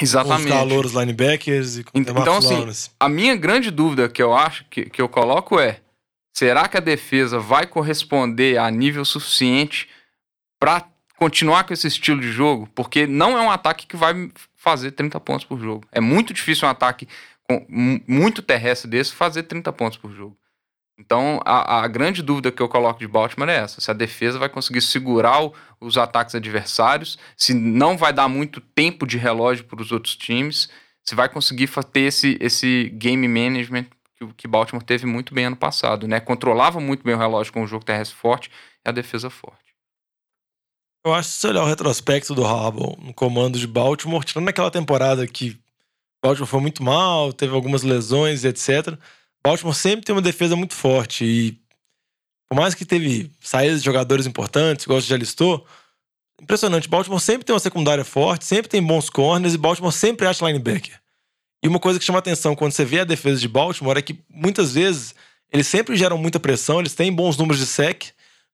Exatamente. 0.00 0.48
Com 0.48 0.48
os 0.48 0.54
calouros 0.54 0.92
linebackers 0.92 1.78
e 1.78 1.84
com 1.84 1.90
Então, 1.98 2.16
então 2.18 2.36
assim, 2.36 2.54
Lawrence. 2.54 2.90
a 2.98 3.08
minha 3.08 3.34
grande 3.36 3.70
dúvida 3.70 4.08
que 4.08 4.22
eu 4.22 4.34
acho, 4.34 4.64
que, 4.70 4.88
que 4.88 5.00
eu 5.00 5.08
coloco 5.08 5.58
é, 5.58 5.80
será 6.36 6.68
que 6.68 6.76
a 6.76 6.80
defesa 6.80 7.38
vai 7.38 7.66
corresponder 7.66 8.58
a 8.58 8.70
nível 8.70 9.04
suficiente 9.04 9.88
para 10.60 10.84
continuar 11.16 11.64
com 11.64 11.72
esse 11.72 11.86
estilo 11.86 12.20
de 12.20 12.30
jogo, 12.30 12.68
porque 12.74 13.06
não 13.06 13.36
é 13.36 13.40
um 13.40 13.50
ataque 13.50 13.86
que 13.86 13.96
vai 13.96 14.30
fazer 14.54 14.92
30 14.92 15.18
pontos 15.20 15.44
por 15.44 15.58
jogo. 15.58 15.84
É 15.90 16.00
muito 16.00 16.32
difícil 16.32 16.68
um 16.68 16.70
ataque 16.70 17.08
com, 17.42 17.66
muito 18.06 18.42
terrestre 18.42 18.88
desse 18.88 19.14
fazer 19.14 19.44
30 19.44 19.72
pontos 19.72 19.98
por 19.98 20.12
jogo. 20.12 20.36
Então, 20.98 21.40
a, 21.44 21.84
a, 21.84 21.88
grande 21.88 22.22
dúvida 22.22 22.50
que 22.50 22.60
eu 22.60 22.68
coloco 22.68 22.98
de 22.98 23.06
Baltimore 23.06 23.48
é 23.48 23.58
essa: 23.58 23.80
se 23.80 23.88
a 23.88 23.94
defesa 23.94 24.38
vai 24.38 24.48
conseguir 24.48 24.80
segurar 24.80 25.44
o, 25.44 25.54
os 25.80 25.96
ataques 25.96 26.34
adversários, 26.34 27.16
se 27.36 27.54
não 27.54 27.96
vai 27.96 28.12
dar 28.12 28.28
muito 28.28 28.60
tempo 28.60 29.06
de 29.06 29.16
relógio 29.16 29.64
para 29.64 29.80
os 29.80 29.92
outros 29.92 30.16
times, 30.16 30.68
se 31.04 31.14
vai 31.14 31.28
conseguir 31.28 31.70
ter 31.92 32.00
esse, 32.00 32.36
esse 32.40 32.90
game 32.94 33.28
management 33.28 33.86
que, 34.16 34.26
que 34.36 34.48
Baltimore 34.48 34.84
teve 34.84 35.06
muito 35.06 35.32
bem 35.32 35.44
ano 35.44 35.56
passado, 35.56 36.08
né? 36.08 36.18
Controlava 36.18 36.80
muito 36.80 37.04
bem 37.04 37.14
o 37.14 37.18
relógio 37.18 37.52
com 37.52 37.62
o 37.62 37.66
jogo 37.66 37.84
terrestre 37.84 38.16
forte 38.16 38.50
e 38.84 38.88
a 38.88 38.92
defesa 38.92 39.30
forte. 39.30 39.68
Eu 41.06 41.14
acho 41.14 41.28
que 41.28 41.36
se 41.36 41.46
olhar 41.46 41.62
o 41.62 41.68
retrospecto 41.68 42.34
do 42.34 42.44
Harbaugh 42.44 42.98
no 43.00 43.14
comando 43.14 43.56
de 43.56 43.68
Baltimore, 43.68 44.24
tirando 44.24 44.48
aquela 44.48 44.70
temporada 44.70 45.24
que 45.28 45.56
Baltimore 46.20 46.50
foi 46.50 46.60
muito 46.60 46.82
mal, 46.82 47.32
teve 47.32 47.54
algumas 47.54 47.84
lesões 47.84 48.44
etc 48.44 48.98
Baltimore 49.44 49.74
sempre 49.74 50.04
tem 50.04 50.14
uma 50.14 50.22
defesa 50.22 50.56
muito 50.56 50.74
forte 50.74 51.24
e 51.24 51.58
por 52.48 52.56
mais 52.56 52.74
que 52.74 52.84
teve 52.84 53.30
saídas 53.40 53.80
de 53.80 53.84
jogadores 53.84 54.26
importantes, 54.26 54.84
igual 54.84 55.00
você 55.00 55.06
já 55.06 55.16
listou, 55.16 55.66
impressionante. 56.40 56.88
Baltimore 56.88 57.20
sempre 57.20 57.44
tem 57.44 57.52
uma 57.52 57.60
secundária 57.60 58.04
forte, 58.04 58.44
sempre 58.44 58.68
tem 58.68 58.82
bons 58.82 59.10
corners 59.10 59.54
e 59.54 59.58
Baltimore 59.58 59.92
sempre 59.92 60.26
acha 60.26 60.46
linebacker. 60.46 60.98
E 61.62 61.68
uma 61.68 61.78
coisa 61.78 61.98
que 61.98 62.04
chama 62.04 62.20
atenção 62.20 62.54
quando 62.54 62.72
você 62.72 62.84
vê 62.84 63.00
a 63.00 63.04
defesa 63.04 63.40
de 63.40 63.48
Baltimore 63.48 63.98
é 63.98 64.02
que 64.02 64.18
muitas 64.30 64.72
vezes 64.74 65.14
eles 65.52 65.66
sempre 65.66 65.96
geram 65.96 66.16
muita 66.16 66.38
pressão, 66.38 66.80
eles 66.80 66.94
têm 66.94 67.12
bons 67.12 67.36
números 67.36 67.58
de 67.58 67.66
sec, 67.66 68.04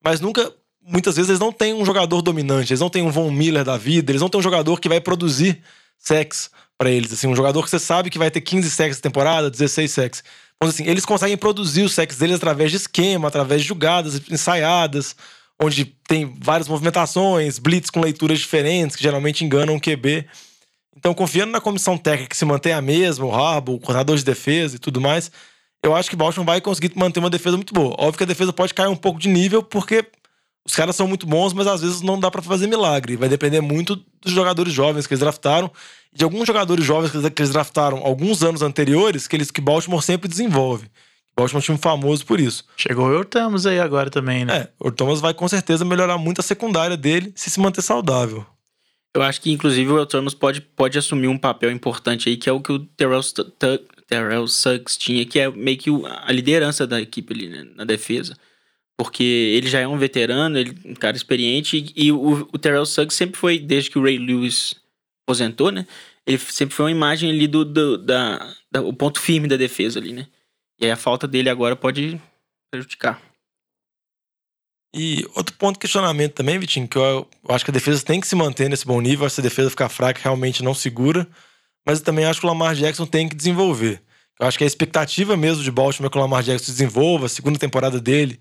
mas 0.02 0.20
nunca, 0.20 0.52
muitas 0.82 1.16
vezes 1.16 1.28
eles 1.28 1.40
não 1.40 1.52
têm 1.52 1.74
um 1.74 1.84
jogador 1.84 2.22
dominante, 2.22 2.72
eles 2.72 2.80
não 2.80 2.90
têm 2.90 3.02
um 3.02 3.10
Von 3.10 3.30
Miller 3.30 3.64
da 3.64 3.76
vida, 3.76 4.10
eles 4.10 4.22
não 4.22 4.28
têm 4.28 4.38
um 4.38 4.42
jogador 4.42 4.80
que 4.80 4.88
vai 4.88 5.00
produzir 5.00 5.62
sex 5.98 6.50
para 6.78 6.90
eles, 6.90 7.12
assim, 7.12 7.26
um 7.26 7.36
jogador 7.36 7.62
que 7.62 7.70
você 7.70 7.78
sabe 7.78 8.10
que 8.10 8.18
vai 8.18 8.30
ter 8.30 8.40
15 8.40 8.70
sacks 8.70 8.98
na 8.98 9.02
temporada, 9.02 9.50
16 9.50 9.90
sacks. 9.90 10.24
Então, 10.56 10.68
assim, 10.68 10.86
eles 10.86 11.04
conseguem 11.04 11.36
produzir 11.36 11.82
os 11.82 11.92
sacks 11.92 12.16
deles 12.16 12.36
através 12.36 12.70
de 12.70 12.76
esquema, 12.76 13.28
através 13.28 13.62
de 13.62 13.68
jogadas 13.68 14.20
ensaiadas, 14.30 15.14
onde 15.60 15.84
tem 16.06 16.34
várias 16.40 16.68
movimentações, 16.68 17.58
blitz 17.58 17.90
com 17.90 18.00
leituras 18.00 18.38
diferentes, 18.38 18.96
que 18.96 19.02
geralmente 19.02 19.44
enganam 19.44 19.76
o 19.76 19.80
QB. 19.80 20.26
Então, 20.96 21.12
confiando 21.12 21.52
na 21.52 21.60
comissão 21.60 21.98
técnica 21.98 22.30
que 22.30 22.36
se 22.36 22.44
mantém 22.44 22.72
a 22.72 22.80
mesma, 22.80 23.26
o 23.26 23.34
Harbour, 23.34 23.74
o 23.74 23.80
coordenador 23.80 24.16
de 24.16 24.24
defesa 24.24 24.76
e 24.76 24.78
tudo 24.78 25.00
mais, 25.00 25.30
eu 25.82 25.94
acho 25.94 26.08
que 26.08 26.14
o 26.14 26.18
Baltimore 26.18 26.46
vai 26.46 26.60
conseguir 26.60 26.92
manter 26.96 27.20
uma 27.20 27.28
defesa 27.28 27.56
muito 27.56 27.74
boa. 27.74 27.94
Óbvio 27.98 28.18
que 28.18 28.22
a 28.24 28.26
defesa 28.26 28.52
pode 28.52 28.72
cair 28.72 28.88
um 28.88 28.96
pouco 28.96 29.20
de 29.20 29.28
nível, 29.28 29.62
porque 29.62 30.06
os 30.66 30.74
caras 30.74 30.96
são 30.96 31.06
muito 31.06 31.26
bons, 31.26 31.52
mas 31.52 31.66
às 31.66 31.82
vezes 31.82 32.00
não 32.00 32.18
dá 32.18 32.30
para 32.30 32.40
fazer 32.40 32.66
milagre. 32.66 33.16
Vai 33.16 33.28
depender 33.28 33.60
muito 33.60 33.96
dos 34.22 34.32
jogadores 34.32 34.72
jovens 34.72 35.06
que 35.06 35.12
eles 35.12 35.20
draftaram 35.20 35.70
de 36.14 36.24
alguns 36.24 36.46
jogadores 36.46 36.84
jovens 36.84 37.10
que 37.10 37.42
eles 37.42 37.52
draftaram 37.52 37.98
alguns 37.98 38.42
anos 38.42 38.62
anteriores, 38.62 39.26
que 39.26 39.34
eles 39.36 39.50
que 39.50 39.60
Baltimore 39.60 40.02
sempre 40.02 40.28
desenvolve. 40.28 40.86
Baltimore 41.36 41.60
é 41.60 41.62
um 41.62 41.64
time 41.64 41.78
famoso 41.78 42.24
por 42.24 42.38
isso. 42.38 42.64
Chegou 42.76 43.08
o 43.08 43.24
Thomas 43.24 43.66
aí 43.66 43.80
agora 43.80 44.08
também, 44.08 44.44
né? 44.44 44.56
É, 44.56 44.68
o 44.78 44.92
Thomas 44.92 45.20
vai 45.20 45.34
com 45.34 45.48
certeza 45.48 45.84
melhorar 45.84 46.16
muito 46.16 46.40
a 46.40 46.42
secundária 46.42 46.96
dele 46.96 47.32
se 47.34 47.50
se 47.50 47.58
manter 47.58 47.82
saudável. 47.82 48.46
Eu 49.12 49.22
acho 49.22 49.40
que, 49.40 49.50
inclusive, 49.50 49.90
o 49.92 50.06
Thomas 50.06 50.34
pode, 50.34 50.60
pode 50.60 50.98
assumir 50.98 51.28
um 51.28 51.38
papel 51.38 51.70
importante 51.70 52.28
aí, 52.28 52.36
que 52.36 52.48
é 52.48 52.52
o 52.52 52.60
que 52.60 52.72
o 52.72 52.80
Terrell, 52.80 53.20
Terrell 54.08 54.48
Suggs 54.48 54.98
tinha, 54.98 55.24
que 55.24 55.38
é 55.38 55.50
meio 55.50 55.78
que 55.78 55.90
a 56.26 56.32
liderança 56.32 56.86
da 56.86 57.00
equipe 57.00 57.32
ali, 57.32 57.48
né, 57.48 57.64
na 57.76 57.84
defesa. 57.84 58.36
Porque 58.96 59.22
ele 59.22 59.68
já 59.68 59.80
é 59.80 59.88
um 59.88 59.98
veterano, 59.98 60.58
ele 60.58 60.76
um 60.84 60.94
cara 60.94 61.16
experiente, 61.16 61.92
e 61.96 62.12
o, 62.12 62.48
o 62.52 62.58
Terrell 62.58 62.86
Suggs 62.86 63.16
sempre 63.16 63.38
foi, 63.38 63.58
desde 63.58 63.90
que 63.90 63.98
o 63.98 64.02
Ray 64.02 64.18
Lewis 64.18 64.74
aposentou, 65.26 65.70
né? 65.70 65.86
Ele 66.26 66.38
sempre 66.38 66.74
foi 66.74 66.84
uma 66.86 66.90
imagem 66.90 67.30
ali 67.30 67.46
do, 67.46 67.64
do 67.64 67.98
da, 67.98 68.54
da, 68.70 68.82
o 68.82 68.92
ponto 68.92 69.20
firme 69.20 69.48
da 69.48 69.56
defesa 69.56 69.98
ali, 69.98 70.12
né? 70.12 70.26
E 70.80 70.84
aí 70.84 70.90
a 70.90 70.96
falta 70.96 71.26
dele 71.26 71.48
agora 71.48 71.74
pode 71.74 72.20
prejudicar. 72.70 73.20
E 74.94 75.26
outro 75.34 75.56
ponto 75.56 75.74
de 75.74 75.80
questionamento 75.80 76.34
também, 76.34 76.58
Vitinho, 76.58 76.86
que 76.86 76.96
eu, 76.96 77.28
eu, 77.48 77.54
acho 77.54 77.64
que 77.64 77.70
a 77.70 77.74
defesa 77.74 78.04
tem 78.04 78.20
que 78.20 78.28
se 78.28 78.36
manter 78.36 78.68
nesse 78.68 78.86
bom 78.86 79.00
nível. 79.00 79.28
Se 79.28 79.40
a 79.40 79.42
defesa 79.42 79.70
ficar 79.70 79.88
fraca, 79.88 80.20
realmente 80.22 80.62
não 80.62 80.72
segura. 80.72 81.26
Mas 81.84 81.98
eu 81.98 82.04
também 82.04 82.24
acho 82.24 82.40
que 82.40 82.46
o 82.46 82.48
Lamar 82.48 82.74
Jackson 82.74 83.04
tem 83.04 83.28
que 83.28 83.34
desenvolver. 83.34 84.00
Eu 84.40 84.46
acho 84.46 84.56
que 84.56 84.64
a 84.64 84.66
expectativa 84.66 85.36
mesmo 85.36 85.62
de 85.62 85.70
Baltimore 85.70 86.08
é 86.08 86.10
que 86.10 86.16
o 86.16 86.20
Lamar 86.20 86.42
Jackson 86.42 86.70
desenvolva 86.70 87.26
a 87.26 87.28
segunda 87.28 87.58
temporada 87.58 88.00
dele 88.00 88.38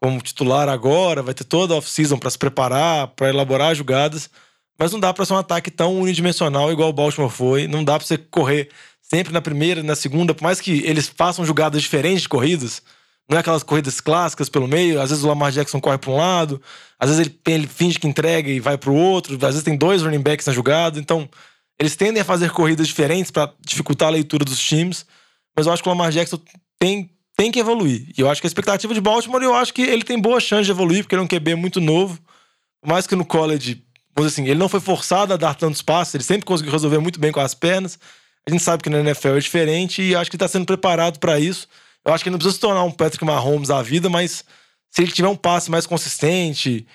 como 0.00 0.20
titular 0.20 0.68
agora, 0.68 1.22
vai 1.22 1.32
ter 1.32 1.44
toda 1.44 1.72
a 1.72 1.78
off-season 1.78 2.18
para 2.18 2.28
se 2.28 2.38
preparar, 2.38 3.08
para 3.08 3.30
elaborar 3.30 3.74
jogadas. 3.74 4.28
Mas 4.78 4.92
não 4.92 5.00
dá 5.00 5.12
para 5.14 5.24
ser 5.24 5.34
um 5.34 5.38
ataque 5.38 5.70
tão 5.70 6.00
unidimensional 6.00 6.70
igual 6.72 6.88
o 6.88 6.92
Baltimore 6.92 7.30
foi. 7.30 7.68
Não 7.68 7.84
dá 7.84 7.98
para 7.98 8.06
você 8.06 8.18
correr 8.18 8.68
sempre 9.00 9.32
na 9.32 9.40
primeira, 9.40 9.82
na 9.82 9.94
segunda, 9.94 10.34
por 10.34 10.42
mais 10.42 10.60
que 10.60 10.82
eles 10.84 11.08
façam 11.08 11.44
jogadas 11.44 11.82
diferentes 11.82 12.22
de 12.22 12.28
corridas. 12.28 12.82
Não 13.28 13.38
é 13.38 13.40
aquelas 13.40 13.62
corridas 13.62 14.00
clássicas 14.00 14.48
pelo 14.48 14.66
meio. 14.66 15.00
Às 15.00 15.10
vezes 15.10 15.24
o 15.24 15.28
Lamar 15.28 15.52
Jackson 15.52 15.80
corre 15.80 15.98
para 15.98 16.10
um 16.10 16.16
lado, 16.16 16.60
às 16.98 17.10
vezes 17.10 17.26
ele, 17.26 17.40
ele 17.46 17.66
finge 17.66 17.98
que 17.98 18.06
entrega 18.06 18.50
e 18.50 18.60
vai 18.60 18.76
para 18.76 18.90
o 18.90 18.96
outro. 18.96 19.34
Às 19.34 19.40
vezes 19.40 19.62
tem 19.62 19.76
dois 19.76 20.02
running 20.02 20.20
backs 20.20 20.46
na 20.46 20.52
jogada. 20.52 20.98
Então, 20.98 21.28
eles 21.78 21.96
tendem 21.96 22.20
a 22.20 22.24
fazer 22.24 22.50
corridas 22.50 22.86
diferentes 22.86 23.30
para 23.30 23.52
dificultar 23.60 24.08
a 24.08 24.12
leitura 24.12 24.44
dos 24.44 24.58
times. 24.58 25.06
Mas 25.56 25.66
eu 25.66 25.72
acho 25.72 25.82
que 25.82 25.88
o 25.88 25.92
Lamar 25.92 26.10
Jackson 26.10 26.38
tem, 26.78 27.10
tem 27.36 27.50
que 27.50 27.60
evoluir. 27.60 28.12
E 28.16 28.20
eu 28.20 28.28
acho 28.28 28.40
que 28.40 28.46
a 28.46 28.48
expectativa 28.48 28.92
de 28.92 29.00
Baltimore, 29.00 29.42
eu 29.42 29.54
acho 29.54 29.72
que 29.72 29.82
ele 29.82 30.02
tem 30.02 30.20
boa 30.20 30.40
chance 30.40 30.64
de 30.64 30.70
evoluir, 30.70 31.04
porque 31.04 31.14
ele 31.14 31.22
é 31.22 31.24
um 31.24 31.28
QB 31.28 31.54
muito 31.54 31.80
novo. 31.80 32.18
Por 32.80 32.88
mais 32.88 33.06
que 33.06 33.14
no 33.14 33.24
college 33.24 33.82
vamos 34.14 34.32
assim, 34.32 34.44
ele 34.44 34.58
não 34.58 34.68
foi 34.68 34.80
forçado 34.80 35.32
a 35.32 35.36
dar 35.36 35.54
tantos 35.54 35.82
passos, 35.82 36.14
ele 36.14 36.24
sempre 36.24 36.46
conseguiu 36.46 36.72
resolver 36.72 36.98
muito 36.98 37.18
bem 37.18 37.32
com 37.32 37.40
as 37.40 37.54
pernas. 37.54 37.98
A 38.46 38.50
gente 38.50 38.62
sabe 38.62 38.82
que 38.82 38.90
na 38.90 39.00
NFL 39.00 39.36
é 39.36 39.40
diferente 39.40 40.02
e 40.02 40.14
acho 40.14 40.30
que 40.30 40.36
está 40.36 40.46
sendo 40.46 40.66
preparado 40.66 41.18
para 41.18 41.40
isso. 41.40 41.66
Eu 42.04 42.12
acho 42.12 42.22
que 42.22 42.28
ele 42.28 42.34
não 42.34 42.38
precisa 42.38 42.54
se 42.54 42.60
tornar 42.60 42.84
um 42.84 42.90
Patrick 42.90 43.24
Mahomes 43.24 43.70
à 43.70 43.82
vida, 43.82 44.10
mas 44.10 44.44
se 44.90 45.02
ele 45.02 45.10
tiver 45.10 45.28
um 45.28 45.36
passe 45.36 45.70
mais 45.70 45.86
consistente, 45.86 46.86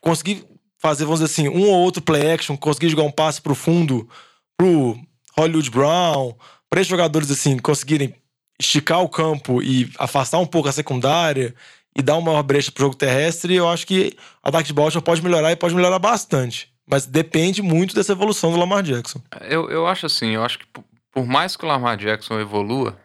conseguir 0.00 0.44
fazer, 0.78 1.04
vamos 1.04 1.20
dizer 1.20 1.32
assim, 1.32 1.48
um 1.48 1.62
ou 1.62 1.80
outro 1.80 2.02
play 2.02 2.32
action, 2.32 2.56
conseguir 2.56 2.90
jogar 2.90 3.02
um 3.02 3.10
passe 3.10 3.40
pro 3.40 3.54
fundo 3.54 4.08
pro 4.56 4.98
Hollywood 5.36 5.70
Brown, 5.70 6.34
para 6.68 6.80
esses 6.80 6.90
jogadores 6.90 7.30
assim 7.30 7.58
conseguirem 7.58 8.14
esticar 8.58 9.00
o 9.00 9.08
campo 9.08 9.62
e 9.62 9.90
afastar 9.98 10.38
um 10.38 10.46
pouco 10.46 10.68
a 10.68 10.72
secundária 10.72 11.54
e 11.96 12.02
dar 12.02 12.16
uma 12.16 12.32
maior 12.32 12.42
brecha 12.42 12.70
pro 12.70 12.84
jogo 12.84 12.96
terrestre, 12.96 13.54
eu 13.54 13.68
acho 13.68 13.86
que 13.86 14.16
o 14.44 14.48
ataque 14.48 14.68
de 14.68 14.72
Baltimore 14.72 15.04
pode 15.04 15.22
melhorar 15.22 15.52
e 15.52 15.56
pode 15.56 15.74
melhorar 15.74 15.98
bastante. 15.98 16.72
Mas 16.86 17.06
depende 17.06 17.62
muito 17.62 17.94
dessa 17.94 18.12
evolução 18.12 18.50
do 18.50 18.58
Lamar 18.58 18.82
Jackson. 18.82 19.20
Eu, 19.42 19.70
eu 19.70 19.86
acho 19.86 20.06
assim, 20.06 20.30
eu 20.30 20.44
acho 20.44 20.58
que 20.58 20.66
por 21.12 21.26
mais 21.26 21.56
que 21.56 21.64
o 21.64 21.68
Lamar 21.68 21.96
Jackson 21.96 22.40
evolua, 22.40 22.98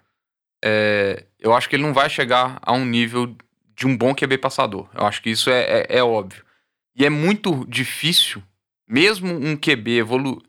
é, 0.64 1.26
eu 1.40 1.54
acho 1.54 1.70
que 1.70 1.76
ele 1.76 1.84
não 1.84 1.94
vai 1.94 2.10
chegar 2.10 2.58
a 2.62 2.74
um 2.74 2.86
nível 2.86 3.36
de 3.76 3.86
um 3.86 3.96
bom 3.96 4.16
QB 4.16 4.38
passador. 4.38 4.90
Eu 4.94 5.06
acho 5.06 5.22
que 5.22 5.30
isso 5.30 5.50
é, 5.50 5.62
é, 5.62 5.98
é 5.98 6.04
óbvio. 6.04 6.44
E 6.96 7.06
é 7.06 7.10
muito 7.10 7.66
difícil, 7.68 8.42
mesmo 8.88 9.34
um 9.34 9.58
QB 9.58 10.00
evolu 10.00 10.42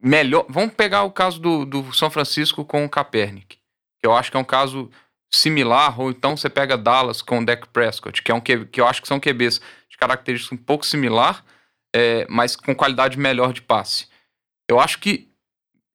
melhor. 0.00 0.46
Vamos 0.48 0.74
pegar 0.74 1.02
o 1.02 1.12
caso 1.12 1.38
do, 1.40 1.64
do 1.64 1.92
São 1.92 2.10
Francisco 2.10 2.64
com 2.64 2.84
o 2.84 2.88
Kaepernick, 2.88 3.58
que 4.00 4.06
eu 4.06 4.14
acho 4.14 4.30
que 4.30 4.36
é 4.36 4.40
um 4.40 4.44
caso 4.44 4.90
similar, 5.34 5.98
ou 6.00 6.10
então 6.10 6.36
você 6.36 6.50
pega 6.50 6.76
Dallas 6.76 7.22
com 7.22 7.38
o 7.38 7.44
Dak 7.44 7.68
Prescott, 7.68 8.22
que 8.22 8.30
é 8.30 8.34
um 8.34 8.40
que, 8.40 8.66
que 8.66 8.80
eu 8.80 8.86
acho 8.86 9.00
que 9.00 9.08
são 9.08 9.18
QBs 9.18 9.60
de 9.88 9.96
características 9.96 10.58
um 10.58 10.62
pouco 10.62 10.84
similar, 10.84 11.44
é, 11.94 12.26
mas 12.28 12.54
com 12.54 12.74
qualidade 12.74 13.18
melhor 13.18 13.52
de 13.52 13.62
passe. 13.62 14.08
Eu 14.68 14.78
acho 14.78 14.98
que 14.98 15.30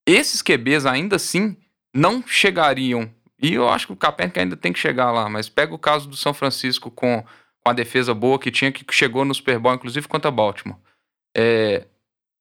esses 0.07 0.41
QBs 0.41 0.85
ainda 0.85 1.15
assim 1.15 1.57
não 1.93 2.25
chegariam. 2.25 3.11
E 3.41 3.53
eu 3.53 3.69
acho 3.69 3.87
que 3.87 3.93
o 3.93 3.97
Kaepernick 3.97 4.39
ainda 4.39 4.57
tem 4.57 4.73
que 4.73 4.79
chegar 4.79 5.11
lá, 5.11 5.29
mas 5.29 5.49
pega 5.49 5.73
o 5.73 5.79
caso 5.79 6.07
do 6.09 6.15
São 6.15 6.33
Francisco 6.33 6.89
com, 6.89 7.23
com 7.23 7.69
a 7.69 7.73
defesa 7.73 8.13
boa 8.13 8.39
que 8.39 8.49
tinha, 8.49 8.71
que 8.71 8.83
chegou 8.91 9.23
no 9.23 9.33
Super 9.33 9.59
Bowl, 9.59 9.73
inclusive 9.73 10.07
contra 10.07 10.31
Baltimore. 10.31 10.79
É, 11.35 11.85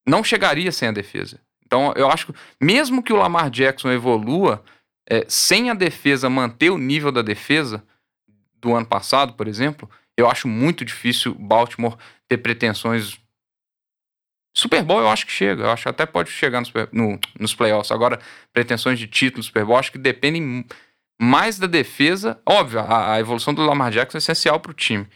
não 0.09 0.25
chegaria 0.25 0.73
sem 0.73 0.89
a 0.89 0.93
defesa. 0.93 1.41
Então, 1.67 1.93
eu 1.97 2.09
acho 2.09 2.27
que, 2.27 2.35
mesmo 2.61 3.03
que 3.03 3.13
o 3.13 3.17
Lamar 3.17 3.51
Jackson 3.51 3.91
evolua, 3.91 4.65
é, 5.09 5.25
sem 5.29 5.71
a 5.71 5.75
defesa 5.75 6.29
manter 6.29 6.71
o 6.71 6.79
nível 6.79 7.13
da 7.13 7.23
defesa 7.23 7.83
do 8.61 8.75
ano 8.75 8.87
passado, 8.87 9.35
por 9.35 9.46
exemplo, 9.46 9.88
eu 10.17 10.29
acho 10.29 10.48
muito 10.48 10.85
difícil 10.85 11.35
Baltimore 11.35 11.96
ter 12.29 12.38
pretensões. 12.38 13.19
Super 14.57 14.83
Bowl 14.83 15.00
eu 15.00 15.09
acho 15.09 15.27
que 15.27 15.33
chega, 15.33 15.65
eu 15.65 15.71
acho 15.71 15.83
que 15.83 15.88
até 15.88 16.07
pode 16.07 16.31
chegar 16.31 16.61
nos, 16.61 16.73
no, 16.90 17.19
nos 17.38 17.54
playoffs. 17.54 17.92
Agora, 17.92 18.19
pretensões 18.52 18.98
de 18.98 19.07
título 19.07 19.42
Super 19.42 19.65
Bowl, 19.65 19.77
acho 19.77 19.92
que 19.92 19.98
dependem 19.98 20.65
mais 21.21 21.59
da 21.59 21.67
defesa. 21.67 22.40
Óbvio, 22.46 22.81
a, 22.81 23.15
a 23.15 23.21
evolução 23.21 23.52
do 23.52 23.65
Lamar 23.65 23.92
Jackson 23.92 24.17
é 24.17 24.21
essencial 24.21 24.59
para 24.59 24.71
o 24.71 24.75
time. 24.75 25.07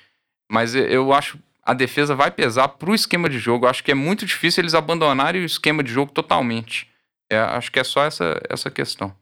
Mas 0.51 0.74
eu 0.74 1.12
acho 1.12 1.38
a 1.62 1.74
defesa 1.74 2.14
vai 2.14 2.30
pesar 2.30 2.68
para 2.68 2.91
o 2.91 2.95
esquema 2.95 3.28
de 3.28 3.38
jogo. 3.38 3.64
Eu 3.64 3.70
acho 3.70 3.84
que 3.84 3.93
é 3.93 3.95
muito 3.95 4.26
difícil 4.26 4.62
eles 4.62 4.74
abandonarem 4.74 5.43
o 5.43 5.45
esquema 5.45 5.82
de 5.82 5.93
jogo 5.93 6.12
totalmente. 6.12 6.91
É, 7.30 7.38
acho 7.38 7.70
que 7.70 7.78
é 7.78 7.84
só 7.84 8.05
essa, 8.05 8.41
essa 8.49 8.70
questão. 8.70 9.14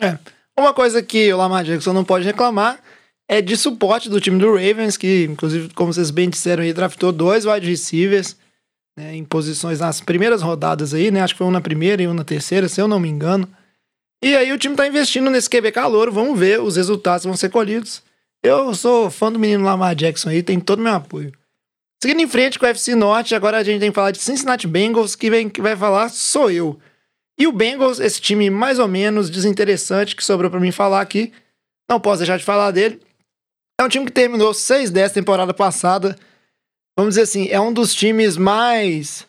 É. 0.00 0.18
Uma 0.58 0.74
coisa 0.74 1.02
que 1.02 1.32
o 1.32 1.36
Lamar 1.36 1.64
Jackson 1.64 1.92
não 1.92 2.04
pode 2.04 2.24
reclamar 2.24 2.80
é 3.28 3.42
de 3.42 3.56
suporte 3.56 4.08
do 4.08 4.20
time 4.20 4.38
do 4.38 4.52
Ravens, 4.52 4.96
que, 4.96 5.24
inclusive, 5.24 5.68
como 5.74 5.92
vocês 5.92 6.10
bem 6.10 6.30
disseram 6.30 6.62
aí, 6.62 6.72
draftou 6.72 7.12
dois 7.12 7.44
wide 7.44 7.68
receivers 7.68 8.36
né, 8.98 9.14
em 9.14 9.24
posições 9.24 9.78
nas 9.78 10.00
primeiras 10.00 10.42
rodadas 10.42 10.92
aí, 10.92 11.10
né? 11.10 11.22
Acho 11.22 11.34
que 11.34 11.38
foi 11.38 11.46
um 11.46 11.52
na 11.52 11.60
primeira 11.60 12.02
e 12.02 12.08
um 12.08 12.14
na 12.14 12.24
terceira, 12.24 12.68
se 12.68 12.80
eu 12.80 12.88
não 12.88 12.98
me 12.98 13.08
engano. 13.08 13.48
E 14.22 14.34
aí 14.34 14.50
o 14.52 14.58
time 14.58 14.74
tá 14.74 14.86
investindo 14.88 15.30
nesse 15.30 15.48
QB 15.48 15.70
calor, 15.70 16.10
vamos 16.10 16.36
ver, 16.36 16.60
os 16.60 16.74
resultados 16.74 17.24
vão 17.24 17.36
ser 17.36 17.50
colhidos. 17.50 18.02
Eu 18.42 18.74
sou 18.74 19.10
fã 19.10 19.30
do 19.30 19.38
menino 19.38 19.64
Lamar 19.64 19.94
Jackson 19.94 20.30
aí, 20.30 20.42
tem 20.42 20.58
todo 20.58 20.80
o 20.80 20.82
meu 20.82 20.94
apoio. 20.94 21.32
Seguindo 22.02 22.20
em 22.20 22.28
frente 22.28 22.58
com 22.58 22.66
o 22.66 22.68
FC 22.68 22.94
Norte, 22.96 23.34
agora 23.34 23.58
a 23.58 23.62
gente 23.62 23.80
tem 23.80 23.90
que 23.90 23.94
falar 23.94 24.10
de 24.10 24.18
Cincinnati 24.18 24.66
Bengals, 24.66 25.14
que 25.14 25.30
vem 25.30 25.48
que 25.48 25.60
vai 25.60 25.76
falar 25.76 26.08
sou 26.08 26.50
eu. 26.50 26.78
E 27.38 27.46
o 27.46 27.52
Bengals, 27.52 28.00
esse 28.00 28.20
time 28.20 28.50
mais 28.50 28.78
ou 28.78 28.88
menos 28.88 29.30
desinteressante 29.30 30.16
que 30.16 30.24
sobrou 30.24 30.50
para 30.50 30.60
mim 30.60 30.72
falar 30.72 31.00
aqui, 31.00 31.32
não 31.88 32.00
posso 32.00 32.18
deixar 32.18 32.36
de 32.36 32.44
falar 32.44 32.70
dele. 32.70 33.00
É 33.80 33.84
um 33.84 33.88
time 33.88 34.04
que 34.04 34.12
terminou 34.12 34.52
6-10 34.52 35.12
temporada 35.12 35.54
passada. 35.54 36.18
Vamos 36.96 37.12
dizer 37.12 37.22
assim, 37.22 37.48
é 37.48 37.60
um 37.60 37.72
dos 37.72 37.94
times 37.94 38.36
mais 38.36 39.24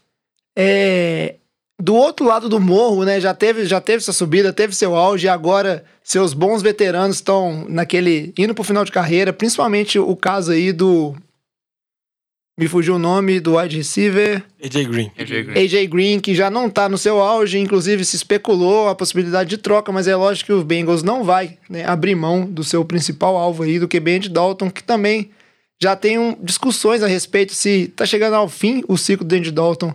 é, 0.58 1.36
do 1.80 1.96
outro 1.96 2.26
lado 2.26 2.50
do 2.50 2.60
morro, 2.60 3.06
né? 3.06 3.22
Já 3.22 3.34
teve, 3.34 3.66
já 3.66 3.80
teve 3.80 4.00
essa 4.00 4.12
subida, 4.12 4.52
teve 4.52 4.76
seu 4.76 4.96
auge, 4.96 5.28
e 5.28 5.30
agora 5.30 5.86
seus 6.04 6.34
bons 6.34 6.62
veteranos 6.62 7.18
estão 7.18 7.66
naquele. 7.70 8.34
indo 8.38 8.54
pro 8.54 8.64
final 8.64 8.84
de 8.84 8.92
carreira, 8.92 9.32
principalmente 9.32 9.98
o 9.98 10.16
caso 10.16 10.52
aí 10.52 10.74
do. 10.74 11.16
Me 12.60 12.68
fugiu 12.68 12.96
o 12.96 13.00
nome 13.00 13.40
do 13.40 13.56
wide 13.56 13.78
receiver. 13.78 14.44
AJ 14.62 14.88
Green. 14.88 15.12
AJ 15.18 15.30
Green. 15.46 15.64
AJ 15.64 15.88
Green, 15.88 16.20
que 16.20 16.36
já 16.36 16.50
não 16.50 16.70
tá 16.70 16.90
no 16.90 16.98
seu 16.98 17.22
auge, 17.22 17.58
inclusive 17.58 18.04
se 18.04 18.18
especulou 18.18 18.90
a 18.90 18.96
possibilidade 18.96 19.50
de 19.50 19.58
troca, 19.58 19.94
mas 19.94 20.10
é 20.10 20.16
lógico 20.18 20.48
que 20.48 20.52
o 20.52 20.62
Bengals 20.62 21.02
não 21.02 21.24
vai 21.24 21.58
né, 21.70 21.86
abrir 21.86 22.16
mão 22.16 22.46
do 22.46 22.62
seu 22.62 22.84
principal 22.84 23.38
alvo 23.38 23.64
aí, 23.64 23.80
do 23.80 23.88
QB 23.88 24.18
Andy 24.18 24.30
Dalton, 24.30 24.70
que 24.70 24.84
também 24.84 25.30
já 25.82 25.96
tem 25.96 26.20
um, 26.20 26.36
discussões 26.44 27.02
a 27.02 27.08
respeito 27.08 27.54
se 27.54 27.94
tá 27.96 28.06
chegando 28.06 28.34
ao 28.34 28.50
fim 28.50 28.84
o 28.90 28.98
ciclo 28.98 29.26
do 29.26 29.34
Andy 29.34 29.52
Dalton 29.52 29.94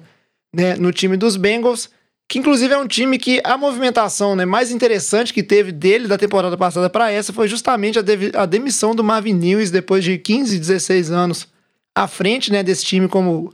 né, 0.51 0.75
no 0.75 0.91
time 0.91 1.19
dos 1.19 1.37
Bengals, 1.37 1.91
que 2.27 2.39
inclusive 2.39 2.73
é 2.73 2.79
um 2.79 2.89
time 2.89 3.19
que 3.19 3.43
a 3.45 3.59
movimentação 3.59 4.35
né, 4.35 4.47
mais 4.47 4.71
interessante 4.71 5.35
que 5.35 5.43
teve 5.43 5.71
dele 5.71 6.09
da 6.09 6.17
temporada 6.17 6.57
passada 6.57 6.89
para 6.89 7.13
essa 7.13 7.31
foi 7.31 7.47
justamente 7.47 7.99
a, 7.99 8.03
de, 8.03 8.33
a, 8.35 8.47
demissão 8.47 8.95
do 8.95 9.05
Marvin 9.05 9.39
Lewis 9.39 9.71
depois 9.71 10.03
de 10.03 10.17
15, 10.17 10.59
16 10.59 11.11
anos 11.11 11.53
à 11.95 12.09
frente 12.09 12.51
né, 12.51 12.63
desse 12.63 12.85
time 12.85 13.09
como 13.09 13.53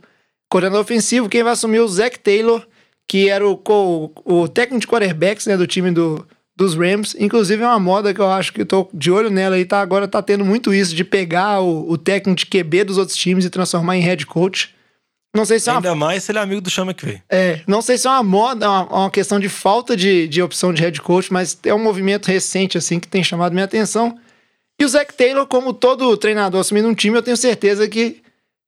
coordenador 0.49 0.81
ofensivo. 0.81 1.29
Quem 1.29 1.43
vai 1.43 1.53
assumir 1.53 1.79
o 1.79 1.87
Zach 1.87 2.17
Taylor, 2.19 2.65
que 3.07 3.29
era 3.29 3.47
o, 3.47 3.61
o, 3.65 4.11
o 4.25 4.47
técnico 4.47 4.81
de 4.81 4.87
quarterbacks 4.87 5.45
né, 5.45 5.55
do 5.55 5.67
time 5.67 5.91
do, 5.91 6.25
dos 6.55 6.75
Rams. 6.75 7.15
Inclusive 7.19 7.63
é 7.63 7.67
uma 7.67 7.79
moda 7.79 8.13
que 8.13 8.19
eu 8.19 8.29
acho 8.29 8.51
que 8.53 8.65
tô 8.65 8.89
de 8.93 9.11
olho 9.11 9.29
nela 9.29 9.57
e 9.59 9.65
tá, 9.65 9.81
agora 9.81 10.07
tá 10.07 10.21
tendo 10.21 10.43
muito 10.43 10.73
isso 10.73 10.95
de 10.95 11.03
pegar 11.03 11.61
o, 11.61 11.89
o 11.89 11.97
técnico 11.97 12.39
de 12.39 12.45
QB 12.45 12.85
dos 12.85 12.97
outros 12.97 13.17
times 13.17 13.45
e 13.45 13.49
transformar 13.49 13.97
em 13.97 14.01
head 14.01 14.25
coach. 14.25 14.73
Não 15.33 15.45
sei 15.45 15.59
se 15.59 15.69
é 15.69 15.73
uma... 15.73 15.79
Ainda 15.79 15.95
mais 15.95 16.23
se 16.23 16.31
ele 16.31 16.39
é 16.39 16.41
amigo 16.41 16.59
do 16.59 16.69
Sean 16.69 16.83
McVay. 16.83 17.21
É, 17.29 17.61
não 17.65 17.81
sei 17.81 17.97
se 17.97 18.05
é 18.05 18.09
uma 18.09 18.21
moda, 18.21 18.69
uma, 18.69 18.83
uma 18.83 19.11
questão 19.11 19.39
de 19.39 19.47
falta 19.47 19.95
de, 19.95 20.27
de 20.27 20.41
opção 20.41 20.73
de 20.73 20.81
head 20.81 20.99
coach, 21.01 21.31
mas 21.31 21.57
é 21.63 21.73
um 21.73 21.81
movimento 21.81 22.27
recente, 22.27 22.77
assim, 22.77 22.99
que 22.99 23.07
tem 23.07 23.23
chamado 23.23 23.53
minha 23.53 23.63
atenção. 23.63 24.17
E 24.79 24.83
o 24.83 24.89
Zach 24.89 25.13
Taylor, 25.13 25.45
como 25.47 25.73
todo 25.73 26.17
treinador 26.17 26.59
assumindo 26.59 26.89
um 26.89 26.93
time, 26.93 27.15
eu 27.15 27.21
tenho 27.21 27.37
certeza 27.37 27.87
que 27.87 28.21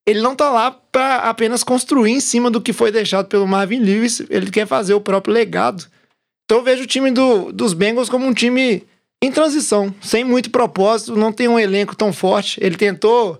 ele 0.05 0.21
não 0.21 0.35
tá 0.35 0.49
lá 0.49 0.71
para 0.71 1.17
apenas 1.17 1.63
construir 1.63 2.11
em 2.11 2.19
cima 2.19 2.51
do 2.51 2.61
que 2.61 2.73
foi 2.73 2.91
deixado 2.91 3.27
pelo 3.27 3.47
Marvin 3.47 3.79
Lewis, 3.79 4.21
ele 4.29 4.51
quer 4.51 4.67
fazer 4.67 4.93
o 4.93 5.01
próprio 5.01 5.33
legado. 5.33 5.85
Então 6.45 6.57
eu 6.57 6.63
vejo 6.63 6.83
o 6.83 6.87
time 6.87 7.09
do, 7.09 7.51
dos 7.51 7.73
Bengals 7.73 8.09
como 8.09 8.25
um 8.25 8.33
time 8.33 8.83
em 9.21 9.31
transição, 9.31 9.93
sem 10.01 10.23
muito 10.23 10.49
propósito, 10.49 11.15
não 11.15 11.31
tem 11.31 11.47
um 11.47 11.57
elenco 11.57 11.95
tão 11.95 12.11
forte. 12.11 12.59
Ele 12.61 12.75
tentou 12.75 13.39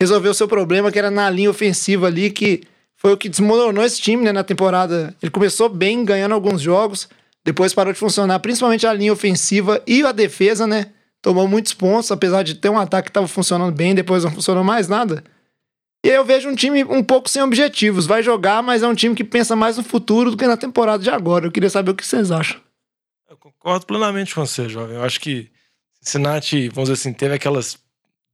resolver 0.00 0.28
o 0.28 0.34
seu 0.34 0.46
problema, 0.46 0.92
que 0.92 0.98
era 0.98 1.10
na 1.10 1.28
linha 1.28 1.50
ofensiva 1.50 2.06
ali, 2.06 2.30
que 2.30 2.62
foi 2.96 3.12
o 3.12 3.16
que 3.16 3.28
desmoronou 3.28 3.84
esse 3.84 4.00
time 4.00 4.22
né, 4.22 4.30
na 4.30 4.44
temporada. 4.44 5.14
Ele 5.20 5.30
começou 5.30 5.68
bem, 5.68 6.04
ganhando 6.04 6.32
alguns 6.32 6.60
jogos, 6.60 7.08
depois 7.44 7.74
parou 7.74 7.92
de 7.92 7.98
funcionar, 7.98 8.38
principalmente 8.38 8.86
a 8.86 8.92
linha 8.92 9.12
ofensiva 9.12 9.82
e 9.86 10.02
a 10.04 10.12
defesa, 10.12 10.66
né? 10.66 10.86
Tomou 11.20 11.48
muitos 11.48 11.74
pontos, 11.74 12.12
apesar 12.12 12.42
de 12.42 12.54
ter 12.54 12.68
um 12.68 12.78
ataque 12.78 13.06
que 13.06 13.10
estava 13.10 13.26
funcionando 13.26 13.74
bem, 13.74 13.94
depois 13.94 14.22
não 14.22 14.30
funcionou 14.30 14.62
mais 14.62 14.88
nada. 14.88 15.24
E 16.04 16.08
eu 16.08 16.22
vejo 16.22 16.50
um 16.50 16.54
time 16.54 16.84
um 16.84 17.02
pouco 17.02 17.30
sem 17.30 17.40
objetivos. 17.40 18.04
Vai 18.04 18.22
jogar, 18.22 18.62
mas 18.62 18.82
é 18.82 18.86
um 18.86 18.94
time 18.94 19.14
que 19.14 19.24
pensa 19.24 19.56
mais 19.56 19.78
no 19.78 19.82
futuro 19.82 20.30
do 20.30 20.36
que 20.36 20.46
na 20.46 20.54
temporada 20.54 21.02
de 21.02 21.08
agora. 21.08 21.46
Eu 21.46 21.50
queria 21.50 21.70
saber 21.70 21.92
o 21.92 21.94
que 21.94 22.06
vocês 22.06 22.30
acham. 22.30 22.60
Eu 23.26 23.38
concordo 23.38 23.86
plenamente 23.86 24.34
com 24.34 24.44
você, 24.44 24.68
jovem. 24.68 24.96
Eu 24.96 25.02
acho 25.02 25.18
que 25.18 25.50
Cincinnati, 26.02 26.68
vamos 26.68 26.90
dizer 26.90 27.00
assim, 27.00 27.14
teve 27.14 27.34
aquelas 27.34 27.78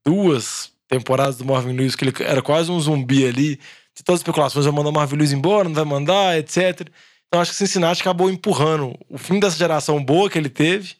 duas 0.05 0.73
temporadas 0.89 1.37
do 1.37 1.45
Marvin 1.45 1.73
Lewis 1.77 1.95
que 1.95 2.05
ele 2.05 2.13
era 2.19 2.43
quase 2.43 2.73
um 2.73 2.81
zumbi 2.81 3.25
ali. 3.25 3.61
De 3.95 4.03
todas 4.03 4.19
as 4.19 4.23
especulações, 4.23 4.65
vai 4.65 4.75
mandar 4.75 4.91
o 4.91 4.93
Marvin 4.93 5.17
Lewis 5.17 5.31
embora, 5.31 5.69
não 5.69 5.75
vai 5.75 5.85
mandar, 5.85 6.37
etc. 6.37 6.89
Então 7.29 7.41
acho 7.41 7.53
que 7.53 7.57
Cincinnati 7.57 8.01
acabou 8.01 8.29
empurrando 8.29 8.99
o 9.09 9.17
fim 9.17 9.39
dessa 9.39 9.57
geração 9.57 10.03
boa 10.05 10.29
que 10.29 10.37
ele 10.37 10.49
teve 10.49 10.97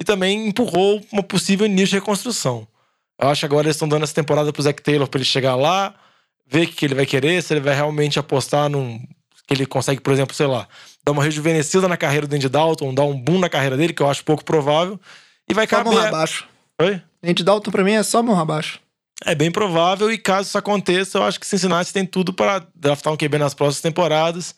e 0.00 0.04
também 0.04 0.46
empurrou 0.46 1.04
uma 1.10 1.24
possível 1.24 1.66
início 1.66 1.88
de 1.88 1.94
reconstrução. 1.96 2.68
Eu 3.20 3.28
acho 3.30 3.40
que 3.40 3.46
agora 3.46 3.66
eles 3.66 3.74
estão 3.74 3.88
dando 3.88 4.04
essa 4.04 4.14
temporada 4.14 4.52
pro 4.52 4.62
Zac 4.62 4.80
Taylor 4.80 5.08
para 5.08 5.18
ele 5.18 5.24
chegar 5.24 5.56
lá, 5.56 5.92
ver 6.46 6.66
o 6.66 6.70
que 6.70 6.84
ele 6.84 6.94
vai 6.94 7.06
querer, 7.06 7.42
se 7.42 7.52
ele 7.52 7.60
vai 7.60 7.74
realmente 7.74 8.18
apostar 8.18 8.68
num. 8.68 9.00
que 9.46 9.52
ele 9.54 9.66
consegue, 9.66 10.00
por 10.00 10.12
exemplo, 10.12 10.34
sei 10.34 10.46
lá, 10.46 10.66
dar 11.04 11.12
uma 11.12 11.22
rejuvenescida 11.22 11.86
na 11.86 11.96
carreira 11.98 12.26
do 12.26 12.34
Andy 12.34 12.48
Dalton, 12.48 12.94
dar 12.94 13.04
um 13.04 13.14
boom 13.18 13.38
na 13.38 13.48
carreira 13.50 13.76
dele, 13.76 13.92
que 13.92 14.00
eu 14.02 14.08
acho 14.08 14.24
pouco 14.24 14.42
provável. 14.44 14.98
E 15.48 15.52
vai 15.52 15.66
Só 15.66 15.76
caber. 15.76 15.92
morra 15.92 16.08
abaixo. 16.08 16.46
Oi? 16.80 17.02
Andy 17.22 17.44
Dalton 17.44 17.70
pra 17.70 17.84
mim 17.84 17.92
é 17.92 18.02
só 18.02 18.22
morra 18.22 18.40
abaixo. 18.42 18.80
É 19.24 19.34
bem 19.34 19.50
provável, 19.50 20.10
e 20.10 20.16
caso 20.18 20.48
isso 20.48 20.56
aconteça, 20.58 21.18
eu 21.18 21.22
acho 21.24 21.38
que 21.38 21.46
Cincinnati 21.46 21.92
tem 21.92 22.04
tudo 22.06 22.32
para 22.32 22.66
draftar 22.74 23.12
um 23.12 23.16
QB 23.16 23.38
nas 23.38 23.52
próximas 23.54 23.82
temporadas 23.82 24.54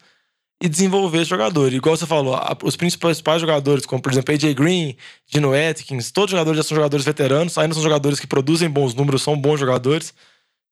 e 0.62 0.68
desenvolver 0.68 1.18
esse 1.22 1.30
jogador. 1.30 1.72
Igual 1.72 1.97
você 1.97 2.07
falou, 2.07 2.34
a- 2.37 2.57
os 2.62 2.76
principais 2.76 3.20
jogadores, 3.41 3.84
como 3.84 4.01
por 4.01 4.11
exemplo 4.12 4.32
AJ 4.34 4.55
Green, 4.55 4.97
Gino 5.26 5.51
Atkins, 5.53 6.11
todos 6.12 6.28
os 6.32 6.39
jogadores 6.39 6.57
já 6.59 6.62
são 6.62 6.74
jogadores 6.76 7.05
veteranos, 7.05 7.59
ainda 7.59 7.74
são 7.74 7.82
jogadores 7.82 8.18
que 8.20 8.26
produzem 8.26 8.70
bons 8.70 8.95
números, 8.95 9.22
são 9.22 9.37
bons 9.37 9.59
jogadores. 9.61 10.14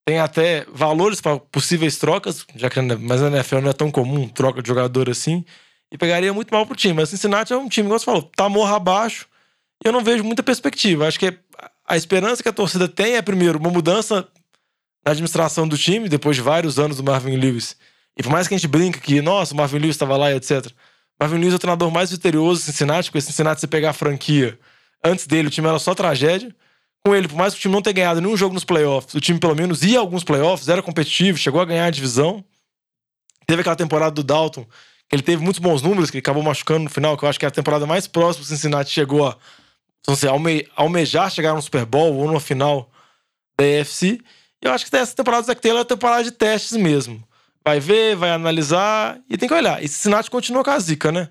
Tem 0.07 0.19
até 0.19 0.67
valores 0.71 1.21
para 1.21 1.39
possíveis 1.39 1.97
trocas, 1.97 2.47
já 2.55 2.69
que 2.69 2.81
mas 2.81 3.21
na 3.23 3.29
NFL 3.29 3.61
não 3.61 3.71
é 3.71 3.73
tão 3.73 3.91
comum 3.91 4.29
troca 4.29 4.63
de 4.63 4.69
jogador 4.69 5.09
assim. 5.09 5.45
E 5.91 5.97
pegaria 5.97 6.33
muito 6.33 6.53
mal 6.53 6.67
pro 6.67 6.77
time. 6.77 6.95
Mas 6.95 7.09
Cincinnati 7.09 7.53
é 7.53 7.57
um 7.57 7.69
time, 7.69 7.87
igual 7.87 7.99
você 7.99 8.05
falou, 8.05 8.23
tá 8.23 8.49
morra 8.49 8.77
abaixo. 8.77 9.27
E 9.83 9.89
eu 9.89 9.93
não 9.93 10.03
vejo 10.03 10.23
muita 10.23 10.43
perspectiva. 10.43 11.07
Acho 11.07 11.19
que 11.19 11.39
a 11.87 11.97
esperança 11.97 12.43
que 12.43 12.49
a 12.49 12.53
torcida 12.53 12.89
tem 12.89 13.17
é, 13.17 13.23
primeiro, 13.23 13.59
uma 13.59 13.71
mudança 13.71 14.27
na 15.05 15.13
administração 15.13 15.69
do 15.69 15.77
time, 15.77 16.09
depois 16.09 16.37
de 16.37 16.43
vários 16.43 16.79
anos 16.79 16.97
do 16.97 17.05
Marvin 17.05 17.37
Lewis. 17.37 17.77
E 18.17 18.23
por 18.23 18.31
mais 18.31 18.49
que 18.49 18.55
a 18.55 18.59
gente 18.59 18.69
brinque 18.69 19.01
que, 19.01 19.21
nossa, 19.21 19.53
o 19.53 19.57
Marvin 19.57 19.79
Lewis 19.79 19.95
estava 19.95 20.17
lá 20.17 20.33
e 20.33 20.37
etc. 20.37 20.67
Marvin 21.21 21.39
Lewis 21.39 21.53
é 21.53 21.57
o 21.57 21.59
treinador 21.59 21.91
mais 21.91 22.11
vitorioso 22.11 22.63
do 22.63 22.65
Cincinnati, 22.65 23.11
porque 23.11 23.21
Cincinnati, 23.21 23.61
se 23.61 23.67
pegar 23.67 23.91
a 23.91 23.93
franquia, 23.93 24.59
antes 25.03 25.27
dele, 25.27 25.49
o 25.49 25.51
time 25.51 25.69
era 25.69 25.79
só 25.79 25.95
tragédia. 25.95 26.55
Com 27.07 27.15
ele, 27.15 27.29
por 27.29 27.37
mais 27.37 27.53
que 27.53 27.59
o 27.59 27.63
time 27.63 27.75
não 27.75 27.83
tenha 27.83 27.95
ganhado 27.95 28.21
nenhum 28.21 28.37
jogo 28.37 28.55
nos 28.55 28.65
playoffs, 28.65 29.15
o 29.15 29.21
time 29.21 29.39
pelo 29.39 29.55
menos 29.55 29.83
ia 29.83 29.99
a 29.99 30.01
alguns 30.01 30.25
playoffs, 30.25 30.69
era 30.69 30.83
competitivo, 30.83 31.37
chegou 31.37 31.61
a 31.61 31.65
ganhar 31.65 31.85
a 31.85 31.91
divisão. 31.91 32.43
Teve 33.47 33.61
aquela 33.61 33.77
temporada 33.77 34.11
do 34.11 34.23
Dalton, 34.23 34.65
que 35.09 35.15
ele 35.15 35.23
teve 35.23 35.43
muitos 35.43 35.61
bons 35.61 35.83
números, 35.83 36.11
que 36.11 36.17
ele 36.17 36.23
acabou 36.23 36.43
machucando 36.43 36.85
no 36.85 36.91
final, 36.91 37.17
que 37.17 37.25
eu 37.25 37.29
acho 37.29 37.39
que 37.39 37.45
é 37.45 37.49
a 37.49 37.51
temporada 37.51 37.85
mais 37.87 38.07
próxima 38.07 38.45
do 38.45 38.49
Cincinnati 38.49 38.91
chegou 38.91 39.27
a 39.27 39.37
não 40.07 40.17
sei, 40.17 40.29
alme, 40.29 40.69
almejar 40.77 41.31
chegar 41.31 41.55
no 41.55 41.63
Super 41.63 41.87
Bowl 41.87 42.15
ou 42.15 42.27
numa 42.27 42.41
final 42.41 42.91
da 43.59 43.65
AFC. 43.65 44.21
E 44.63 44.67
eu 44.67 44.73
acho 44.73 44.89
que 44.89 44.97
essa 44.97 45.15
temporada 45.15 45.43
do 45.43 45.47
Zac 45.47 45.61
Taylor 45.61 45.81
é 45.81 45.83
a 45.83 45.87
temporada 45.87 46.25
de 46.25 46.31
testes 46.31 46.77
mesmo. 46.77 47.27
Vai 47.65 47.81
ver, 47.81 48.15
vai 48.15 48.31
analisar 48.31 49.19
e 49.29 49.39
tem 49.39 49.49
que 49.49 49.55
olhar. 49.55 49.83
E 49.83 49.89
Cincinnati 49.89 50.31
continua 50.31 50.63
com 50.63 50.71
a 50.71 50.79
zica, 50.79 51.11
né? 51.11 51.31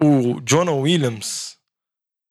O 0.00 0.40
Jonah 0.44 0.72
Williams, 0.72 1.56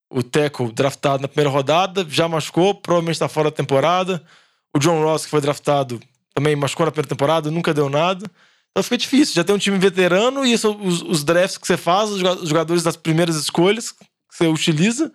o 0.09 0.23
Teco, 0.23 0.71
draftado 0.71 1.21
na 1.21 1.27
primeira 1.27 1.49
rodada, 1.49 2.05
já 2.09 2.27
machucou, 2.27 2.73
provavelmente 2.75 3.15
está 3.15 3.27
fora 3.27 3.49
da 3.51 3.55
temporada. 3.55 4.23
O 4.75 4.79
John 4.79 5.01
Ross, 5.03 5.25
que 5.25 5.31
foi 5.31 5.41
draftado, 5.41 5.99
também 6.33 6.55
machucou 6.55 6.85
na 6.85 6.91
primeira 6.91 7.09
temporada, 7.09 7.51
nunca 7.51 7.73
deu 7.73 7.89
nada. 7.89 8.25
Então 8.71 8.83
fica 8.83 8.97
difícil. 8.97 9.35
Já 9.35 9.43
tem 9.43 9.55
um 9.55 9.59
time 9.59 9.77
veterano 9.77 10.45
e 10.45 10.53
isso, 10.53 10.71
os, 10.81 11.01
os 11.01 11.23
drafts 11.23 11.57
que 11.57 11.65
você 11.67 11.75
faz, 11.77 12.09
os 12.11 12.19
joga- 12.19 12.41
os 12.41 12.49
jogadores 12.49 12.83
das 12.83 12.95
primeiras 12.95 13.35
escolhas 13.35 13.91
que 13.91 14.05
você 14.29 14.47
utiliza, 14.47 15.11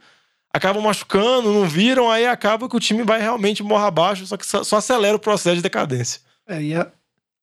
acabam 0.53 0.83
machucando, 0.83 1.53
não 1.53 1.67
viram, 1.67 2.11
aí 2.11 2.27
acaba 2.27 2.69
que 2.69 2.77
o 2.77 2.81
time 2.81 3.03
vai 3.05 3.21
realmente 3.21 3.63
morra 3.63 3.87
abaixo, 3.87 4.27
só 4.27 4.37
que 4.37 4.45
só, 4.45 4.65
só 4.65 4.77
acelera 4.77 5.17
o 5.17 5.21
processo 5.21 5.57
de 5.57 5.63
decadência. 5.63 6.21
É, 6.47 6.61
e 6.61 6.75
a, 6.75 6.91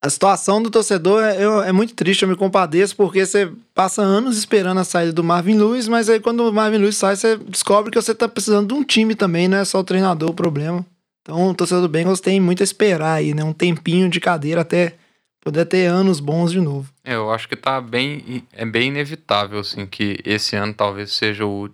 a 0.01 0.09
situação 0.09 0.61
do 0.63 0.69
torcedor 0.69 1.23
é, 1.23 1.67
é 1.67 1.71
muito 1.71 1.93
triste, 1.93 2.23
eu 2.23 2.29
me 2.29 2.35
compadeço, 2.35 2.95
porque 2.95 3.25
você 3.25 3.51
passa 3.73 4.01
anos 4.01 4.37
esperando 4.37 4.79
a 4.79 4.83
saída 4.83 5.11
do 5.11 5.23
Marvin 5.23 5.57
Lewis, 5.57 5.87
mas 5.87 6.09
aí 6.09 6.19
quando 6.19 6.47
o 6.47 6.53
Marvin 6.53 6.77
Lewis 6.77 6.95
sai, 6.95 7.15
você 7.15 7.37
descobre 7.37 7.91
que 7.91 8.01
você 8.01 8.15
tá 8.15 8.27
precisando 8.27 8.67
de 8.67 8.73
um 8.73 8.83
time 8.83 9.13
também, 9.13 9.47
não 9.47 9.57
é 9.57 9.65
só 9.65 9.79
o 9.79 9.83
treinador 9.83 10.29
o 10.29 10.33
problema. 10.33 10.85
Então 11.21 11.49
o 11.49 11.53
torcedor 11.53 11.83
do 11.83 11.89
Bengals 11.89 12.21
tem 12.21 12.39
muito 12.39 12.61
a 12.61 12.63
esperar 12.63 13.15
aí, 13.15 13.33
né? 13.33 13.43
Um 13.43 13.53
tempinho 13.53 14.09
de 14.09 14.19
cadeira 14.19 14.61
até 14.61 14.95
poder 15.41 15.65
ter 15.65 15.85
anos 15.85 16.19
bons 16.19 16.51
de 16.51 16.59
novo. 16.59 16.91
É, 17.03 17.15
eu 17.15 17.31
acho 17.31 17.47
que 17.47 17.55
tá 17.55 17.79
bem. 17.79 18.43
É 18.51 18.65
bem 18.65 18.89
inevitável, 18.89 19.59
assim, 19.59 19.85
que 19.85 20.19
esse 20.25 20.55
ano 20.55 20.73
talvez 20.73 21.13
seja 21.13 21.45
o. 21.45 21.69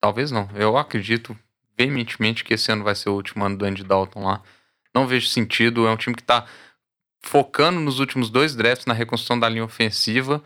Talvez 0.00 0.30
não. 0.30 0.48
Eu 0.54 0.76
acredito 0.76 1.36
veementemente 1.76 2.44
que 2.44 2.54
esse 2.54 2.70
ano 2.72 2.84
vai 2.84 2.94
ser 2.94 3.10
o 3.10 3.14
último 3.14 3.44
ano 3.44 3.56
do 3.56 3.64
Andy 3.64 3.84
Dalton 3.84 4.24
lá. 4.24 4.40
Não 4.94 5.06
vejo 5.06 5.28
sentido. 5.28 5.86
É 5.86 5.90
um 5.90 5.96
time 5.96 6.16
que 6.16 6.22
tá 6.22 6.46
focando 7.26 7.80
nos 7.80 7.98
últimos 7.98 8.30
dois 8.30 8.54
drafts 8.54 8.86
na 8.86 8.94
reconstrução 8.94 9.38
da 9.38 9.48
linha 9.48 9.64
ofensiva. 9.64 10.42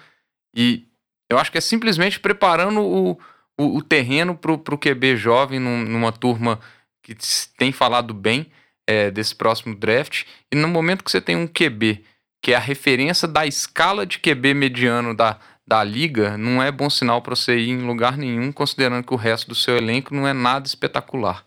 E 0.54 0.86
eu 1.30 1.38
acho 1.38 1.52
que 1.52 1.58
é 1.58 1.60
simplesmente 1.60 2.18
preparando 2.18 2.80
o, 2.80 3.12
o, 3.58 3.76
o 3.76 3.82
terreno 3.82 4.36
pro, 4.36 4.58
pro 4.58 4.78
QB 4.78 5.16
jovem 5.16 5.60
num- 5.60 5.84
numa 5.84 6.10
turma 6.10 6.58
que 7.02 7.14
tem 7.56 7.72
falado 7.72 8.12
bem 8.14 8.50
é, 8.86 9.10
desse 9.10 9.34
próximo 9.34 9.74
draft. 9.74 10.24
E 10.50 10.56
no 10.56 10.68
momento 10.68 11.04
que 11.04 11.10
você 11.10 11.20
tem 11.20 11.36
um 11.36 11.46
QB, 11.46 12.04
que 12.42 12.52
é 12.52 12.56
a 12.56 12.60
referência 12.60 13.28
da 13.28 13.46
escala 13.46 14.06
de 14.06 14.18
QB 14.18 14.54
mediano 14.54 15.14
da, 15.14 15.38
da 15.66 15.84
liga, 15.84 16.36
não 16.36 16.62
é 16.62 16.72
bom 16.72 16.88
sinal 16.90 17.20
para 17.22 17.36
você 17.36 17.58
ir 17.58 17.70
em 17.70 17.86
lugar 17.86 18.16
nenhum, 18.16 18.50
considerando 18.50 19.04
que 19.06 19.14
o 19.14 19.16
resto 19.16 19.48
do 19.48 19.54
seu 19.54 19.76
elenco 19.76 20.14
não 20.14 20.26
é 20.26 20.32
nada 20.32 20.66
espetacular. 20.66 21.44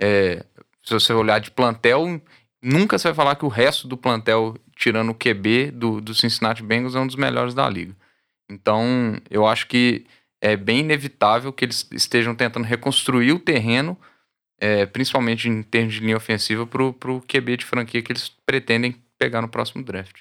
É, 0.00 0.44
se 0.84 0.92
você 0.92 1.12
olhar 1.12 1.40
de 1.40 1.50
plantel, 1.50 2.20
nunca 2.62 2.98
você 2.98 3.08
vai 3.08 3.14
falar 3.14 3.36
que 3.36 3.44
o 3.44 3.48
resto 3.48 3.88
do 3.88 3.96
plantel, 3.96 4.54
tirando 4.84 5.08
o 5.08 5.14
QB 5.14 5.70
do, 5.70 5.98
do 5.98 6.14
Cincinnati 6.14 6.62
Bengals, 6.62 6.94
é 6.94 7.00
um 7.00 7.06
dos 7.06 7.16
melhores 7.16 7.54
da 7.54 7.66
liga. 7.70 7.96
Então, 8.50 9.18
eu 9.30 9.46
acho 9.46 9.66
que 9.66 10.04
é 10.42 10.58
bem 10.58 10.80
inevitável 10.80 11.50
que 11.54 11.64
eles 11.64 11.88
estejam 11.90 12.34
tentando 12.34 12.66
reconstruir 12.66 13.32
o 13.32 13.38
terreno, 13.38 13.98
é, 14.60 14.84
principalmente 14.84 15.48
em 15.48 15.62
termos 15.62 15.94
de 15.94 16.00
linha 16.00 16.18
ofensiva, 16.18 16.66
para 16.66 16.82
o 16.82 17.22
QB 17.22 17.56
de 17.56 17.64
franquia 17.64 18.02
que 18.02 18.12
eles 18.12 18.28
pretendem 18.44 18.94
pegar 19.18 19.40
no 19.40 19.48
próximo 19.48 19.82
draft. 19.82 20.20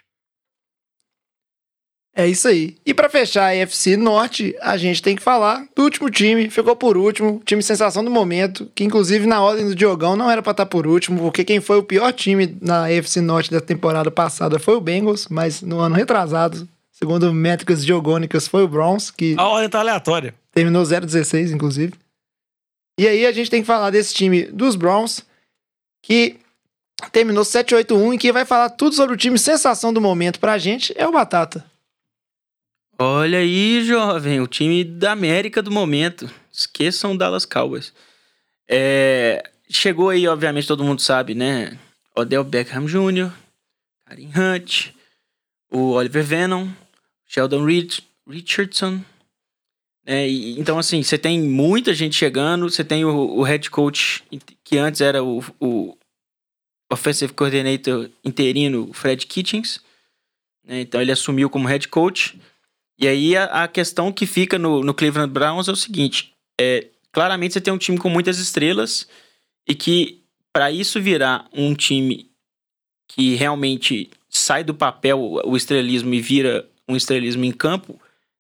É 2.15 2.27
isso 2.27 2.47
aí. 2.47 2.75
E 2.85 2.93
pra 2.93 3.09
fechar 3.09 3.45
a 3.45 3.55
EFC 3.55 3.97
Norte, 3.97 4.55
a 4.61 4.77
gente 4.77 5.01
tem 5.01 5.15
que 5.15 5.21
falar 5.21 5.65
do 5.75 5.81
último 5.81 6.11
time, 6.11 6.47
ficou 6.47 6.75
por 6.75 6.95
último, 6.95 7.41
time 7.43 7.63
sensação 7.63 8.03
do 8.05 8.11
momento, 8.11 8.69
que 8.75 8.83
inclusive 8.83 9.25
na 9.25 9.41
ordem 9.41 9.65
do 9.67 9.73
Diogão 9.73 10.15
não 10.15 10.29
era 10.29 10.41
pra 10.41 10.51
estar 10.51 10.67
por 10.67 10.85
último, 10.85 11.19
porque 11.19 11.43
quem 11.43 11.59
foi 11.59 11.77
o 11.77 11.83
pior 11.83 12.13
time 12.13 12.55
na 12.61 12.91
EFC 12.91 13.19
Norte 13.19 13.49
da 13.49 13.59
temporada 13.59 14.11
passada 14.11 14.59
foi 14.59 14.75
o 14.75 14.81
Bengals, 14.81 15.27
mas 15.27 15.63
no 15.63 15.79
ano 15.79 15.95
retrasado, 15.95 16.67
segundo 16.91 17.33
métricas 17.33 17.83
diogônicas, 17.83 18.47
foi 18.47 18.63
o 18.63 18.67
Browns, 18.67 19.09
que 19.09 19.33
A 19.35 19.47
ordem 19.47 19.69
tá 19.69 19.79
aleatória. 19.79 20.35
terminou 20.53 20.83
0-16, 20.83 21.51
inclusive. 21.51 21.93
E 22.99 23.07
aí 23.07 23.25
a 23.25 23.31
gente 23.31 23.49
tem 23.49 23.61
que 23.61 23.67
falar 23.67 23.89
desse 23.89 24.13
time 24.13 24.43
dos 24.43 24.75
Browns, 24.75 25.23
que 26.03 26.35
terminou 27.11 27.43
7-8-1 27.43 28.13
e 28.13 28.17
quem 28.19 28.31
vai 28.31 28.45
falar 28.45 28.69
tudo 28.69 28.95
sobre 28.95 29.15
o 29.15 29.17
time 29.17 29.39
sensação 29.39 29.91
do 29.91 29.99
momento 29.99 30.39
pra 30.39 30.59
gente 30.59 30.93
é 30.95 31.07
o 31.07 31.11
Batata. 31.11 31.72
Olha 32.99 33.39
aí, 33.39 33.83
jovem, 33.83 34.39
o 34.39 34.47
time 34.47 34.83
da 34.83 35.11
América 35.11 35.61
do 35.61 35.71
momento. 35.71 36.29
Esqueçam 36.51 37.17
Dallas 37.17 37.45
Cowboys. 37.45 37.91
É, 38.69 39.43
chegou 39.69 40.09
aí, 40.09 40.27
obviamente, 40.27 40.67
todo 40.67 40.83
mundo 40.83 41.01
sabe, 41.01 41.33
né? 41.33 41.77
Odell 42.15 42.43
Beckham 42.43 42.85
Jr., 42.85 43.31
Karim 44.07 44.31
Hunt, 44.35 44.91
o 45.71 45.93
Oliver 45.93 46.23
Venom, 46.23 46.69
Sheldon 47.25 47.65
Reed, 47.65 47.99
Richardson. 48.27 49.01
né? 50.05 50.29
E, 50.29 50.59
então, 50.59 50.77
assim, 50.77 51.01
você 51.01 51.17
tem 51.17 51.41
muita 51.41 51.93
gente 51.93 52.15
chegando. 52.15 52.69
Você 52.69 52.83
tem 52.83 53.03
o, 53.03 53.09
o 53.09 53.41
head 53.41 53.71
coach, 53.71 54.23
que 54.63 54.77
antes 54.77 55.01
era 55.01 55.23
o, 55.23 55.43
o 55.59 55.97
offensive 56.91 57.33
coordinator 57.33 58.07
interino, 58.23 58.93
Fred 58.93 59.25
Kitchens. 59.25 59.81
né? 60.63 60.81
Então, 60.81 61.01
ele 61.01 61.11
assumiu 61.11 61.49
como 61.49 61.67
head 61.67 61.87
coach. 61.87 62.39
E 63.03 63.07
aí 63.07 63.35
a, 63.35 63.63
a 63.63 63.67
questão 63.67 64.13
que 64.13 64.25
fica 64.25 64.57
no, 64.57 64.81
no 64.81 64.93
Cleveland 64.93 65.29
Browns 65.29 65.67
é 65.67 65.73
o 65.73 65.75
seguinte: 65.75 66.33
é, 66.57 66.87
claramente 67.11 67.51
você 67.53 67.59
tem 67.59 67.73
um 67.73 67.77
time 67.77 67.97
com 67.97 68.07
muitas 68.07 68.39
estrelas 68.39 69.05
e 69.67 69.75
que 69.75 70.23
para 70.53 70.71
isso 70.71 71.01
virar 71.01 71.45
um 71.51 71.75
time 71.75 72.31
que 73.09 73.35
realmente 73.35 74.09
sai 74.29 74.63
do 74.63 74.73
papel 74.73 75.19
o 75.43 75.57
estrelismo 75.57 76.13
e 76.13 76.21
vira 76.21 76.65
um 76.87 76.95
estrelismo 76.95 77.43
em 77.43 77.51
campo, 77.51 77.99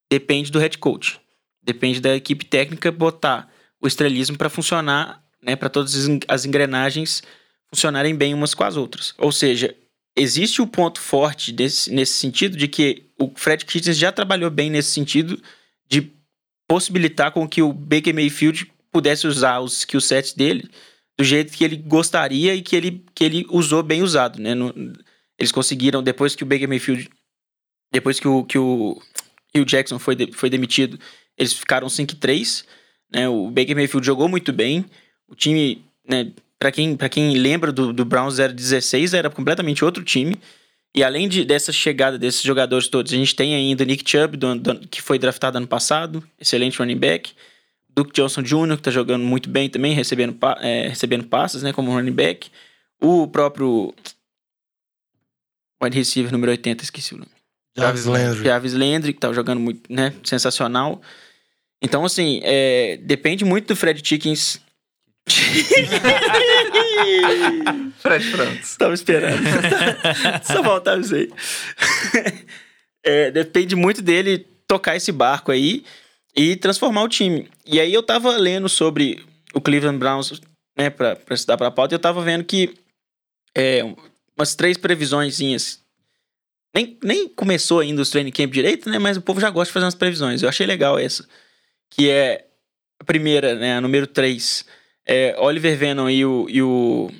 depende 0.09 0.49
do 0.49 0.59
head 0.59 0.77
coach. 0.77 1.19
Depende 1.61 1.99
da 1.99 2.15
equipe 2.15 2.45
técnica 2.45 2.89
botar 2.89 3.51
o 3.81 3.87
estrelismo 3.87 4.37
para 4.37 4.49
funcionar, 4.49 5.21
né, 5.41 5.57
para 5.57 5.69
todas 5.69 5.93
as 5.93 6.07
en- 6.07 6.19
as 6.25 6.45
engrenagens 6.45 7.21
funcionarem 7.69 8.15
bem 8.15 8.33
umas 8.33 8.53
com 8.53 8.63
as 8.63 8.77
outras. 8.77 9.13
Ou 9.17 9.31
seja, 9.31 9.75
existe 10.15 10.61
o 10.61 10.67
ponto 10.67 11.01
forte 11.01 11.51
desse, 11.51 11.91
nesse 11.91 12.13
sentido 12.13 12.55
de 12.55 12.69
que 12.69 13.09
o 13.25 13.33
Fred 13.35 13.65
Kitchens 13.65 13.97
já 13.97 14.11
trabalhou 14.11 14.49
bem 14.49 14.69
nesse 14.69 14.91
sentido 14.91 15.41
de 15.89 16.11
possibilitar 16.67 17.31
com 17.31 17.47
que 17.47 17.61
o 17.61 17.71
Baker 17.73 18.13
Mayfield 18.13 18.71
pudesse 18.91 19.27
usar 19.27 19.59
os 19.59 19.79
skill 19.79 20.01
sets 20.01 20.33
dele 20.33 20.69
do 21.17 21.23
jeito 21.23 21.53
que 21.53 21.63
ele 21.63 21.75
gostaria 21.75 22.55
e 22.55 22.61
que 22.61 22.75
ele, 22.75 23.03
que 23.13 23.23
ele 23.23 23.45
usou 23.49 23.83
bem 23.83 24.01
usado, 24.01 24.39
né? 24.41 24.55
No- 24.55 24.73
eles 25.37 25.51
conseguiram, 25.51 26.01
depois 26.01 26.35
que 26.35 26.43
o 26.43 26.45
Baker 26.45 26.67
Mayfield, 26.67 27.09
depois 27.91 28.19
que 28.19 28.27
o, 28.27 28.43
que 28.43 28.57
o 28.57 28.99
Hugh 29.55 29.65
Jackson 29.65 29.99
foi, 29.99 30.15
de- 30.15 30.31
foi 30.31 30.49
demitido, 30.49 30.99
eles 31.37 31.53
ficaram 31.53 31.87
5-3, 31.87 32.65
né? 33.11 33.27
O 33.29 33.49
Baker 33.51 33.75
Mayfield 33.75 34.05
jogou 34.05 34.27
muito 34.27 34.51
bem, 34.53 34.85
o 35.27 35.35
time, 35.35 35.83
né, 36.07 36.31
Pra 36.59 36.71
quem, 36.71 36.95
quem 36.95 37.35
lembra 37.35 37.73
do, 37.73 37.91
do 37.91 38.05
Browns 38.05 38.37
016, 38.37 39.13
era 39.13 39.29
completamente 39.29 39.83
outro 39.83 40.01
time. 40.01 40.37
E 40.95 41.03
além 41.03 41.27
de, 41.27 41.43
dessa 41.43 41.71
chegada 41.71 42.17
desses 42.19 42.41
jogadores 42.41 42.87
todos, 42.87 43.11
a 43.11 43.15
gente 43.15 43.35
tem 43.35 43.55
ainda 43.55 43.83
o 43.83 43.87
Nick 43.87 44.09
Chubb, 44.09 44.37
do, 44.37 44.55
do- 44.55 44.87
que 44.87 45.01
foi 45.01 45.17
draftado 45.17 45.57
ano 45.57 45.67
passado, 45.67 46.23
excelente 46.39 46.77
running 46.77 46.97
back. 46.97 47.31
Duke 47.95 48.11
Johnson 48.13 48.41
Jr., 48.43 48.75
que 48.77 48.83
tá 48.83 48.91
jogando 48.91 49.23
muito 49.23 49.49
bem 49.49 49.69
também, 49.69 49.93
recebendo, 49.93 50.37
é, 50.61 50.87
recebendo 50.89 51.25
passes, 51.25 51.61
né, 51.63 51.71
como 51.73 51.91
running 51.91 52.11
back. 52.11 52.49
O 53.01 53.27
próprio 53.27 53.93
wide 55.81 55.97
receiver 55.97 56.31
número 56.31 56.51
80, 56.51 56.83
esqueci 56.83 57.13
o 57.13 57.17
nome. 57.17 57.31
Jarvis 57.75 58.05
Landry. 58.05 58.43
Jarvis 58.43 58.73
Landry, 58.73 59.13
que 59.13 59.19
tá 59.19 59.31
jogando 59.33 59.59
muito, 59.59 59.91
né, 59.91 60.13
sensacional. 60.23 61.01
Então, 61.81 62.05
assim, 62.05 62.39
é, 62.43 62.97
depende 62.97 63.43
muito 63.43 63.67
do 63.67 63.75
Fred 63.75 64.01
Chickens. 64.07 64.59
Fred 67.99 68.25
Francis. 68.31 68.77
Tava 68.77 68.93
esperando. 68.93 69.41
Só 70.43 70.63
faltava 70.63 71.01
isso 71.01 71.15
aí. 71.15 71.29
É, 73.05 73.29
depende 73.31 73.75
muito 73.75 74.01
dele 74.01 74.47
tocar 74.65 74.95
esse 74.95 75.11
barco 75.11 75.51
aí 75.51 75.83
e 76.33 76.55
transformar 76.55 77.03
o 77.03 77.09
time. 77.09 77.49
E 77.65 77.77
aí 77.77 77.93
eu 77.93 78.01
tava 78.01 78.37
lendo 78.37 78.69
sobre 78.69 79.21
o 79.53 79.59
Cleveland 79.59 79.97
Browns, 79.97 80.39
né, 80.77 80.89
pra, 80.89 81.13
pra 81.13 81.35
estudar 81.35 81.57
pra 81.57 81.69
pauta, 81.69 81.93
e 81.93 81.97
eu 81.97 81.99
tava 81.99 82.21
vendo 82.21 82.45
que 82.45 82.73
é, 83.53 83.83
umas 84.37 84.55
três 84.55 84.77
previsõezinhas. 84.77 85.81
Nem, 86.73 86.97
nem 87.03 87.27
começou 87.27 87.81
ainda 87.81 88.01
os 88.01 88.09
training 88.09 88.31
camp 88.31 88.51
direito, 88.51 88.89
né? 88.89 88.97
Mas 88.97 89.15
o 89.17 89.21
povo 89.21 89.39
já 89.39 89.49
gosta 89.49 89.69
de 89.69 89.73
fazer 89.73 89.85
umas 89.85 89.95
previsões. 89.95 90.41
Eu 90.41 90.49
achei 90.49 90.65
legal 90.65 90.97
essa. 90.97 91.27
Que 91.91 92.09
é 92.09 92.47
a 92.99 93.03
primeira, 93.03 93.55
né? 93.55 93.75
A 93.75 93.81
número 93.81 94.07
3. 94.07 94.65
É, 95.05 95.35
Oliver 95.37 95.77
Venom 95.77 96.09
e 96.09 96.25
o, 96.25 96.47
e 96.49 96.61
o 96.61 97.11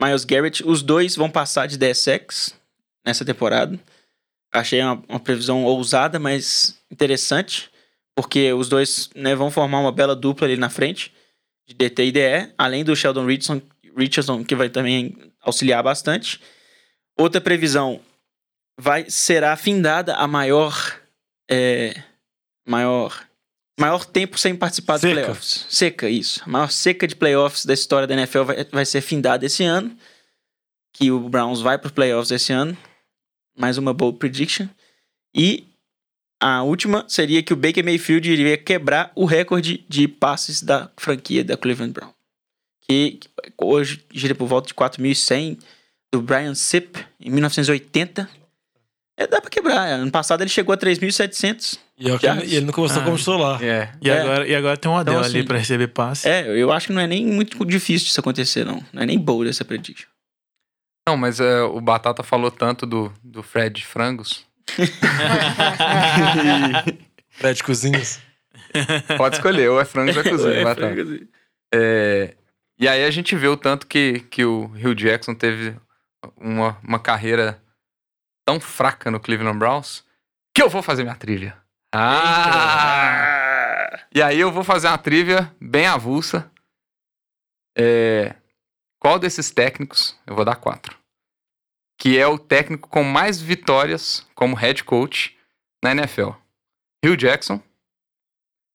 Miles 0.00 0.24
Garrett, 0.24 0.64
os 0.64 0.82
dois 0.82 1.16
vão 1.16 1.30
passar 1.30 1.66
de 1.66 1.76
10 1.78 1.98
sacks 1.98 2.54
nessa 3.04 3.24
temporada. 3.24 3.78
Achei 4.52 4.80
uma, 4.82 5.02
uma 5.08 5.20
previsão 5.20 5.64
ousada, 5.64 6.18
mas 6.18 6.78
interessante, 6.90 7.70
porque 8.14 8.52
os 8.52 8.68
dois 8.68 9.10
né, 9.14 9.34
vão 9.34 9.50
formar 9.50 9.80
uma 9.80 9.92
bela 9.92 10.16
dupla 10.16 10.46
ali 10.46 10.56
na 10.56 10.70
frente, 10.70 11.12
de 11.66 11.74
DT 11.74 12.06
e 12.06 12.12
DE, 12.12 12.52
além 12.56 12.82
do 12.82 12.96
Sheldon 12.96 13.26
Richardson, 13.26 13.60
Richardson 13.96 14.44
que 14.44 14.54
vai 14.54 14.70
também 14.70 15.16
auxiliar 15.40 15.82
bastante. 15.82 16.40
Outra 17.16 17.40
previsão 17.40 18.00
vai 18.78 19.10
será 19.10 19.54
findada 19.56 20.14
a 20.14 20.26
maior 20.26 20.98
é, 21.50 22.02
maior 22.66 23.27
maior 23.78 24.04
tempo 24.04 24.38
sem 24.38 24.54
participar 24.54 24.94
dos 24.94 25.02
Seca. 25.02 25.14
playoffs. 25.14 25.66
Seca, 25.68 26.08
isso. 26.08 26.42
A 26.44 26.48
maior 26.48 26.70
seca 26.70 27.06
de 27.06 27.14
playoffs 27.16 27.64
da 27.64 27.72
história 27.72 28.06
da 28.06 28.14
NFL 28.14 28.42
vai, 28.42 28.64
vai 28.64 28.84
ser 28.84 29.00
findada 29.00 29.46
esse 29.46 29.64
ano. 29.64 29.96
Que 30.92 31.10
o 31.10 31.28
Browns 31.28 31.60
vai 31.60 31.78
para 31.78 31.86
os 31.86 31.92
playoffs 31.92 32.30
esse 32.30 32.52
ano. 32.52 32.76
Mais 33.56 33.78
uma 33.78 33.94
bold 33.94 34.18
prediction. 34.18 34.68
E 35.34 35.64
a 36.40 36.62
última 36.62 37.04
seria 37.08 37.42
que 37.42 37.52
o 37.52 37.56
Baker 37.56 37.84
Mayfield 37.84 38.30
iria 38.30 38.56
quebrar 38.56 39.12
o 39.14 39.24
recorde 39.24 39.84
de 39.88 40.06
passes 40.06 40.62
da 40.62 40.90
franquia 40.96 41.44
da 41.44 41.56
Cleveland 41.56 41.92
Brown. 41.92 42.12
Que 42.88 43.18
hoje 43.56 44.04
gira 44.12 44.34
por 44.34 44.46
volta 44.46 44.68
de 44.68 44.74
4.100 44.74 45.58
do 46.12 46.22
Brian 46.22 46.54
Sipp 46.54 47.04
em 47.20 47.30
1980. 47.30 48.28
É, 49.20 49.26
dá 49.26 49.40
pra 49.40 49.50
quebrar. 49.50 49.84
Ano 49.88 50.10
passado 50.12 50.42
ele 50.42 50.48
chegou 50.50 50.72
a 50.72 50.76
3.700. 50.78 51.76
E, 51.98 52.08
é 52.08 52.12
e 52.46 52.54
ele 52.54 52.66
não 52.66 52.72
começou 52.72 53.02
Ah. 53.02 53.04
como 53.04 53.16
titular. 53.18 53.60
É. 53.62 53.90
E, 54.00 54.08
É. 54.08 54.20
agora, 54.20 54.46
e 54.46 54.54
agora 54.54 54.76
tem 54.76 54.88
um 54.90 54.96
Adel 54.96 55.14
Então, 55.14 55.24
ali 55.28 55.38
assim, 55.38 55.46
pra 55.46 55.58
receber 55.58 55.88
passe. 55.88 56.28
É, 56.28 56.46
eu 56.56 56.70
acho 56.70 56.86
que 56.86 56.92
não 56.92 57.02
é 57.02 57.06
nem 57.08 57.26
muito 57.26 57.64
difícil 57.64 58.06
disso 58.06 58.20
acontecer, 58.20 58.64
não. 58.64 58.80
Não 58.92 59.02
é 59.02 59.06
nem 59.06 59.18
bold 59.18 59.50
essa 59.50 59.64
prediction. 59.64 60.06
Não, 61.08 61.16
mas 61.16 61.40
é, 61.40 61.62
o 61.62 61.80
Batata 61.80 62.22
falou 62.22 62.48
tanto 62.50 62.86
do, 62.86 63.12
do 63.24 63.42
Fred 63.42 63.84
Frangos. 63.84 64.46
Fred 67.30 67.62
Cozinhas. 67.62 68.20
Pode 69.16 69.36
escolher, 69.36 69.68
ou 69.70 69.80
é 69.80 69.84
frangos 69.84 70.16
ou 70.16 70.22
é 70.22 70.28
cozinha, 70.30 70.54
É, 70.60 70.64
Batata. 70.64 70.80
frango, 70.94 71.00
assim. 71.02 71.28
É, 71.74 72.34
e 72.78 72.88
aí 72.88 73.04
a 73.04 73.10
gente 73.10 73.34
vê 73.34 73.48
o 73.48 73.56
tanto 73.56 73.86
que, 73.86 74.20
que 74.30 74.44
o 74.44 74.64
Hugh 74.74 74.94
Jackson 74.94 75.34
teve 75.34 75.74
uma, 76.36 76.76
uma 76.82 76.98
carreira 76.98 77.60
tão 78.48 78.58
fraca 78.58 79.10
no 79.10 79.20
Cleveland 79.20 79.58
Browns 79.58 80.02
que 80.54 80.62
eu 80.62 80.70
vou 80.70 80.80
fazer 80.80 81.02
minha 81.02 81.14
trivia. 81.14 81.54
Ah! 81.94 83.28
E 84.10 84.22
aí 84.22 84.40
eu 84.40 84.50
vou 84.50 84.64
fazer 84.64 84.88
uma 84.88 84.96
trivia 84.96 85.54
bem 85.60 85.86
avulsa. 85.86 86.50
É, 87.76 88.34
qual 88.98 89.18
desses 89.18 89.50
técnicos, 89.50 90.18
eu 90.26 90.34
vou 90.34 90.46
dar 90.46 90.56
quatro, 90.56 90.96
que 91.98 92.16
é 92.16 92.26
o 92.26 92.38
técnico 92.38 92.88
com 92.88 93.04
mais 93.04 93.38
vitórias 93.38 94.26
como 94.34 94.56
head 94.56 94.82
coach 94.82 95.36
na 95.84 95.90
NFL? 95.90 96.30
Hugh 97.04 97.18
Jackson, 97.18 97.62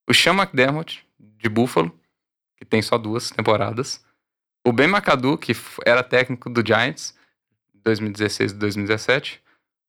o 0.08 0.14
Sean 0.14 0.36
McDermott, 0.36 1.04
de 1.18 1.50
Buffalo, 1.50 1.92
que 2.58 2.64
tem 2.64 2.84
só 2.84 2.96
duas 2.96 3.32
temporadas, 3.32 4.06
o 4.64 4.72
Ben 4.72 4.88
McAdoo, 4.88 5.36
que 5.36 5.54
era 5.84 6.04
técnico 6.04 6.48
do 6.48 6.64
Giants, 6.64 7.18
2016 7.74 8.52
e 8.52 8.56
2017, 8.56 9.44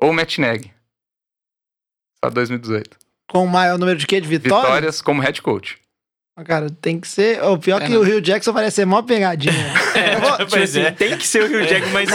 ou 0.04 0.10
o 0.10 0.14
Matt 0.14 0.38
Nagy, 0.38 0.70
só 2.22 2.30
2018. 2.30 2.96
Com 3.30 3.44
o 3.44 3.48
maior 3.48 3.78
número 3.78 3.98
de 3.98 4.06
quê? 4.06 4.20
De 4.20 4.28
vitórias? 4.28 4.64
Vitórias 4.66 5.02
como 5.02 5.22
head 5.22 5.40
coach. 5.42 5.78
Ah, 6.36 6.42
Cara, 6.42 6.68
tem 6.68 6.98
que 6.98 7.06
ser. 7.06 7.40
O 7.44 7.56
pior 7.56 7.80
É, 7.80 7.86
que 7.86 7.92
não. 7.92 8.00
o 8.00 8.02
Rio 8.02 8.20
Jackson 8.20 8.52
parece 8.52 8.74
ser 8.76 8.84
mó 8.84 9.00
pegadinha. 9.02 9.52
Vou- 10.20 10.32
tipo 10.38 10.50
Pois 10.50 10.70
assim, 10.70 10.80
é. 10.82 10.90
Tem 10.90 11.16
que 11.16 11.24
ser 11.26 11.44
o 11.44 11.46
Hugh 11.46 11.62
Jackman, 11.68 11.92
mas 11.92 12.10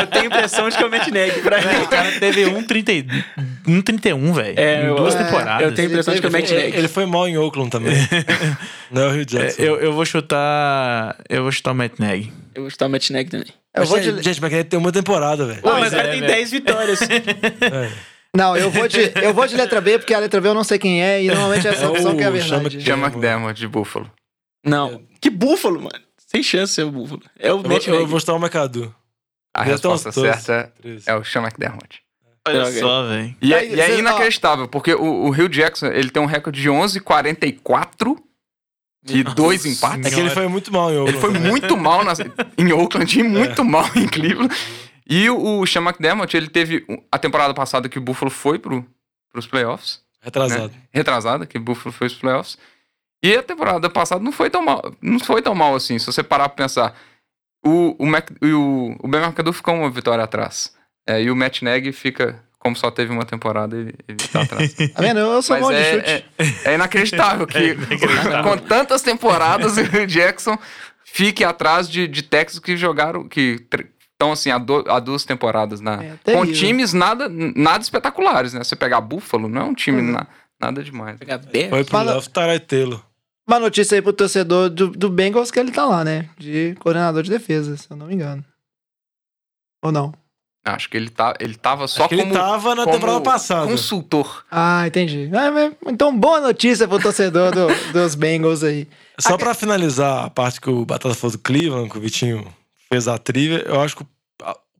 eu 0.00 0.06
tenho 0.06 0.22
a 0.24 0.26
impressão 0.28 0.68
de 0.70 0.76
que 0.78 0.82
é 0.82 0.86
o 0.86 0.90
Matt 0.90 1.08
Nagy 1.08 1.40
pra 1.42 1.58
mim. 1.60 1.82
O 1.84 1.88
cara 1.88 2.10
teve 2.18 2.44
1,30 2.46 3.24
1,31, 3.66 4.32
velho. 4.32 4.58
É, 4.58 4.84
em 4.90 4.94
duas 4.96 5.14
é, 5.14 5.24
temporadas. 5.24 5.62
Eu 5.68 5.74
tenho 5.74 5.88
a 5.88 5.90
impressão 5.90 6.14
de 6.14 6.20
que 6.20 6.26
é 6.26 6.28
o 6.30 6.32
Matt 6.32 6.50
Ele, 6.50 6.62
Nagy. 6.64 6.76
ele 6.78 6.88
foi 6.88 7.04
mal 7.06 7.28
em 7.28 7.36
Oakland 7.36 7.70
também. 7.70 7.94
Não 8.90 9.02
é 9.02 9.06
o 9.08 9.10
Rio 9.12 9.22
É, 9.22 9.24
Jackson. 9.26 9.62
eu, 9.62 9.76
eu 9.78 9.92
vou 9.92 10.06
chutar. 10.06 11.16
Eu 11.28 11.42
vou 11.42 11.52
chutar 11.52 11.72
o 11.72 11.74
Matt 11.74 11.98
Nagy. 11.98 12.32
Eu 12.54 12.62
vou 12.62 12.70
chutar 12.70 12.86
o 12.86 12.90
Matt 12.90 13.10
Nagy 13.10 13.28
também. 13.30 13.52
Eu 13.74 13.80
Mas, 13.80 13.88
vou 13.88 14.02
gente, 14.02 14.16
de... 14.16 14.22
gente, 14.22 14.40
mas 14.40 14.64
tem 14.64 14.78
uma 14.78 14.92
temporada, 14.92 15.46
velho. 15.46 15.60
Mas 15.62 15.92
o 15.92 15.96
é, 15.96 15.98
cara 15.98 16.10
tem 16.10 16.20
velho. 16.20 16.32
10 16.32 16.50
vitórias. 16.50 17.00
É. 17.62 17.90
Não, 18.36 18.56
eu 18.56 18.70
vou, 18.70 18.86
de, 18.86 19.12
eu 19.20 19.34
vou 19.34 19.44
de 19.44 19.56
letra 19.56 19.80
B, 19.80 19.98
porque 19.98 20.14
a 20.14 20.18
letra 20.20 20.40
B 20.40 20.48
eu 20.48 20.54
não 20.54 20.62
sei 20.62 20.78
quem 20.78 21.02
é, 21.02 21.20
e 21.20 21.26
normalmente 21.26 21.66
é 21.66 21.70
essa 21.70 21.84
É 21.84 21.88
o 21.88 21.90
opção 21.90 22.16
que 22.16 22.22
é 22.22 22.26
a 22.26 22.40
Chama 22.40 22.60
verdade. 22.60 22.84
Sean 22.84 22.96
É, 22.96 23.00
McDermott, 23.00 23.58
de 23.58 23.66
Buffalo. 23.66 24.10
Não. 24.64 25.02
Que 25.20 25.28
búfalo, 25.28 25.80
mano. 25.80 26.04
Sem 26.28 26.42
chance 26.42 26.70
de 26.70 26.74
ser 26.76 26.84
o 26.84 26.92
búfalo. 26.92 27.22
É 27.36 27.52
o 27.52 27.56
Eu, 27.56 27.62
vou, 27.62 27.78
eu 27.94 28.06
vou 28.06 28.20
chutar 28.20 28.34
o 28.34 28.38
McAdoo. 28.38 28.94
A 29.52 29.68
estão 29.68 29.92
resposta 29.92 30.12
certa 30.12 30.72
13. 30.80 31.10
é 31.10 31.14
o 31.16 31.24
Sean 31.24 31.42
McDermott. 31.42 32.02
Olha 32.46 32.64
só, 32.66 33.06
velho. 33.08 33.36
E, 33.42 33.52
é, 33.52 33.66
e 33.66 33.80
é 33.80 33.98
inacreditável, 33.98 34.68
porque 34.68 34.94
o, 34.94 35.26
o 35.26 35.30
Hugh 35.30 35.48
Jackson 35.48 35.88
ele 35.88 36.10
tem 36.10 36.22
um 36.22 36.26
recorde 36.26 36.62
de 36.62 36.68
11,44 36.68 38.16
e 39.08 39.22
dois 39.24 39.64
empates. 39.64 40.06
É 40.06 40.14
que 40.14 40.20
ele 40.20 40.30
foi 40.30 40.46
muito 40.48 40.72
mal 40.72 40.90
em 40.92 40.96
Oakland. 40.98 41.10
Ele 41.10 41.20
foi 41.20 41.30
muito 41.50 41.76
mal 41.76 42.04
nas- 42.04 42.18
em 42.58 42.72
Oakland 42.72 43.18
e 43.18 43.22
muito 43.22 43.64
mal 43.64 43.86
em 43.96 44.06
Cleveland. 44.06 44.54
E 45.08 45.28
o, 45.30 45.60
o 45.60 45.66
Sean 45.66 45.82
McDermott, 45.82 46.36
ele 46.36 46.48
teve 46.48 46.84
a 47.10 47.18
temporada 47.18 47.52
passada 47.54 47.88
que 47.88 47.98
o 47.98 48.02
Buffalo 48.02 48.30
foi 48.30 48.58
pro, 48.58 48.84
pros 49.32 49.46
playoffs. 49.46 50.00
Retrasado. 50.22 50.72
Retrasada, 50.92 51.46
que 51.46 51.56
o 51.58 51.60
Buffalo 51.60 51.92
foi 51.92 52.08
pros 52.08 52.20
playoffs. 52.20 52.58
E 53.22 53.34
a 53.34 53.42
temporada 53.42 53.88
passada 53.90 54.22
não 54.22 54.32
foi 54.32 54.48
tão 54.48 54.62
mal, 54.64 54.94
não 55.02 55.18
foi 55.18 55.42
tão 55.42 55.54
mal 55.54 55.74
assim, 55.74 55.98
se 55.98 56.06
você 56.06 56.22
parar 56.22 56.48
pra 56.48 56.64
pensar. 56.64 56.94
O, 57.64 57.94
o, 57.98 58.06
Mac, 58.06 58.30
o, 58.42 58.96
o 59.02 59.08
Ben 59.08 59.20
McAdoo 59.22 59.52
ficou 59.52 59.74
uma 59.74 59.90
vitória 59.90 60.24
atrás. 60.24 60.72
É, 61.06 61.22
e 61.22 61.30
o 61.30 61.36
Matt 61.36 61.60
Nagy 61.62 61.92
fica, 61.92 62.42
como 62.60 62.76
só 62.76 62.90
teve 62.90 63.10
uma 63.12 63.24
temporada, 63.24 63.76
ele, 63.76 63.94
ele 64.06 64.18
tá 64.30 64.42
atrás. 64.42 64.72
Tá 64.94 65.00
vendo? 65.02 65.18
Eu 65.18 65.42
sou 65.42 65.56
Mas 65.56 65.64
bom 65.66 65.72
de 65.72 65.78
é, 65.78 65.92
chute. 65.94 66.24
é, 66.38 66.70
é 66.70 66.74
inacreditável 66.74 67.46
que 67.48 67.74
com 68.44 68.56
tantas 68.58 69.02
temporadas 69.02 69.76
o 69.76 70.06
Jackson 70.06 70.56
fique 71.04 71.42
atrás 71.42 71.88
de, 71.88 72.06
de 72.06 72.22
técnicos 72.22 72.60
que 72.60 72.76
jogaram, 72.76 73.26
que 73.28 73.66
estão 74.12 74.30
assim 74.32 74.50
há, 74.50 74.58
do- 74.58 74.84
há 74.88 75.00
duas 75.00 75.24
temporadas 75.24 75.80
na, 75.80 76.04
É, 76.04 76.16
com 76.34 76.46
times 76.46 76.92
nada, 76.92 77.28
nada 77.28 77.82
espetaculares, 77.82 78.52
né? 78.52 78.62
Você 78.62 78.76
pegar 78.76 79.00
Buffalo, 79.00 79.48
não 79.48 79.62
é 79.62 79.64
um 79.64 79.74
time 79.74 80.00
Uhum. 80.02 80.12
na- 80.12 80.26
nada 80.60 80.84
demais. 80.84 81.18
Pegar 81.18 81.38
Bears. 81.38 81.70
Foi 81.70 81.84
pro 81.84 82.02
Love 82.04 82.28
Taratelo. 82.28 83.04
Uma 83.48 83.58
notícia 83.58 83.96
aí 83.96 84.02
pro 84.02 84.12
torcedor 84.12 84.68
do, 84.70 84.88
do 84.88 85.08
Bengals 85.08 85.50
que 85.50 85.58
ele 85.58 85.72
tá 85.72 85.84
lá, 85.86 86.04
né? 86.04 86.28
De 86.38 86.76
coordenador 86.78 87.22
de 87.22 87.30
defesa, 87.30 87.76
se 87.76 87.90
eu 87.90 87.96
não 87.96 88.06
me 88.06 88.14
engano. 88.14 88.44
Ou 89.82 89.90
não? 89.90 90.12
Acho 90.64 90.90
que 90.90 90.96
ele, 90.96 91.08
tá, 91.08 91.34
ele 91.40 91.54
tava 91.54 91.88
só 91.88 92.02
Acho 92.04 92.10
que 92.10 92.16
como, 92.16 92.32
ele 92.32 92.38
tava 92.38 92.74
na 92.74 92.84
temporada 92.86 93.20
passada. 93.22 93.66
consultor. 93.70 94.44
Ah, 94.50 94.86
entendi. 94.86 95.30
Ah, 95.32 95.72
então, 95.86 96.14
boa 96.16 96.38
notícia 96.40 96.86
pro 96.86 97.00
torcedor 97.00 97.50
do- 97.52 97.68
dos 97.94 98.14
Bengals 98.14 98.62
aí. 98.62 98.86
Só 99.18 99.38
pra 99.38 99.54
finalizar 99.54 100.26
a 100.26 100.30
parte 100.30 100.60
que 100.60 100.68
o 100.68 100.84
Batata 100.84 101.14
falou 101.14 101.32
do 101.32 101.38
Cleveland, 101.42 101.88
que 101.90 101.96
o 101.96 102.00
Vitinho 102.00 102.46
fez 102.90 103.08
a 103.08 103.16
trilha, 103.16 103.64
eu 103.66 103.80
acho 103.80 103.96
que 103.96 104.02
o 104.02 104.06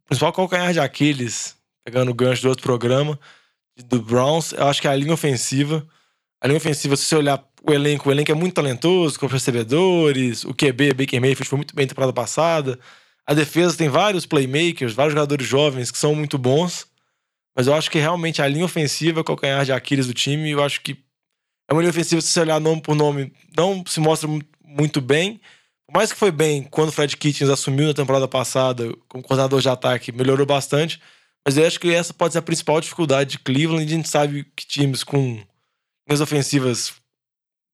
principal 0.07 0.33
calcanhar 0.35 0.73
de 0.73 0.81
Aquiles, 0.81 1.57
pegando 1.85 2.11
o 2.11 2.15
gancho 2.15 2.43
do 2.43 2.49
outro 2.51 2.63
programa, 2.65 3.19
do 3.87 4.03
Browns, 4.03 4.53
eu 4.53 4.67
acho 4.67 4.83
que 4.83 4.87
é 4.89 4.91
a 4.91 4.97
linha 4.97 5.15
ofensiva. 5.15 5.87
A 6.43 6.47
linha 6.47 6.59
ofensiva, 6.59 6.95
se 6.97 7.07
você 7.07 7.17
olhar 7.17 7.43
o 7.67 7.73
elenco, 7.73 8.09
o 8.09 8.13
elenco 8.13 8.31
é 8.31 8.35
muito 8.35 8.55
talentoso, 8.55 9.19
com 9.19 9.25
os 9.27 9.33
recebedores, 9.33 10.45
o 10.45 10.53
QB, 10.55 10.93
Baker 10.95 11.21
Mayfield 11.21 11.49
foi 11.49 11.57
muito 11.57 11.75
bem 11.75 11.87
na 11.87 11.89
temporada 11.91 12.13
passada. 12.13 12.79
A 13.27 13.35
defesa 13.35 13.77
tem 13.77 13.89
vários 13.89 14.27
playmakers, 14.27 14.93
vários 14.93 15.15
jogadores 15.15 15.47
jovens 15.47 15.91
que 15.91 15.99
são 15.99 16.15
muito 16.15 16.37
bons. 16.39 16.87
Mas 17.57 17.67
eu 17.67 17.75
acho 17.75 17.91
que 17.91 17.99
realmente 17.99 18.41
a 18.41 18.49
linha 18.49 18.65
ofensiva 18.65 19.21
é 19.21 19.23
o 19.23 19.25
calcanhar 19.25 19.65
de 19.65 19.73
Aquiles 19.73 20.07
do 20.07 20.15
time. 20.15 20.51
Eu 20.51 20.63
acho 20.63 20.81
que 20.81 20.97
é 21.69 21.73
uma 21.73 21.81
linha 21.83 21.91
ofensiva, 21.91 22.21
se 22.21 22.29
você 22.29 22.41
olhar 22.41 22.61
nome 22.61 22.81
por 22.81 22.95
nome, 22.95 23.33
não 23.57 23.85
se 23.87 24.01
mostra 24.01 24.29
mu- 24.29 24.43
muito 24.65 25.01
bem. 25.01 25.41
Por 25.87 25.95
mais 25.95 26.13
que 26.13 26.19
foi 26.19 26.31
bem 26.31 26.63
quando 26.63 26.89
o 26.89 26.93
Fred 26.93 27.17
Kitchens 27.17 27.51
assumiu 27.51 27.89
na 27.89 27.95
temporada 27.95 28.27
passada 28.29 28.93
como 29.09 29.23
coordenador 29.23 29.61
de 29.61 29.69
ataque, 29.69 30.13
melhorou 30.13 30.47
bastante. 30.47 31.01
Mas 31.45 31.57
eu 31.57 31.67
acho 31.67 31.81
que 31.81 31.93
essa 31.93 32.13
pode 32.15 32.33
ser 32.33 32.39
a 32.39 32.43
principal 32.43 32.81
dificuldade 32.81 33.31
de 33.31 33.39
Cleveland. 33.39 33.85
A 33.85 33.97
gente 33.97 34.09
sabe 34.09 34.45
que 34.57 34.67
times 34.67 35.03
com 35.03 35.43
linhas 36.09 36.21
ofensivas 36.21 36.93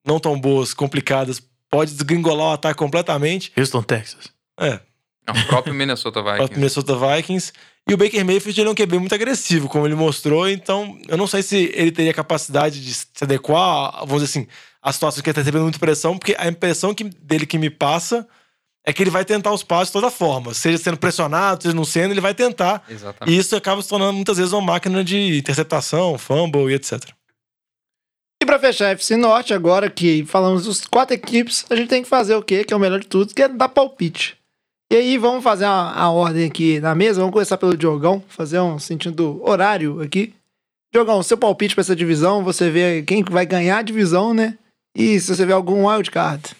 não 0.05 0.19
tão 0.19 0.39
boas, 0.39 0.73
complicadas, 0.73 1.41
pode 1.69 1.91
desgringolar 1.91 2.47
o 2.47 2.53
ataque 2.53 2.77
completamente. 2.79 3.51
Houston, 3.57 3.83
Texas. 3.83 4.31
É, 4.59 4.79
Não, 5.27 5.41
o 5.41 5.45
próprio 5.47 5.73
Minnesota 5.73 6.19
o 6.21 6.23
Vikings. 6.23 6.53
Minnesota 6.55 6.95
Vikings. 6.95 7.53
E 7.89 7.93
o 7.93 7.97
Baker 7.97 8.25
Mayfield 8.25 8.59
ele 8.59 8.69
é 8.69 8.71
um 8.71 8.75
QB 8.75 8.99
muito 8.99 9.15
agressivo, 9.15 9.69
como 9.69 9.85
ele 9.87 9.95
mostrou. 9.95 10.47
Então, 10.49 10.97
eu 11.07 11.17
não 11.17 11.27
sei 11.27 11.41
se 11.41 11.71
ele 11.73 11.91
teria 11.91 12.13
capacidade 12.13 12.83
de 12.83 12.93
se 12.93 13.07
adequar, 13.21 13.99
vamos 14.05 14.21
dizer 14.23 14.39
assim, 14.39 14.47
à 14.81 14.91
situação 14.91 15.21
que 15.23 15.29
ele 15.29 15.31
está 15.31 15.41
recebendo 15.41 15.63
muita 15.63 15.79
pressão, 15.79 16.17
porque 16.17 16.35
a 16.37 16.47
impressão 16.47 16.93
que- 16.93 17.05
dele 17.05 17.45
que 17.45 17.57
me 17.57 17.69
passa 17.69 18.27
é 18.85 18.91
que 18.93 19.03
ele 19.03 19.09
vai 19.09 19.23
tentar 19.25 19.51
os 19.53 19.63
passos 19.63 19.87
de 19.87 19.93
toda 19.93 20.09
forma. 20.11 20.53
Seja 20.53 20.77
sendo 20.77 20.97
pressionado, 20.97 21.63
seja 21.63 21.75
não 21.75 21.83
sendo, 21.85 22.11
ele 22.13 22.21
vai 22.21 22.33
tentar. 22.33 22.83
Exatamente. 22.89 23.33
E 23.35 23.37
isso 23.39 23.55
acaba 23.55 23.81
se 23.81 23.87
tornando 23.89 24.13
muitas 24.13 24.37
vezes 24.37 24.51
uma 24.53 24.61
máquina 24.61 25.03
de 25.03 25.37
interceptação, 25.37 26.17
fumble 26.17 26.69
e 26.71 26.75
etc. 26.75 27.01
E 28.41 28.45
pra 28.45 28.59
fechar 28.59 28.87
a 28.87 28.89
FC 28.91 29.17
Norte, 29.17 29.53
agora 29.53 29.89
que 29.89 30.23
falamos 30.25 30.65
dos 30.65 30.85
quatro 30.85 31.13
equipes, 31.15 31.65
a 31.69 31.75
gente 31.75 31.89
tem 31.89 32.03
que 32.03 32.07
fazer 32.09 32.35
o 32.35 32.41
quê? 32.43 32.63
Que 32.63 32.73
é 32.73 32.77
o 32.77 32.79
melhor 32.79 32.99
de 32.99 33.07
tudo, 33.07 33.33
que 33.33 33.41
é 33.41 33.47
dar 33.47 33.69
palpite. 33.69 34.37
E 34.89 34.95
aí, 34.95 35.17
vamos 35.17 35.43
fazer 35.43 35.65
a, 35.65 35.91
a 35.91 36.09
ordem 36.09 36.45
aqui 36.45 36.79
na 36.79 36.95
mesa. 36.95 37.19
Vamos 37.19 37.33
começar 37.33 37.57
pelo 37.57 37.75
Diogão, 37.75 38.23
fazer 38.27 38.59
um 38.59 38.79
sentido 38.79 39.41
horário 39.43 40.01
aqui. 40.01 40.33
Diogão, 40.93 41.21
seu 41.21 41.37
palpite 41.37 41.75
pra 41.75 41.81
essa 41.81 41.95
divisão, 41.95 42.43
você 42.43 42.69
vê 42.69 43.03
quem 43.03 43.23
vai 43.23 43.45
ganhar 43.45 43.79
a 43.79 43.81
divisão, 43.81 44.33
né? 44.33 44.57
E 44.95 45.19
se 45.19 45.35
você 45.35 45.45
vê 45.45 45.53
algum 45.53 45.87
wildcard. 45.87 46.55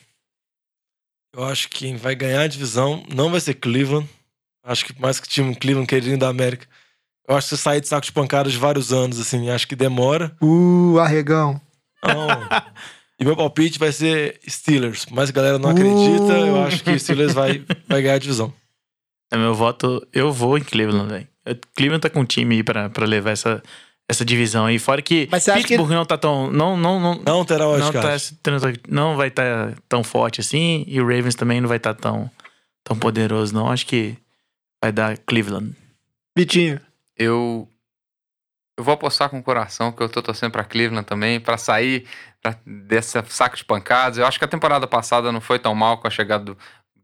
Eu 1.34 1.46
acho 1.46 1.70
que 1.70 1.80
quem 1.80 1.96
vai 1.96 2.16
ganhar 2.16 2.42
a 2.42 2.48
divisão 2.48 3.04
não 3.14 3.32
vai 3.32 3.40
ser 3.40 3.54
Cleveland. 3.54 4.08
Acho 4.64 4.86
que 4.86 5.02
mais 5.02 5.20
que 5.20 5.28
time 5.28 5.56
Cleveland 5.56 5.88
queridinho 5.88 6.18
da 6.18 6.28
América. 6.28 6.68
Eu 7.28 7.36
acho 7.36 7.48
que 7.48 7.56
você 7.56 7.62
sair 7.62 7.82
de 7.82 7.88
saco 7.88 8.06
de 8.06 8.12
pancadas 8.12 8.52
de 8.54 8.60
vários 8.60 8.92
anos, 8.92 9.20
assim, 9.20 9.50
acho 9.50 9.68
que 9.68 9.76
demora. 9.76 10.36
Uh, 10.42 10.98
arregão. 11.00 11.62
Não. 12.04 12.28
e 13.20 13.26
meu 13.26 13.36
palpite 13.36 13.80
vai 13.80 13.92
ser 13.92 14.40
Steelers. 14.48 15.06
Mas 15.12 15.30
a 15.30 15.34
galera 15.34 15.58
não 15.60 15.70
acredita, 15.70 16.34
eu 16.40 16.62
acho 16.64 16.84
que 16.84 16.92
o 16.92 17.00
Steelers 17.00 17.34
vai, 17.34 17.64
vai 17.88 18.02
ganhar 18.02 18.16
a 18.16 18.20
divisão. 18.20 18.54
É 19.32 19.38
meu 19.38 19.54
voto, 19.54 20.06
eu 20.14 20.32
vou 20.32 20.58
em 20.58 20.62
Cleveland, 20.64 21.10
velho. 21.10 21.28
Cleveland 21.76 22.02
tá 22.02 22.10
com 22.10 22.22
um 22.22 22.26
time 22.26 22.56
aí 22.56 22.64
pra, 22.64 22.90
pra 22.90 23.06
levar 23.06 23.32
essa, 23.32 23.62
essa 24.10 24.24
divisão 24.24 24.66
aí. 24.66 24.80
Fora 24.80 25.02
que 25.02 25.28
Mas 25.32 25.44
você 25.44 25.52
acha 25.52 25.62
que- 25.62 25.68
Pittsburgh 25.70 25.92
não 25.94 26.06
tá 26.06 26.18
tão. 26.18 26.52
Não, 26.52 26.78
não, 26.78 27.00
não, 27.00 27.16
Não 27.26 27.46
terá 27.46 27.66
não, 27.78 27.92
tá, 27.92 28.02
trans- 28.02 28.34
não 28.88 29.16
vai 29.18 29.28
estar 29.30 29.74
tão 29.90 30.04
forte 30.04 30.40
assim. 30.42 30.84
E 30.88 31.00
o 31.02 31.06
Ravens 31.08 31.36
também 31.36 31.60
não 31.60 31.68
vai 31.68 31.78
estar 31.78 31.94
tão, 31.94 32.30
tão 32.84 32.98
poderoso, 32.98 33.54
não. 33.54 33.70
Acho 33.72 33.86
que 33.86 34.16
vai 34.82 34.92
dar 34.92 35.18
Cleveland. 35.18 35.76
Vitinho. 36.38 36.80
Eu 37.18 37.68
eu 38.78 38.84
vou 38.84 38.94
apostar 38.94 39.30
com 39.30 39.40
o 39.40 39.44
coração 39.44 39.92
que 39.92 40.02
eu 40.02 40.08
tô 40.08 40.22
torcendo 40.22 40.52
pra 40.52 40.64
Cleveland 40.64 41.06
também, 41.06 41.40
pra 41.40 41.58
sair 41.58 42.08
pra, 42.42 42.56
dessa 42.66 43.26
saco 43.28 43.58
de 43.58 43.66
pancadas. 43.66 44.20
Eu 44.20 44.28
acho 44.28 44.38
que 44.38 44.46
a 44.46 44.48
temporada 44.48 44.86
passada 44.88 45.32
não 45.32 45.42
foi 45.42 45.58
tão 45.58 45.74
mal 45.74 45.98
com 45.98 46.08
a 46.08 46.12
chegada 46.12 46.46
do, 46.46 46.58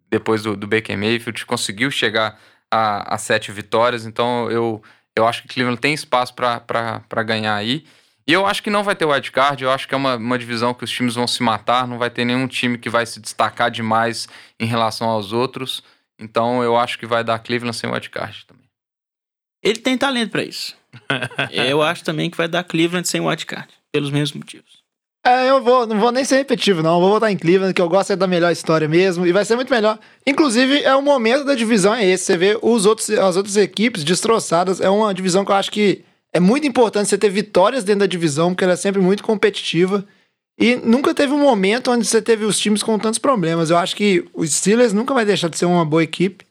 depois 0.10 0.44
do, 0.44 0.56
do 0.56 0.68
Baker 0.68 0.96
Mayfield, 0.96 1.46
conseguiu 1.46 1.90
chegar 1.90 2.40
a, 2.72 3.16
a 3.16 3.18
sete 3.18 3.52
vitórias, 3.52 4.06
então 4.06 4.50
eu, 4.52 4.82
eu 5.16 5.28
acho 5.28 5.42
que 5.42 5.48
Cleveland 5.48 5.82
tem 5.82 5.94
espaço 5.94 6.34
pra 6.34 7.24
ganhar 7.26 7.56
aí. 7.56 7.86
E 8.26 8.32
eu 8.32 8.46
acho 8.46 8.64
que 8.64 8.70
não 8.70 8.84
vai 8.84 8.96
ter 8.96 9.06
wildcard, 9.06 9.62
eu 9.62 9.72
acho 9.72 9.88
que 9.88 9.94
é 9.94 9.98
uma, 9.98 10.16
uma 10.16 10.40
divisão 10.40 10.74
que 10.74 10.84
os 10.84 10.92
times 10.92 11.16
vão 11.16 11.28
se 11.28 11.44
matar, 11.44 11.88
não 11.88 11.98
vai 11.98 12.10
ter 12.10 12.24
nenhum 12.24 12.48
time 12.48 12.78
que 12.78 12.90
vai 12.90 13.06
se 13.06 13.20
destacar 13.20 13.70
demais 13.70 14.30
em 14.60 14.66
relação 14.66 15.10
aos 15.10 15.34
outros. 15.34 15.84
Então 16.18 16.64
eu 16.64 16.78
acho 16.78 16.98
que 16.98 17.06
vai 17.06 17.24
dar 17.24 17.40
Cleveland 17.40 17.76
sem 17.76 17.90
wildcard 17.90 18.46
também. 18.46 18.64
Ele 19.62 19.80
tem 19.80 19.98
talento 19.98 20.32
pra 20.32 20.44
isso. 20.44 20.78
Eu 21.52 21.82
acho 21.82 22.04
também 22.04 22.30
que 22.30 22.38
vai 22.38 22.48
dar 22.48 22.64
Cleveland 22.64 23.08
sem 23.08 23.22
wildcard, 23.22 23.68
pelos 23.92 24.12
mesmos 24.12 24.34
motivos. 24.34 24.84
É, 25.26 25.50
eu 25.50 25.64
vou, 25.64 25.88
não 25.88 25.98
vou 26.00 26.12
nem 26.12 26.26
ser 26.26 26.36
repetitivo, 26.36 26.84
não. 26.84 27.00
Vou 27.00 27.10
votar 27.10 27.32
em 27.32 27.38
Cleveland, 27.38 27.74
que 27.74 27.82
eu 27.82 27.88
gosto 27.88 28.12
é 28.12 28.16
da 28.16 28.28
melhor 28.28 28.52
história 28.52 28.90
mesmo. 28.90 29.26
E 29.26 29.32
vai 29.32 29.46
ser 29.46 29.56
muito 29.56 29.74
melhor. 29.74 29.98
Inclusive, 30.28 30.84
é 30.84 30.94
o 30.94 31.02
momento 31.02 31.46
da 31.46 31.56
divisão, 31.56 31.94
é 31.94 32.06
esse. 32.06 32.26
Você 32.26 32.38
vê 32.38 32.60
os 32.62 32.86
outros, 32.86 33.10
as 33.10 33.38
outras 33.38 33.56
equipes 33.56 34.04
destroçadas. 34.04 34.82
É 34.82 34.90
uma 34.90 35.14
divisão 35.14 35.46
que 35.46 35.52
eu 35.52 35.56
acho 35.56 35.72
que 35.72 36.04
é 36.34 36.42
muito 36.42 36.68
importante 36.68 37.08
você 37.08 37.18
ter 37.18 37.30
vitórias 37.30 37.86
dentro 37.86 38.02
da 38.02 38.06
divisão, 38.06 38.50
porque 38.50 38.66
ela 38.66 38.74
é 38.74 38.78
sempre 38.78 39.02
muito 39.02 39.24
competitiva. 39.24 40.06
E 40.60 40.76
nunca 40.76 41.14
teve 41.14 41.32
um 41.32 41.40
momento 41.40 41.90
onde 41.90 42.06
você 42.06 42.22
teve 42.22 42.44
os 42.44 42.60
times 42.60 42.84
com 42.84 43.00
tantos 43.00 43.18
problemas. 43.18 43.70
Eu 43.70 43.78
acho 43.78 43.96
que 43.96 44.26
o 44.34 44.46
Steelers 44.46 44.92
nunca 44.92 45.14
vai 45.14 45.24
deixar 45.24 45.48
de 45.48 45.58
ser 45.58 45.66
uma 45.66 45.86
boa 45.86 46.04
equipe. 46.04 46.46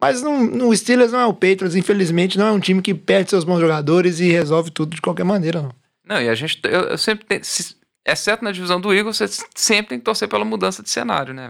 Mas 0.00 0.22
não, 0.22 0.44
não- 0.44 0.68
o 0.68 0.76
Steelers 0.76 1.12
não 1.12 1.20
é 1.20 1.26
o 1.26 1.32
Patriots, 1.34 1.74
infelizmente, 1.74 2.38
não 2.38 2.46
é 2.46 2.52
um 2.52 2.60
time 2.60 2.80
que 2.80 2.94
perde 2.94 3.30
seus 3.30 3.44
bons 3.44 3.60
jogadores 3.60 4.20
e 4.20 4.30
resolve 4.30 4.70
tudo 4.70 4.94
de 4.94 5.02
qualquer 5.02 5.24
maneira, 5.24 5.60
não. 5.62 5.72
Não, 6.06 6.22
e 6.22 6.28
a 6.28 6.34
gente. 6.34 6.60
Eu, 6.64 6.82
eu 6.82 6.98
sempre 6.98 7.24
tenho. 7.26 7.44
se- 7.44 7.76
exceto 8.06 8.42
na 8.44 8.52
divisão 8.52 8.80
do 8.80 8.94
Eagles, 8.94 9.18
você 9.18 9.26
sempre 9.54 9.90
tem 9.90 9.98
que 9.98 10.04
torcer 10.04 10.28
pela 10.28 10.44
mudança 10.44 10.82
de 10.82 10.88
cenário, 10.88 11.34
né, 11.34 11.48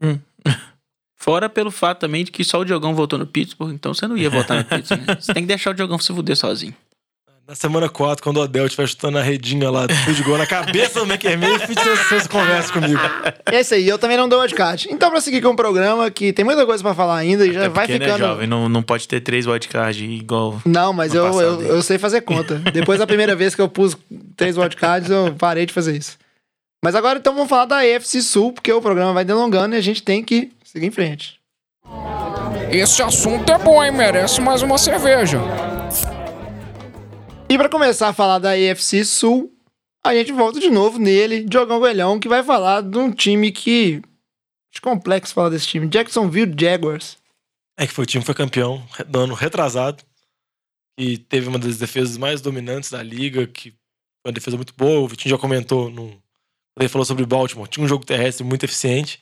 velho? 0.00 0.20
Fora 1.18 1.48
pelo 1.48 1.70
fato 1.70 2.00
também 2.00 2.24
de 2.24 2.30
que 2.30 2.44
só 2.44 2.60
o 2.60 2.64
Diogão 2.64 2.94
votou 2.94 3.18
no 3.18 3.26
Pittsburgh, 3.26 3.72
então 3.72 3.92
você 3.94 4.06
não 4.06 4.16
ia 4.16 4.28
votar 4.30 4.58
no 4.58 4.64
Pittsburgh, 4.68 5.06
né? 5.06 5.16
Você 5.20 5.32
tem 5.32 5.42
que 5.42 5.48
deixar 5.48 5.70
o 5.70 5.74
Diogão 5.74 5.98
se 5.98 6.12
fuder 6.12 6.36
sozinho. 6.36 6.74
Na 7.48 7.54
semana 7.54 7.88
4, 7.88 8.24
quando 8.24 8.38
o 8.38 8.40
Odell 8.40 8.66
estiver 8.66 8.88
chutando 8.88 9.18
a 9.18 9.22
redinha 9.22 9.70
lá 9.70 9.86
do 9.86 9.94
field 9.94 10.20
goal 10.24 10.36
na 10.36 10.46
cabeça 10.46 10.98
do 10.98 11.06
McErmay, 11.06 11.48
vocês 12.08 12.26
conversam 12.26 12.72
comigo. 12.72 13.00
É 13.46 13.60
isso 13.60 13.72
aí, 13.72 13.88
eu 13.88 13.98
também 13.98 14.16
não 14.16 14.28
dou 14.28 14.40
wildcard. 14.40 14.88
Então, 14.90 15.10
pra 15.12 15.20
seguir 15.20 15.40
com 15.40 15.50
o 15.50 15.54
programa, 15.56 16.10
que 16.10 16.32
tem 16.32 16.44
muita 16.44 16.66
coisa 16.66 16.82
pra 16.82 16.92
falar 16.92 17.18
ainda 17.18 17.46
e 17.46 17.52
já 17.52 17.60
Até 17.60 17.68
vai 17.68 17.86
porque, 17.86 18.00
né, 18.00 18.06
ficando. 18.06 18.18
jovem, 18.18 18.48
não, 18.48 18.68
não 18.68 18.82
pode 18.82 19.06
ter 19.06 19.20
três 19.20 19.46
wildcards 19.46 20.02
igual. 20.02 20.60
Não, 20.66 20.92
mas 20.92 21.14
eu, 21.14 21.24
eu, 21.40 21.62
eu 21.62 21.82
sei 21.84 21.98
fazer 21.98 22.22
conta. 22.22 22.56
Depois 22.72 22.98
da 22.98 23.06
primeira 23.06 23.36
vez 23.36 23.54
que 23.54 23.60
eu 23.62 23.68
pus 23.68 23.96
três 24.36 24.56
wildcards, 24.56 25.08
eu 25.08 25.32
parei 25.38 25.66
de 25.66 25.72
fazer 25.72 25.96
isso. 25.96 26.18
Mas 26.82 26.96
agora 26.96 27.20
então 27.20 27.32
vamos 27.32 27.48
falar 27.48 27.66
da 27.66 27.78
AFC 27.78 28.22
Sul, 28.22 28.52
porque 28.54 28.72
o 28.72 28.82
programa 28.82 29.12
vai 29.12 29.24
delongando 29.24 29.76
e 29.76 29.78
a 29.78 29.82
gente 29.82 30.02
tem 30.02 30.20
que 30.20 30.50
seguir 30.64 30.86
em 30.86 30.90
frente. 30.90 31.36
Esse 32.72 33.00
assunto 33.02 33.52
é 33.52 33.56
bom, 33.56 33.84
hein? 33.84 33.92
Merece 33.92 34.40
mais 34.40 34.62
uma 34.62 34.76
cerveja. 34.78 35.38
E 37.48 37.56
pra 37.56 37.68
começar 37.68 38.08
a 38.08 38.12
falar 38.12 38.40
da 38.40 38.50
AFC 38.50 39.04
Sul, 39.04 39.56
a 40.04 40.12
gente 40.14 40.32
volta 40.32 40.58
de 40.58 40.68
novo 40.68 40.98
nele, 40.98 41.44
Diogão 41.44 41.78
Goelhão, 41.78 42.18
que 42.18 42.28
vai 42.28 42.42
falar 42.42 42.80
de 42.82 42.98
um 42.98 43.12
time 43.12 43.52
que. 43.52 44.02
Acho 44.72 44.82
complexo 44.82 45.32
falar 45.32 45.50
desse 45.50 45.66
time. 45.68 45.86
Jacksonville 45.86 46.54
Jaguars. 46.58 47.16
É 47.78 47.86
que 47.86 47.92
foi 47.92 48.02
o 48.02 48.06
time 48.06 48.22
que 48.22 48.26
foi 48.26 48.34
campeão 48.34 48.84
do 49.06 49.20
ano 49.20 49.34
retrasado. 49.34 50.02
E 50.98 51.18
teve 51.18 51.48
uma 51.48 51.58
das 51.58 51.78
defesas 51.78 52.16
mais 52.16 52.40
dominantes 52.40 52.90
da 52.90 53.02
liga, 53.02 53.46
que 53.46 53.70
foi 53.70 54.28
uma 54.28 54.32
defesa 54.32 54.56
muito 54.56 54.74
boa. 54.76 55.00
O 55.00 55.08
Vitinho 55.08 55.36
já 55.36 55.38
comentou 55.38 55.88
no, 55.88 56.20
ele 56.78 56.88
falou 56.88 57.04
sobre 57.04 57.24
Baltimore. 57.24 57.68
Tinha 57.68 57.84
um 57.84 57.88
jogo 57.88 58.04
terrestre 58.04 58.44
muito 58.44 58.64
eficiente. 58.64 59.20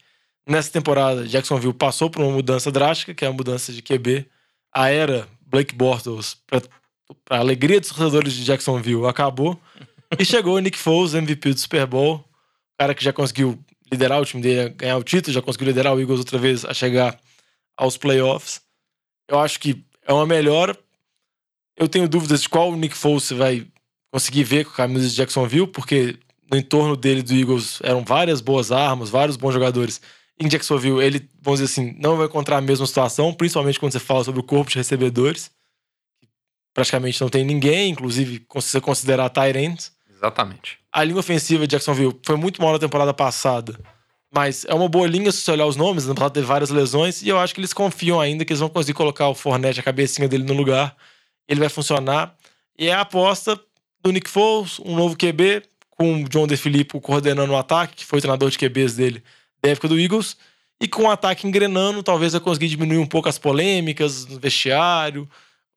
Nessa 0.48 0.70
temporada, 0.70 1.26
Jacksonville 1.26 1.74
passou 1.74 2.10
por 2.10 2.22
uma 2.22 2.32
mudança 2.32 2.70
drástica, 2.70 3.14
que 3.14 3.24
é 3.24 3.28
a 3.28 3.32
mudança 3.32 3.72
de 3.72 3.82
QB. 3.82 4.26
A 4.72 4.88
era 4.88 5.28
Blake 5.46 5.74
Bortles, 5.74 6.36
para 6.46 6.62
a 7.28 7.38
alegria 7.38 7.80
dos 7.80 7.90
torcedores 7.90 8.32
de 8.32 8.44
Jacksonville, 8.44 9.07
acabou. 9.07 9.61
E 10.18 10.24
chegou 10.24 10.57
o 10.57 10.59
Nick 10.59 10.78
Foles, 10.78 11.14
MVP 11.14 11.55
do 11.55 11.61
Super 11.61 11.86
Bowl. 11.86 12.24
Cara 12.78 12.94
que 12.94 13.05
já 13.05 13.12
conseguiu 13.12 13.59
liderar 13.90 14.20
o 14.20 14.24
time 14.24 14.42
dele 14.42 14.70
ganhar 14.70 14.96
o 14.96 15.02
título, 15.02 15.32
já 15.32 15.42
conseguiu 15.42 15.68
liderar 15.68 15.94
o 15.94 16.00
Eagles 16.00 16.18
outra 16.18 16.38
vez 16.38 16.64
a 16.64 16.74
chegar 16.74 17.18
aos 17.76 17.96
playoffs. 17.96 18.61
Eu 19.28 19.38
acho 19.40 19.59
que 19.59 19.84
é 20.07 20.12
uma 20.12 20.26
melhora. 20.26 20.76
Eu 21.76 21.88
tenho 21.88 22.09
dúvidas 22.09 22.42
de 22.42 22.48
qual 22.48 22.70
o 22.70 22.76
Nick 22.76 22.96
Foles 22.96 23.30
vai 23.30 23.66
conseguir 24.12 24.44
ver 24.44 24.64
com 24.64 24.70
a 24.70 24.74
camisa 24.74 25.09
de 25.09 25.14
Jacksonville, 25.14 25.66
porque 25.66 26.16
no 26.50 26.57
entorno 26.57 26.96
dele 26.96 27.22
do 27.22 27.34
Eagles 27.34 27.80
eram 27.82 28.05
várias 28.05 28.40
boas 28.40 28.70
armas, 28.70 29.11
vários 29.11 29.36
bons 29.36 29.52
jogadores. 29.52 30.00
Em 30.38 30.48
Jacksonville, 30.48 31.02
ele, 31.02 31.28
vamos 31.40 31.61
dizer 31.61 31.72
assim, 31.72 31.96
não 31.98 32.16
vai 32.16 32.26
encontrar 32.26 32.59
a 32.59 32.61
mesma 32.61 32.86
situação, 32.86 33.32
principalmente 33.32 33.80
quando 33.80 33.92
você 33.92 34.00
fala 34.00 34.22
sobre 34.22 34.40
o 34.40 34.44
corpo 34.44 34.70
de 34.70 34.76
recebedores. 34.76 35.50
Praticamente 36.74 37.20
não 37.20 37.28
tem 37.28 37.44
ninguém, 37.44 37.90
inclusive 37.90 38.44
se 38.60 38.70
você 38.70 38.80
considerar 38.80 39.30
Tyrants. 39.30 39.92
Exatamente. 40.14 40.78
A 40.92 41.04
linha 41.04 41.18
ofensiva 41.18 41.66
de 41.66 41.70
Jacksonville 41.70 42.18
foi 42.24 42.36
muito 42.36 42.60
mal 42.60 42.72
na 42.72 42.78
temporada 42.78 43.14
passada. 43.14 43.78
Mas 44.34 44.64
é 44.64 44.74
uma 44.74 44.88
boa 44.88 45.06
linha 45.06 45.30
se 45.30 45.42
você 45.42 45.52
olhar 45.52 45.66
os 45.66 45.76
nomes. 45.76 46.06
Na 46.06 46.14
passada 46.14 46.32
teve 46.32 46.46
várias 46.46 46.70
lesões. 46.70 47.22
E 47.22 47.28
eu 47.28 47.38
acho 47.38 47.54
que 47.54 47.60
eles 47.60 47.72
confiam 47.72 48.20
ainda 48.20 48.44
que 48.44 48.52
eles 48.52 48.58
vão 48.58 48.68
conseguir 48.68 48.94
colocar 48.94 49.28
o 49.28 49.34
Fornette, 49.34 49.78
a 49.78 49.82
cabecinha 49.82 50.26
dele 50.26 50.42
no 50.42 50.54
lugar. 50.54 50.96
Ele 51.48 51.60
vai 51.60 51.68
funcionar. 51.68 52.34
E 52.76 52.88
é 52.88 52.92
a 52.92 53.02
aposta 53.02 53.58
do 54.02 54.10
Nick 54.10 54.28
Foles, 54.28 54.80
um 54.80 54.96
novo 54.96 55.16
QB, 55.16 55.62
com 55.90 56.24
o 56.24 56.28
John 56.28 56.48
DeFilippo 56.48 57.00
coordenando 57.00 57.52
o 57.52 57.56
ataque, 57.56 57.94
que 57.96 58.04
foi 58.04 58.18
o 58.18 58.22
treinador 58.22 58.50
de 58.50 58.58
QBs 58.58 58.96
dele 58.96 59.22
da 59.62 59.70
época 59.70 59.86
do 59.86 59.98
Eagles. 59.98 60.36
E 60.80 60.88
com 60.88 61.04
o 61.04 61.10
ataque 61.10 61.46
engrenando, 61.46 62.02
talvez 62.02 62.32
vai 62.32 62.40
conseguir 62.40 62.68
diminuir 62.68 62.98
um 62.98 63.06
pouco 63.06 63.28
as 63.28 63.38
polêmicas 63.38 64.26
no 64.26 64.40
vestiário. 64.40 65.28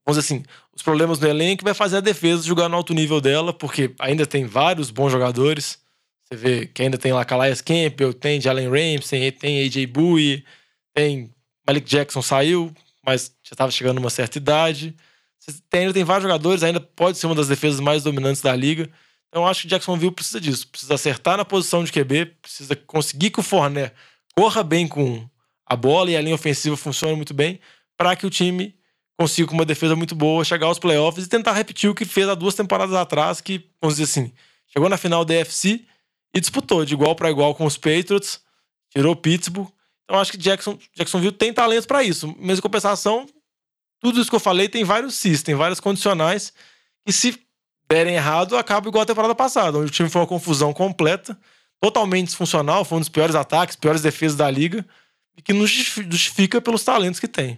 Vamos 0.08 0.24
dizer 0.24 0.36
assim, 0.36 0.46
os 0.74 0.82
problemas 0.82 1.20
no 1.20 1.28
elenco 1.28 1.66
vai 1.66 1.74
fazer 1.74 1.98
a 1.98 2.00
defesa 2.00 2.42
jogar 2.42 2.70
no 2.70 2.78
alto 2.78 2.94
nível 2.94 3.20
dela, 3.20 3.52
porque 3.52 3.94
ainda 4.00 4.26
tem 4.26 4.46
vários 4.46 4.90
bons 4.90 5.12
jogadores. 5.12 5.80
Você 6.24 6.36
vê 6.38 6.66
que 6.66 6.82
ainda 6.82 6.98
tem 6.98 7.12
lá 7.12 7.26
Calais 7.26 7.60
Campbell, 7.60 8.14
tem 8.14 8.40
Jalen 8.40 8.70
Ramsey, 8.70 9.34
tem 9.34 9.66
AJ 9.66 9.86
Bowie, 9.88 10.46
tem 10.94 11.30
Malik 11.68 11.86
Jackson 11.86 12.22
saiu, 12.22 12.74
mas 13.06 13.34
já 13.44 13.54
estava 13.54 13.70
chegando 13.70 13.98
numa 13.98 14.10
certa 14.10 14.38
idade. 14.38 14.96
Tem, 15.70 15.82
ainda 15.82 15.94
tem 15.94 16.06
vários 16.06 16.24
jogadores, 16.24 16.64
ainda 16.64 16.80
pode 16.80 17.18
ser 17.18 17.26
uma 17.26 17.36
das 17.36 17.50
defesas 17.50 17.82
mais 17.82 18.04
dominantes 18.04 18.42
da 18.42 18.56
liga. 18.56 18.90
Então 19.28 19.44
eu 19.44 19.48
acho 19.48 19.64
que 19.64 19.68
Jacksonville 19.68 20.14
precisa 20.14 20.40
disso. 20.40 20.70
Precisa 20.70 20.94
acertar 20.94 21.36
na 21.36 21.44
posição 21.44 21.84
de 21.84 21.92
QB, 21.92 22.28
precisa 22.42 22.78
conseguir 22.78 23.30
que 23.30 23.42
o 23.42 23.44
Forné 23.44 23.92
corra 24.38 24.64
bem 24.64 24.88
com 24.88 25.30
a 25.66 25.76
bola 25.76 26.10
e 26.10 26.16
a 26.16 26.22
linha 26.22 26.36
ofensiva 26.36 26.78
funcione 26.78 27.18
muito 27.18 27.34
bem, 27.34 27.60
para 27.98 28.16
que 28.16 28.26
o 28.26 28.30
time 28.30 28.77
consiga, 29.18 29.48
com 29.48 29.56
uma 29.56 29.66
defesa 29.66 29.96
muito 29.96 30.16
boa, 30.16 30.46
chegar 30.46 30.68
aos 30.68 30.80
playoffs 30.80 31.26
e 31.26 31.30
tentar 31.30 31.54
repetir 31.54 31.90
o 31.90 31.96
que 31.96 32.06
fez 32.06 32.30
há 32.30 32.36
duas 32.36 32.54
temporadas 32.54 32.96
atrás, 32.96 33.42
que, 33.42 33.68
vamos 33.82 33.98
dizer 33.98 34.04
assim, 34.04 34.32
chegou 34.68 34.88
na 34.88 34.98
final 34.98 35.26
da 35.26 35.42
AFC 35.42 35.86
e 36.34 36.40
disputou 36.40 36.86
de 36.86 36.94
igual 36.94 37.16
para 37.16 37.30
igual 37.30 37.56
com 37.56 37.66
os 37.66 37.78
Patriots, 37.78 38.40
tirou 38.92 39.16
Pittsburgh. 39.16 39.70
Então 40.04 40.20
acho 40.20 40.32
que 40.32 40.38
Jackson, 40.38 40.78
Jacksonville 40.96 41.34
tem 41.34 41.52
talento 41.52 41.88
para 41.88 42.04
isso. 42.04 42.34
Mas 42.40 42.60
em 42.60 42.62
compensação, 42.62 43.28
tudo 44.00 44.22
isso 44.22 44.30
que 44.30 44.36
eu 44.36 44.40
falei 44.40 44.70
tem 44.70 44.84
vários 44.84 45.16
cis, 45.16 45.42
tem 45.42 45.56
várias 45.56 45.80
condicionais, 45.80 46.54
e 47.06 47.12
se 47.12 47.40
derem 47.90 48.16
errado, 48.16 48.56
acaba 48.56 48.88
igual 48.88 49.02
a 49.02 49.06
temporada 49.06 49.34
passada, 49.34 49.78
onde 49.78 49.88
o 49.88 49.94
time 49.94 50.10
foi 50.10 50.22
uma 50.22 50.28
confusão 50.28 50.74
completa, 50.74 51.38
totalmente 51.82 52.28
disfuncional, 52.28 52.86
foi 52.86 52.98
um 52.98 53.02
dos 53.02 53.10
piores 53.10 53.36
ataques, 53.36 53.76
piores 53.76 54.02
defesas 54.02 54.38
da 54.38 54.50
liga, 54.50 54.86
e 55.36 55.42
que 55.42 55.54
nos 55.54 55.70
justifica 55.70 56.62
pelos 56.62 56.84
talentos 56.84 57.20
que 57.20 57.28
tem. 57.28 57.58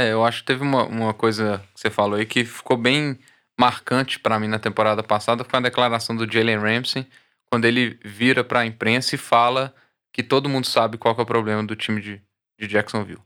É, 0.00 0.12
eu 0.12 0.24
acho 0.24 0.40
que 0.40 0.46
teve 0.46 0.62
uma, 0.62 0.84
uma 0.84 1.12
coisa 1.12 1.62
que 1.74 1.80
você 1.80 1.90
falou 1.90 2.18
aí 2.18 2.24
que 2.24 2.42
ficou 2.44 2.76
bem 2.76 3.18
marcante 3.58 4.18
pra 4.18 4.40
mim 4.40 4.48
na 4.48 4.58
temporada 4.58 5.02
passada, 5.02 5.44
foi 5.44 5.58
a 5.58 5.62
declaração 5.62 6.16
do 6.16 6.30
Jalen 6.30 6.58
Ramsey, 6.58 7.06
quando 7.50 7.66
ele 7.66 7.98
vira 8.02 8.42
pra 8.42 8.64
imprensa 8.64 9.14
e 9.14 9.18
fala 9.18 9.74
que 10.10 10.22
todo 10.22 10.48
mundo 10.48 10.66
sabe 10.66 10.96
qual 10.96 11.14
é 11.18 11.20
o 11.20 11.26
problema 11.26 11.62
do 11.62 11.76
time 11.76 12.00
de, 12.00 12.22
de 12.58 12.66
Jacksonville. 12.66 13.20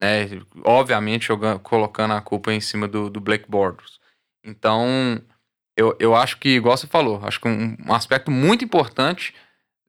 Né? 0.00 0.26
Obviamente 0.64 1.26
jogando, 1.26 1.60
colocando 1.60 2.12
a 2.12 2.20
culpa 2.20 2.52
em 2.52 2.60
cima 2.60 2.86
do, 2.86 3.08
do 3.08 3.20
Blake 3.20 3.48
Bortles. 3.48 3.98
Então, 4.44 5.22
eu, 5.76 5.96
eu 5.98 6.14
acho 6.14 6.38
que, 6.38 6.50
igual 6.50 6.76
você 6.76 6.86
falou, 6.86 7.20
acho 7.24 7.40
que 7.40 7.48
um, 7.48 7.74
um 7.86 7.94
aspecto 7.94 8.30
muito 8.30 8.64
importante, 8.64 9.34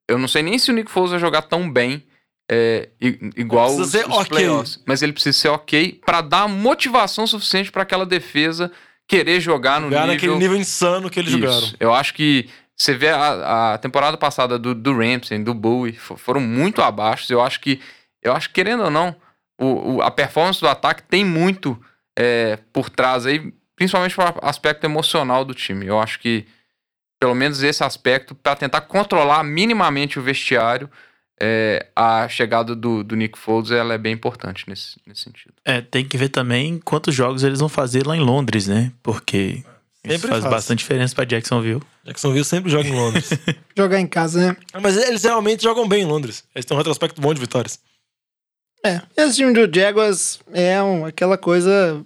eu 0.08 0.18
não 0.18 0.28
sei 0.28 0.42
nem 0.42 0.58
se 0.58 0.72
o 0.72 0.74
Nick 0.74 0.90
Foles 0.90 1.12
vai 1.12 1.20
jogar 1.20 1.42
tão 1.42 1.70
bem 1.70 2.08
é, 2.52 2.90
igual 3.38 3.68
Precisa 3.76 3.84
os, 3.86 3.92
ser 3.92 4.06
os 4.10 4.16
ok. 4.18 4.26
playoffs, 4.30 4.82
mas 4.88 5.02
ele 5.02 5.14
precisa 5.14 5.38
ser 5.38 5.48
ok 5.50 6.02
pra 6.06 6.22
dar 6.22 6.48
motivação 6.48 7.28
suficiente 7.28 7.72
pra 7.72 7.84
aquela 7.84 8.06
defesa 8.06 8.72
querer 9.08 9.40
jogar 9.40 9.80
no 9.82 9.88
Jogar 9.88 10.02
nível 10.02 10.14
naquele 10.16 10.36
nível 10.38 10.58
insano 10.58 11.10
que 11.10 11.20
eles 11.20 11.32
isso. 11.32 11.40
jogaram. 11.42 11.68
Eu 11.80 11.94
acho 11.94 12.14
que 12.14 12.50
você 12.76 12.94
vê 12.96 13.10
a, 13.10 13.74
a 13.74 13.78
temporada 13.78 14.18
passada 14.18 14.58
do, 14.58 14.74
do 14.74 14.98
Ramsey, 14.98 15.38
do 15.44 15.54
Bowie, 15.54 15.94
fo- 15.94 16.16
foram 16.18 16.40
muito 16.42 16.82
abaixo. 16.82 17.32
Eu 17.32 17.42
acho 17.42 17.60
que, 17.60 17.80
eu 18.24 18.34
acho 18.34 18.48
que 18.50 18.56
querendo 18.56 18.84
ou 18.84 18.90
não, 18.92 19.16
o, 19.60 19.96
o- 19.98 20.02
a 20.02 20.10
performance 20.10 20.60
do 20.62 20.68
ataque 20.68 21.04
tem 21.04 21.24
muito 21.26 21.80
é, 22.18 22.58
por 22.74 22.90
trás 22.90 23.26
aí, 23.26 23.54
principalmente 23.76 24.16
para 24.16 24.36
o 24.44 24.48
aspecto 24.48 24.86
emocional 24.86 25.44
do 25.46 25.54
time. 25.54 25.86
Eu 25.86 26.00
acho 26.00 26.20
que 26.20 26.46
pelo 27.20 27.36
menos 27.36 27.62
esse 27.62 27.84
aspecto 27.84 28.34
para 28.34 28.56
tentar 28.56 28.82
controlar 28.82 29.44
minimamente 29.44 30.18
o 30.18 30.22
vestiário. 30.22 30.90
É, 31.42 31.88
a 31.96 32.28
chegada 32.28 32.76
do, 32.76 33.04
do 33.04 33.16
Nick 33.16 33.38
Foles 33.38 33.72
ela 33.72 33.94
é 33.94 33.98
bem 33.98 34.14
importante 34.14 34.66
nesse, 34.68 34.98
nesse 35.06 35.22
sentido. 35.22 35.54
É, 35.66 35.82
tem 35.82 36.06
que 36.06 36.18
ver 36.18 36.30
também 36.30 36.80
quantos 36.80 37.14
jogos 37.16 37.44
eles 37.44 37.60
vão 37.60 37.70
fazer 37.70 38.06
lá 38.06 38.16
em 38.16 38.20
Londres, 38.22 38.68
né? 38.68 38.92
Porque 39.02 39.64
isso 40.04 40.14
Sempre 40.14 40.28
faz 40.30 40.42
faz. 40.44 40.54
bastante 40.54 40.80
diferença 40.80 41.14
pra 41.16 41.26
Jacksonville. 41.26 41.82
Jacksonville 42.06 42.46
sempre 42.46 42.72
joga 42.72 42.88
em 42.88 42.96
Londres. 42.96 43.30
Jogar 43.78 44.00
em 44.00 44.08
casa, 44.08 44.48
né? 44.50 44.58
Mas 44.82 44.98
eles 44.98 45.24
realmente 45.24 45.64
jogam 45.64 45.88
bem 45.88 46.04
em 46.04 46.06
Londres. 46.06 46.44
Eles 46.56 46.66
têm 46.66 46.76
um 46.76 46.78
retrospecto 46.78 47.22
bom 47.22 47.34
de 47.34 47.40
vitórias. 47.40 47.80
É, 48.86 49.02
esse 49.18 49.36
time 49.36 49.54
do 49.54 49.74
Jaguars 49.74 50.40
é 50.54 50.82
um- 50.82 51.06
aquela 51.06 51.38
coisa 51.38 52.04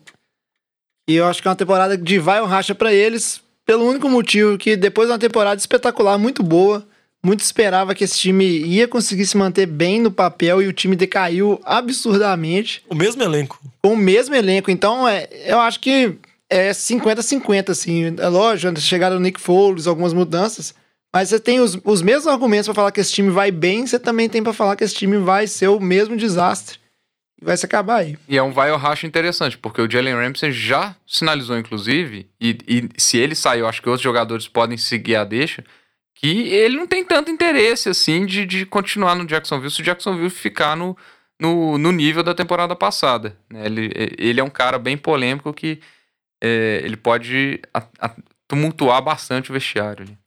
que 1.08 1.16
eu 1.16 1.26
acho 1.28 1.42
que 1.42 1.48
é 1.48 1.52
uma 1.52 1.56
temporada 1.58 1.98
de 1.98 2.18
vai 2.18 2.42
ou 2.42 2.48
racha 2.48 2.74
pra 2.74 2.92
eles, 2.94 3.42
pelo 3.66 3.86
único 3.88 4.10
motivo 4.10 4.58
que 4.58 4.76
depois 4.76 5.08
de 5.08 5.14
uma 5.14 5.20
temporada 5.20 5.60
espetacular, 5.60 6.18
muito 6.18 6.42
boa, 6.42 6.86
Muito 7.26 7.40
esperava 7.40 7.96
que 7.96 8.04
esse 8.04 8.18
time 8.18 8.46
ia 8.46 8.88
conseguir 8.88 9.26
se 9.26 9.38
manter 9.38 9.66
bem 9.66 10.02
no 10.02 10.12
papel 10.12 10.62
e 10.62 10.68
o 10.68 10.74
time 10.74 10.96
decaiu 10.96 11.62
absurdamente. 11.64 12.84
O 12.90 12.96
mesmo 12.96 13.24
elenco. 13.24 13.60
Com 13.82 13.94
o 13.94 13.98
mesmo 13.98 14.36
elenco. 14.36 14.70
Então, 14.70 15.08
é, 15.08 15.30
eu 15.46 15.60
acho 15.60 15.80
que 15.80 16.16
é 16.50 16.72
50-50, 16.72 17.70
assim. 17.70 18.16
É 18.18 18.28
lógico, 18.28 18.78
chegaram 18.80 19.18
o 19.18 19.20
Nick 19.20 19.40
Foles, 19.40 19.88
algumas 19.88 20.14
mudanças. 20.14 20.76
Mas 21.14 21.30
você 21.30 21.40
tem 21.40 21.60
os, 21.60 21.78
os 21.84 22.02
mesmos 22.02 22.28
argumentos 22.28 22.66
para 22.66 22.74
falar 22.74 22.92
que 22.92 23.00
esse 23.00 23.14
time 23.14 23.30
vai 23.30 23.52
bem, 23.52 23.86
você 23.86 24.00
também 24.00 24.28
tem 24.28 24.42
para 24.42 24.52
falar 24.52 24.76
que 24.76 24.84
esse 24.84 24.96
time 24.96 25.18
vai 25.18 25.46
ser 25.46 25.68
o 25.68 25.80
mesmo 25.80 26.18
desastre 26.18 26.80
e 27.40 27.46
vai 27.46 27.56
se 27.56 27.66
acabar 27.66 27.98
aí. 27.98 28.18
E 28.28 28.36
é 28.36 28.42
um 28.42 28.52
vai 28.52 28.72
ou 28.72 28.78
racha 28.78 29.06
interessante, 29.06 29.56
porque 29.56 29.80
o 29.80 29.90
Jalen 29.90 30.16
Ramsey 30.16 30.52
já 30.52 30.96
sinalizou, 31.06 31.58
inclusive, 31.58 32.28
e, 32.42 32.58
e 32.68 32.90
se 32.98 33.18
ele 33.18 33.36
sair, 33.36 33.60
eu 33.60 33.68
acho 33.68 33.82
que 33.82 33.90
outros 33.90 34.04
jogadores 34.04 34.48
podem 34.48 34.76
seguir 34.76 35.16
a 35.16 35.24
deixa, 35.24 35.64
que 36.16 36.48
ele 36.50 36.78
não 36.78 36.88
tem 36.88 37.04
tanto 37.04 37.32
interesse, 37.32 37.90
assim, 37.90 38.26
de, 38.26 38.46
de 38.46 38.66
continuar 38.66 39.16
no 39.16 39.26
Jacksonville 39.26 39.72
se 39.72 39.82
o 39.82 39.86
Jacksonville 39.86 40.30
ficar 40.30 40.76
no, 40.76 40.96
no, 41.40 41.78
no 41.78 41.92
nível 41.92 42.24
da 42.24 42.34
temporada 42.34 42.76
passada. 42.76 43.38
Né? 43.50 43.66
Ele, 43.66 43.92
ele 44.18 44.40
é 44.40 44.44
um 44.44 44.50
cara 44.50 44.80
bem 44.80 44.98
polêmico 44.98 45.54
que 45.54 45.80
é, 46.42 46.82
ele 46.84 46.96
pode 46.96 47.60
a, 47.74 47.84
a, 48.00 48.16
tumultuar 48.48 49.02
bastante 49.02 49.50
o 49.50 49.54
vestiário. 49.54 50.06
Ali. 50.06 50.18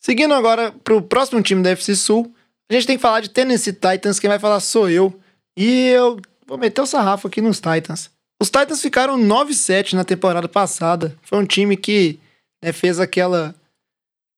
Seguindo 0.00 0.32
agora 0.32 0.72
pro 0.84 1.02
próximo 1.02 1.42
time 1.42 1.62
da 1.62 1.70
FC 1.70 1.94
Sul, 1.94 2.32
a 2.70 2.74
gente 2.74 2.86
tem 2.86 2.96
que 2.96 3.02
falar 3.02 3.20
de 3.20 3.30
Tennessee 3.30 3.72
Titans, 3.72 4.18
quem 4.18 4.30
vai 4.30 4.38
falar 4.38 4.60
sou 4.60 4.88
eu. 4.88 5.18
E 5.56 5.88
eu 5.88 6.20
vou 6.46 6.56
meter 6.56 6.80
o 6.80 6.86
sarrafo 6.86 7.26
aqui 7.26 7.40
nos 7.40 7.60
Titans. 7.60 8.10
Os 8.40 8.48
Titans 8.48 8.80
ficaram 8.80 9.18
9-7 9.18 9.94
na 9.94 10.04
temporada 10.04 10.48
passada. 10.48 11.16
Foi 11.22 11.38
um 11.38 11.44
time 11.44 11.76
que 11.76 12.20
né, 12.62 12.72
fez 12.72 13.00
aquela 13.00 13.54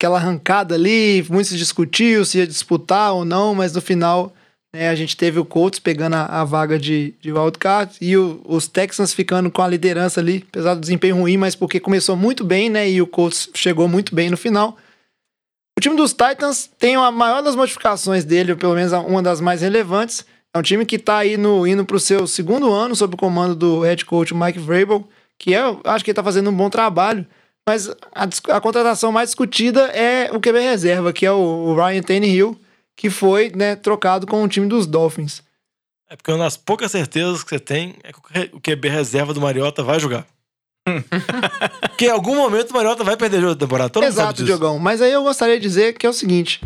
aquela 0.01 0.17
arrancada 0.17 0.75
ali, 0.75 1.23
muito 1.29 1.49
se 1.49 1.59
discutiu 1.59 2.25
se 2.25 2.39
ia 2.39 2.47
disputar 2.47 3.13
ou 3.13 3.23
não, 3.23 3.55
mas 3.55 3.75
no 3.75 3.83
final 3.83 4.33
né, 4.75 4.89
a 4.89 4.95
gente 4.95 5.15
teve 5.15 5.39
o 5.39 5.45
Colts 5.45 5.79
pegando 5.79 6.15
a, 6.15 6.41
a 6.41 6.43
vaga 6.43 6.79
de, 6.79 7.15
de 7.21 7.31
wildcard 7.31 7.99
e 8.01 8.17
o, 8.17 8.41
os 8.47 8.67
Texans 8.67 9.13
ficando 9.13 9.51
com 9.51 9.61
a 9.61 9.69
liderança 9.69 10.19
ali, 10.19 10.43
apesar 10.49 10.73
do 10.73 10.81
desempenho 10.81 11.17
ruim, 11.17 11.37
mas 11.37 11.55
porque 11.55 11.79
começou 11.79 12.17
muito 12.17 12.43
bem, 12.43 12.71
né? 12.71 12.89
E 12.89 13.03
o 13.03 13.07
Colts 13.07 13.51
chegou 13.53 13.87
muito 13.87 14.15
bem 14.15 14.31
no 14.31 14.39
final. 14.39 14.75
O 15.79 15.83
time 15.83 15.97
dos 15.97 16.13
Titans 16.13 16.71
tem 16.79 16.97
a 16.97 17.11
maior 17.11 17.43
das 17.43 17.55
modificações 17.55 18.25
dele, 18.25 18.53
ou 18.53 18.59
pelo 18.59 18.75
menos 18.75 18.93
uma 18.93 19.23
das 19.23 19.39
mais 19.39 19.61
relevantes. 19.61 20.25
É 20.55 20.59
um 20.59 20.63
time 20.63 20.87
que 20.87 20.97
está 20.97 21.19
aí 21.19 21.37
no, 21.37 21.67
indo 21.67 21.85
para 21.85 21.97
o 21.97 22.01
seu 22.01 22.27
segundo 22.27 22.73
ano 22.73 22.97
sob 22.97 23.15
o 23.15 23.19
comando 23.19 23.55
do 23.55 23.81
head 23.81 24.03
coach 24.07 24.35
Mike 24.35 24.59
Vrabel, 24.61 25.07
que 25.39 25.53
eu 25.53 25.79
acho 25.85 26.03
que 26.03 26.11
está 26.11 26.25
fazendo 26.25 26.49
um 26.49 26.57
bom 26.57 26.71
trabalho. 26.71 27.27
Mas 27.71 27.89
a, 27.89 28.57
a, 28.57 28.61
contratação 28.61 29.13
mais 29.13 29.29
discutida 29.29 29.83
é 29.93 30.29
o 30.33 30.41
QB 30.41 30.59
reserva, 30.59 31.13
que 31.13 31.25
é 31.25 31.31
o, 31.31 31.39
o 31.39 31.75
Ryan 31.77 32.03
Tannehill, 32.03 32.61
que 32.97 33.09
foi 33.09 33.53
né, 33.55 33.77
trocado 33.77 34.27
com 34.27 34.43
o 34.43 34.49
time 34.49 34.67
dos 34.67 34.89
Dolphins. 34.89 35.41
É 36.09 36.17
porque 36.17 36.33
uma 36.33 36.43
das 36.43 36.57
poucas 36.57 36.91
certezas 36.91 37.45
que 37.45 37.51
você 37.51 37.61
tem 37.61 37.95
é 38.03 38.13
que 38.13 38.57
o 38.57 38.61
QB 38.61 38.89
reserva 38.89 39.33
do 39.33 39.41
Mariota 39.41 39.85
vai 39.85 40.01
jogar. 40.01 40.27
que 41.97 42.07
em 42.07 42.11
algum 42.11 42.35
momento 42.35 42.73
o 42.73 42.75
Mariota 42.75 43.05
vai 43.05 43.17
perder 43.17 43.37
o 43.37 43.43
jogo 43.43 43.55
da 43.55 43.67
temporada. 43.67 43.89
Todo 43.89 44.03
Exato, 44.03 44.43
Diogão. 44.43 44.77
Mas 44.81 45.01
aí 45.01 45.13
eu 45.13 45.23
gostaria 45.23 45.55
de 45.55 45.63
dizer 45.63 45.93
que 45.93 46.05
é 46.05 46.11
o 46.11 46.13
seguinte: 46.13 46.61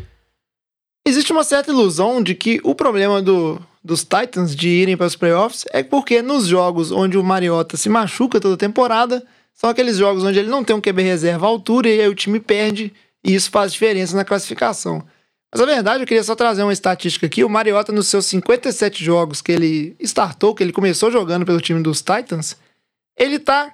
existe 1.06 1.32
uma 1.32 1.44
certa 1.44 1.70
ilusão 1.70 2.22
de 2.22 2.34
que 2.34 2.62
o 2.64 2.74
problema 2.74 3.20
do, 3.20 3.60
dos 3.84 4.04
Titans 4.04 4.56
de 4.56 4.70
irem 4.70 4.96
para 4.96 5.04
os 5.04 5.16
playoffs 5.16 5.66
é 5.70 5.82
porque 5.82 6.22
nos 6.22 6.46
jogos 6.46 6.90
onde 6.90 7.18
o 7.18 7.22
Mariota 7.22 7.76
se 7.76 7.90
machuca 7.90 8.40
toda 8.40 8.56
temporada, 8.56 9.22
são 9.54 9.70
aqueles 9.70 9.96
jogos 9.96 10.24
onde 10.24 10.38
ele 10.38 10.48
não 10.48 10.64
tem 10.64 10.74
um 10.74 10.80
QB 10.80 11.02
reserva 11.02 11.46
à 11.46 11.48
altura 11.48 11.88
e 11.88 12.00
aí 12.00 12.08
o 12.08 12.14
time 12.14 12.40
perde, 12.40 12.92
e 13.24 13.34
isso 13.34 13.50
faz 13.50 13.72
diferença 13.72 14.16
na 14.16 14.24
classificação. 14.24 15.02
Mas 15.54 15.62
a 15.62 15.66
verdade, 15.66 16.02
eu 16.02 16.06
queria 16.06 16.24
só 16.24 16.34
trazer 16.34 16.64
uma 16.64 16.72
estatística 16.72 17.26
aqui. 17.26 17.44
O 17.44 17.48
Mariota, 17.48 17.92
nos 17.92 18.08
seus 18.08 18.26
57 18.26 19.04
jogos 19.04 19.40
que 19.40 19.52
ele 19.52 19.94
startou, 20.00 20.52
que 20.52 20.64
ele 20.64 20.72
começou 20.72 21.12
jogando 21.12 21.46
pelo 21.46 21.60
time 21.60 21.80
dos 21.80 22.02
Titans, 22.02 22.56
ele 23.16 23.38
tá 23.38 23.72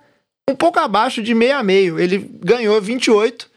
um 0.49 0.55
pouco 0.55 0.79
abaixo 0.79 1.23
de 1.23 1.33
meio 1.35 1.57
a 1.57 1.63
meio. 1.63 1.99
Ele 1.99 2.19
ganhou 2.19 2.79
28 2.79 3.51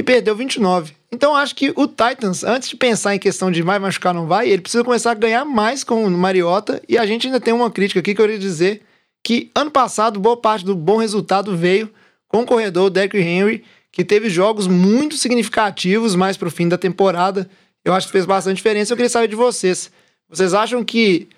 e 0.00 0.02
perdeu 0.02 0.34
29. 0.34 0.92
Então 1.12 1.36
acho 1.36 1.54
que 1.54 1.72
o 1.76 1.86
Titans, 1.86 2.42
antes 2.42 2.68
de 2.68 2.74
pensar 2.74 3.14
em 3.14 3.18
questão 3.20 3.48
de 3.48 3.62
vai 3.62 3.78
machucar 3.78 4.12
não 4.12 4.26
vai, 4.26 4.48
ele 4.48 4.60
precisa 4.60 4.82
começar 4.82 5.12
a 5.12 5.14
ganhar 5.14 5.44
mais 5.44 5.84
com 5.84 6.04
o 6.04 6.10
Mariota. 6.10 6.82
E 6.88 6.98
a 6.98 7.06
gente 7.06 7.28
ainda 7.28 7.38
tem 7.38 7.54
uma 7.54 7.70
crítica 7.70 8.00
aqui 8.00 8.12
que 8.12 8.20
eu 8.20 8.26
queria 8.26 8.40
dizer 8.40 8.82
que 9.22 9.50
ano 9.54 9.70
passado 9.70 10.20
boa 10.20 10.36
parte 10.36 10.64
do 10.64 10.74
bom 10.74 10.96
resultado 10.96 11.56
veio 11.56 11.92
com 12.26 12.42
o 12.42 12.46
corredor 12.46 12.90
Derrick 12.90 13.16
Henry, 13.16 13.64
que 13.90 14.04
teve 14.04 14.28
jogos 14.28 14.66
muito 14.66 15.16
significativos 15.16 16.14
mais 16.14 16.36
pro 16.36 16.50
fim 16.50 16.68
da 16.68 16.78
temporada. 16.78 17.48
Eu 17.84 17.94
acho 17.94 18.06
que 18.06 18.12
fez 18.12 18.26
bastante 18.26 18.56
diferença. 18.56 18.92
Eu 18.92 18.96
queria 18.96 19.10
saber 19.10 19.28
de 19.28 19.36
vocês. 19.36 19.90
Vocês 20.28 20.52
acham 20.52 20.84
que 20.84 21.28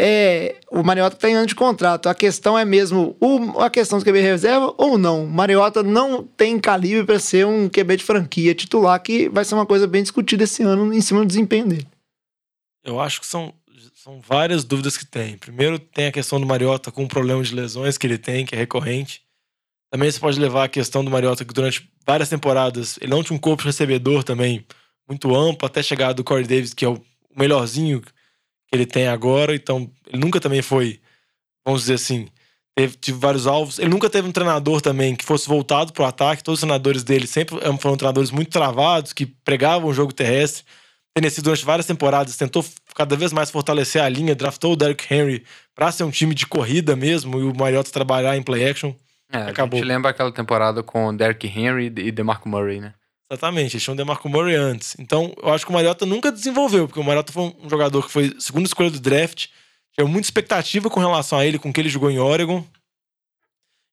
é, 0.00 0.56
o 0.70 0.82
Mariota 0.82 1.16
tem 1.16 1.34
ano 1.34 1.46
de 1.46 1.54
contrato. 1.54 2.08
A 2.08 2.14
questão 2.14 2.56
é 2.56 2.64
mesmo 2.64 3.16
o, 3.20 3.60
a 3.60 3.68
questão 3.68 3.98
do 3.98 4.04
QB 4.04 4.20
reserva 4.20 4.72
ou 4.78 4.96
não. 4.96 5.24
O 5.24 5.28
Mariota 5.30 5.82
não 5.82 6.22
tem 6.22 6.58
calibre 6.58 7.04
para 7.04 7.18
ser 7.18 7.46
um 7.46 7.68
QB 7.68 7.96
de 7.96 8.04
franquia 8.04 8.54
titular, 8.54 9.00
que 9.02 9.28
vai 9.28 9.44
ser 9.44 9.54
uma 9.54 9.66
coisa 9.66 9.86
bem 9.86 10.02
discutida 10.02 10.44
esse 10.44 10.62
ano 10.62 10.94
em 10.94 11.00
cima 11.00 11.20
do 11.20 11.26
desempenho 11.26 11.66
dele. 11.66 11.86
Eu 12.84 13.00
acho 13.00 13.20
que 13.20 13.26
são, 13.26 13.52
são 14.04 14.20
várias 14.20 14.62
dúvidas 14.62 14.96
que 14.96 15.04
tem. 15.04 15.36
Primeiro, 15.36 15.76
tem 15.76 16.06
a 16.06 16.12
questão 16.12 16.40
do 16.40 16.46
Mariota 16.46 16.92
com 16.92 17.02
o 17.02 17.08
problema 17.08 17.42
de 17.42 17.52
lesões 17.52 17.98
que 17.98 18.06
ele 18.06 18.16
tem, 18.16 18.46
que 18.46 18.54
é 18.54 18.58
recorrente. 18.58 19.22
Também 19.90 20.08
você 20.08 20.20
pode 20.20 20.38
levar 20.38 20.64
a 20.64 20.68
questão 20.68 21.04
do 21.04 21.10
Mariota 21.10 21.44
que 21.44 21.52
durante 21.52 21.90
várias 22.06 22.28
temporadas 22.28 22.96
ele 23.00 23.10
não 23.10 23.24
tinha 23.24 23.36
um 23.36 23.40
corpo 23.40 23.62
de 23.62 23.70
recebedor 23.70 24.22
também 24.22 24.64
muito 25.08 25.34
amplo, 25.34 25.66
até 25.66 25.82
chegar 25.82 26.12
do 26.12 26.22
Corey 26.22 26.46
Davis, 26.46 26.72
que 26.72 26.84
é 26.84 26.88
o 26.88 27.02
melhorzinho 27.36 28.00
que 28.00 28.12
ele 28.70 28.86
tem 28.86 29.08
agora, 29.08 29.52
então 29.52 29.90
ele 30.06 30.22
nunca 30.22 30.38
também 30.38 30.62
foi, 30.62 31.00
vamos 31.66 31.80
dizer 31.80 31.94
assim, 31.94 32.28
teve, 32.76 32.96
teve 32.96 33.18
vários 33.18 33.48
alvos. 33.48 33.80
Ele 33.80 33.90
nunca 33.90 34.08
teve 34.08 34.28
um 34.28 34.32
treinador 34.32 34.80
também 34.80 35.16
que 35.16 35.24
fosse 35.24 35.48
voltado 35.48 35.92
para 35.92 36.04
o 36.04 36.06
ataque. 36.06 36.44
Todos 36.44 36.58
os 36.58 36.60
treinadores 36.60 37.02
dele 37.02 37.26
sempre 37.26 37.56
foram 37.80 37.96
treinadores 37.96 38.30
muito 38.30 38.50
travados, 38.50 39.12
que 39.12 39.26
pregavam 39.26 39.88
o 39.88 39.94
jogo 39.94 40.12
terrestre. 40.12 40.62
Tennessee, 41.14 41.42
durante 41.42 41.64
várias 41.64 41.86
temporadas, 41.86 42.36
tentou 42.36 42.64
cada 42.94 43.16
vez 43.16 43.32
mais 43.32 43.50
fortalecer 43.50 44.02
a 44.02 44.08
linha, 44.08 44.34
draftou 44.34 44.72
o 44.72 44.76
Derrick 44.76 45.12
Henry 45.12 45.44
para 45.74 45.90
ser 45.90 46.04
um 46.04 46.10
time 46.10 46.34
de 46.34 46.46
corrida 46.46 46.94
mesmo 46.94 47.40
e 47.40 47.44
o 47.44 47.56
Mariota 47.56 47.90
trabalhar 47.90 48.36
em 48.36 48.42
play 48.42 48.68
action. 48.68 48.94
É, 49.32 49.42
Acabou. 49.42 49.78
A 49.78 49.80
gente 49.80 49.88
lembra 49.88 50.10
aquela 50.10 50.32
temporada 50.32 50.82
com 50.82 51.14
Derrick 51.14 51.46
Henry 51.46 51.86
e 51.86 52.10
DeMarco 52.10 52.48
Murray, 52.48 52.80
né? 52.80 52.94
Exatamente, 53.30 53.74
eles 53.74 53.82
tinham 53.82 53.94
o 53.94 53.96
DeMarco 53.96 54.28
Murray 54.28 54.54
antes. 54.54 54.96
Então, 54.98 55.34
eu 55.42 55.52
acho 55.52 55.66
que 55.66 55.70
o 55.70 55.74
Mariota 55.74 56.06
nunca 56.06 56.32
desenvolveu, 56.32 56.88
porque 56.88 57.00
o 57.00 57.04
Mariota 57.04 57.30
foi 57.30 57.54
um 57.60 57.68
jogador 57.68 58.06
que 58.06 58.10
foi 58.10 58.34
segunda 58.38 58.66
escolha 58.66 58.90
do 58.90 58.98
draft, 58.98 59.48
tinha 59.92 60.06
muita 60.06 60.26
expectativa 60.26 60.88
com 60.88 60.98
relação 60.98 61.38
a 61.38 61.44
ele, 61.44 61.58
com 61.58 61.68
o 61.68 61.72
que 61.72 61.80
ele 61.80 61.90
jogou 61.90 62.10
em 62.10 62.18
Oregon. 62.18 62.64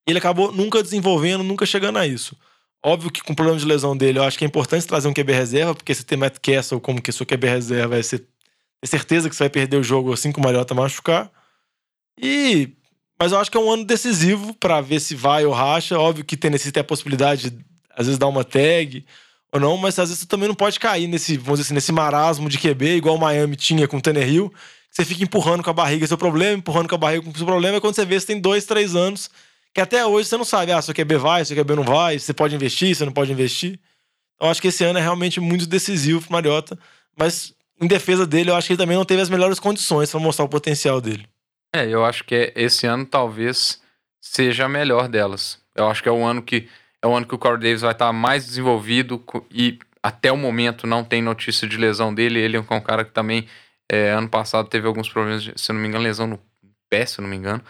E 0.07 0.11
ele 0.11 0.19
acabou 0.19 0.51
nunca 0.53 0.81
desenvolvendo, 0.81 1.43
nunca 1.43 1.65
chegando 1.65 1.97
a 1.97 2.07
isso. 2.07 2.37
Óbvio 2.87 3.09
que 3.09 3.23
com 3.23 3.33
o 3.33 3.35
problema 3.35 3.57
de 3.57 3.65
lesão 3.65 3.97
dele, 3.97 4.19
eu 4.19 4.23
acho 4.23 4.37
que 4.37 4.45
é 4.45 4.47
importante 4.47 4.85
trazer 4.85 5.07
um 5.07 5.13
QB 5.13 5.33
reserva, 5.33 5.73
porque 5.73 5.91
se 5.95 6.05
tem 6.05 6.19
Matt 6.19 6.37
Castle 6.39 6.79
como 6.79 7.01
que 7.01 7.11
seu 7.11 7.25
QB 7.25 7.47
reserva, 7.47 7.97
é 7.97 8.03
você 8.03 8.19
ter 8.19 8.87
certeza 8.87 9.27
que 9.27 9.35
você 9.35 9.45
vai 9.45 9.49
perder 9.49 9.77
o 9.77 9.83
jogo 9.83 10.13
assim 10.13 10.31
que 10.31 10.37
o 10.37 10.43
Mariota 10.43 10.75
machucar. 10.75 11.31
E 12.21 12.69
mas 13.19 13.31
eu 13.31 13.39
acho 13.39 13.49
que 13.49 13.57
é 13.57 13.59
um 13.59 13.71
ano 13.71 13.85
decisivo 13.85 14.53
para 14.53 14.81
ver 14.81 14.99
se 14.99 15.15
vai 15.15 15.45
ou 15.45 15.51
racha. 15.51 15.97
Óbvio 15.97 16.23
que 16.23 16.37
tem 16.37 16.51
tem 16.51 16.81
a 16.81 16.83
possibilidade 16.83 17.49
de, 17.49 17.65
às 17.89 18.05
vezes, 18.05 18.19
dar 18.19 18.27
uma 18.27 18.43
tag 18.43 19.03
ou 19.51 19.59
não, 19.59 19.77
mas 19.77 19.97
às 19.97 20.09
vezes 20.09 20.21
você 20.21 20.27
também 20.27 20.47
não 20.47 20.55
pode 20.55 20.79
cair 20.79 21.07
nesse, 21.07 21.37
vamos 21.37 21.59
dizer 21.59 21.69
assim, 21.69 21.73
nesse 21.73 21.91
marasmo 21.91 22.47
de 22.47 22.59
QB, 22.59 22.97
igual 22.97 23.15
o 23.15 23.19
Miami 23.19 23.55
tinha 23.55 23.87
com 23.87 23.97
o 23.97 24.01
Tannehill, 24.01 24.51
que 24.51 24.57
você 24.91 25.05
fica 25.05 25.23
empurrando 25.23 25.63
com 25.63 25.71
a 25.71 25.73
barriga 25.73 26.05
seu 26.05 26.19
problema, 26.19 26.59
empurrando 26.59 26.87
com 26.87 26.95
a 26.95 26.99
barriga 26.99 27.27
o 27.27 27.35
seu 27.35 27.47
problema, 27.47 27.77
é 27.77 27.79
quando 27.79 27.95
você 27.95 28.05
vê 28.05 28.19
você 28.19 28.27
tem 28.27 28.39
dois, 28.39 28.65
três 28.65 28.95
anos, 28.95 29.29
que 29.75 29.81
até 29.81 30.05
hoje 30.05 30.29
você 30.29 30.37
não 30.37 30.45
sabe, 30.45 30.71
ah, 30.71 30.81
seu 30.81 30.93
QB 30.95 31.17
vai, 31.17 31.43
seu 31.43 31.55
QB 31.57 31.75
não 31.75 31.83
vai, 31.83 32.17
você 32.17 32.33
pode 32.33 32.55
investir, 32.55 32.95
você 32.95 33.03
não 33.03 33.11
pode 33.11 33.29
investir. 33.29 33.77
Eu 34.39 34.47
acho 34.47 34.61
que 34.61 34.69
esse 34.69 34.85
ano 34.85 34.97
é 34.97 35.01
realmente 35.01 35.41
muito 35.41 35.67
decisivo 35.67 36.21
pro 36.21 36.31
Mariota, 36.31 36.79
mas 37.13 37.53
em 37.81 37.85
defesa 37.85 38.25
dele, 38.25 38.49
eu 38.49 38.55
acho 38.55 38.67
que 38.67 38.73
ele 38.73 38.81
também 38.81 38.95
não 38.95 39.03
teve 39.03 39.21
as 39.21 39.29
melhores 39.29 39.59
condições 39.59 40.09
para 40.09 40.19
mostrar 40.19 40.45
o 40.45 40.49
potencial 40.49 41.01
dele. 41.01 41.27
É, 41.75 41.85
eu 41.89 42.05
acho 42.05 42.23
que 42.23 42.53
esse 42.55 42.87
ano 42.87 43.05
talvez 43.05 43.81
seja 44.21 44.63
a 44.63 44.69
melhor 44.69 45.09
delas. 45.09 45.59
Eu 45.75 45.89
acho 45.89 46.01
que 46.01 46.07
é 46.07 46.11
o 46.11 46.23
ano 46.23 46.41
que 46.41 46.69
é 47.01 47.07
o 47.07 47.13
ano 47.13 47.27
que 47.27 47.35
o 47.35 47.37
Corey 47.37 47.59
Davis 47.59 47.81
vai 47.81 47.91
estar 47.91 48.13
mais 48.13 48.45
desenvolvido 48.45 49.21
e 49.51 49.77
até 50.01 50.31
o 50.31 50.37
momento 50.37 50.87
não 50.87 51.03
tem 51.03 51.21
notícia 51.21 51.67
de 51.67 51.75
lesão 51.75 52.15
dele. 52.15 52.39
Ele 52.39 52.55
é 52.55 52.59
um 52.59 52.81
cara 52.81 53.03
que 53.03 53.11
também, 53.11 53.45
é, 53.91 54.11
ano 54.11 54.29
passado, 54.29 54.69
teve 54.69 54.87
alguns 54.87 55.09
problemas, 55.09 55.43
de, 55.43 55.53
se 55.57 55.73
não 55.73 55.81
me 55.81 55.89
engano, 55.89 56.05
lesão 56.05 56.27
no 56.27 56.39
pé, 56.89 57.05
se 57.05 57.19
não 57.19 57.27
me 57.27 57.35
engano. 57.35 57.61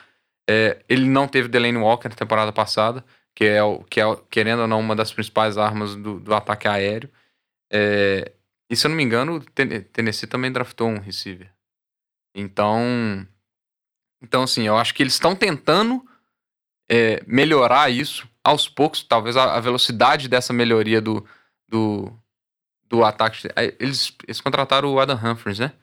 É, 0.49 0.83
ele 0.87 1.07
não 1.07 1.27
teve 1.27 1.47
Delaney 1.47 1.81
Walker 1.81 2.07
na 2.07 2.15
temporada 2.15 2.51
passada, 2.51 3.03
que 3.33 3.43
é, 3.43 3.63
o, 3.63 3.83
que 3.83 3.99
é, 3.99 4.05
querendo 4.29 4.61
ou 4.61 4.67
não, 4.67 4.79
uma 4.79 4.95
das 4.95 5.11
principais 5.11 5.57
armas 5.57 5.95
do, 5.95 6.19
do 6.19 6.33
ataque 6.33 6.67
aéreo. 6.67 7.09
É, 7.71 8.31
e 8.69 8.75
se 8.75 8.85
eu 8.85 8.89
não 8.89 8.95
me 8.95 9.03
engano, 9.03 9.35
o 9.35 9.39
Tennessee 9.41 10.27
também 10.27 10.51
draftou 10.51 10.87
um 10.87 10.99
receiver. 10.99 11.51
Então, 12.35 13.27
então 14.21 14.43
assim, 14.43 14.63
eu 14.63 14.77
acho 14.77 14.93
que 14.93 15.03
eles 15.03 15.13
estão 15.13 15.35
tentando 15.35 16.05
é, 16.89 17.21
melhorar 17.25 17.89
isso 17.89 18.27
aos 18.43 18.69
poucos, 18.69 19.03
talvez 19.03 19.35
a, 19.35 19.55
a, 19.55 19.59
velocidade 19.59 20.27
dessa 20.27 20.53
melhoria 20.53 21.01
do, 21.01 21.25
do, 21.67 22.13
do 22.87 23.03
ataque. 23.03 23.47
é, 23.55 23.75
Eles, 23.79 24.15
eles 24.27 24.41
contrataram 24.41 24.93
o 24.93 24.99
Adam 24.99 25.17
Humphries, 25.17 25.59
né? 25.59 25.73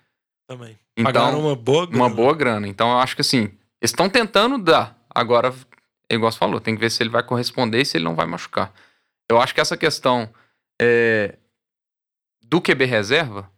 Também. 0.46 0.78
Então, 0.96 1.12
Pagaram 1.12 1.40
uma 1.40 1.56
boa 1.56 1.86
grana. 1.86 2.04
uma 2.04 2.14
boa 2.14 2.34
grana. 2.34 2.68
Então 2.68 2.90
eu 2.90 2.98
acho 2.98 3.14
que 3.14 3.22
assim, 3.22 3.50
estão 3.82 4.08
tentando 4.08 4.58
dar. 4.58 4.96
Agora, 5.14 5.54
é 6.08 6.14
igual 6.14 6.30
você 6.30 6.38
falou, 6.38 6.60
tem 6.60 6.74
que 6.74 6.80
ver 6.80 6.90
se 6.90 7.02
ele 7.02 7.10
vai 7.10 7.22
corresponder 7.22 7.80
e 7.80 7.84
se 7.84 7.96
ele 7.96 8.04
não 8.04 8.14
vai 8.14 8.26
machucar. 8.26 8.72
Eu 9.28 9.40
acho 9.40 9.54
que 9.54 9.60
essa 9.60 9.76
questão 9.76 10.28
é, 10.80 11.36
do 12.42 12.60
QB 12.60 12.84
reserva, 12.84 13.50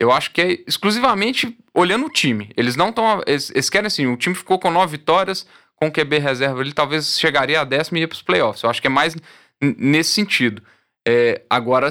eu 0.00 0.10
acho 0.10 0.32
que 0.32 0.40
é 0.40 0.64
exclusivamente 0.66 1.56
olhando 1.72 2.06
o 2.06 2.10
time. 2.10 2.50
Eles 2.56 2.76
não 2.76 2.88
estão. 2.88 3.22
Eles, 3.26 3.50
eles 3.50 3.70
querem 3.70 3.86
assim, 3.86 4.06
o 4.06 4.16
time 4.16 4.34
ficou 4.34 4.58
com 4.58 4.70
nove 4.70 4.96
vitórias, 4.96 5.46
com 5.76 5.88
o 5.88 5.92
QB 5.92 6.18
reserva, 6.18 6.60
ele 6.60 6.72
talvez 6.72 7.18
chegaria 7.18 7.60
a 7.60 7.64
décimo 7.64 7.98
e 7.98 8.00
ia 8.00 8.08
para 8.08 8.14
os 8.14 8.22
playoffs. 8.22 8.62
Eu 8.62 8.70
acho 8.70 8.80
que 8.80 8.86
é 8.86 8.90
mais 8.90 9.16
nesse 9.60 10.10
sentido. 10.10 10.62
É, 11.06 11.42
agora, 11.48 11.88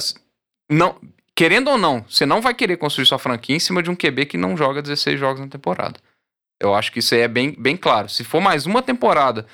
não, 0.70 0.96
querendo 1.36 1.70
ou 1.70 1.78
não, 1.78 2.06
você 2.08 2.26
não 2.26 2.42
vai 2.42 2.54
querer 2.54 2.78
construir 2.78 3.06
sua 3.06 3.20
franquia 3.20 3.56
em 3.56 3.60
cima 3.60 3.82
de 3.82 3.90
um 3.90 3.96
QB 3.96 4.28
que 4.28 4.38
não 4.38 4.56
joga 4.56 4.82
16 4.82 5.20
jogos 5.20 5.42
na 5.42 5.48
temporada. 5.48 6.00
Eu 6.62 6.76
acho 6.76 6.92
que 6.92 7.00
isso 7.00 7.16
aí 7.16 7.22
é 7.22 7.28
bem, 7.28 7.56
bem 7.58 7.76
claro. 7.76 8.08
Se 8.08 8.24
for 8.24 8.40
mais 8.40 8.68
uma 8.68 8.84
temporada 8.84 9.48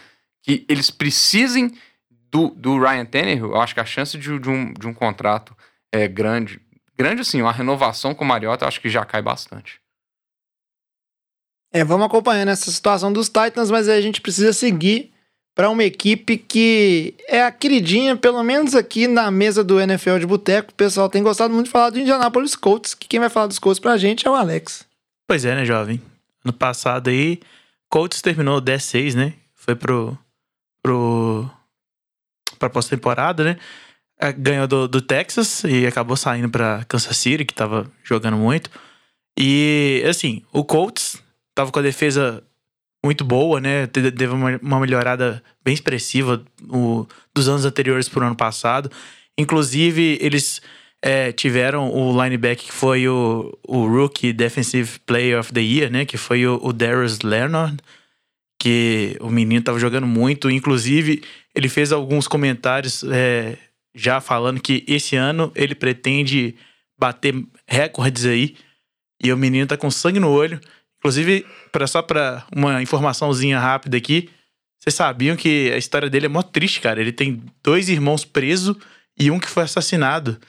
que 0.44 0.66
eles 0.68 0.92
precisem 0.92 1.72
do, 2.30 2.50
do 2.50 2.78
Ryan 2.78 3.06
Tannehill, 3.06 3.52
eu 3.52 3.62
acho 3.62 3.74
que 3.74 3.80
a 3.80 3.86
chance 3.86 4.18
de, 4.18 4.38
de 4.38 4.50
um, 4.50 4.74
de 4.74 4.86
um 4.86 4.94
contrato 4.94 5.56
é 5.90 6.06
grande. 6.06 6.60
Grande, 6.98 7.22
assim, 7.22 7.42
uma 7.42 7.52
renovação 7.54 8.14
com 8.14 8.26
o 8.26 8.28
Mariota, 8.28 8.66
eu 8.66 8.68
acho 8.68 8.82
que 8.82 8.90
já 8.90 9.06
cai 9.06 9.22
bastante. 9.22 9.80
É, 11.72 11.84
vamos 11.84 12.08
acompanhando 12.08 12.50
essa 12.50 12.70
situação 12.70 13.14
dos 13.14 13.30
Titans, 13.30 13.72
mas 13.72 13.88
aí 13.88 13.98
a 13.98 14.02
gente 14.02 14.20
precisa 14.20 14.52
seguir 14.52 15.14
para 15.56 15.70
uma 15.70 15.84
equipe 15.84 16.38
que 16.38 17.16
é 17.28 17.42
a 17.42 17.52
queridinha, 17.52 18.18
pelo 18.18 18.44
menos 18.44 18.76
aqui 18.76 19.08
na 19.08 19.32
mesa 19.32 19.64
do 19.64 19.80
NFL 19.80 20.18
de 20.18 20.26
Boteco. 20.26 20.72
O 20.72 20.76
pessoal 20.76 21.10
tem 21.10 21.24
gostado 21.24 21.54
muito 21.54 21.68
de 21.68 21.72
falar 21.72 21.90
do 21.90 22.00
Indianapolis 22.00 22.56
Colts, 22.56 22.94
que 22.94 23.08
quem 23.08 23.20
vai 23.20 23.30
falar 23.30 23.48
dos 23.48 23.60
Colts 23.60 23.80
pra 23.80 23.98
gente 23.98 24.28
é 24.28 24.30
o 24.30 24.36
Alex. 24.36 24.86
Pois 25.26 25.46
é, 25.46 25.56
né, 25.56 25.66
jovem? 25.66 26.02
Ano 26.48 26.54
passado 26.54 27.10
aí, 27.10 27.42
Colts 27.90 28.22
terminou 28.22 28.62
10-6, 28.62 29.16
né? 29.16 29.34
Foi 29.54 29.76
pro. 29.76 30.18
pro. 30.82 31.50
pra 32.58 32.70
pós-temporada, 32.70 33.44
né? 33.44 33.58
É, 34.18 34.32
Ganhou 34.32 34.66
do, 34.66 34.88
do 34.88 35.02
Texas 35.02 35.66
e 35.66 35.86
acabou 35.86 36.16
saindo 36.16 36.50
pra 36.50 36.86
Kansas 36.86 37.18
City, 37.18 37.44
que 37.44 37.54
tava 37.54 37.92
jogando 38.02 38.38
muito. 38.38 38.70
E, 39.38 40.02
assim, 40.10 40.42
o 40.54 40.64
Colts 40.64 41.22
tava 41.54 41.70
com 41.70 41.80
a 41.80 41.84
defesa 41.84 42.42
muito 43.04 43.26
boa, 43.26 43.60
né? 43.60 43.86
Te- 43.88 44.10
Teve 44.12 44.34
uma, 44.34 44.58
uma 44.62 44.80
melhorada 44.80 45.44
bem 45.62 45.74
expressiva 45.74 46.42
o- 46.70 47.06
dos 47.36 47.50
anos 47.50 47.66
anteriores 47.66 48.08
pro 48.08 48.26
ano 48.26 48.38
passado. 48.38 48.90
Inclusive, 49.38 50.18
eles 50.22 50.62
é, 51.02 51.32
tiveram 51.32 51.92
o 51.92 52.12
linebacker 52.12 52.66
que 52.66 52.72
foi 52.72 53.08
o, 53.08 53.58
o 53.68 53.88
Rookie 53.88 54.34
Defensive 54.34 55.00
Player 55.06 55.40
of 55.40 55.54
the 55.54 55.62
Year, 55.62 55.92
né? 55.92 56.06
Que 56.06 56.18
foi 56.18 56.46
o, 56.46 56.60
o 56.62 56.74
Darius 56.74 57.20
Leonard, 57.22 57.78
que 58.60 59.18
o 59.22 59.30
menino 59.30 59.64
tava 59.64 59.80
jogando 59.80 60.08
muito. 60.08 60.50
Inclusive, 60.50 61.24
ele 61.54 61.70
fez 61.70 61.92
alguns 61.92 62.28
comentários 62.28 63.04
é, 63.04 63.58
já 63.96 64.20
falando 64.20 64.62
que 64.62 64.84
esse 64.88 65.16
ano 65.16 65.52
ele 65.56 65.76
pretende 65.76 66.56
bater 67.00 67.36
recordes 67.68 68.26
aí. 68.26 68.56
E 69.24 69.32
o 69.32 69.38
menino 69.38 69.68
tá 69.68 69.78
com 69.78 69.90
sangue 69.90 70.20
no 70.20 70.30
olho. 70.30 70.60
Inclusive, 71.00 71.46
pra, 71.72 71.86
só 71.88 72.02
pra 72.02 72.46
uma 72.56 72.82
informaçãozinha 72.82 73.60
rápida 73.60 73.98
aqui, 73.98 74.30
vocês 74.80 74.96
sabiam 74.96 75.36
que 75.36 75.72
a 75.72 75.78
história 75.78 76.10
dele 76.10 76.26
é 76.26 76.30
mó 76.30 76.42
triste, 76.42 76.82
cara. 76.82 77.00
Ele 77.00 77.12
tem 77.12 77.44
dois 77.64 77.90
irmãos 77.90 78.26
presos 78.26 78.76
e 79.18 79.30
um 79.30 79.40
que 79.40 79.50
foi 79.50 79.64
assassinado. 79.64 80.40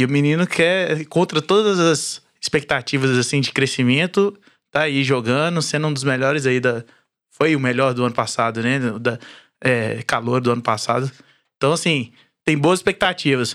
E 0.00 0.04
o 0.06 0.08
menino 0.08 0.46
quer, 0.46 1.04
contra 1.10 1.42
todas 1.42 1.78
as 1.78 2.22
expectativas 2.40 3.10
assim 3.18 3.38
de 3.42 3.52
crescimento, 3.52 4.34
tá 4.70 4.84
aí 4.84 5.04
jogando, 5.04 5.60
sendo 5.60 5.88
um 5.88 5.92
dos 5.92 6.04
melhores 6.04 6.46
aí 6.46 6.58
da. 6.58 6.82
Foi 7.30 7.54
o 7.54 7.60
melhor 7.60 7.92
do 7.92 8.02
ano 8.02 8.14
passado, 8.14 8.62
né? 8.62 8.78
Da 8.98 9.18
é, 9.62 10.02
calor 10.04 10.40
do 10.40 10.50
ano 10.50 10.62
passado. 10.62 11.12
Então, 11.58 11.74
assim, 11.74 12.12
tem 12.46 12.56
boas 12.56 12.78
expectativas. 12.78 13.54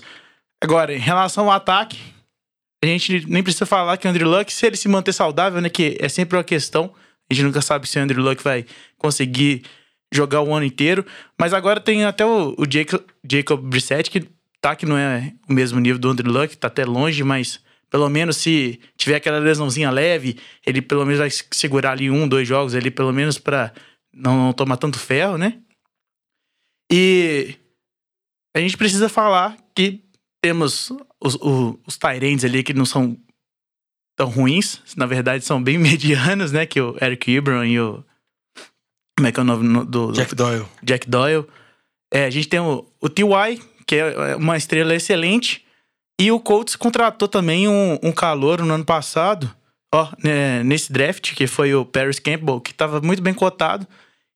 Agora, 0.62 0.94
em 0.94 1.00
relação 1.00 1.46
ao 1.46 1.50
ataque, 1.50 1.98
a 2.80 2.86
gente 2.86 3.28
nem 3.28 3.42
precisa 3.42 3.66
falar 3.66 3.96
que 3.96 4.06
o 4.06 4.10
Andrew 4.10 4.30
Luck, 4.30 4.52
se 4.52 4.66
ele 4.68 4.76
se 4.76 4.86
manter 4.86 5.12
saudável, 5.12 5.60
né? 5.60 5.68
Que 5.68 5.96
é 5.98 6.08
sempre 6.08 6.36
uma 6.36 6.44
questão. 6.44 6.94
A 7.28 7.34
gente 7.34 7.42
nunca 7.42 7.60
sabe 7.60 7.88
se 7.88 7.98
o 7.98 8.02
Andrew 8.02 8.22
Luck 8.22 8.40
vai 8.44 8.64
conseguir 8.96 9.64
jogar 10.14 10.42
o 10.42 10.54
ano 10.54 10.64
inteiro. 10.64 11.04
Mas 11.36 11.52
agora 11.52 11.80
tem 11.80 12.04
até 12.04 12.24
o, 12.24 12.54
o 12.56 12.64
Jacob, 12.70 13.02
Jacob 13.28 13.60
Brissett, 13.60 14.08
que 14.08 14.35
tá 14.70 14.76
que 14.76 14.84
não 14.86 14.96
é 14.98 15.32
o 15.48 15.52
mesmo 15.52 15.78
nível 15.78 15.98
do 15.98 16.10
Andrew 16.10 16.32
Luck, 16.32 16.56
tá 16.56 16.66
até 16.68 16.84
longe, 16.84 17.22
mas 17.22 17.60
pelo 17.88 18.08
menos 18.08 18.36
se 18.36 18.80
tiver 18.96 19.16
aquela 19.16 19.38
lesãozinha 19.38 19.90
leve, 19.90 20.38
ele 20.66 20.82
pelo 20.82 21.04
menos 21.04 21.20
vai 21.20 21.28
segurar 21.52 21.92
ali 21.92 22.10
um, 22.10 22.26
dois 22.26 22.46
jogos 22.48 22.74
ali, 22.74 22.90
pelo 22.90 23.12
menos 23.12 23.38
pra 23.38 23.72
não, 24.12 24.46
não 24.46 24.52
tomar 24.52 24.76
tanto 24.76 24.98
ferro, 24.98 25.38
né? 25.38 25.60
E 26.90 27.54
a 28.56 28.60
gente 28.60 28.76
precisa 28.76 29.08
falar 29.08 29.56
que 29.74 30.02
temos 30.42 30.90
os, 31.20 31.34
o- 31.36 31.78
os 31.86 31.96
Tyrants 31.96 32.44
ali 32.44 32.62
que 32.62 32.72
não 32.74 32.84
são 32.84 33.16
tão 34.16 34.28
ruins, 34.28 34.80
na 34.96 35.06
verdade 35.06 35.44
são 35.44 35.62
bem 35.62 35.78
medianos, 35.78 36.52
né? 36.52 36.66
Que 36.66 36.80
o 36.80 36.96
Eric 37.00 37.30
Ebron 37.30 37.64
e 37.64 37.80
o. 37.80 38.04
Como 39.18 39.26
é 39.28 39.32
que 39.32 39.40
é 39.40 39.42
o 39.42 39.46
nome 39.46 39.66
no- 39.68 39.84
do. 39.84 40.12
Jack 40.12 40.34
Doyle. 40.34 40.66
Jack 40.82 41.08
Doyle. 41.08 41.46
É, 42.12 42.24
a 42.26 42.30
gente 42.30 42.48
tem 42.48 42.60
o, 42.60 42.86
o 43.00 43.08
T.Y., 43.08 43.60
que 43.86 43.96
é 43.96 44.36
uma 44.36 44.56
estrela 44.56 44.94
excelente. 44.94 45.64
E 46.20 46.32
o 46.32 46.40
Colts 46.40 46.76
contratou 46.76 47.28
também 47.28 47.68
um, 47.68 47.98
um 48.02 48.12
calouro 48.12 48.64
no 48.64 48.74
ano 48.74 48.84
passado, 48.84 49.54
ó, 49.94 50.10
né, 50.22 50.62
nesse 50.62 50.90
draft, 50.92 51.34
que 51.34 51.46
foi 51.46 51.74
o 51.74 51.84
Paris 51.84 52.18
Campbell, 52.18 52.60
que 52.60 52.70
estava 52.70 53.00
muito 53.00 53.22
bem 53.22 53.34
cotado. 53.34 53.86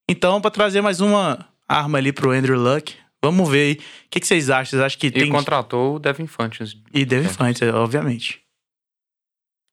Então, 0.08 0.40
para 0.40 0.50
trazer 0.50 0.80
mais 0.82 1.00
uma 1.00 1.48
arma 1.66 1.98
ali 1.98 2.12
pro 2.12 2.32
Andrew 2.32 2.60
Luck, 2.60 2.94
vamos 3.22 3.48
ver 3.48 3.60
aí. 3.60 3.72
O 3.74 4.10
que, 4.10 4.20
que 4.20 4.26
vocês 4.26 4.50
acham? 4.50 4.66
Vocês 4.70 4.82
acham 4.82 4.98
que 4.98 5.06
E 5.06 5.10
tem. 5.10 5.30
contratou 5.30 5.96
o 5.96 5.98
Devin 5.98 6.26
Funches. 6.26 6.76
E 6.92 7.04
Devin 7.04 7.28
Funches, 7.28 7.72
obviamente. 7.72 8.42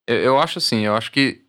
Eu, 0.08 0.16
eu 0.18 0.40
acho 0.40 0.60
assim, 0.60 0.86
eu 0.86 0.96
acho 0.96 1.12
que 1.12 1.42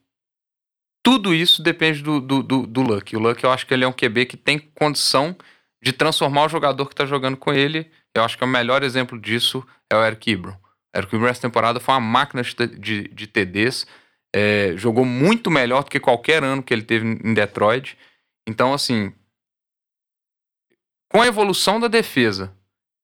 tudo 1.04 1.34
isso 1.34 1.62
depende 1.62 2.02
do, 2.02 2.20
do, 2.20 2.42
do, 2.42 2.66
do 2.66 2.82
Luck. 2.82 3.16
O 3.16 3.20
Luck, 3.20 3.42
eu 3.42 3.50
acho 3.52 3.66
que 3.66 3.72
ele 3.72 3.84
é 3.84 3.88
um 3.88 3.92
QB 3.92 4.26
que 4.26 4.36
tem 4.36 4.58
condição 4.58 5.36
de 5.82 5.92
transformar 5.92 6.46
o 6.46 6.48
jogador 6.48 6.86
que 6.88 6.94
tá 6.94 7.06
jogando 7.06 7.36
com 7.36 7.52
ele. 7.52 7.88
Eu 8.18 8.24
acho 8.24 8.36
que 8.36 8.44
o 8.44 8.48
melhor 8.48 8.82
exemplo 8.82 9.18
disso 9.18 9.66
é 9.90 9.96
o 9.96 10.04
Eric 10.04 10.30
Ebron. 10.30 10.56
Eric 10.94 11.14
Ebron 11.14 11.28
essa 11.28 11.40
temporada 11.40 11.80
foi 11.80 11.94
uma 11.94 12.00
máquina 12.00 12.42
de, 12.42 13.08
de, 13.08 13.26
TDs. 13.26 13.86
é, 14.34 14.74
jogou 14.76 15.04
muito 15.04 15.50
melhor 15.50 15.84
do 15.84 15.90
que 15.90 16.00
qualquer 16.00 16.42
ano 16.44 16.62
que 16.62 16.72
ele 16.74 16.82
teve 16.82 17.06
em 17.06 17.34
Detroit. 17.34 17.96
Então, 18.46 18.72
assim, 18.74 19.12
com 21.10 21.20
a 21.20 21.26
evolução 21.26 21.80
da 21.80 21.88
defesa 21.88 22.52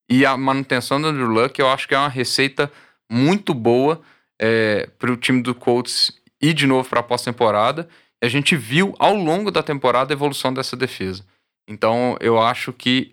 e 0.09 0.25
a 0.25 0.37
manutenção 0.37 1.01
do 1.01 1.07
Andrew 1.07 1.27
Luck, 1.27 1.59
eu 1.59 1.69
acho 1.69 1.87
que 1.87 1.95
é 1.95 1.97
uma 1.97 2.09
receita 2.09 2.71
muito 3.11 3.53
boa 3.53 4.01
é, 4.39 4.87
para 4.99 5.11
o 5.11 5.17
time 5.17 5.41
do 5.41 5.55
Colts 5.55 6.11
ir 6.41 6.53
de 6.53 6.67
novo 6.67 6.87
para 6.87 6.99
a 6.99 7.03
pós-temporada. 7.03 7.87
A 8.21 8.27
gente 8.27 8.55
viu 8.55 8.93
ao 8.99 9.15
longo 9.15 9.51
da 9.51 9.63
temporada 9.63 10.13
a 10.13 10.15
evolução 10.15 10.53
dessa 10.53 10.75
defesa. 10.75 11.25
Então, 11.67 12.17
eu 12.19 12.39
acho 12.39 12.71
que. 12.71 13.11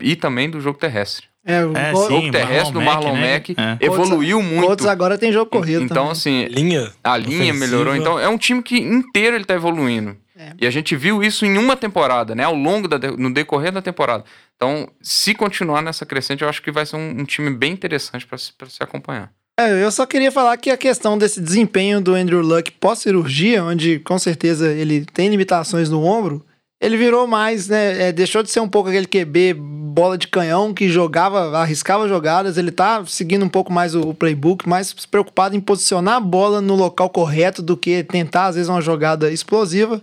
E, 0.00 0.10
e 0.12 0.16
também 0.16 0.48
do 0.50 0.60
jogo 0.60 0.78
terrestre. 0.78 1.26
É, 1.44 1.64
o 1.64 1.74
É, 1.76 1.90
jogo 1.92 2.20
Sim, 2.20 2.30
terrestre 2.30 2.72
do 2.72 2.82
Marlon 2.82 3.14
Mack, 3.16 3.50
Mack 3.50 3.54
né? 3.56 3.78
É. 3.80 3.86
evoluiu 3.86 4.42
muito. 4.42 4.66
Colts 4.66 4.86
agora 4.86 5.16
tem 5.16 5.32
jogo 5.32 5.50
corrido 5.50 5.82
Então, 5.84 5.96
também. 5.96 6.12
assim, 6.12 6.44
Linha. 6.46 6.90
a 7.02 7.16
linha 7.16 7.44
ofensiva. 7.52 7.58
melhorou. 7.58 7.96
Então, 7.96 8.18
é 8.20 8.28
um 8.28 8.36
time 8.36 8.62
que 8.62 8.76
inteiro 8.78 9.36
ele 9.36 9.44
tá 9.46 9.54
evoluindo. 9.54 10.16
É. 10.36 10.52
E 10.60 10.66
a 10.66 10.70
gente 10.70 10.94
viu 10.96 11.22
isso 11.22 11.44
em 11.46 11.56
uma 11.58 11.76
temporada, 11.76 12.34
né? 12.34 12.44
Ao 12.44 12.54
longo 12.54 12.86
da, 12.88 12.98
de- 12.98 13.16
no 13.16 13.32
decorrer 13.32 13.72
da 13.72 13.80
temporada. 13.82 14.24
Então, 14.56 14.88
se 15.02 15.34
continuar 15.34 15.82
nessa 15.82 16.04
crescente, 16.06 16.42
eu 16.42 16.48
acho 16.48 16.62
que 16.62 16.70
vai 16.70 16.84
ser 16.86 16.96
um, 16.96 17.20
um 17.20 17.24
time 17.24 17.50
bem 17.50 17.72
interessante 17.72 18.26
para 18.26 18.36
se, 18.38 18.52
pra 18.52 18.68
se 18.68 18.82
acompanhar. 18.82 19.30
É, 19.58 19.82
eu 19.82 19.90
só 19.90 20.06
queria 20.06 20.32
falar 20.32 20.56
que 20.56 20.70
a 20.70 20.76
questão 20.76 21.18
desse 21.18 21.40
desempenho 21.40 22.00
do 22.00 22.14
Andrew 22.14 22.40
Luck 22.40 22.70
pós-cirurgia, 22.72 23.62
onde 23.64 23.98
com 23.98 24.18
certeza 24.18 24.72
ele 24.72 25.04
tem 25.06 25.28
limitações 25.28 25.90
no 25.90 26.02
ombro, 26.04 26.44
ele 26.80 26.96
virou 26.96 27.26
mais, 27.26 27.68
né? 27.68 28.08
é, 28.08 28.12
deixou 28.12 28.42
de 28.42 28.50
ser 28.50 28.60
um 28.60 28.68
pouco 28.68 28.88
aquele 28.88 29.06
QB 29.06 29.54
bola 29.54 30.16
de 30.16 30.28
canhão 30.28 30.72
que 30.72 30.88
jogava, 30.88 31.58
arriscava 31.58 32.08
jogadas. 32.08 32.56
Ele 32.56 32.70
tá 32.70 33.04
seguindo 33.04 33.44
um 33.44 33.48
pouco 33.48 33.72
mais 33.72 33.94
o, 33.94 34.00
o 34.00 34.14
playbook, 34.14 34.68
mais 34.68 34.94
preocupado 35.06 35.54
em 35.54 35.60
posicionar 35.60 36.14
a 36.14 36.20
bola 36.20 36.60
no 36.60 36.74
local 36.74 37.10
correto 37.10 37.60
do 37.60 37.76
que 37.76 38.02
tentar, 38.04 38.46
às 38.46 38.54
vezes, 38.54 38.70
uma 38.70 38.80
jogada 38.80 39.30
explosiva. 39.30 40.00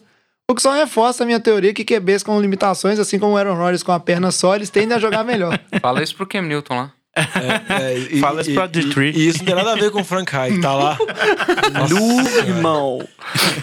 O 0.50 0.56
que 0.56 0.62
só 0.62 0.72
reforça 0.72 1.24
a 1.24 1.26
minha 1.26 1.40
teoria 1.40 1.74
que 1.74 1.84
QBs 1.84 2.24
com 2.24 2.40
limitações, 2.40 3.00
assim 3.00 3.20
como 3.20 3.34
o 3.34 3.38
Aaron 3.38 3.56
Rodgers 3.56 3.84
com 3.84 3.92
a 3.92 4.00
perna 4.00 4.32
só, 4.32 4.56
eles 4.56 4.70
tendem 4.70 4.96
a 4.96 5.00
jogar 5.00 5.24
melhor. 5.24 5.60
Fala 5.82 6.02
isso 6.02 6.16
pro 6.16 6.28
Cam 6.28 6.44
Newton 6.44 6.76
lá. 6.76 6.94
É, 7.18 7.98
e, 8.12 8.20
Fala 8.20 8.42
isso 8.42 8.54
pra 8.54 8.66
e- 8.66 8.68
Detroit. 8.68 9.18
E 9.18 9.28
isso 9.28 9.40
não 9.40 9.46
tem 9.46 9.56
nada 9.56 9.74
a 9.74 9.76
ver 9.76 9.92
com 9.92 10.02
o 10.02 10.04
Frank 10.04 10.32
que 10.32 10.60
tá 10.62 10.74
lá. 10.74 10.98
Nu, 11.90 12.28
irmão. 12.40 13.08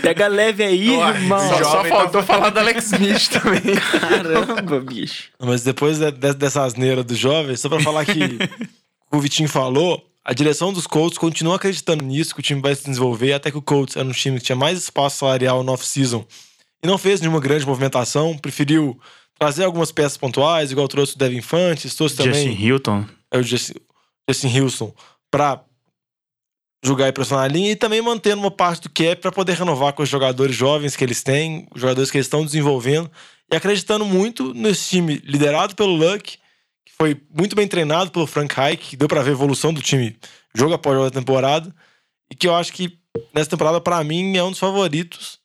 Pega 0.03 0.27
leve 0.27 0.63
aí, 0.65 0.91
irmão. 0.91 1.39
Só, 1.49 1.65
só 1.65 1.85
faltou 1.85 2.23
falar 2.23 2.51
do 2.51 2.59
Alex 2.61 2.87
Smith 2.93 3.29
também. 3.29 3.61
Caramba, 4.01 4.81
bicho. 4.81 5.31
Mas 5.39 5.63
depois 5.63 5.99
de- 5.99 6.11
de- 6.11 6.35
dessa 6.35 6.63
asneira 6.65 7.03
do 7.03 7.15
jovem, 7.15 7.57
só 7.57 7.69
pra 7.69 7.81
falar 7.81 8.05
que 8.05 8.39
o 9.13 9.19
Vitinho 9.21 9.49
falou, 9.49 10.03
a 10.25 10.33
direção 10.33 10.73
dos 10.73 10.87
Colts 10.87 11.19
continua 11.19 11.57
acreditando 11.57 12.05
nisso, 12.05 12.35
que 12.35 12.41
o 12.41 12.43
time 12.43 12.61
vai 12.61 12.75
se 12.75 12.85
desenvolver, 12.85 13.33
até 13.33 13.51
que 13.51 13.59
o 13.59 13.63
Colts 13.63 13.97
era 13.97 14.07
um 14.07 14.13
time 14.13 14.39
que 14.39 14.45
tinha 14.47 14.57
mais 14.57 14.79
espaço 14.79 15.19
salarial 15.19 15.63
no 15.63 15.73
off-season 15.73 16.25
e 16.83 16.87
não 16.87 16.99
fez 16.99 17.21
nenhuma 17.21 17.41
grande 17.41 17.67
movimentação, 17.67 18.37
preferiu 18.37 18.99
trazer 19.39 19.65
algumas 19.65 19.91
peças 19.91 20.17
pontuais, 20.17 20.71
igual 20.71 20.87
trouxe 20.87 21.15
o 21.15 21.19
Devin 21.19 21.41
Fantes, 21.41 21.95
trouxe 21.95 22.17
também 22.17 22.35
Justin 22.49 22.63
Hilton. 22.63 23.05
É 23.35 23.39
o 23.39 23.43
Justin, 23.43 23.75
Wilson 24.61 24.95
para 25.31 25.65
jogar 26.85 27.09
e 27.09 27.13
pressionar 27.13 27.47
a 27.47 27.49
linha 27.49 27.73
e 27.73 27.77
também 27.77 28.01
mantendo 28.01 28.41
uma 28.41 28.51
parte 28.51 28.83
do 28.83 28.91
cap 28.91 29.17
para 29.17 29.33
poder 29.33 29.55
renovar 29.55 29.93
com 29.93 30.03
os 30.03 30.09
jogadores 30.09 30.55
jovens 30.55 30.95
que 30.95 31.03
eles 31.03 31.23
têm, 31.23 31.67
os 31.75 31.81
jogadores 31.81 32.11
que 32.11 32.17
eles 32.17 32.27
estão 32.27 32.45
desenvolvendo 32.45 33.11
e 33.51 33.57
acreditando 33.57 34.05
muito 34.05 34.55
nesse 34.55 34.91
time 34.91 35.17
liderado 35.25 35.75
pelo 35.75 35.97
Luck, 35.97 36.39
que 36.85 36.93
foi 36.97 37.21
muito 37.37 37.57
bem 37.57 37.67
treinado 37.67 38.11
pelo 38.11 38.27
Frank 38.27 38.55
Reich, 38.55 38.91
que 38.91 38.97
deu 38.97 39.09
para 39.09 39.23
ver 39.23 39.31
a 39.31 39.33
evolução 39.33 39.75
do 39.75 39.83
time 39.83 40.17
jogo 40.55 40.75
após 40.75 40.97
jogo 40.97 41.11
da 41.11 41.21
temporada 41.21 41.75
e 42.31 42.37
que 42.37 42.47
eu 42.47 42.55
acho 42.55 42.73
que 42.73 42.97
nessa 43.35 43.51
temporada 43.51 43.81
para 43.81 44.05
mim 44.05 44.37
é 44.37 44.45
um 44.45 44.51
dos 44.51 44.61
favoritos 44.61 45.41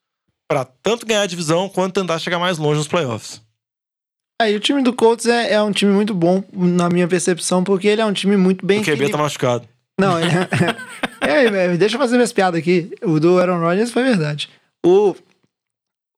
para 0.48 0.66
tanto 0.66 1.06
ganhar 1.06 1.22
a 1.22 1.28
divisão 1.28 1.70
quanto 1.70 2.00
tentar 2.00 2.20
chegar 2.20 2.38
mais 2.38 2.58
longe 2.58 2.78
nos 2.78 2.88
playoffs. 2.88 3.42
Aí 4.42 4.56
o 4.56 4.60
time 4.60 4.82
do 4.82 4.94
Colts 4.94 5.26
é, 5.26 5.54
é 5.54 5.62
um 5.62 5.72
time 5.72 5.92
muito 5.92 6.14
bom, 6.14 6.42
na 6.54 6.90
minha 6.90 7.08
percepção, 7.08 7.64
porque 7.64 7.88
ele 7.88 8.02
é 8.02 8.06
um 8.06 8.14
time 8.14 8.38
muito 8.38 8.66
bem 8.66 8.80
O 8.80 8.86
QB 8.86 9.10
tá 9.10 9.18
machucado. 9.18 9.68
Não, 10.00 10.18
ele 10.18 10.30
é, 11.20 11.46
é, 11.46 11.78
deixa 11.78 11.96
eu 11.96 12.00
fazer 12.00 12.16
minhas 12.16 12.32
piadas 12.32 12.58
aqui. 12.58 12.90
O 13.02 13.20
do 13.20 13.38
Aaron 13.38 13.60
Rodgers 13.60 13.92
foi 13.92 14.04
verdade. 14.04 14.50
O, 14.86 15.14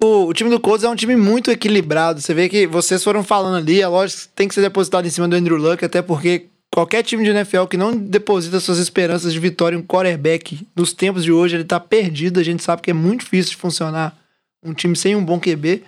o, 0.03 0.27
o 0.27 0.33
time 0.33 0.51
do 0.51 0.59
Colts 0.59 0.83
é 0.83 0.89
um 0.89 0.95
time 0.95 1.15
muito 1.15 1.49
equilibrado. 1.49 2.21
Você 2.21 2.31
vê 2.33 2.47
que 2.47 2.67
vocês 2.67 3.03
foram 3.03 3.23
falando 3.23 3.57
ali, 3.57 3.81
é 3.81 3.87
lógico 3.87 4.21
que 4.21 4.27
tem 4.29 4.47
que 4.47 4.53
ser 4.53 4.61
depositado 4.61 5.07
em 5.07 5.09
cima 5.09 5.27
do 5.27 5.35
Andrew 5.35 5.57
Luck, 5.57 5.83
até 5.83 6.03
porque 6.03 6.45
qualquer 6.71 7.01
time 7.03 7.23
de 7.23 7.31
NFL 7.31 7.65
que 7.65 7.75
não 7.75 7.97
deposita 7.97 8.59
suas 8.59 8.77
esperanças 8.77 9.33
de 9.33 9.39
vitória 9.39 9.75
em 9.75 9.79
um 9.79 9.83
quarterback 9.83 10.67
nos 10.75 10.93
tempos 10.93 11.23
de 11.23 11.31
hoje, 11.31 11.55
ele 11.55 11.63
tá 11.63 11.79
perdido. 11.79 12.39
A 12.39 12.43
gente 12.43 12.61
sabe 12.63 12.83
que 12.83 12.91
é 12.91 12.93
muito 12.93 13.21
difícil 13.21 13.51
de 13.51 13.57
funcionar 13.57 14.15
um 14.63 14.75
time 14.75 14.95
sem 14.95 15.15
um 15.15 15.25
bom 15.25 15.39
QB. 15.39 15.83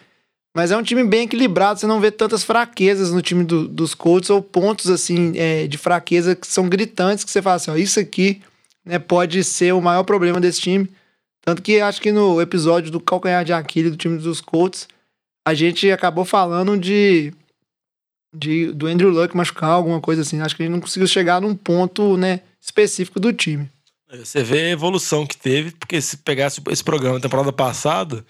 Mas 0.56 0.70
é 0.72 0.78
um 0.78 0.84
time 0.84 1.04
bem 1.04 1.24
equilibrado, 1.24 1.80
você 1.80 1.88
não 1.88 2.00
vê 2.00 2.12
tantas 2.12 2.44
fraquezas 2.44 3.12
no 3.12 3.22
time 3.22 3.44
do- 3.44 3.68
dos 3.68 3.96
Colts 3.96 4.30
ou 4.30 4.42
pontos 4.42 4.90
assim 4.90 5.34
é, 5.36 5.66
de 5.66 5.78
fraqueza 5.80 6.36
que 6.36 6.46
são 6.46 6.70
gritantes 6.70 7.24
que 7.24 7.32
você 7.32 7.42
fala 7.42 7.56
assim, 7.56 7.72
ó, 7.72 7.76
isso 7.76 8.00
aqui 8.00 8.42
né, 8.86 9.00
pode 9.00 9.44
ser 9.44 9.74
o 9.74 9.82
maior 9.82 10.04
problema 10.04 10.40
desse 10.40 10.62
time. 10.62 10.88
Tanto 11.42 11.62
que 11.62 11.80
acho 11.82 12.00
que 12.00 12.12
no 12.12 12.40
episódio 12.40 12.92
do 12.92 13.00
calcanhar 13.00 13.44
de 13.44 13.52
Aquiles 13.52 13.92
do 13.92 13.98
time 13.98 14.18
dos 14.18 14.40
Colts, 14.42 14.88
a 15.46 15.54
gente 15.54 15.92
acabou 15.92 16.24
falando 16.24 16.78
de, 16.78 17.34
de 18.34 18.72
do 18.72 18.88
Andrew 18.88 19.10
Luck 19.10 19.36
machucar, 19.36 19.72
alguma 19.72 20.00
coisa 20.00 20.22
assim. 20.22 20.40
Acho 20.40 20.56
que 20.56 20.64
a 20.64 20.66
gente 20.66 20.74
não 20.74 20.82
conseguiu 20.82 21.08
chegar 21.08 21.42
num 21.42 21.56
ponto 21.56 22.16
né, 22.16 22.42
específico 22.62 23.20
do 23.20 23.34
time. 23.34 23.70
Você 24.10 24.44
vê 24.44 24.62
a 24.62 24.70
evolução 24.70 25.26
que 25.26 25.36
teve, 25.36 25.72
porque 25.72 26.00
se 26.00 26.18
pegasse 26.18 26.62
esse 26.70 26.84
programa 26.84 27.20
temporada 27.20 27.52
passada, 27.52 28.24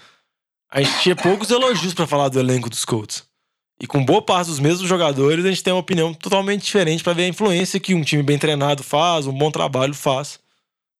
a 0.74 0.82
gente 0.82 1.02
tinha 1.02 1.16
poucos 1.16 1.52
elogios 1.52 1.94
pra 1.94 2.08
falar 2.08 2.30
do 2.30 2.40
elenco 2.40 2.68
dos 2.68 2.84
Colts. 2.84 3.24
E 3.80 3.86
com 3.86 4.04
boa 4.04 4.24
parte 4.24 4.48
dos 4.48 4.60
mesmos 4.60 4.90
jogadores, 4.90 5.46
a 5.46 5.50
gente 5.50 5.64
tem 5.64 5.72
uma 5.72 5.80
opinião 5.80 6.14
totalmente 6.16 6.64
diferente 6.64 7.04
pra 7.04 7.14
ver 7.14 7.26
a 7.26 7.28
influência 7.28 7.80
que 7.80 7.94
um 7.94 8.02
time 8.02 8.24
bem 8.24 8.40
treinado 8.40 8.82
faz, 8.82 9.28
um 9.28 9.34
bom 9.34 9.52
trabalho 9.52 9.94
faz 9.94 10.40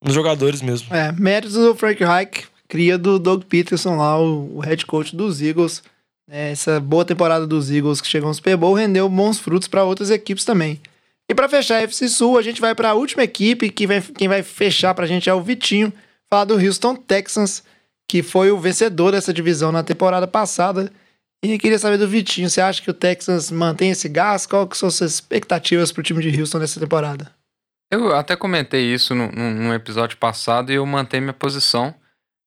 nos 0.04 0.14
jogadores 0.14 0.62
mesmo. 0.62 0.94
É, 0.94 1.12
méritos 1.14 1.56
do 1.56 1.74
Frank 1.74 2.04
Reich, 2.04 2.46
cria 2.68 3.00
do 3.00 3.18
Doug 3.18 3.44
Peterson 3.46 3.96
lá, 3.96 4.20
o, 4.20 4.58
o 4.58 4.60
head 4.60 4.86
coach 4.86 5.16
dos 5.16 5.42
Eagles. 5.42 5.82
É, 6.30 6.52
essa 6.52 6.80
boa 6.80 7.04
temporada 7.04 7.48
dos 7.48 7.72
Eagles 7.72 8.00
que 8.00 8.08
chegou 8.08 8.30
no 8.30 8.36
Super 8.36 8.56
Bowl 8.56 8.76
rendeu 8.76 9.10
bons 9.10 9.40
frutos 9.40 9.68
para 9.68 9.84
outras 9.84 10.12
equipes 10.12 10.46
também. 10.46 10.80
E 11.28 11.34
para 11.34 11.50
fechar 11.50 11.78
a 11.78 11.82
FC 11.82 12.10
Sul, 12.10 12.38
a 12.38 12.44
gente 12.44 12.62
vai 12.62 12.76
para 12.76 12.90
a 12.90 12.94
última 12.94 13.24
equipe, 13.24 13.72
que 13.72 13.88
vai, 13.88 14.02
quem 14.02 14.28
vai 14.28 14.44
fechar 14.44 14.94
pra 14.94 15.08
gente 15.08 15.30
é 15.30 15.34
o 15.34 15.42
Vitinho, 15.42 15.92
falar 16.30 16.46
do 16.46 16.60
Houston 16.60 16.96
Texans, 16.96 17.64
que 18.14 18.22
foi 18.22 18.52
o 18.52 18.60
vencedor 18.60 19.12
dessa 19.12 19.34
divisão 19.34 19.72
na 19.72 19.82
temporada 19.82 20.28
passada. 20.28 20.94
E 21.44 21.58
queria 21.58 21.80
saber 21.80 21.98
do 21.98 22.08
Vitinho, 22.08 22.48
você 22.48 22.62
acha 22.62 22.80
que 22.80 22.92
o 22.92 22.94
Texans 22.94 23.50
mantém 23.50 23.90
esse 23.90 24.08
gás? 24.08 24.46
Qual 24.46 24.68
que 24.68 24.78
são 24.78 24.88
as 24.88 24.94
suas 24.94 25.14
expectativas 25.16 25.92
pro 25.92 26.04
time 26.04 26.22
de 26.22 26.40
Houston 26.40 26.60
nessa 26.60 26.80
temporada? 26.80 27.32
Eu 27.90 28.16
até 28.16 28.36
comentei 28.36 28.94
isso 28.94 29.16
no, 29.16 29.74
episódio 29.74 30.16
passado 30.18 30.72
e 30.72 30.76
eu 30.76 30.86
mantenho 30.86 31.24
minha 31.24 31.34
posição. 31.34 31.92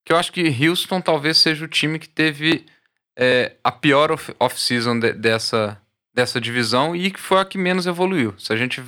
Que 0.04 0.12
eu 0.12 0.16
acho 0.16 0.30
que 0.30 0.68
Houston 0.68 1.00
talvez 1.00 1.36
seja 1.38 1.64
o 1.64 1.68
time 1.68 1.98
que 1.98 2.08
teve 2.08 2.64
é, 3.18 3.56
a 3.64 3.72
pior 3.72 4.12
off- 4.12 4.36
off-season 4.38 5.00
de- 5.00 5.14
dessa, 5.14 5.76
dessa 6.14 6.40
divisão 6.40 6.94
e 6.94 7.10
que 7.10 7.18
foi 7.18 7.40
a 7.40 7.44
que 7.44 7.58
menos 7.58 7.88
evoluiu. 7.88 8.34
Se 8.38 8.52
a 8.52 8.56
gente 8.56 8.80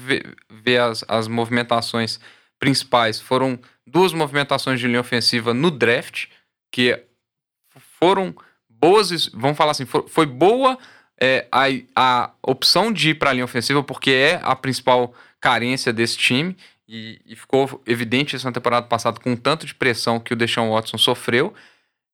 vê 0.48 0.78
as, 0.78 1.04
as 1.08 1.26
movimentações 1.26 2.20
principais, 2.56 3.20
foram 3.20 3.58
duas 3.84 4.12
movimentações 4.12 4.78
de 4.78 4.86
linha 4.86 5.00
ofensiva 5.00 5.52
no 5.52 5.72
draft, 5.72 6.26
que 6.70 6.98
foram 7.98 8.34
boas, 8.68 9.26
vamos 9.28 9.56
falar 9.56 9.72
assim, 9.72 9.86
fo- 9.86 10.06
foi 10.08 10.26
boa 10.26 10.78
é, 11.20 11.46
a, 11.50 11.66
a 11.96 12.30
opção 12.42 12.92
de 12.92 13.10
ir 13.10 13.14
para 13.14 13.30
a 13.30 13.32
linha 13.32 13.44
ofensiva, 13.44 13.82
porque 13.82 14.10
é 14.10 14.40
a 14.42 14.54
principal 14.54 15.12
carência 15.40 15.92
desse 15.92 16.16
time. 16.16 16.56
E, 16.90 17.20
e 17.26 17.36
ficou 17.36 17.82
evidente 17.86 18.34
isso 18.34 18.46
na 18.46 18.52
temporada 18.52 18.86
passada 18.86 19.20
com 19.20 19.34
o 19.34 19.36
tanto 19.36 19.66
de 19.66 19.74
pressão 19.74 20.18
que 20.18 20.32
o 20.32 20.36
Deshaun 20.36 20.70
Watson 20.72 20.96
sofreu. 20.96 21.52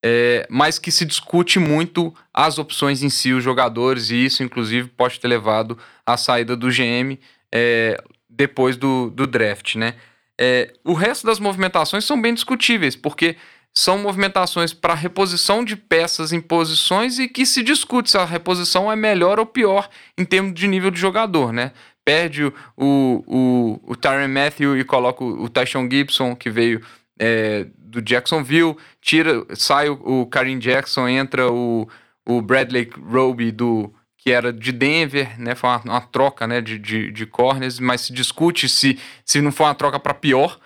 é, 0.05 0.47
mas 0.51 0.79
que 0.79 0.91
se 0.91 1.05
discute 1.05 1.59
muito 1.59 2.15
as 2.33 2.59
opções 2.59 3.03
em 3.03 3.09
si, 3.09 3.33
os 3.33 3.43
jogadores, 3.45 4.11
e 4.11 4.25
isso, 4.25 4.43
inclusive, 4.43 4.89
pode 4.89 5.19
ter 5.21 5.29
levado 5.29 5.79
à 6.05 6.17
saída 6.17 6.57
do 6.57 6.69
GM 6.69 7.19
é, 7.53 8.03
depois 8.29 8.77
do, 8.77 9.11
do 9.11 9.27
draft, 9.27 9.77
né? 9.77 9.95
É, 10.39 10.73
o 10.85 10.93
resto 10.93 11.25
das 11.27 11.39
movimentações 11.39 12.05
são 12.05 12.21
bem 12.21 12.35
discutíveis, 12.35 12.97
porque 12.97 13.37
são 13.77 13.99
movimentações 13.99 14.73
para 14.73 14.95
reposição 14.95 15.65
de 15.65 15.77
peças 15.77 16.33
em 16.33 16.41
posições 16.41 17.19
e 17.19 17.29
que 17.29 17.45
se 17.45 17.63
discute 17.63 18.11
se 18.11 18.17
a 18.17 18.25
reposição 18.25 18.91
é 18.91 18.95
melhor 18.95 19.41
ou 19.41 19.47
pior 19.47 19.89
em 20.17 20.25
termos 20.25 20.55
de 20.55 20.69
nível 20.69 20.91
de 20.91 21.01
jogador, 21.01 21.53
né? 21.53 21.73
Perde 22.05 22.45
o, 22.45 22.53
o, 22.77 23.81
o, 23.83 23.97
Tyron 23.97 24.29
Matthew 24.29 24.79
e 24.79 24.85
coloca 24.85 25.25
o, 25.25 25.45
o 25.45 25.49
Tyshon 25.49 25.89
Gibson, 25.91 26.37
que 26.37 26.51
veio 26.51 26.81
é, 27.19 27.67
do 27.77 28.01
Jacksonville, 28.01 28.77
tira, 29.01 29.45
sai 29.55 29.89
o, 29.89 29.95
o 29.95 30.27
Karim 30.27 30.59
Jackson, 30.59 31.09
entra 31.09 31.51
o, 31.51 31.89
o 32.27 32.41
Bradley 32.43 32.91
Roby 32.97 33.51
do 33.51 33.93
que 34.19 34.31
era 34.31 34.53
de 34.53 34.73
Denver, 34.73 35.39
né? 35.39 35.55
Foi 35.55 35.69
uma, 35.69 35.83
uma 35.85 36.01
troca 36.01 36.47
né, 36.47 36.61
de, 36.61 36.79
de, 36.79 37.11
de 37.11 37.27
corners, 37.27 37.79
mas 37.79 38.03
se 38.03 38.13
discute 38.13 38.69
se, 38.69 38.99
se 39.25 39.41
não 39.41 39.53
foi 39.53 39.67
uma 39.67 39.75
troca 39.75 39.99
para 39.99 40.15
pior. 40.15 40.59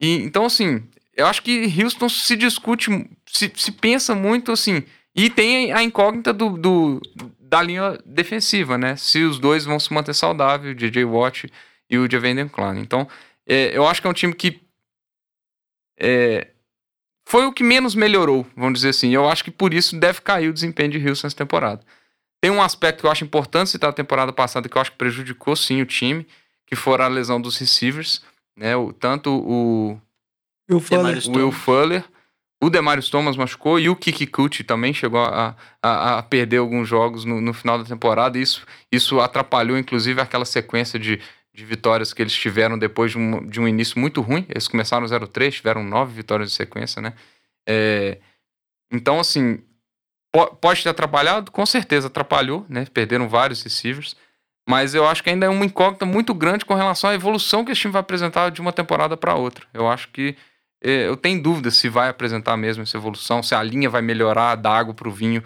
E, 0.00 0.22
então, 0.22 0.46
assim, 0.46 0.82
eu 1.16 1.26
acho 1.26 1.42
que 1.42 1.64
Houston 1.82 2.08
se 2.08 2.36
discute, 2.36 2.90
se, 3.26 3.50
se 3.56 3.72
pensa 3.72 4.14
muito 4.14 4.52
assim. 4.52 4.82
E 5.14 5.30
tem 5.30 5.72
a 5.72 5.82
incógnita 5.82 6.32
do, 6.32 6.50
do- 6.58 7.00
da 7.40 7.62
linha 7.62 7.98
defensiva, 8.04 8.76
né? 8.76 8.96
Se 8.96 9.22
os 9.24 9.38
dois 9.38 9.64
vão 9.64 9.80
se 9.80 9.92
manter 9.92 10.14
saudáveis, 10.14 10.72
o 10.72 10.74
DJ 10.76 11.04
Watt 11.04 11.46
e 11.88 11.96
o 11.98 12.10
Javenden 12.10 12.48
Clown. 12.48 12.76
Então, 12.78 13.08
é, 13.46 13.76
eu 13.76 13.86
acho 13.86 14.00
que 14.00 14.06
é 14.06 14.10
um 14.10 14.14
time 14.14 14.34
que 14.34 14.60
é, 15.98 16.48
foi 17.26 17.46
o 17.46 17.52
que 17.52 17.62
menos 17.62 17.94
melhorou, 17.94 18.46
vamos 18.54 18.80
dizer 18.80 18.90
assim. 18.90 19.10
Eu 19.14 19.28
acho 19.28 19.42
que 19.42 19.50
por 19.50 19.72
isso 19.72 19.98
deve 19.98 20.20
cair 20.20 20.48
o 20.48 20.52
desempenho 20.52 20.90
de 20.90 21.08
Houston 21.08 21.26
essa 21.28 21.36
temporada. 21.36 21.82
Tem 22.40 22.50
um 22.50 22.60
aspecto 22.62 23.00
que 23.00 23.06
eu 23.06 23.10
acho 23.10 23.24
importante 23.24 23.70
citar 23.70 23.90
da 23.90 23.96
temporada 23.96 24.32
passada 24.32 24.68
que 24.68 24.76
eu 24.76 24.82
acho 24.82 24.92
que 24.92 24.98
prejudicou 24.98 25.56
sim 25.56 25.80
o 25.80 25.86
time, 25.86 26.26
que 26.66 26.76
foi 26.76 27.00
a 27.00 27.08
lesão 27.08 27.40
dos 27.40 27.56
receivers, 27.56 28.22
né? 28.56 28.76
O, 28.76 28.92
tanto 28.92 29.30
o 29.32 30.00
O 30.68 30.80
Fuller, 30.80 31.02
Will 31.36 31.52
Fuller, 31.52 32.04
o 32.62 32.70
Demarius 32.70 33.08
Thomas 33.10 33.36
machucou 33.36 33.78
e 33.78 33.88
o 33.88 33.94
Kiki 33.96 34.26
Kuti 34.26 34.64
também 34.64 34.92
chegou 34.94 35.20
a, 35.20 35.54
a, 35.82 36.18
a 36.18 36.22
perder 36.22 36.56
alguns 36.58 36.88
jogos 36.88 37.24
no, 37.24 37.40
no 37.40 37.52
final 37.52 37.78
da 37.78 37.84
temporada. 37.84 38.38
Isso, 38.38 38.66
isso 38.90 39.20
atrapalhou, 39.20 39.76
inclusive, 39.78 40.20
aquela 40.20 40.44
sequência 40.44 40.98
de, 40.98 41.20
de 41.54 41.64
vitórias 41.64 42.12
que 42.12 42.22
eles 42.22 42.32
tiveram 42.32 42.78
depois 42.78 43.12
de 43.12 43.18
um, 43.18 43.46
de 43.46 43.60
um 43.60 43.68
início 43.68 43.98
muito 43.98 44.20
ruim. 44.20 44.44
Eles 44.48 44.66
começaram 44.66 45.06
0-3, 45.06 45.52
tiveram 45.52 45.84
nove 45.84 46.14
vitórias 46.14 46.50
de 46.50 46.56
sequência, 46.56 47.00
né? 47.02 47.12
É, 47.68 48.18
então, 48.90 49.20
assim, 49.20 49.60
po- 50.32 50.54
pode 50.56 50.82
ter 50.82 50.88
atrapalhado? 50.88 51.50
Com 51.50 51.66
certeza 51.66 52.06
atrapalhou, 52.06 52.64
né? 52.68 52.86
Perderam 52.92 53.28
vários 53.28 53.62
receivers. 53.62 54.16
Mas 54.68 54.94
eu 54.94 55.06
acho 55.06 55.22
que 55.22 55.30
ainda 55.30 55.46
é 55.46 55.48
uma 55.48 55.64
incógnita 55.64 56.04
muito 56.04 56.34
grande 56.34 56.64
com 56.64 56.74
relação 56.74 57.10
à 57.10 57.14
evolução 57.14 57.64
que 57.64 57.70
esse 57.70 57.82
time 57.82 57.92
vai 57.92 58.00
apresentar 58.00 58.50
de 58.50 58.60
uma 58.60 58.72
temporada 58.72 59.16
para 59.16 59.34
outra. 59.34 59.64
Eu 59.72 59.88
acho 59.88 60.08
que 60.08 60.34
eu 60.90 61.16
tenho 61.16 61.42
dúvidas 61.42 61.76
se 61.76 61.88
vai 61.88 62.08
apresentar 62.08 62.56
mesmo 62.56 62.82
essa 62.82 62.96
evolução, 62.96 63.42
se 63.42 63.54
a 63.54 63.62
linha 63.62 63.90
vai 63.90 64.02
melhorar, 64.02 64.56
dar 64.56 64.72
água 64.72 64.94
para 64.94 65.08
o 65.08 65.12
vinho 65.12 65.42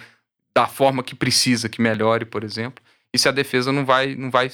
da 0.55 0.67
forma 0.67 1.03
que 1.03 1.15
precisa 1.15 1.69
que 1.69 1.81
melhore, 1.81 2.25
por 2.25 2.45
exemplo, 2.45 2.83
e 3.13 3.19
se 3.19 3.29
a 3.29 3.33
defesa 3.33 3.73
não 3.73 3.85
vai, 3.85 4.15
não 4.15 4.31
vai 4.31 4.51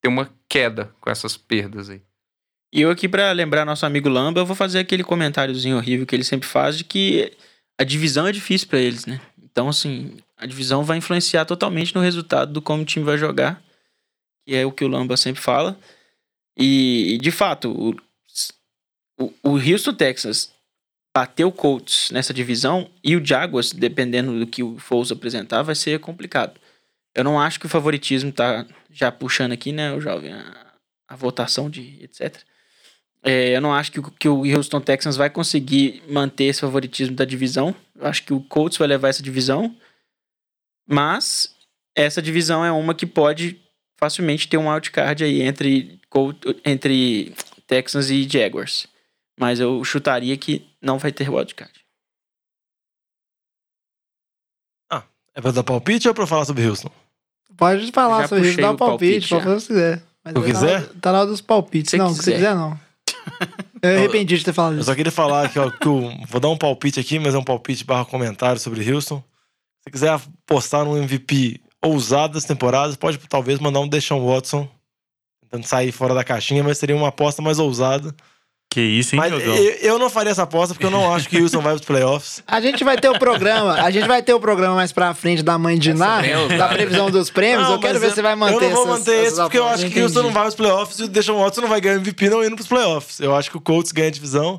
ter 0.00 0.08
uma 0.08 0.30
queda 0.48 0.94
com 1.00 1.10
essas 1.10 1.36
perdas 1.36 1.88
aí. 1.88 2.00
E 2.72 2.80
eu 2.80 2.90
aqui, 2.90 3.08
pra 3.08 3.32
lembrar 3.32 3.64
nosso 3.64 3.84
amigo 3.84 4.08
Lamba, 4.08 4.40
eu 4.40 4.46
vou 4.46 4.56
fazer 4.56 4.78
aquele 4.78 5.04
comentáriozinho 5.04 5.76
horrível 5.76 6.06
que 6.06 6.16
ele 6.16 6.24
sempre 6.24 6.48
faz 6.48 6.78
de 6.78 6.84
que 6.84 7.32
a 7.78 7.84
divisão 7.84 8.26
é 8.26 8.32
difícil 8.32 8.68
pra 8.68 8.78
eles, 8.78 9.04
né? 9.04 9.20
Então, 9.42 9.68
assim, 9.68 10.16
a 10.38 10.46
divisão 10.46 10.82
vai 10.82 10.96
influenciar 10.96 11.44
totalmente 11.44 11.94
no 11.94 12.00
resultado 12.00 12.52
do 12.52 12.62
como 12.62 12.82
o 12.82 12.86
time 12.86 13.04
vai 13.04 13.18
jogar, 13.18 13.62
que 14.46 14.54
é 14.54 14.64
o 14.64 14.72
que 14.72 14.84
o 14.84 14.88
Lamba 14.88 15.16
sempre 15.16 15.42
fala. 15.42 15.78
E, 16.56 17.14
e, 17.14 17.18
de 17.18 17.30
fato, 17.30 17.70
o, 17.70 17.94
o, 19.18 19.32
Houston 19.58 19.94
Texans 19.94 20.52
bateu 21.14 21.48
o 21.48 21.52
Colts 21.52 22.10
nessa 22.10 22.32
divisão 22.32 22.90
e 23.04 23.16
o 23.16 23.24
Jaguars, 23.24 23.72
dependendo 23.72 24.38
do 24.38 24.46
que 24.46 24.62
o 24.62 24.78
Foles 24.78 25.12
apresentar, 25.12 25.62
vai 25.62 25.74
ser 25.74 26.00
complicado. 26.00 26.58
Eu 27.14 27.22
não 27.24 27.38
acho 27.38 27.60
que 27.60 27.66
o 27.66 27.68
favoritismo 27.68 28.32
tá 28.32 28.66
já 28.90 29.12
puxando 29.12 29.52
aqui, 29.52 29.70
né, 29.72 29.92
o 29.92 30.00
jovem, 30.00 30.32
a, 30.32 30.72
a 31.08 31.16
votação 31.16 31.68
de 31.68 31.98
etc. 32.02 32.38
É, 33.22 33.54
eu 33.54 33.60
não 33.60 33.72
acho 33.74 33.92
que, 33.92 34.00
o- 34.00 34.10
que 34.10 34.28
o 34.28 34.42
Houston 34.44 34.80
Texans 34.80 35.16
vai 35.16 35.28
conseguir 35.30 36.02
manter 36.08 36.44
esse 36.44 36.60
favoritismo 36.60 37.14
da 37.14 37.24
divisão. 37.24 37.74
Eu 37.94 38.06
acho 38.06 38.24
que 38.24 38.32
o 38.32 38.40
Colts 38.40 38.78
vai 38.78 38.88
levar 38.88 39.08
essa 39.10 39.22
divisão. 39.22 39.76
Mas 40.86 41.54
essa 41.94 42.20
divisão 42.20 42.64
é 42.64 42.72
uma 42.72 42.94
que 42.94 43.06
pode 43.06 43.60
facilmente 43.98 44.48
ter 44.48 44.56
um 44.56 44.68
wildcard 44.68 45.22
aí 45.22 45.42
entre, 45.42 46.00
entre 46.64 47.34
Texans 47.66 48.10
e 48.10 48.28
Jaguars. 48.28 48.86
Mas 49.38 49.60
eu 49.60 49.82
chutaria 49.84 50.36
que 50.36 50.66
não 50.80 50.98
vai 50.98 51.10
ter 51.12 51.28
wildcard. 51.30 51.72
É 55.34 55.40
pra 55.40 55.50
dar 55.50 55.62
palpite 55.64 56.06
ou 56.06 56.12
pra 56.14 56.26
falar 56.26 56.44
sobre 56.44 56.66
Houston? 56.68 56.90
Pode 57.56 57.90
falar 57.90 58.20
Já 58.22 58.28
sobre 58.28 58.48
puxei 58.48 58.62
dá 58.62 58.74
palpite, 58.74 59.28
palpite, 59.28 59.28
pode 59.30 59.44
já. 59.44 59.50
fazer 59.50 59.56
o 59.56 59.60
que 59.60 59.66
quiser. 59.68 60.02
Mas 60.22 60.34
Tu 60.34 60.34
tá 60.34 60.40
na- 60.40 60.46
quiser? 60.52 60.88
Tá 61.00 61.12
na 61.12 61.18
hora 61.20 61.26
dos 61.26 61.40
palpites. 61.40 61.90
Se 61.90 61.96
não, 61.96 62.08
se 62.10 62.16
você 62.16 62.32
quiser. 62.34 62.36
quiser, 62.36 62.54
não. 62.54 62.78
Eu 63.82 63.96
arrependi 63.96 64.36
de 64.36 64.44
ter 64.44 64.52
falado 64.52 64.74
Eu 64.74 64.80
isso. 64.80 64.86
só 64.90 64.94
queria 64.94 65.10
falar 65.10 65.46
aqui, 65.46 65.58
ó, 65.58 65.70
que 65.70 65.88
eu 65.88 66.12
vou 66.28 66.38
dar 66.40 66.48
um 66.50 66.56
palpite 66.58 67.00
aqui, 67.00 67.18
mas 67.18 67.34
é 67.34 67.38
um 67.38 67.42
palpite 67.42 67.82
barra 67.82 68.04
comentário 68.04 68.60
sobre 68.60 68.88
Houston. 68.92 69.24
Se 69.82 69.90
quiser 69.90 70.10
apostar 70.10 70.84
no 70.84 70.96
MVP 70.98 71.60
ousado 71.82 72.34
das 72.34 72.44
temporadas, 72.44 72.94
pode 72.94 73.16
talvez 73.26 73.58
mandar 73.58 73.80
um 73.80 73.88
Deshaun 73.88 74.24
Watson 74.24 74.68
tentando 75.40 75.66
sair 75.66 75.90
fora 75.92 76.14
da 76.14 76.22
caixinha, 76.22 76.62
mas 76.62 76.76
seria 76.78 76.94
uma 76.94 77.08
aposta 77.08 77.40
mais 77.42 77.58
ousada. 77.58 78.14
Que 78.72 78.80
isso, 78.80 79.14
hein, 79.14 79.20
Mas 79.20 79.30
Diogão? 79.30 79.54
eu, 79.54 79.72
eu 79.82 79.98
não 79.98 80.08
faria 80.08 80.30
essa 80.30 80.44
aposta 80.44 80.74
porque 80.74 80.86
eu 80.86 80.90
não 80.90 81.12
acho 81.14 81.28
que 81.28 81.38
Houston 81.38 81.60
vai 81.60 81.74
pros 81.74 81.84
playoffs. 81.84 82.42
A 82.46 82.58
gente 82.58 82.82
vai 82.82 82.96
ter 82.96 83.10
o 83.10 83.18
programa, 83.18 83.74
a 83.74 83.90
gente 83.90 84.08
vai 84.08 84.22
ter 84.22 84.32
o 84.32 84.40
programa 84.40 84.74
mais 84.76 84.92
pra 84.92 85.12
frente 85.12 85.42
da 85.42 85.58
mãe 85.58 85.78
de 85.78 85.92
Ná, 85.92 86.22
da 86.56 86.68
previsão 86.68 87.10
dos 87.10 87.28
prêmios. 87.28 87.68
Não, 87.68 87.74
eu 87.74 87.80
quero 87.80 88.00
ver 88.00 88.08
se 88.08 88.14
você 88.14 88.22
vai 88.22 88.34
manter 88.34 88.54
Eu 88.64 88.70
não 88.70 88.86
vou 88.86 88.94
essas- 88.94 88.98
manter 89.06 89.24
esse 89.26 89.36
porque 89.36 89.58
eu 89.58 89.68
acho 89.68 89.90
que 89.90 90.00
Houston 90.00 90.20
Entendi. 90.20 90.26
não 90.26 90.32
vai 90.32 90.42
pros 90.44 90.54
playoffs 90.54 90.98
e 91.00 91.02
o 91.02 91.08
Deshaun 91.08 91.38
Watson 91.42 91.60
não 91.60 91.68
vai 91.68 91.82
ganhar 91.82 91.96
MVP 91.96 92.30
não 92.30 92.42
indo 92.42 92.54
pros 92.56 92.66
playoffs. 92.66 93.20
Eu 93.20 93.36
acho 93.36 93.50
que 93.50 93.58
o 93.58 93.60
Colts 93.60 93.92
ganha 93.92 94.08
a 94.08 94.10
divisão. 94.10 94.58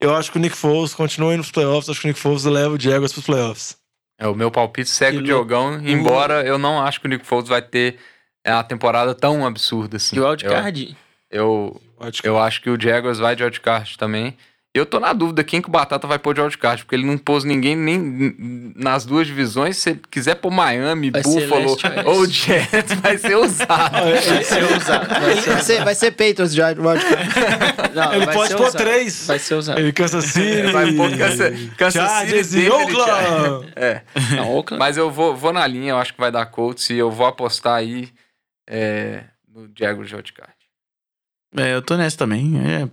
Eu 0.00 0.12
acho 0.14 0.32
que 0.32 0.38
o 0.38 0.40
Nick 0.40 0.56
Foles 0.56 0.92
continua 0.92 1.32
indo 1.32 1.42
pros 1.42 1.52
playoffs. 1.52 1.88
Acho 1.88 2.00
que 2.00 2.06
o 2.06 2.08
Nick 2.08 2.18
Foles 2.18 2.42
leva 2.44 2.74
o 2.74 2.80
Jaguars 2.80 3.12
pros 3.12 3.24
playoffs. 3.24 3.76
É, 4.18 4.26
o 4.26 4.34
meu 4.34 4.50
palpite 4.50 4.90
segue 4.90 5.18
Que 5.18 5.22
o 5.22 5.26
Diogão, 5.26 5.80
embora 5.86 6.42
eu 6.44 6.58
não 6.58 6.82
acho 6.82 7.00
que 7.00 7.06
o 7.06 7.08
Nick 7.08 7.24
Foles 7.24 7.48
vai 7.48 7.62
ter 7.62 7.96
uma 8.44 8.64
temporada 8.64 9.14
tão 9.14 9.46
absurda 9.46 9.98
assim. 9.98 10.16
E 10.16 10.20
o 10.20 10.26
wildcard? 10.28 10.96
Eu, 11.30 11.40
eu, 11.40 11.80
eu 12.22 12.38
acho 12.38 12.60
que 12.62 12.70
o 12.70 12.80
Jaguars 12.80 13.18
vai 13.18 13.34
de 13.36 13.42
wildcard 13.42 13.96
também. 13.98 14.36
Eu 14.74 14.84
tô 14.84 15.00
na 15.00 15.14
dúvida 15.14 15.42
quem 15.42 15.62
que 15.62 15.68
o 15.68 15.72
Batata 15.72 16.06
vai 16.06 16.18
pôr 16.18 16.34
de 16.34 16.40
wildcard, 16.42 16.84
porque 16.84 16.96
ele 16.96 17.06
não 17.06 17.16
pôs 17.16 17.44
ninguém 17.44 17.74
nem 17.74 18.34
nas 18.76 19.06
duas 19.06 19.26
divisões. 19.26 19.78
Se 19.78 19.88
ele 19.88 20.02
quiser 20.10 20.34
pôr 20.34 20.50
Miami, 20.50 21.10
Vai 21.10 21.22
Buffalo 21.22 21.74
ou 22.04 22.26
Jets, 22.26 22.92
vai 23.00 23.16
ser 23.16 23.36
usado. 23.38 23.92
Vai 23.94 24.44
ser 24.44 24.64
usado. 24.76 25.08
Vai 25.08 25.20
Vai 25.20 25.36
ser, 25.36 25.62
ser, 25.62 25.82
vai 25.84 25.94
ser 25.94 26.10
Patriots 26.10 26.52
já, 26.52 26.66
wildcard. 26.68 27.94
não, 27.94 28.12
Ele 28.12 28.26
pode 28.26 28.54
pôr 28.54 28.66
usado. 28.66 28.76
três. 28.82 29.26
Vai 29.26 29.38
ser 29.38 29.54
usado. 29.54 29.78
Ele 29.80 29.92
Kansas 29.94 30.24
City. 30.26 30.62
Vai 30.70 30.92
pôr 30.92 31.16
Kansas, 31.16 31.58
Kansas 31.78 32.02
Chargers 32.10 32.46
City 32.48 32.62
e 32.64 32.66
e 32.66 32.70
Oakland. 32.70 33.72
É. 33.76 34.02
Não, 34.36 34.54
Oakland. 34.56 34.78
Mas 34.78 34.98
eu 34.98 35.10
vou, 35.10 35.34
vou 35.34 35.54
na 35.54 35.66
linha, 35.66 35.92
eu 35.92 35.96
acho 35.96 36.12
que 36.12 36.20
vai 36.20 36.30
dar 36.30 36.44
Colts 36.44 36.90
e 36.90 36.98
eu 36.98 37.10
vou 37.10 37.26
apostar 37.26 37.76
aí 37.76 38.10
é, 38.68 39.22
no 39.48 39.70
Jaguars 39.74 40.06
de 40.10 40.14
wildcard. 40.16 40.52
É, 41.54 41.74
eu 41.74 41.82
tô 41.82 41.96
nessa 41.96 42.16
também. 42.16 42.54
É. 42.58 42.88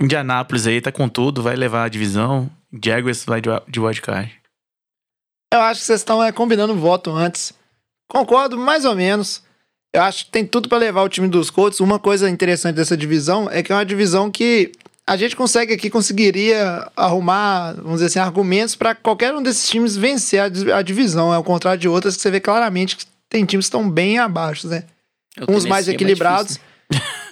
Indianápolis 0.00 0.66
aí 0.66 0.80
tá 0.80 0.92
com 0.92 1.08
tudo, 1.08 1.42
vai 1.42 1.56
levar 1.56 1.84
a 1.84 1.88
divisão. 1.88 2.50
Jaguars 2.72 3.24
vai 3.24 3.40
de, 3.40 3.48
de 3.68 3.80
wildcard. 3.80 4.32
Eu 5.52 5.60
acho 5.60 5.80
que 5.80 5.86
vocês 5.86 6.00
estão 6.00 6.22
é, 6.22 6.30
combinando 6.30 6.74
voto 6.74 7.10
antes. 7.10 7.52
Concordo, 8.08 8.58
mais 8.58 8.84
ou 8.84 8.94
menos. 8.94 9.42
Eu 9.92 10.02
acho 10.02 10.26
que 10.26 10.30
tem 10.30 10.46
tudo 10.46 10.68
pra 10.68 10.78
levar 10.78 11.02
o 11.02 11.08
time 11.08 11.28
dos 11.28 11.50
Colts. 11.50 11.80
Uma 11.80 11.98
coisa 11.98 12.28
interessante 12.28 12.76
dessa 12.76 12.96
divisão 12.96 13.48
é 13.50 13.62
que 13.62 13.72
é 13.72 13.74
uma 13.74 13.84
divisão 13.86 14.30
que 14.30 14.72
a 15.06 15.16
gente 15.16 15.34
consegue 15.34 15.72
aqui, 15.72 15.88
conseguiria 15.88 16.86
arrumar, 16.94 17.72
vamos 17.72 17.94
dizer 17.94 18.06
assim, 18.06 18.18
argumentos 18.18 18.74
pra 18.74 18.94
qualquer 18.94 19.34
um 19.34 19.42
desses 19.42 19.66
times 19.68 19.96
vencer 19.96 20.40
a, 20.40 20.76
a 20.76 20.82
divisão. 20.82 21.32
É 21.32 21.36
ao 21.36 21.44
contrário 21.44 21.80
de 21.80 21.88
outras 21.88 22.14
que 22.14 22.22
você 22.22 22.30
vê 22.30 22.40
claramente 22.40 22.96
que 22.96 23.06
tem 23.28 23.44
times 23.46 23.66
que 23.66 23.68
estão 23.68 23.88
bem 23.88 24.18
abaixo, 24.18 24.68
né? 24.68 24.84
O 25.48 25.52
Uns 25.52 25.64
mais 25.64 25.88
é 25.88 25.92
equilibrados 25.92 26.60
difícil, 26.90 27.12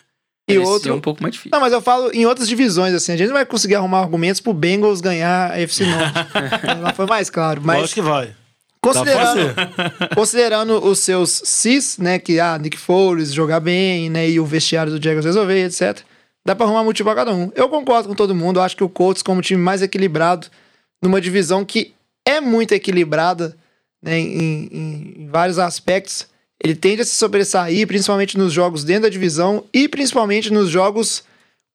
e 0.55 0.59
outros. 0.59 0.87
é 0.87 0.93
um 0.93 1.01
pouco 1.01 1.23
mais 1.23 1.33
difícil. 1.35 1.51
Não, 1.53 1.61
mas 1.61 1.73
eu 1.73 1.81
falo 1.83 2.11
em 2.13 2.25
outras 2.27 2.49
divisões, 2.49 2.95
assim. 2.95 3.13
A 3.13 3.17
gente 3.17 3.29
não 3.29 3.35
vai 3.35 3.45
conseguir 3.47 3.75
arrumar 3.75 4.01
argumentos 4.01 4.41
pro 4.41 4.53
Bengals 4.55 5.01
ganhar 5.01 5.51
a 5.53 5.59
FC 5.61 5.85
Norte. 5.87 6.15
Lá 6.81 6.93
foi 6.93 7.07
mais 7.07 7.29
claro. 7.31 7.61
Mas 7.65 7.81
Lógico 7.81 7.95
que 7.95 8.01
vai. 8.09 8.35
Considerando, 8.81 9.55
fazer. 9.55 10.15
considerando 10.15 10.85
os 10.85 11.01
seus 11.01 11.43
cis, 11.45 11.99
né? 11.99 12.19
Que, 12.21 12.39
ah, 12.39 12.57
Nick 12.59 12.77
Foles 12.77 13.33
jogar 13.33 13.59
bem, 13.59 14.09
né? 14.09 14.29
E 14.31 14.39
o 14.39 14.45
vestiário 14.47 14.93
do 14.97 15.03
Jaguars 15.03 15.25
resolver, 15.27 15.65
etc. 15.65 16.01
Dá 16.47 16.55
pra 16.55 16.65
arrumar 16.67 16.85
motivo 16.85 17.09
pra 17.09 17.17
cada 17.17 17.35
um. 17.35 17.51
Eu 17.57 17.69
concordo 17.69 18.09
com 18.09 18.15
todo 18.15 18.33
mundo. 18.35 18.61
Eu 18.61 18.63
acho 18.63 18.77
que 18.77 18.85
o 18.85 18.89
Colts, 18.89 19.23
como 19.23 19.43
time 19.43 19.61
mais 19.61 19.83
equilibrado, 19.83 20.47
numa 21.03 21.21
divisão 21.21 21.65
que 21.65 21.93
é 22.25 22.41
muito 22.41 22.73
equilibrada, 22.73 23.57
né? 24.01 24.17
Em, 24.21 24.69
em- 24.71 25.15
em 25.23 25.29
vários 25.29 25.59
aspectos, 25.59 26.29
ele 26.67 26.75
tende 26.75 27.03
a 27.03 27.05
se 27.05 27.15
sobressair, 27.15 27.87
principalmente 27.87 28.37
nos 28.37 28.53
jogos 28.53 28.83
dentro 28.85 29.05
da 29.05 29.09
divisão 29.09 29.65
e 29.73 29.89
principalmente 29.89 30.53
nos 30.53 30.69
jogos 30.69 31.23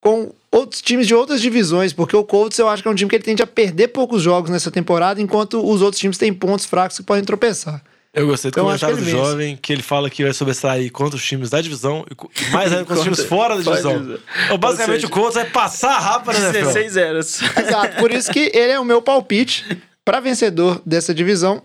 com 0.01 0.33
outros 0.51 0.81
times 0.81 1.07
de 1.07 1.15
outras 1.15 1.41
divisões, 1.41 1.93
porque 1.93 2.15
o 2.15 2.23
Colts 2.23 2.57
eu 2.59 2.67
acho 2.67 2.81
que 2.81 2.89
é 2.89 2.91
um 2.91 2.95
time 2.95 3.09
que 3.09 3.15
ele 3.15 3.23
tende 3.23 3.41
a 3.41 3.47
perder 3.47 3.89
poucos 3.89 4.21
jogos 4.21 4.49
nessa 4.49 4.69
temporada, 4.71 5.21
enquanto 5.21 5.65
os 5.65 5.81
outros 5.81 5.99
times 5.99 6.17
têm 6.17 6.33
pontos 6.33 6.65
fracos 6.65 6.97
que 6.97 7.03
podem 7.03 7.23
tropeçar. 7.23 7.81
Eu 8.13 8.27
gostei 8.27 8.51
do 8.51 8.59
Eu 8.59 8.69
acho 8.69 8.85
comentário 8.85 8.97
que 8.97 9.01
do 9.01 9.05
vence. 9.05 9.17
jovem, 9.17 9.55
que 9.55 9.71
ele 9.71 9.81
fala 9.81 10.09
que 10.09 10.21
vai 10.21 10.33
sobressair 10.33 10.91
contra 10.91 11.15
os 11.15 11.23
times 11.23 11.49
da 11.49 11.61
divisão 11.61 12.05
e 12.09 12.51
mais 12.51 12.69
ainda 12.73 12.83
contra 12.83 12.95
os 12.95 13.03
times 13.03 13.23
fora 13.23 13.55
da 13.55 13.61
divisão. 13.63 14.17
Então, 14.45 14.57
basicamente, 14.57 14.95
seja, 14.95 15.07
o 15.07 15.09
Colts 15.09 15.35
vai 15.35 15.45
passar 15.49 15.97
rápido 15.97 16.33
na 16.33 16.39
NFL. 16.49 16.59
16 16.65 16.91
zeros. 16.91 17.39
Exato, 17.41 17.95
por 17.97 18.11
isso 18.11 18.29
que 18.29 18.51
ele 18.53 18.73
é 18.73 18.79
o 18.79 18.83
meu 18.83 19.01
palpite 19.01 19.81
para 20.03 20.19
vencedor 20.19 20.81
dessa 20.85 21.13
divisão. 21.13 21.63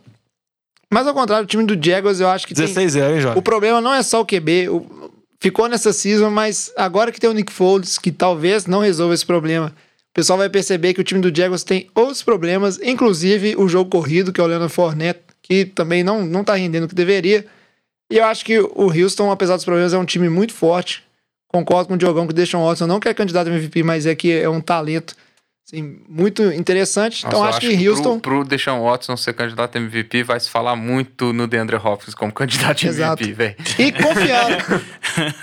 Mas 0.93 1.07
ao 1.07 1.15
contrário, 1.15 1.45
o 1.45 1.49
time 1.49 1.65
do 1.65 1.75
Jaguars 1.85 2.21
eu 2.21 2.29
acho 2.29 2.47
que 2.47 2.55
tem, 2.55 2.65
16 2.67 2.93
0 2.93 3.15
hein, 3.15 3.21
jovem? 3.21 3.39
o 3.39 3.43
problema 3.43 3.81
não 3.81 3.93
é 3.93 4.03
só 4.03 4.21
o 4.21 4.27
QB, 4.27 4.69
o- 4.69 5.11
ficou 5.41 5.69
nessa 5.69 5.93
season, 5.93 6.31
mas 6.31 6.73
agora 6.77 7.11
que 7.11 7.21
tem 7.21 7.29
o 7.29 7.33
Nick 7.35 7.53
Foles, 7.53 7.99
que 7.99 8.13
talvez 8.13 8.67
não 8.67 8.81
resolva 8.81 9.13
esse 9.15 9.27
problema, 9.27 9.69
o 9.69 10.15
pessoal 10.15 10.39
vai 10.39 10.49
perceber 10.49 10.95
que 10.95 11.01
o 11.01 11.05
time 11.05 11.21
do 11.21 11.37
Jaguars 11.37 11.65
tem 11.65 11.89
outros 11.95 12.23
problemas, 12.23 12.79
inclusive 12.83 13.55
o 13.57 13.69
jogo 13.69 13.91
corrido, 13.91 14.33
que 14.33 14.41
é 14.41 14.45
o 14.45 14.47
Leonard 14.47 14.73
Fournette, 14.73 15.21
que 15.43 15.65
também 15.65 16.03
não, 16.03 16.25
não 16.25 16.43
tá 16.43 16.55
rendendo 16.55 16.85
o 16.85 16.89
que 16.89 16.95
deveria. 16.95 17.45
E 18.11 18.17
eu 18.19 18.25
acho 18.25 18.45
que 18.45 18.59
o 18.59 18.91
Houston, 18.93 19.31
apesar 19.31 19.57
dos 19.57 19.65
problemas, 19.65 19.93
é 19.93 19.99
um 19.99 20.05
time 20.05 20.29
muito 20.29 20.55
forte. 20.55 21.05
Concordo 21.49 21.89
com 21.89 21.95
o 21.95 21.99
Diogão 21.99 22.27
que 22.27 22.33
o 22.33 22.35
Deshaun 22.35 22.65
Watson 22.65 22.87
não 22.87 22.99
quer 23.01 23.15
candidato 23.15 23.49
a 23.49 23.51
MVP, 23.51 23.83
mas 23.83 24.07
é 24.07 24.15
que 24.15 24.33
é 24.33 24.49
um 24.49 24.61
talento 24.61 25.15
assim, 25.67 25.99
muito 26.09 26.43
interessante. 26.53 27.27
então 27.27 27.41
Nossa, 27.41 27.59
acho 27.59 27.67
eu 27.67 27.77
que 27.77 27.89
Houston. 27.89 28.21
Pro, 28.21 28.41
pro 28.41 28.49
Deshaun 28.49 28.83
Watson 28.85 29.17
ser 29.17 29.33
candidato 29.35 29.77
a 29.77 29.81
MVP, 29.81 30.23
vai 30.23 30.39
se 30.39 30.49
falar 30.49 30.77
muito 30.77 31.33
no 31.33 31.47
DeAndre 31.47 31.77
Hopkins 31.77 32.15
como 32.15 32.33
candidato 32.33 32.85
a 32.85 32.89
Exato. 32.89 33.23
MVP, 33.23 33.33
velho. 33.37 33.57
E 33.79 33.93
confiando, 33.93 34.85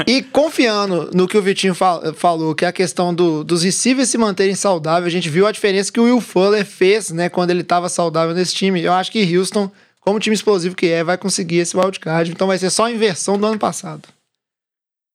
e 0.08 0.22
confiando 0.24 1.12
no 1.14 1.28
que 1.28 1.38
o 1.38 1.42
Vitinho 1.42 1.76
fal- 1.76 2.14
falou, 2.14 2.56
que 2.56 2.64
é 2.66 2.68
a 2.70 2.72
questão 2.74 3.14
do- 3.14 3.44
dos 3.44 3.64
receivers 3.64 4.10
se 4.10 4.18
manterem 4.18 4.56
saudáveis, 4.56 5.08
a 5.08 5.16
gente 5.16 5.30
viu 5.30 5.46
a 5.46 5.52
diferença 5.52 5.92
que 5.92 6.00
o 6.00 6.04
Will 6.06 6.22
Fuller 6.22 6.66
fez, 6.66 7.10
né, 7.12 7.28
quando 7.30 7.50
ele 7.52 7.62
estava 7.62 7.90
saudável 7.90 8.34
nesse 8.34 8.56
time. 8.56 8.82
Eu 8.82 8.94
acho 8.94 9.12
que 9.12 9.38
Houston, 9.38 9.70
como 10.00 10.20
time 10.20 10.34
explosivo 10.36 10.76
que 10.76 10.88
é, 10.88 11.04
vai 11.04 11.18
conseguir 11.18 11.58
esse 11.58 11.76
wildcard. 11.76 12.32
Então 12.32 12.48
vai 12.48 12.58
ser 12.58 12.70
só 12.70 12.86
a 12.86 12.92
inversão 12.92 13.38
do 13.38 13.46
ano 13.46 13.60
passado. 13.60 14.04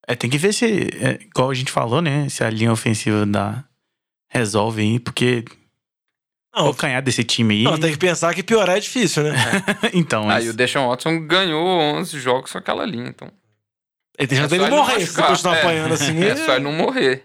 É, 0.06 0.14
tem 0.14 0.30
que 0.30 0.38
ver 0.38 0.54
se, 0.54 0.64
é, 1.00 1.18
igual 1.22 1.50
a 1.50 1.54
gente 1.54 1.70
falou, 1.70 2.00
né? 2.00 2.26
Se 2.30 2.42
a 2.42 2.48
linha 2.48 2.72
ofensiva 2.72 3.26
dá, 3.26 3.62
resolve 4.28 4.82
aí, 4.82 4.98
porque 5.00 5.44
Não, 6.54 6.68
o 6.70 6.74
canhar 6.74 7.02
desse 7.02 7.24
time 7.24 7.54
aí. 7.56 7.62
não, 7.64 7.78
tem 7.78 7.92
que 7.92 7.98
pensar 7.98 8.34
que 8.34 8.42
piorar 8.42 8.76
é 8.76 8.80
difícil, 8.80 9.22
né? 9.24 9.34
então, 9.94 10.22
Aí 10.22 10.44
mas- 10.44 10.48
o 10.48 10.52
Deshaun 10.52 10.88
Watson 10.88 11.26
ganhou 11.26 11.66
11 11.66 12.18
jogos 12.20 12.52
com 12.52 12.58
aquela 12.58 12.84
linha, 12.84 13.08
então. 13.08 13.30
Ele 14.18 14.34
já 14.34 14.44
É 14.44 14.48
tem 14.48 14.58
só 14.58 14.64
que 14.66 14.70
ele 14.72 14.76
morrer 14.80 15.06
se 15.06 15.22
continuar 15.22 15.56
é. 15.56 15.60
apanhando 15.60 15.94
assim. 15.94 16.18
É 16.24 16.34
só 16.36 16.54
ele 16.54 16.64
não 16.64 16.72
morrer. 16.72 17.24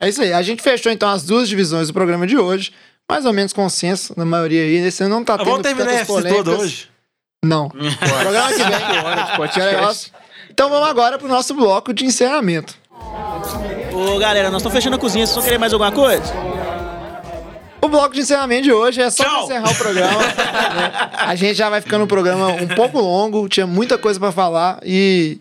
É 0.00 0.08
isso 0.08 0.22
aí. 0.22 0.32
A 0.32 0.40
gente 0.42 0.62
fechou 0.62 0.90
então 0.90 1.08
as 1.10 1.22
duas 1.24 1.48
divisões 1.48 1.88
do 1.88 1.92
programa 1.94 2.26
de 2.26 2.38
hoje. 2.38 2.72
Mais 3.10 3.24
ou 3.26 3.32
menos 3.32 3.52
consenso 3.52 4.14
na 4.16 4.24
maioria 4.24 4.62
aí. 4.62 4.76
Esse 4.76 5.02
ano 5.02 5.16
não 5.16 5.24
tá 5.24 5.34
Ah, 5.34 5.38
tendo 5.38 5.46
Vamos 5.50 5.62
terminar 5.62 6.06
toda 6.06 6.22
polêmicas. 6.28 6.58
hoje? 6.60 6.88
Não. 7.44 7.68
programa 7.70 8.48
que 8.48 9.60
vem. 9.60 10.18
Então 10.50 10.70
vamos 10.70 10.88
agora 10.88 11.18
pro 11.18 11.28
nosso 11.28 11.52
bloco 11.54 11.92
de 11.92 12.04
encerramento. 12.06 12.74
Ô, 13.98 14.18
galera, 14.18 14.48
nós 14.50 14.60
estamos 14.60 14.76
fechando 14.76 14.94
a 14.96 14.98
cozinha. 14.98 15.26
Vocês 15.26 15.34
vão 15.34 15.44
querer 15.44 15.58
mais 15.58 15.72
alguma 15.72 15.90
coisa? 15.90 16.32
O 17.80 17.88
bloco 17.88 18.14
de 18.14 18.20
encerramento 18.20 18.62
de 18.62 18.72
hoje 18.72 19.00
é 19.00 19.10
só 19.10 19.24
pra 19.24 19.42
encerrar 19.44 19.70
o 19.70 19.74
programa. 19.74 20.18
né? 20.22 20.92
A 21.16 21.34
gente 21.34 21.54
já 21.54 21.68
vai 21.70 21.80
ficando 21.80 22.04
um 22.04 22.06
programa 22.06 22.48
um 22.48 22.68
pouco 22.68 23.00
longo, 23.00 23.48
tinha 23.48 23.66
muita 23.66 23.96
coisa 23.98 24.18
pra 24.20 24.30
falar 24.30 24.78
e 24.84 25.38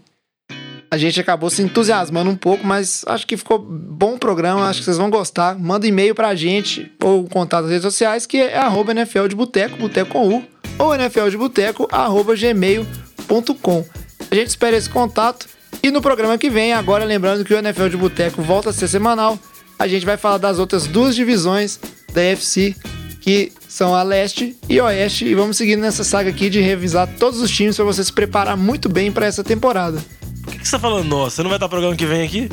A 0.89 0.97
gente 0.97 1.19
acabou 1.19 1.49
se 1.49 1.61
entusiasmando 1.61 2.29
um 2.29 2.35
pouco, 2.35 2.65
mas 2.65 3.03
acho 3.07 3.27
que 3.27 3.35
ficou 3.35 3.59
bom 3.59 4.15
o 4.15 4.19
programa, 4.19 4.67
acho 4.69 4.79
que 4.79 4.85
vocês 4.85 4.97
vão 4.97 5.09
gostar. 5.09 5.59
Manda 5.59 5.85
e-mail 5.85 6.15
pra 6.15 6.33
gente 6.33 6.91
ou 7.03 7.25
contato 7.27 7.63
nas 7.63 7.71
redes 7.71 7.83
sociais, 7.83 8.25
que 8.25 8.37
é 8.37 8.57
arroba 8.57 8.91
NFL 8.91 9.27
de 9.27 9.35
Boteco, 9.35 9.77
Boteco 9.77 10.11
com 10.11 10.29
U, 10.29 10.43
ou 10.79 10.95
NFL 10.95 11.27
de 11.29 11.37
Boteco, 11.37 11.87
arroba 11.91 12.35
gmail.com. 12.35 13.85
A 14.31 14.35
gente 14.35 14.47
espera 14.47 14.77
esse 14.77 14.89
contato. 14.89 15.47
E 15.81 15.91
no 15.91 16.01
programa 16.01 16.37
que 16.37 16.49
vem, 16.49 16.73
agora 16.73 17.05
lembrando 17.05 17.45
que 17.45 17.53
o 17.53 17.57
NFL 17.57 17.87
de 17.89 17.97
Boteco 17.97 18.41
volta 18.41 18.69
a 18.71 18.73
ser 18.73 18.87
semanal, 18.87 19.37
a 19.79 19.87
gente 19.87 20.05
vai 20.05 20.17
falar 20.17 20.37
das 20.37 20.59
outras 20.59 20.87
duas 20.87 21.15
divisões 21.15 21.79
da 22.13 22.21
UFC, 22.21 22.75
que 23.21 23.51
são 23.67 23.93
a 23.95 24.03
leste 24.03 24.55
e 24.67 24.79
oeste, 24.81 25.25
e 25.25 25.35
vamos 25.35 25.57
seguindo 25.57 25.81
nessa 25.81 26.03
saga 26.03 26.29
aqui 26.29 26.49
de 26.49 26.59
revisar 26.61 27.07
todos 27.19 27.39
os 27.41 27.51
times 27.51 27.75
para 27.75 27.85
você 27.85 28.03
se 28.03 28.11
preparar 28.11 28.57
muito 28.57 28.89
bem 28.89 29.11
para 29.11 29.25
essa 29.25 29.43
temporada. 29.43 29.99
Por 30.43 30.53
que, 30.53 30.59
que 30.59 30.65
você 30.67 30.71
tá 30.71 30.79
falando, 30.79 31.07
nossa? 31.07 31.35
Você 31.37 31.43
não 31.43 31.49
vai 31.49 31.57
estar 31.57 31.69
programa 31.69 31.95
que 31.95 32.05
vem 32.05 32.25
aqui? 32.25 32.49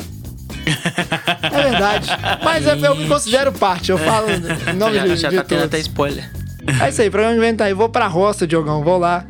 É 1.41 1.63
verdade. 1.63 2.09
Mas 2.43 2.67
é, 2.67 2.73
eu 2.87 2.95
me 2.95 3.07
considero 3.07 3.51
parte, 3.53 3.91
eu 3.91 3.97
falo 3.97 4.27
em 4.29 4.73
nome 4.75 4.95
Já, 4.95 5.03
de, 5.07 5.15
já 5.15 5.29
de 5.29 5.35
tá 5.37 5.43
tendo 5.43 5.59
todos. 5.59 5.65
até 5.65 5.79
spoiler. 5.79 6.29
É 6.83 6.89
isso 6.89 7.01
aí, 7.01 7.09
programa 7.09 7.35
que 7.35 7.41
vem 7.41 7.55
tá 7.55 7.65
aí. 7.65 7.73
Vou 7.73 7.87
pra 7.89 8.07
roça, 8.07 8.45
Diogão, 8.47 8.83
vou 8.83 8.97
lá. 8.97 9.25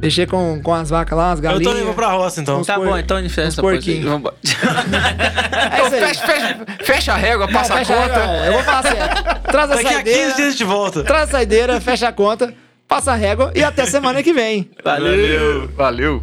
Mexer 0.00 0.26
com, 0.26 0.60
com 0.62 0.74
as 0.74 0.90
vacas 0.90 1.16
lá, 1.18 1.32
as 1.32 1.38
Eu 1.38 1.42
galinhas. 1.42 1.68
também 1.68 1.84
vou 1.84 1.94
pra 1.94 2.08
roça, 2.08 2.40
então. 2.40 2.62
Tá 2.64 2.74
por- 2.74 2.86
bom, 2.86 2.96
então 2.98 3.16
a 3.16 3.20
fez 3.34 3.48
uns 3.48 3.52
essa 3.54 3.62
porquinhos. 3.62 4.04
Vambora. 4.04 4.34
É. 5.60 5.90
Fecha, 5.90 6.26
fecha, 6.26 6.56
fecha 6.84 7.12
a 7.12 7.16
régua, 7.16 7.46
Não, 7.46 7.52
passa 7.52 7.74
a 7.74 7.78
fecha 7.78 7.94
conta. 7.94 8.14
régua, 8.26 8.46
Eu 8.46 8.52
vou 8.52 8.62
falar 8.62 8.82
certo. 8.82 9.40
Traz 9.50 9.70
a 9.70 9.74
Daqui 9.74 9.86
a 9.86 9.90
15 9.90 9.94
saideira, 9.94 10.34
dias 10.34 10.48
a 10.48 10.50
gente 10.50 10.64
volta. 10.64 11.02
traz 11.04 11.28
a 11.28 11.32
saideira, 11.32 11.80
fecha 11.80 12.08
a 12.08 12.12
conta, 12.12 12.54
passa 12.86 13.12
a 13.12 13.14
régua 13.14 13.52
e 13.54 13.62
até 13.64 13.86
semana 13.86 14.22
que 14.22 14.32
vem. 14.32 14.70
Valeu. 14.84 15.68
Valeu. 15.76 16.22